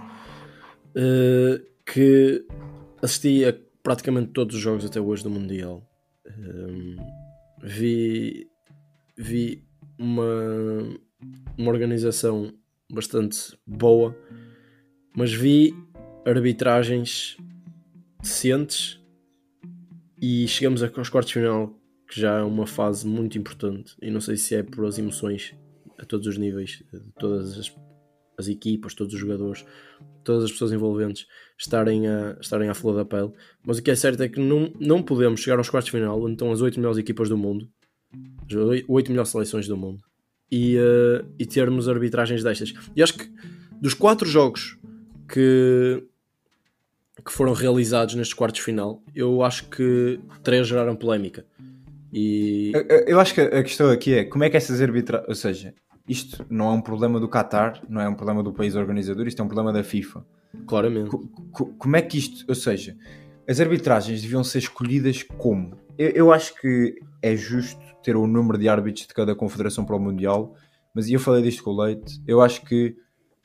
Uh, 0.95 1.63
que 1.86 2.45
assisti 3.01 3.45
a 3.45 3.53
praticamente 3.84 4.32
todos 4.32 4.55
os 4.55 4.61
jogos 4.61 4.86
até 4.86 4.99
hoje 4.99 5.23
do 5.23 5.30
Mundial. 5.30 5.82
Um, 6.27 6.95
vi 7.63 8.47
vi 9.17 9.63
uma, 9.97 10.97
uma 11.57 11.71
organização 11.71 12.53
bastante 12.91 13.57
boa, 13.65 14.15
mas 15.15 15.32
vi 15.34 15.73
arbitragens 16.25 17.38
decentes 18.21 18.99
e 20.21 20.47
chegamos 20.47 20.84
a- 20.84 20.91
aos 20.95 21.09
quartos 21.09 21.34
de 21.34 21.39
final, 21.39 21.78
que 22.10 22.20
já 22.20 22.39
é 22.39 22.41
uma 22.43 22.66
fase 22.66 23.05
muito 23.07 23.38
importante. 23.38 23.95
E 24.01 24.10
não 24.10 24.20
sei 24.20 24.36
se 24.36 24.55
é 24.55 24.64
por 24.64 24.86
as 24.86 24.97
emoções 24.97 25.55
a 25.97 26.05
todos 26.05 26.26
os 26.28 26.38
níveis, 26.38 26.84
de 26.91 26.99
todas 27.20 27.57
as, 27.57 27.76
as 28.38 28.47
equipas, 28.47 28.93
todos 28.95 29.14
os 29.14 29.20
jogadores, 29.20 29.64
todas 30.24 30.43
as 30.45 30.51
pessoas 30.51 30.72
envolventes 30.72 31.28
estarem, 31.57 32.07
a, 32.07 32.36
estarem 32.41 32.68
à 32.68 32.74
flor 32.74 32.95
da 32.95 33.05
pele. 33.05 33.32
Mas 33.64 33.78
o 33.78 33.84
que 33.84 33.91
é 33.91 33.95
certo 33.95 34.24
é 34.24 34.28
que 34.28 34.39
não, 34.39 34.74
não 34.80 35.03
podemos 35.03 35.39
chegar 35.41 35.57
aos 35.60 35.70
quartos 35.70 35.91
de 35.91 35.97
final, 35.97 36.20
onde 36.22 36.34
estão 36.34 36.51
as 36.51 36.62
oito 36.62 36.80
melhores 36.80 36.97
equipas 36.97 37.30
do 37.30 37.38
mundo, 37.38 37.70
as 38.47 38.55
oi- 38.55 38.86
oito 38.88 39.12
melhores 39.12 39.30
seleções 39.30 39.68
do 39.68 39.78
mundo, 39.78 40.03
e, 40.51 40.78
eh, 40.78 41.26
e 41.38 41.45
termos 41.45 41.88
arbitragens 41.88 42.43
destas. 42.43 42.74
E 42.95 43.03
acho 43.03 43.14
que 43.14 43.32
dos 43.80 43.93
quatro 43.93 44.28
jogos 44.28 44.80
que, 45.28 46.03
que 47.24 47.32
foram 47.32 47.53
realizados 47.53 48.16
nestes 48.16 48.34
quartos 48.34 48.60
de 48.60 48.66
final, 48.66 49.03
eu 49.14 49.43
acho 49.43 49.70
que 49.70 50.20
três 50.41 50.68
geraram 50.68 50.95
polémica. 50.95 51.45
E 52.12 52.72
Eu- 52.74 52.82
Eu 53.07 53.20
acho 53.20 53.34
que 53.34 53.41
a 53.41 53.64
questão 53.64 53.89
aqui 53.89 54.14
é 54.14 54.24
como 54.24 54.43
é 54.43 54.49
que 54.49 54.57
essas 54.57 54.82
arbitragens. 54.82 55.28
Ou 55.30 55.36
seja, 55.36 55.74
isto 56.07 56.45
não 56.49 56.68
é 56.70 56.72
um 56.72 56.82
problema 56.82 57.20
do 57.20 57.28
Qatar, 57.30 57.84
não 57.89 58.01
é 58.01 58.07
um 58.10 58.16
problema 58.16 58.41
do 58.43 58.51
país 58.51 58.76
organizador, 58.76 59.28
isto 59.28 59.41
é 59.41 59.45
um 59.45 59.47
problema 59.47 59.72
da 59.74 59.84
FIFA. 59.84 60.26
claramente. 60.66 61.10
Co- 61.12 61.28
co- 61.51 61.74
como 61.78 61.95
é 61.95 62.01
que 62.01 62.18
isto, 62.18 62.43
ou 62.47 62.55
seja, 62.55 62.97
as 63.47 63.60
arbitragens 63.60 64.22
deviam 64.22 64.43
ser 64.43 64.57
escolhidas 64.60 65.22
como? 65.22 65.76
Eu, 65.97 66.10
eu 66.10 66.34
acho 66.34 66.55
que 66.60 66.95
é 67.22 67.36
justo 67.36 67.80
ter 68.03 68.16
o 68.16 68.26
número 68.26 68.57
de 68.57 68.68
árbitros 68.68 69.05
de 69.05 69.14
cada 69.14 69.36
confederação 69.36 69.86
para 69.86 69.95
o 69.95 69.99
Mundial, 69.99 70.55
mas 70.93 71.07
eu 71.10 71.20
falei 71.20 71.43
disto 71.43 71.64
com 71.64 71.70
o 71.72 71.82
Leite, 71.84 72.20
eu 72.28 72.41
acho 72.41 72.66
que 72.66 72.95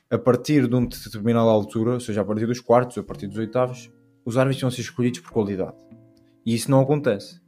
a 0.09 0.17
partir 0.17 0.67
de 0.67 0.73
uma 0.75 0.87
determinada 0.87 1.49
altura, 1.49 1.93
ou 1.93 1.99
seja, 1.99 2.21
a 2.21 2.25
partir 2.25 2.47
dos 2.47 2.59
quartos, 2.59 2.97
a 2.97 3.03
partir 3.03 3.27
dos 3.27 3.37
oitavos, 3.37 3.91
os 4.25 4.35
árbitros 4.37 4.61
vão 4.61 4.71
ser 4.71 4.81
escolhidos 4.81 5.19
por 5.19 5.31
qualidade. 5.31 5.75
E 6.43 6.55
isso 6.55 6.71
não 6.71 6.79
acontece. 6.79 7.39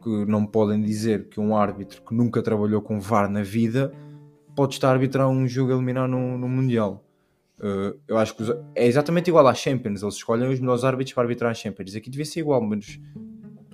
Porque 0.00 0.24
não 0.30 0.46
podem 0.46 0.80
dizer 0.80 1.28
que 1.28 1.38
um 1.38 1.54
árbitro 1.54 2.00
que 2.02 2.14
nunca 2.14 2.42
trabalhou 2.42 2.80
com 2.80 2.98
VAR 2.98 3.28
na 3.30 3.42
vida 3.42 3.92
pode 4.56 4.74
estar 4.74 4.88
a 4.88 4.92
arbitrar 4.92 5.28
um 5.28 5.46
jogo 5.46 5.72
a 5.72 5.74
eliminar 5.74 6.08
no, 6.08 6.38
no 6.38 6.48
Mundial. 6.48 7.04
Uh, 7.58 7.98
eu 8.08 8.16
acho 8.16 8.34
que 8.34 8.42
os- 8.42 8.56
é 8.74 8.86
exatamente 8.86 9.28
igual 9.28 9.46
às 9.46 9.58
Champions. 9.58 10.02
Eles 10.02 10.14
escolhem 10.14 10.48
os 10.48 10.58
melhores 10.58 10.82
árbitros 10.84 11.12
para 11.12 11.22
arbitrar 11.24 11.50
as 11.50 11.58
Champions. 11.58 11.94
Aqui 11.94 12.08
devia 12.08 12.24
ser 12.24 12.40
igual, 12.40 12.62
mas 12.62 12.98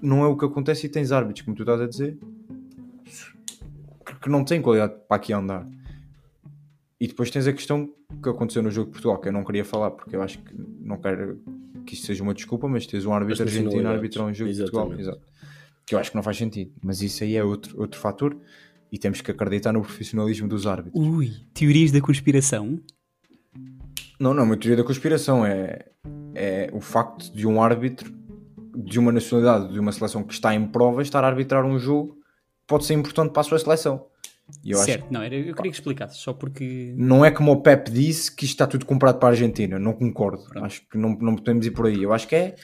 não 0.03 0.25
é 0.25 0.27
o 0.27 0.37
que 0.37 0.45
acontece 0.45 0.87
e 0.87 0.89
tens 0.89 1.13
árbitros, 1.13 1.45
como 1.45 1.57
tu 1.57 1.63
estás 1.63 1.81
a 1.81 1.87
dizer, 1.87 2.19
que- 4.21 4.29
não 4.29 4.45
têm 4.45 4.61
qualidade 4.61 4.95
para 5.09 5.17
aqui 5.17 5.33
andar. 5.33 5.67
E 7.01 7.07
depois 7.07 7.31
tens 7.31 7.47
a 7.47 7.53
questão 7.53 7.89
que 8.23 8.29
aconteceu 8.29 8.63
no 8.63 8.71
jogo 8.71 8.87
de 8.87 8.93
Portugal, 8.93 9.19
que 9.21 9.29
eu 9.29 9.33
não 9.33 9.45
queria 9.45 9.65
falar, 9.65 9.91
porque 9.93 10.17
eu 10.17 10.23
acho 10.23 10.39
que 10.39 10.53
não 10.81 10.97
quero 10.97 11.39
que 11.85 11.95
isto 11.95 12.07
seja 12.07 12.23
uma 12.23 12.35
desculpa, 12.35 12.67
mas 12.69 12.87
tens 12.87 13.05
um 13.07 13.13
árbitro 13.13 13.45
argentino 13.61 13.89
a 13.89 13.93
arbitrar 13.97 14.27
um 14.27 14.35
jogo 14.35 14.51
de 14.51 14.59
Portugal. 14.63 14.87
Exatamente. 14.99 15.19
Exato. 15.27 15.36
Que 15.87 15.95
eu 15.95 15.99
acho 15.99 16.11
que 16.11 16.17
não 16.17 16.23
faz 16.23 16.37
sentido. 16.37 16.73
Mas 16.83 17.01
isso 17.01 17.23
aí 17.23 17.37
é 17.37 17.45
outro, 17.45 17.81
outro 17.81 17.99
fator 17.99 18.37
e 18.91 18.99
temos 18.99 19.21
que 19.21 19.31
acreditar 19.31 19.73
no 19.73 19.83
profissionalismo 19.83 20.49
dos 20.49 20.67
árbitros. 20.67 21.07
Ui, 21.07 21.33
teorias 21.55 21.93
da 21.93 22.01
conspiração. 22.01 22.81
Não, 24.19 24.35
não, 24.35 24.43
é 24.43 24.47
uma 24.47 24.57
teoria 24.57 24.77
da 24.77 24.85
conspiração. 24.85 25.47
É, 25.47 25.87
é 26.35 26.71
o 26.73 26.81
facto 26.81 27.33
de 27.33 27.47
um 27.47 27.63
árbitro 27.63 28.15
de 28.77 28.99
uma 28.99 29.13
nacionalidade, 29.13 29.73
de 29.73 29.81
uma 29.81 29.93
seleção 29.93 30.23
que 30.23 30.35
está 30.35 30.55
em 30.55 30.67
prova, 30.67 31.03
estar 31.03 31.25
a 31.25 31.27
arbitrar 31.27 31.65
um 31.65 31.79
jogo 31.79 32.19
pode 32.67 32.85
ser 32.85 32.95
importante 32.95 33.33
para 33.33 33.41
a 33.41 33.45
sua 33.45 33.59
seleção. 33.59 34.07
Eu 34.65 34.79
acho 34.79 34.87
certo, 34.87 35.11
não, 35.11 35.23
era, 35.23 35.35
eu 35.35 35.55
queria 35.55 35.73
que 35.73 35.79
explicasses, 35.79 36.19
só 36.19 36.33
porque. 36.33 36.95
não 36.97 37.25
é 37.25 37.31
como 37.33 37.51
o 37.51 37.61
Pep 37.63 37.91
disse 37.91 38.35
que 38.35 38.45
isto 38.45 38.55
está 38.55 38.67
tudo 38.67 38.87
comprado 38.87 39.19
para 39.19 39.29
a 39.29 39.33
Argentina. 39.33 39.79
Não 39.79 39.93
concordo. 39.93 40.45
Pronto. 40.45 40.65
Acho 40.65 40.83
que 40.89 40.97
não, 40.97 41.17
não 41.21 41.35
podemos 41.35 41.67
ir 41.67 41.73
por 41.73 41.87
aí. 41.87 42.03
Eu 42.03 42.13
acho 42.13 42.29
que 42.29 42.37
é. 42.37 42.55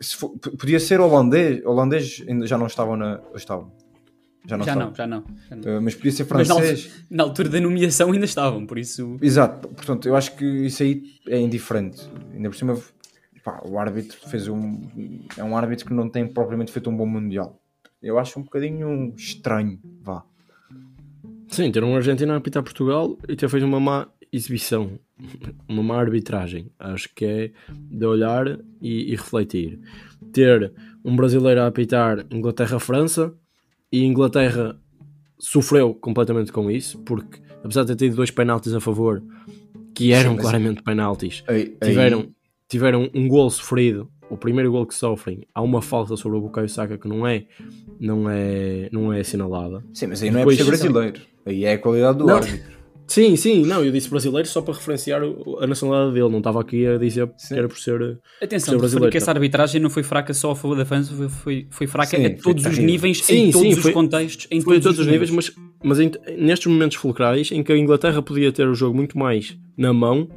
Se 0.00 0.16
for- 0.16 0.30
podia 0.38 0.80
ser 0.80 1.00
holandês. 1.00 1.64
Holandês 1.64 2.22
ainda 2.28 2.46
já 2.46 2.56
não 2.58 2.66
estavam 2.66 2.96
na. 2.96 3.20
Estavam. 3.34 3.72
Já 4.46 4.58
não 4.58 4.64
já 4.66 4.72
estavam. 4.72 4.88
não, 4.90 4.94
já 4.94 5.06
não. 5.06 5.24
já 5.48 5.56
não. 5.56 5.78
Uh, 5.78 5.82
mas 5.82 5.94
podia 5.94 6.12
ser 6.12 6.26
Mas 6.30 6.46
francês. 6.48 6.84
altura, 6.86 7.06
na 7.10 7.22
altura 7.22 7.48
da 7.48 7.60
nomeação 7.60 8.12
ainda 8.12 8.24
estavam, 8.26 8.66
por 8.66 8.78
isso. 8.78 9.16
Exato, 9.22 9.68
portanto, 9.68 10.06
eu 10.06 10.14
acho 10.14 10.36
que 10.36 10.44
isso 10.44 10.82
aí 10.82 11.02
é 11.28 11.40
indiferente. 11.40 12.02
Ainda 12.34 12.50
por 12.50 12.56
cima, 12.56 12.78
pá, 13.42 13.62
o 13.66 13.78
árbitro 13.78 14.18
fez 14.28 14.46
um. 14.48 14.82
É 15.36 15.42
um 15.42 15.56
árbitro 15.56 15.86
que 15.86 15.94
não 15.94 16.10
tem 16.10 16.26
propriamente 16.26 16.70
feito 16.72 16.90
um 16.90 16.96
bom 16.96 17.06
Mundial. 17.06 17.58
Eu 18.02 18.18
acho 18.18 18.38
um 18.38 18.42
bocadinho 18.42 19.14
estranho, 19.16 19.78
vá. 20.02 20.22
Sim, 21.48 21.70
ter 21.70 21.82
um 21.84 21.94
argentino 21.96 22.32
a 22.32 22.36
apitar 22.36 22.62
Portugal 22.62 23.16
e 23.28 23.36
ter 23.36 23.48
feito 23.48 23.64
uma 23.64 23.78
má 23.80 24.08
exibição, 24.34 24.98
uma 25.68 25.82
má 25.82 25.98
arbitragem. 26.00 26.70
Acho 26.78 27.08
que 27.14 27.24
é 27.24 27.50
de 27.90 28.04
olhar 28.06 28.58
e, 28.80 29.12
e 29.12 29.16
refletir. 29.16 29.78
Ter 30.32 30.72
um 31.04 31.14
brasileiro 31.14 31.60
a 31.60 31.66
apitar 31.66 32.24
Inglaterra-França 32.30 33.32
e 33.92 34.04
Inglaterra 34.04 34.76
sofreu 35.38 35.94
completamente 35.94 36.50
com 36.52 36.70
isso, 36.70 36.98
porque 37.00 37.40
apesar 37.62 37.82
de 37.84 37.94
ter 37.94 38.06
tido 38.06 38.16
dois 38.16 38.30
penaltis 38.30 38.72
a 38.74 38.80
favor, 38.80 39.22
que 39.94 40.12
eram 40.12 40.30
Sim, 40.30 40.36
mas- 40.36 40.42
claramente 40.44 40.82
penaltis, 40.82 41.44
Aí- 41.46 41.76
aí- 41.80 41.88
tiveram, 41.88 42.28
tiveram 42.68 43.10
um 43.14 43.28
gol 43.28 43.48
sofrido. 43.50 44.08
O 44.30 44.38
primeiro 44.38 44.72
gol 44.72 44.86
que 44.86 44.94
sofrem, 44.94 45.46
há 45.54 45.60
uma 45.60 45.82
falta 45.82 46.16
sobre 46.16 46.38
o 46.38 46.40
Bukayo 46.40 46.68
Saka 46.68 46.96
que 46.96 47.06
não 47.06 47.26
é, 47.26 47.44
não 48.00 48.28
é, 48.28 48.88
não 48.90 49.12
é 49.12 49.20
assinalada. 49.20 49.84
Sim, 49.92 50.06
mas 50.08 50.22
aí 50.22 50.30
não 50.30 50.38
é 50.38 50.40
Depois- 50.40 50.56
por 50.56 50.64
ser 50.64 50.70
brasileiro. 50.70 51.20
Aí 51.44 51.64
é 51.64 51.74
a 51.74 51.78
qualidade 51.78 52.18
do 52.18 52.26
Não. 52.26 52.36
árbitro. 52.36 52.74
Sim, 53.06 53.36
sim, 53.36 53.64
não, 53.66 53.84
eu 53.84 53.92
disse 53.92 54.08
brasileiro 54.08 54.48
só 54.48 54.62
para 54.62 54.74
referenciar 54.74 55.20
a 55.60 55.66
nacionalidade 55.66 56.14
dele, 56.14 56.30
não 56.30 56.38
estava 56.38 56.60
aqui 56.60 56.86
a 56.86 56.96
dizer 56.96 57.26
que 57.28 57.54
era 57.54 57.68
por 57.68 57.78
ser. 57.78 58.18
Atenção, 58.42 58.72
Ser 58.74 58.78
brasileiro, 58.78 59.10
que 59.10 59.16
essa 59.18 59.26
tá. 59.26 59.32
arbitragem 59.32 59.80
não 59.80 59.90
foi 59.90 60.02
fraca 60.02 60.32
só 60.32 60.52
a 60.52 60.56
favor 60.56 60.76
da 60.76 60.84
França, 60.86 61.12
foi, 61.14 61.28
foi, 61.28 61.66
foi 61.70 61.86
fraca 61.86 62.16
Sim, 62.16 62.24
a 62.24 62.28
foi 62.30 62.36
todos 62.36 62.62
os 62.64 62.70
terrível. 62.70 62.86
níveis, 62.86 63.22
Sim, 63.22 63.48
em 63.48 63.50
todos 63.50 63.74
sim, 63.74 63.80
os 63.80 63.90
contextos, 63.90 64.46
em 64.50 64.60
Foi 64.60 64.78
a 64.78 64.80
todos, 64.80 64.96
todos 64.96 65.00
os 65.00 65.06
níveis, 65.12 65.30
mas, 65.30 65.52
mas 65.82 66.00
em- 66.00 66.10
nestes 66.38 66.66
momentos 66.72 66.96
fulcrais 66.96 67.52
em 67.52 67.62
que 67.62 67.72
a 67.72 67.76
Inglaterra 67.78 68.22
podia 68.22 68.50
ter 68.50 68.66
o 68.66 68.74
jogo 68.74 68.96
muito 68.96 69.18
mais 69.18 69.56
na 69.76 69.92
mão, 69.92 70.28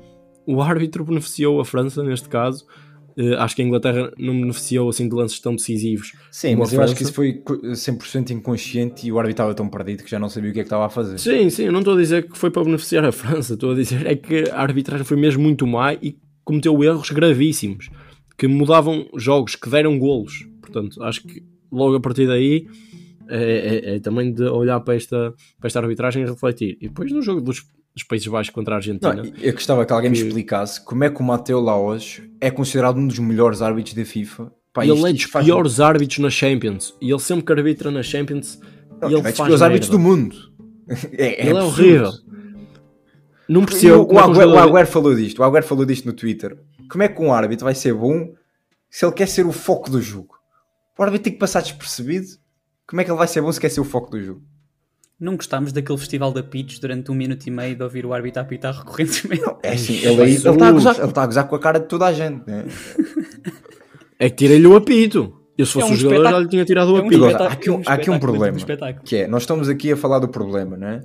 o 0.45 0.61
árbitro 0.61 1.03
beneficiou 1.05 1.59
a 1.61 1.65
França, 1.65 2.03
neste 2.03 2.27
caso. 2.29 2.65
Eh, 3.17 3.33
acho 3.35 3.55
que 3.55 3.61
a 3.63 3.65
Inglaterra 3.65 4.11
não 4.17 4.39
beneficiou 4.39 4.87
assim 4.89 5.09
de 5.09 5.15
lances 5.15 5.39
tão 5.39 5.55
decisivos. 5.55 6.13
Sim, 6.31 6.55
mas 6.55 6.71
eu 6.71 6.81
acho 6.81 6.95
que 6.95 7.01
isso 7.03 7.13
foi 7.13 7.33
co- 7.33 7.59
100% 7.73 8.29
inconsciente 8.31 9.07
e 9.07 9.11
o 9.11 9.17
árbitro 9.17 9.31
estava 9.33 9.53
tão 9.55 9.67
perdido 9.67 10.03
que 10.03 10.11
já 10.11 10.19
não 10.19 10.29
sabia 10.29 10.51
o 10.51 10.53
que 10.53 10.59
é 10.59 10.63
que 10.63 10.67
estava 10.67 10.85
a 10.85 10.89
fazer. 10.89 11.17
Sim, 11.17 11.49
sim, 11.49 11.63
eu 11.63 11.71
não 11.71 11.79
estou 11.79 11.95
a 11.95 11.97
dizer 11.97 12.29
que 12.29 12.37
foi 12.37 12.51
para 12.51 12.63
beneficiar 12.63 13.03
a 13.05 13.11
França, 13.11 13.55
estou 13.55 13.71
a 13.71 13.75
dizer 13.75 14.05
é 14.05 14.15
que 14.15 14.43
a 14.51 14.61
arbitragem 14.61 15.03
foi 15.05 15.17
mesmo 15.17 15.41
muito 15.41 15.65
má 15.65 15.93
e 15.95 16.15
cometeu 16.43 16.83
erros 16.83 17.09
gravíssimos 17.09 17.89
que 18.37 18.47
mudavam 18.47 19.07
jogos, 19.15 19.55
que 19.55 19.67
deram 19.67 19.97
golos. 19.97 20.47
Portanto, 20.61 21.01
acho 21.03 21.23
que 21.23 21.43
logo 21.71 21.95
a 21.95 21.99
partir 21.99 22.27
daí 22.27 22.67
é, 23.29 23.91
é- 23.93 23.95
é 23.95 23.99
também 23.99 24.31
de 24.31 24.43
olhar 24.43 24.79
para 24.81 24.93
esta, 24.95 25.33
para 25.59 25.67
esta 25.67 25.79
arbitragem 25.79 26.21
e 26.23 26.25
refletir. 26.27 26.77
E 26.79 26.87
depois 26.87 27.11
no 27.11 27.21
jogo 27.23 27.41
dos, 27.41 27.63
dos 27.97 28.03
Países 28.03 28.27
Baixos 28.27 28.53
contra 28.53 28.75
a 28.75 28.77
Argentina. 28.77 29.13
Não, 29.13 29.23
eu 29.41 29.53
gostava 29.53 29.85
que 29.85 29.91
alguém 29.91 30.09
me 30.09 30.17
explicasse 30.17 30.83
como 30.83 31.03
é 31.03 31.09
que 31.09 31.19
o 31.19 31.23
Mateo 31.23 31.59
Laos 31.59 32.21
é 32.39 32.51
considerado 32.51 32.97
um 32.97 33.07
dos 33.07 33.19
melhores 33.19 33.61
árbitros 33.61 33.95
da 33.95 34.05
FIFA. 34.05 34.51
Pá, 34.71 34.85
ele 34.85 35.09
é 35.09 35.13
dos 35.13 35.25
piores 35.25 35.79
árbitros 35.79 36.19
na 36.19 36.29
Champions. 36.29 36.95
E 37.01 37.09
ele 37.09 37.19
sempre 37.19 37.45
que 37.45 37.51
arbitra 37.51 37.89
na 37.89 38.03
Champions, 38.03 38.59
Não, 39.01 39.09
ele 39.09 39.19
é 39.19 39.21
dos 39.23 39.37
faz 39.37 39.37
piores 39.37 39.61
árbitros 39.61 39.89
do 39.89 39.99
mundo. 39.99 40.35
É, 41.17 41.45
Ele 41.45 41.49
é 41.49 41.61
horrível. 41.61 42.13
Não 43.45 43.65
percebo 43.65 44.03
o, 44.03 44.13
o, 44.13 44.17
é 44.17 44.25
um 44.25 44.31
Agüero, 44.31 44.51
o 44.51 44.57
Agüero 44.57 44.87
falou 44.87 45.13
disto. 45.13 45.39
O 45.39 45.43
Agüero 45.43 45.65
falou 45.65 45.83
disto 45.83 46.05
no 46.05 46.13
Twitter. 46.13 46.57
Como 46.89 47.03
é 47.03 47.09
que 47.09 47.21
um 47.21 47.33
árbitro 47.33 47.65
vai 47.65 47.75
ser 47.75 47.93
bom 47.93 48.33
se 48.89 49.05
ele 49.05 49.11
quer 49.11 49.27
ser 49.27 49.45
o 49.45 49.51
foco 49.51 49.89
do 49.89 50.01
jogo? 50.01 50.35
O 50.97 51.03
árbitro 51.03 51.25
tem 51.25 51.33
que 51.33 51.39
passar 51.39 51.61
despercebido. 51.61 52.27
Como 52.87 53.01
é 53.01 53.03
que 53.03 53.11
ele 53.11 53.17
vai 53.17 53.27
ser 53.27 53.41
bom 53.41 53.51
se 53.51 53.59
quer 53.59 53.67
ser 53.67 53.81
o 53.81 53.83
foco 53.83 54.11
do 54.11 54.23
jogo? 54.23 54.41
Não 55.19 55.35
gostámos 55.35 55.71
daquele 55.71 55.97
festival 55.97 56.31
da 56.31 56.43
pitch 56.43 56.79
durante 56.79 57.09
um 57.11 57.15
minuto 57.15 57.45
e 57.47 57.51
meio 57.51 57.75
de 57.75 57.81
ouvir 57.83 58.05
o 58.05 58.13
árbitro 58.13 58.41
apitar 58.41 58.73
recorrentemente. 58.77 59.43
É 59.63 59.73
assim, 59.73 59.95
ele 60.05 60.21
aí- 60.21 60.33
está 60.35 60.51
a 60.67 60.71
gozar, 60.71 60.95
ele 60.99 61.07
está 61.07 61.23
a 61.23 61.25
gozar 61.25 61.47
com 61.47 61.55
a 61.55 61.59
cara 61.59 61.79
de 61.79 61.87
toda 61.87 62.05
a 62.05 62.13
gente. 62.13 62.45
né? 62.47 62.65
É 64.19 64.29
que 64.31 64.35
tirei-lhe 64.35 64.65
o 64.65 64.75
apito. 64.75 65.33
Eu 65.55 65.65
se 65.65 65.73
fosse 65.73 65.85
É 65.87 65.89
um 65.89 65.93
o 65.93 65.97
jogador 65.97 66.29
já 66.31 66.39
lhe 66.39 66.47
tinha 66.47 66.65
tirado 66.65 66.91
o 66.91 66.97
É 66.97 67.01
um 67.01 67.05
apito. 67.05 67.25
Agora, 67.25 67.43
há 67.49 67.51
aqui 67.53 67.69
um- 67.69 67.79
é 67.81 67.83
há 67.85 67.93
aqui 67.93 68.09
um 68.09 68.19
problema. 68.19 68.57
é 68.57 68.59
espetáculo. 68.59 69.03
Que 69.05 69.15
é, 69.17 69.27
nós 69.27 69.43
estamos 69.43 69.69
aqui 69.69 69.91
a 69.91 69.97
falar 69.97 70.17
do 70.19 70.27
problema, 70.27 70.75
não 70.75 70.87
é? 70.87 71.01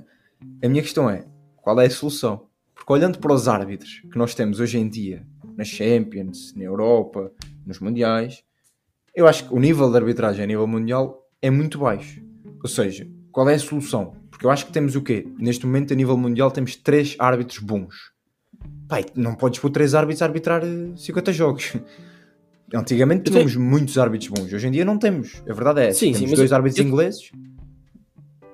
A 0.63 0.67
minha 0.67 0.81
questão 0.81 1.07
é, 1.09 1.23
qual 1.57 1.79
é 1.79 1.85
a 1.85 1.89
solução? 1.91 2.47
Porque 2.73 2.91
olhando 2.91 3.19
para 3.19 3.31
os 3.33 3.47
árbitros 3.47 4.01
que 4.11 4.17
nós 4.17 4.33
temos 4.33 4.59
hoje 4.59 4.77
em 4.79 4.87
dia, 4.89 5.23
nas 5.55 5.67
Champions, 5.67 6.53
na 6.55 6.63
Europa, 6.63 7.31
nos 7.67 7.79
Mundiais, 7.79 8.43
eu 9.15 9.27
acho 9.27 9.47
que 9.47 9.53
o 9.53 9.59
nível 9.59 9.89
de 9.91 9.97
arbitragem 9.97 10.43
a 10.43 10.47
nível 10.47 10.65
mundial 10.67 11.23
é 11.41 11.49
muito 11.51 11.77
baixo. 11.77 12.19
Ou 12.63 12.67
seja, 12.69 13.07
qual 13.33 13.49
é 13.49 13.55
a 13.55 13.59
solução? 13.59 14.15
Porque 14.31 14.45
eu 14.45 14.49
acho 14.51 14.65
que 14.65 14.71
temos 14.71 14.95
o 14.95 15.01
quê? 15.01 15.27
Neste 15.37 15.65
momento, 15.65 15.91
a 15.91 15.95
nível 15.95 16.15
mundial, 16.15 16.49
temos 16.51 16.75
três 16.77 17.15
árbitros 17.19 17.59
bons. 17.59 17.93
Pai, 18.87 19.03
não 19.15 19.35
podes 19.35 19.59
pôr 19.59 19.69
três 19.69 19.93
árbitros 19.93 20.21
a 20.21 20.25
arbitrar 20.25 20.63
eh, 20.63 20.95
50 20.95 21.33
jogos. 21.33 21.73
Antigamente 22.73 23.29
tínhamos 23.29 23.55
muitos 23.55 23.97
árbitros 23.97 24.29
bons, 24.29 24.51
hoje 24.51 24.67
em 24.67 24.71
dia 24.71 24.83
não 24.85 24.97
temos. 24.97 25.41
A 25.47 25.53
verdade 25.53 25.81
é 25.81 25.87
essa. 25.89 25.99
Sim, 25.99 26.13
temos 26.13 26.29
sim, 26.31 26.35
dois 26.35 26.49
eu- 26.51 26.55
árbitros 26.57 26.79
eu- 26.79 26.85
ingleses. 26.85 27.31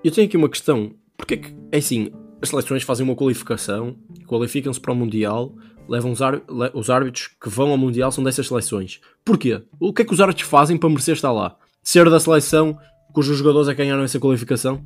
Eu 0.03 0.11
tenho 0.11 0.27
aqui 0.27 0.37
uma 0.37 0.49
questão. 0.49 0.93
Porque 1.17 1.33
é 1.33 1.37
que, 1.37 1.55
é 1.71 1.77
assim, 1.77 2.11
as 2.41 2.49
seleções 2.49 2.83
fazem 2.83 3.03
uma 3.05 3.15
qualificação, 3.15 3.95
qualificam-se 4.27 4.79
para 4.79 4.91
o 4.93 4.95
Mundial, 4.95 5.53
levam 5.87 6.11
os, 6.11 6.21
ar- 6.21 6.41
le- 6.49 6.71
os 6.73 6.89
árbitros 6.89 7.27
que 7.41 7.49
vão 7.49 7.69
ao 7.71 7.77
Mundial 7.77 8.11
são 8.11 8.23
dessas 8.23 8.47
seleções. 8.47 8.99
Porquê? 9.25 9.61
O 9.79 9.93
que 9.93 10.01
é 10.01 10.05
que 10.05 10.13
os 10.13 10.21
árbitros 10.21 10.47
fazem 10.47 10.77
para 10.77 10.89
merecer 10.89 11.15
estar 11.15 11.31
lá? 11.31 11.57
Ser 11.83 12.09
da 12.09 12.19
seleção 12.19 12.77
cujos 13.13 13.37
jogadores 13.37 13.67
é 13.67 13.73
que 13.73 13.77
ganharam 13.83 14.03
essa 14.03 14.19
qualificação? 14.19 14.81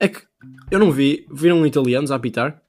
É 0.00 0.08
que 0.08 0.20
eu 0.70 0.78
não 0.78 0.90
vi, 0.92 1.26
viram 1.30 1.66
italianos 1.66 2.10
a 2.10 2.16
apitar 2.16 2.62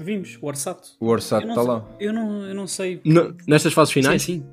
Vimos, 0.00 0.38
o 0.40 0.46
Orsato. 0.46 0.90
O 1.00 1.06
Orsato 1.08 1.42
Eu 1.44 1.48
não 1.48 1.54
está 1.54 1.62
sei- 1.62 1.72
lá. 1.72 1.88
Eu 1.98 2.12
não, 2.12 2.42
eu 2.46 2.54
não 2.54 2.66
sei. 2.68 3.00
N- 3.04 3.34
nestas 3.48 3.72
fases 3.72 3.92
finais? 3.92 4.22
Sim, 4.22 4.40
sim. 4.42 4.46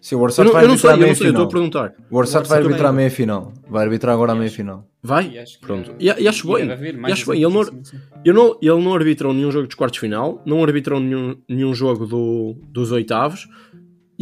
Se 0.00 0.14
o 0.14 0.18
Eu 0.18 0.22
Orsato 0.22 0.44
não, 0.46 0.52
vai 0.52 0.64
eu 0.64 0.68
não 0.68 0.76
sei, 0.78 0.90
arbitrar 0.90 0.92
a 0.92 0.96
eu 0.96 1.00
não 1.00 1.06
meia 1.06 1.14
sei, 1.16 1.26
eu 1.26 1.30
estou 1.30 1.44
a 1.46 1.50
final. 1.50 1.70
perguntar. 1.90 2.04
O 2.10 2.16
Orsato 2.16 2.46
O 2.46 2.48
vai 2.48 2.58
arbitrar 2.58 2.90
a 2.90 2.92
meia 2.92 3.10
final. 3.10 3.52
Vai 3.68 3.84
arbitrar 3.84 4.14
agora 4.14 4.30
a 4.32 4.34
meia 4.36 4.50
final. 4.50 4.86
Vai? 5.02 5.30
E 5.30 5.38
acho 5.40 5.58
que- 5.58 5.66
Pronto. 5.66 5.92
E, 5.98 6.04
e 6.06 6.28
acho 6.28 6.46
bem. 6.52 6.68
E 6.70 6.92
mais 6.92 7.14
acho 7.14 7.30
bem. 7.32 7.42
Ele 7.42 7.52
não, 7.52 7.64
sim, 7.64 7.82
sim. 7.84 8.00
Eu 8.24 8.32
não, 8.34 8.58
ele 8.62 8.80
não 8.84 8.94
arbitrou 8.94 9.34
nenhum 9.34 9.50
jogo 9.50 9.66
dos 9.66 9.74
quartos 9.74 9.94
de 9.96 10.00
final, 10.00 10.40
não 10.46 10.62
arbitrou 10.62 11.00
nenhum, 11.00 11.36
nenhum 11.48 11.74
jogo 11.74 12.06
do- 12.06 12.54
dos 12.68 12.92
oitavos. 12.92 13.48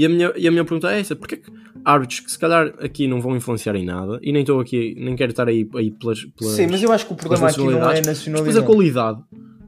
E 0.01 0.07
a, 0.07 0.09
minha, 0.09 0.33
e 0.35 0.49
a 0.49 0.51
minha 0.51 0.65
pergunta 0.65 0.91
é 0.91 0.99
essa: 0.99 1.15
porque 1.15 1.35
é 1.35 1.39
que 1.39 1.53
árbitros 1.85 2.21
que 2.21 2.31
se 2.31 2.39
calhar 2.39 2.73
aqui 2.81 3.07
não 3.07 3.21
vão 3.21 3.37
influenciar 3.37 3.77
em 3.77 3.85
nada, 3.85 4.19
e 4.23 4.33
nem 4.33 4.41
estou 4.41 4.59
aqui, 4.59 4.95
nem 4.99 5.15
quero 5.15 5.31
estar 5.31 5.47
aí, 5.47 5.69
aí 5.75 5.91
pelas, 5.91 6.25
pelas. 6.25 6.55
Sim, 6.55 6.69
mas 6.69 6.83
eu 6.83 6.91
acho 6.91 7.07
que 7.07 7.13
o 7.13 7.17
problema 7.17 7.51
aqui 7.51 7.59
não 7.59 7.91
é 7.91 7.99
a 7.99 8.01
nacionalidades, 8.01 8.07
mas 8.07 8.25
depois 8.25 8.57
nacionalidade. 8.57 8.65
a 8.65 8.67
qualidade. 8.67 9.25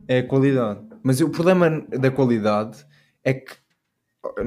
É 0.08 0.18
a 0.20 0.26
qualidade. 0.26 0.80
Mas 1.02 1.20
o 1.20 1.28
problema 1.28 1.84
da 1.90 2.10
qualidade 2.10 2.78
é 3.22 3.34
que 3.34 3.52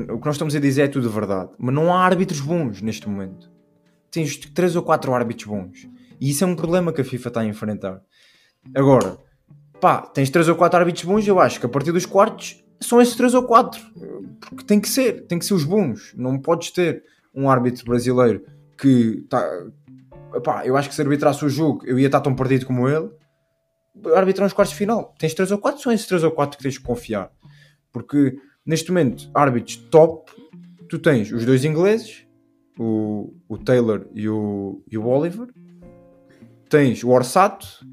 o 0.10 0.18
que 0.18 0.26
nós 0.26 0.36
estamos 0.36 0.56
a 0.56 0.60
dizer 0.60 0.82
é 0.84 0.88
tudo 0.88 1.08
verdade. 1.08 1.52
Mas 1.60 1.76
não 1.76 1.94
há 1.94 2.04
árbitros 2.04 2.42
bons 2.42 2.82
neste 2.82 3.08
momento. 3.08 3.52
Tens 4.10 4.38
três 4.38 4.76
ou 4.76 4.82
quatro 4.82 5.14
árbitros 5.14 5.46
bons. 5.46 5.88
E 6.20 6.32
isso 6.32 6.44
é 6.44 6.48
um 6.48 6.56
problema 6.56 6.92
que 6.92 7.02
a 7.02 7.06
FIFA 7.06 7.28
está 7.28 7.42
a 7.42 7.46
enfrentar. 7.46 8.02
Agora, 8.74 9.20
pá, 9.80 10.02
tens 10.02 10.32
três 10.32 10.50
ou 10.50 10.56
quatro 10.56 10.80
árbitros 10.80 11.06
bons, 11.06 11.28
eu 11.28 11.40
acho 11.40 11.60
que 11.60 11.68
a 11.68 11.70
partir 11.70 11.92
dos 11.92 12.08
quartos 12.08 12.65
são 12.80 13.02
esses 13.02 13.16
três 13.16 13.34
ou 13.34 13.44
quatro. 13.44 13.82
Porque 14.40 14.66
tem 14.66 14.80
que 14.80 14.90
ser, 14.90 15.26
tem 15.28 15.40
que 15.40 15.46
ser 15.46 15.54
os 15.54 15.64
bons. 15.64 16.14
Não 16.16 16.40
podes 16.40 16.72
ter 16.72 17.04
um 17.34 17.50
árbitro 17.50 17.86
brasileiro 17.86 18.46
que 18.78 19.22
está. 19.24 19.48
Eu 20.64 20.76
acho 20.76 20.90
que 20.90 20.96
se 20.96 21.02
arbitrasse 21.02 21.46
o 21.46 21.50
jogo 21.50 21.86
eu 21.86 21.98
ia 21.98 22.08
estar 22.08 22.22
tão 22.22 22.36
perdido 22.36 22.66
como 22.66 22.88
ele. 22.90 23.10
Arbitrar 24.14 24.46
nos 24.46 24.54
quartos 24.54 24.74
de 24.74 24.78
final. 24.78 25.16
Tens 25.18 25.34
três 25.34 25.52
ou 25.52 25.58
quatro, 25.58 25.82
são 25.82 25.92
esses 25.92 26.06
três 26.06 26.24
ou 26.24 26.32
quatro 26.32 26.58
que 26.58 26.64
tens 26.64 26.78
que 26.78 26.84
confiar. 26.84 27.32
Porque 27.92 28.38
neste 28.66 28.90
momento, 28.90 29.30
árbitros 29.34 29.78
top, 29.78 30.32
tu 30.90 31.00
tens 31.00 31.32
os 31.32 31.46
dois 31.46 31.64
ingleses, 31.64 32.26
o, 32.78 33.34
o 33.48 33.58
Taylor 33.58 34.06
e 34.14 34.28
o, 34.28 34.84
e 34.92 34.98
o 34.98 35.08
Oliver, 35.08 35.48
tens 36.70 37.04
o 37.06 37.10
Orsato, 37.10 37.86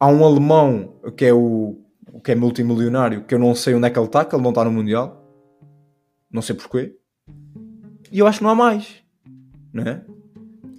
há 0.00 0.08
um 0.08 0.24
alemão 0.24 1.00
que 1.16 1.24
é 1.24 1.32
o 1.32 1.78
que 2.22 2.32
é 2.32 2.34
multimilionário, 2.34 3.24
que 3.24 3.34
eu 3.34 3.38
não 3.38 3.54
sei 3.54 3.74
onde 3.74 3.86
é 3.86 3.90
que 3.90 3.98
ele 3.98 4.06
está, 4.06 4.24
que 4.24 4.34
ele 4.34 4.42
não 4.42 4.50
está 4.50 4.64
no 4.64 4.72
Mundial, 4.72 5.24
não 6.30 6.42
sei 6.42 6.54
porquê, 6.56 6.94
e 8.10 8.18
eu 8.18 8.26
acho 8.26 8.38
que 8.38 8.44
não 8.44 8.50
há 8.50 8.54
mais, 8.54 8.96
não 9.72 9.82
é? 9.84 10.04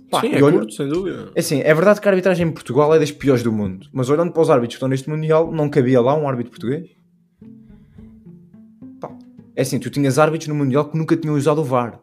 Pá, 0.09 0.21
Sim, 0.21 0.31
é 0.33 0.41
olha- 0.43 0.57
curto, 0.57 0.73
sem 0.73 0.87
dúvida. 0.89 1.31
é 1.35 1.39
assim, 1.39 1.59
é 1.61 1.73
verdade 1.73 2.01
que 2.01 2.07
a 2.07 2.11
arbitragem 2.11 2.47
em 2.47 2.51
Portugal 2.51 2.93
é 2.95 2.99
das 2.99 3.11
piores 3.11 3.43
do 3.43 3.51
mundo, 3.51 3.87
mas 3.93 4.09
olhando 4.09 4.31
para 4.31 4.41
os 4.41 4.49
árbitros 4.49 4.73
que 4.73 4.77
estão 4.77 4.89
neste 4.89 5.07
Mundial, 5.09 5.51
não 5.51 5.69
cabia 5.69 6.01
lá 6.01 6.15
um 6.17 6.27
árbitro 6.27 6.51
português? 6.51 6.89
Pá, 8.99 9.15
é 9.55 9.61
assim, 9.61 9.79
tu 9.79 9.89
tinhas 9.89 10.17
árbitros 10.17 10.47
no 10.47 10.55
Mundial 10.55 10.89
que 10.89 10.97
nunca 10.97 11.15
tinham 11.15 11.35
usado 11.35 11.61
o 11.61 11.63
VAR. 11.63 11.99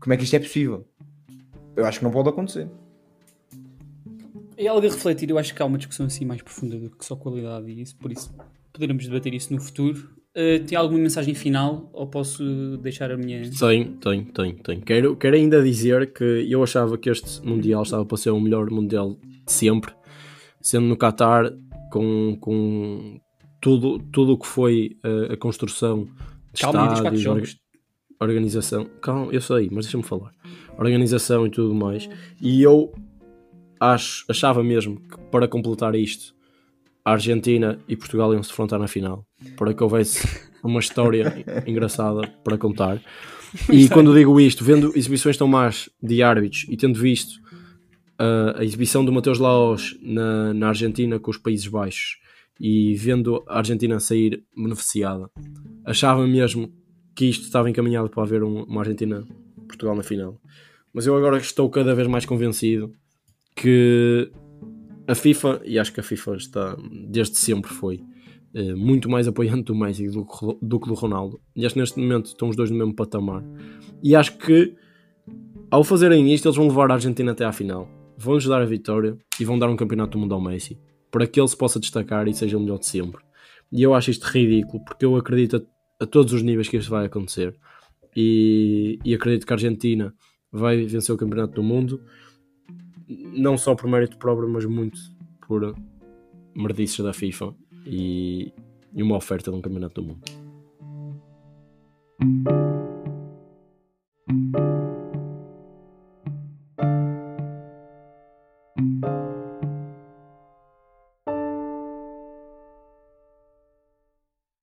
Como 0.00 0.14
é 0.14 0.16
que 0.16 0.24
isto 0.24 0.34
é 0.34 0.38
possível? 0.38 0.86
Eu 1.76 1.84
acho 1.84 1.98
que 1.98 2.04
não 2.04 2.10
pode 2.10 2.28
acontecer. 2.30 2.68
É 4.62 4.66
algo 4.68 4.86
a 4.86 4.90
refletir, 4.90 5.30
eu 5.30 5.38
acho 5.38 5.54
que 5.54 5.62
há 5.62 5.64
uma 5.64 5.78
discussão 5.78 6.04
assim 6.04 6.26
mais 6.26 6.42
profunda 6.42 6.76
do 6.78 6.90
que 6.90 7.02
só 7.04 7.16
qualidade 7.16 7.70
e 7.70 7.80
isso, 7.80 7.96
por 7.96 8.12
isso 8.12 8.30
poderemos 8.72 9.04
debater 9.06 9.32
isso 9.32 9.52
no 9.54 9.60
futuro. 9.60 10.10
Uh, 10.36 10.62
tem 10.66 10.76
alguma 10.76 11.00
mensagem 11.00 11.34
final 11.34 11.88
ou 11.94 12.06
posso 12.06 12.76
deixar 12.76 13.10
a 13.10 13.16
minha. 13.16 13.40
Tenho, 13.50 13.96
tenho, 13.96 14.24
tenho, 14.26 14.56
tenho. 14.62 14.82
Quero, 14.82 15.16
quero 15.16 15.34
ainda 15.34 15.62
dizer 15.62 16.12
que 16.12 16.46
eu 16.48 16.62
achava 16.62 16.98
que 16.98 17.08
este 17.08 17.44
Mundial 17.44 17.82
estava 17.82 18.04
para 18.04 18.16
ser 18.18 18.30
o 18.30 18.38
melhor 18.40 18.70
Mundial 18.70 19.16
de 19.46 19.52
sempre, 19.52 19.92
sendo 20.60 20.86
no 20.86 20.96
Qatar 20.96 21.50
com, 21.90 22.36
com 22.38 23.18
tudo 23.60 23.98
tudo 24.12 24.34
o 24.34 24.38
que 24.38 24.46
foi 24.46 24.96
uh, 25.04 25.32
a 25.32 25.36
construção 25.38 26.04
de 26.52 26.60
Calma, 26.60 26.92
estádios, 26.92 27.26
orga- 27.26 27.48
organização. 28.20 28.84
Calma, 29.00 29.32
eu 29.32 29.40
sei, 29.40 29.68
mas 29.72 29.86
deixa-me 29.86 30.04
falar. 30.04 30.32
Organização 30.78 31.46
e 31.46 31.50
tudo 31.50 31.74
mais. 31.74 32.08
E 32.40 32.62
eu 32.62 32.92
acho, 33.80 34.24
achava 34.28 34.62
mesmo 34.62 35.00
que 35.00 35.18
para 35.30 35.48
completar 35.48 35.94
isto, 35.94 36.34
a 37.04 37.12
Argentina 37.12 37.78
e 37.88 37.96
Portugal 37.96 38.32
iam 38.34 38.42
se 38.42 38.50
defrontar 38.50 38.78
na 38.78 38.86
final, 38.86 39.26
para 39.56 39.72
que 39.72 39.82
houvesse 39.82 40.26
uma 40.62 40.80
história 40.80 41.44
engraçada 41.66 42.28
para 42.44 42.58
contar. 42.58 43.00
E 43.72 43.88
quando 43.88 44.14
digo 44.14 44.38
isto, 44.38 44.62
vendo 44.62 44.92
exibições 44.96 45.36
tão 45.36 45.48
más 45.48 45.88
de 46.00 46.22
árbitros 46.22 46.66
e 46.68 46.76
tendo 46.76 46.98
visto 47.00 47.40
uh, 48.20 48.56
a 48.58 48.64
exibição 48.64 49.04
do 49.04 49.10
Mateus 49.10 49.38
Laos 49.38 49.98
na, 50.02 50.52
na 50.54 50.68
Argentina 50.68 51.18
com 51.18 51.30
os 51.30 51.38
Países 51.38 51.66
Baixos 51.66 52.18
e 52.60 52.94
vendo 52.94 53.42
a 53.48 53.56
Argentina 53.58 53.98
sair 53.98 54.44
beneficiada, 54.54 55.30
achava 55.84 56.26
mesmo 56.26 56.70
que 57.16 57.24
isto 57.24 57.44
estava 57.44 57.68
encaminhado 57.70 58.08
para 58.10 58.22
haver 58.22 58.42
um- 58.44 58.62
uma 58.64 58.82
Argentina-Portugal 58.82 59.96
na 59.96 60.02
final. 60.02 60.38
Mas 60.92 61.06
eu 61.06 61.16
agora 61.16 61.38
estou 61.38 61.68
cada 61.70 61.94
vez 61.94 62.06
mais 62.06 62.24
convencido 62.26 62.92
que 63.54 64.30
a 65.06 65.14
FIFA, 65.14 65.60
e 65.64 65.78
acho 65.78 65.92
que 65.92 66.00
a 66.00 66.02
FIFA 66.02 66.36
está, 66.36 66.76
desde 67.08 67.36
sempre 67.36 67.72
foi, 67.72 68.00
eh, 68.54 68.74
muito 68.74 69.08
mais 69.08 69.28
apoiante 69.28 69.64
do 69.64 69.74
Messi 69.74 70.08
do, 70.08 70.24
que 70.24 70.88
do 70.88 70.94
Ronaldo. 70.94 71.40
E 71.54 71.64
acho 71.64 71.74
que 71.74 71.80
neste 71.80 72.00
momento 72.00 72.26
estão 72.26 72.48
os 72.48 72.56
dois 72.56 72.70
no 72.70 72.78
mesmo 72.78 72.94
patamar. 72.94 73.44
E 74.02 74.14
acho 74.14 74.38
que 74.38 74.74
ao 75.70 75.84
fazerem 75.84 76.32
isto, 76.34 76.48
eles 76.48 76.56
vão 76.56 76.66
levar 76.66 76.90
a 76.90 76.94
Argentina 76.94 77.30
até 77.30 77.44
à 77.44 77.52
final. 77.52 77.88
Vão-lhes 78.18 78.44
dar 78.44 78.60
a 78.60 78.64
vitória 78.64 79.16
e 79.38 79.44
vão 79.44 79.56
dar 79.56 79.70
um 79.70 79.76
campeonato 79.76 80.12
do 80.12 80.18
mundo 80.18 80.34
ao 80.34 80.40
Messi. 80.40 80.76
Para 81.12 81.26
que 81.28 81.40
ele 81.40 81.46
se 81.46 81.56
possa 81.56 81.78
destacar 81.78 82.26
e 82.26 82.34
seja 82.34 82.56
o 82.56 82.60
melhor 82.60 82.80
de 82.80 82.86
sempre. 82.86 83.22
E 83.70 83.80
eu 83.80 83.94
acho 83.94 84.10
isto 84.10 84.24
ridículo, 84.24 84.84
porque 84.84 85.04
eu 85.04 85.14
acredito 85.14 85.56
a, 85.56 86.04
a 86.04 86.06
todos 86.06 86.32
os 86.32 86.42
níveis 86.42 86.68
que 86.68 86.76
isto 86.76 86.90
vai 86.90 87.06
acontecer. 87.06 87.54
E, 88.16 88.98
e 89.04 89.14
acredito 89.14 89.46
que 89.46 89.52
a 89.52 89.54
Argentina 89.54 90.12
vai 90.50 90.84
vencer 90.84 91.14
o 91.14 91.18
campeonato 91.18 91.54
do 91.54 91.62
mundo 91.62 92.02
não 93.10 93.58
só 93.58 93.74
por 93.74 93.90
mérito 93.90 94.16
próprio, 94.16 94.48
mas 94.48 94.64
muito 94.64 94.98
por 95.46 95.74
merdices 96.54 97.04
da 97.04 97.12
FIFA 97.12 97.54
e, 97.84 98.52
e 98.94 99.02
uma 99.02 99.16
oferta 99.16 99.50
de 99.50 99.56
um 99.56 99.60
campeonato 99.60 100.00
do 100.00 100.06
mundo. 100.06 100.22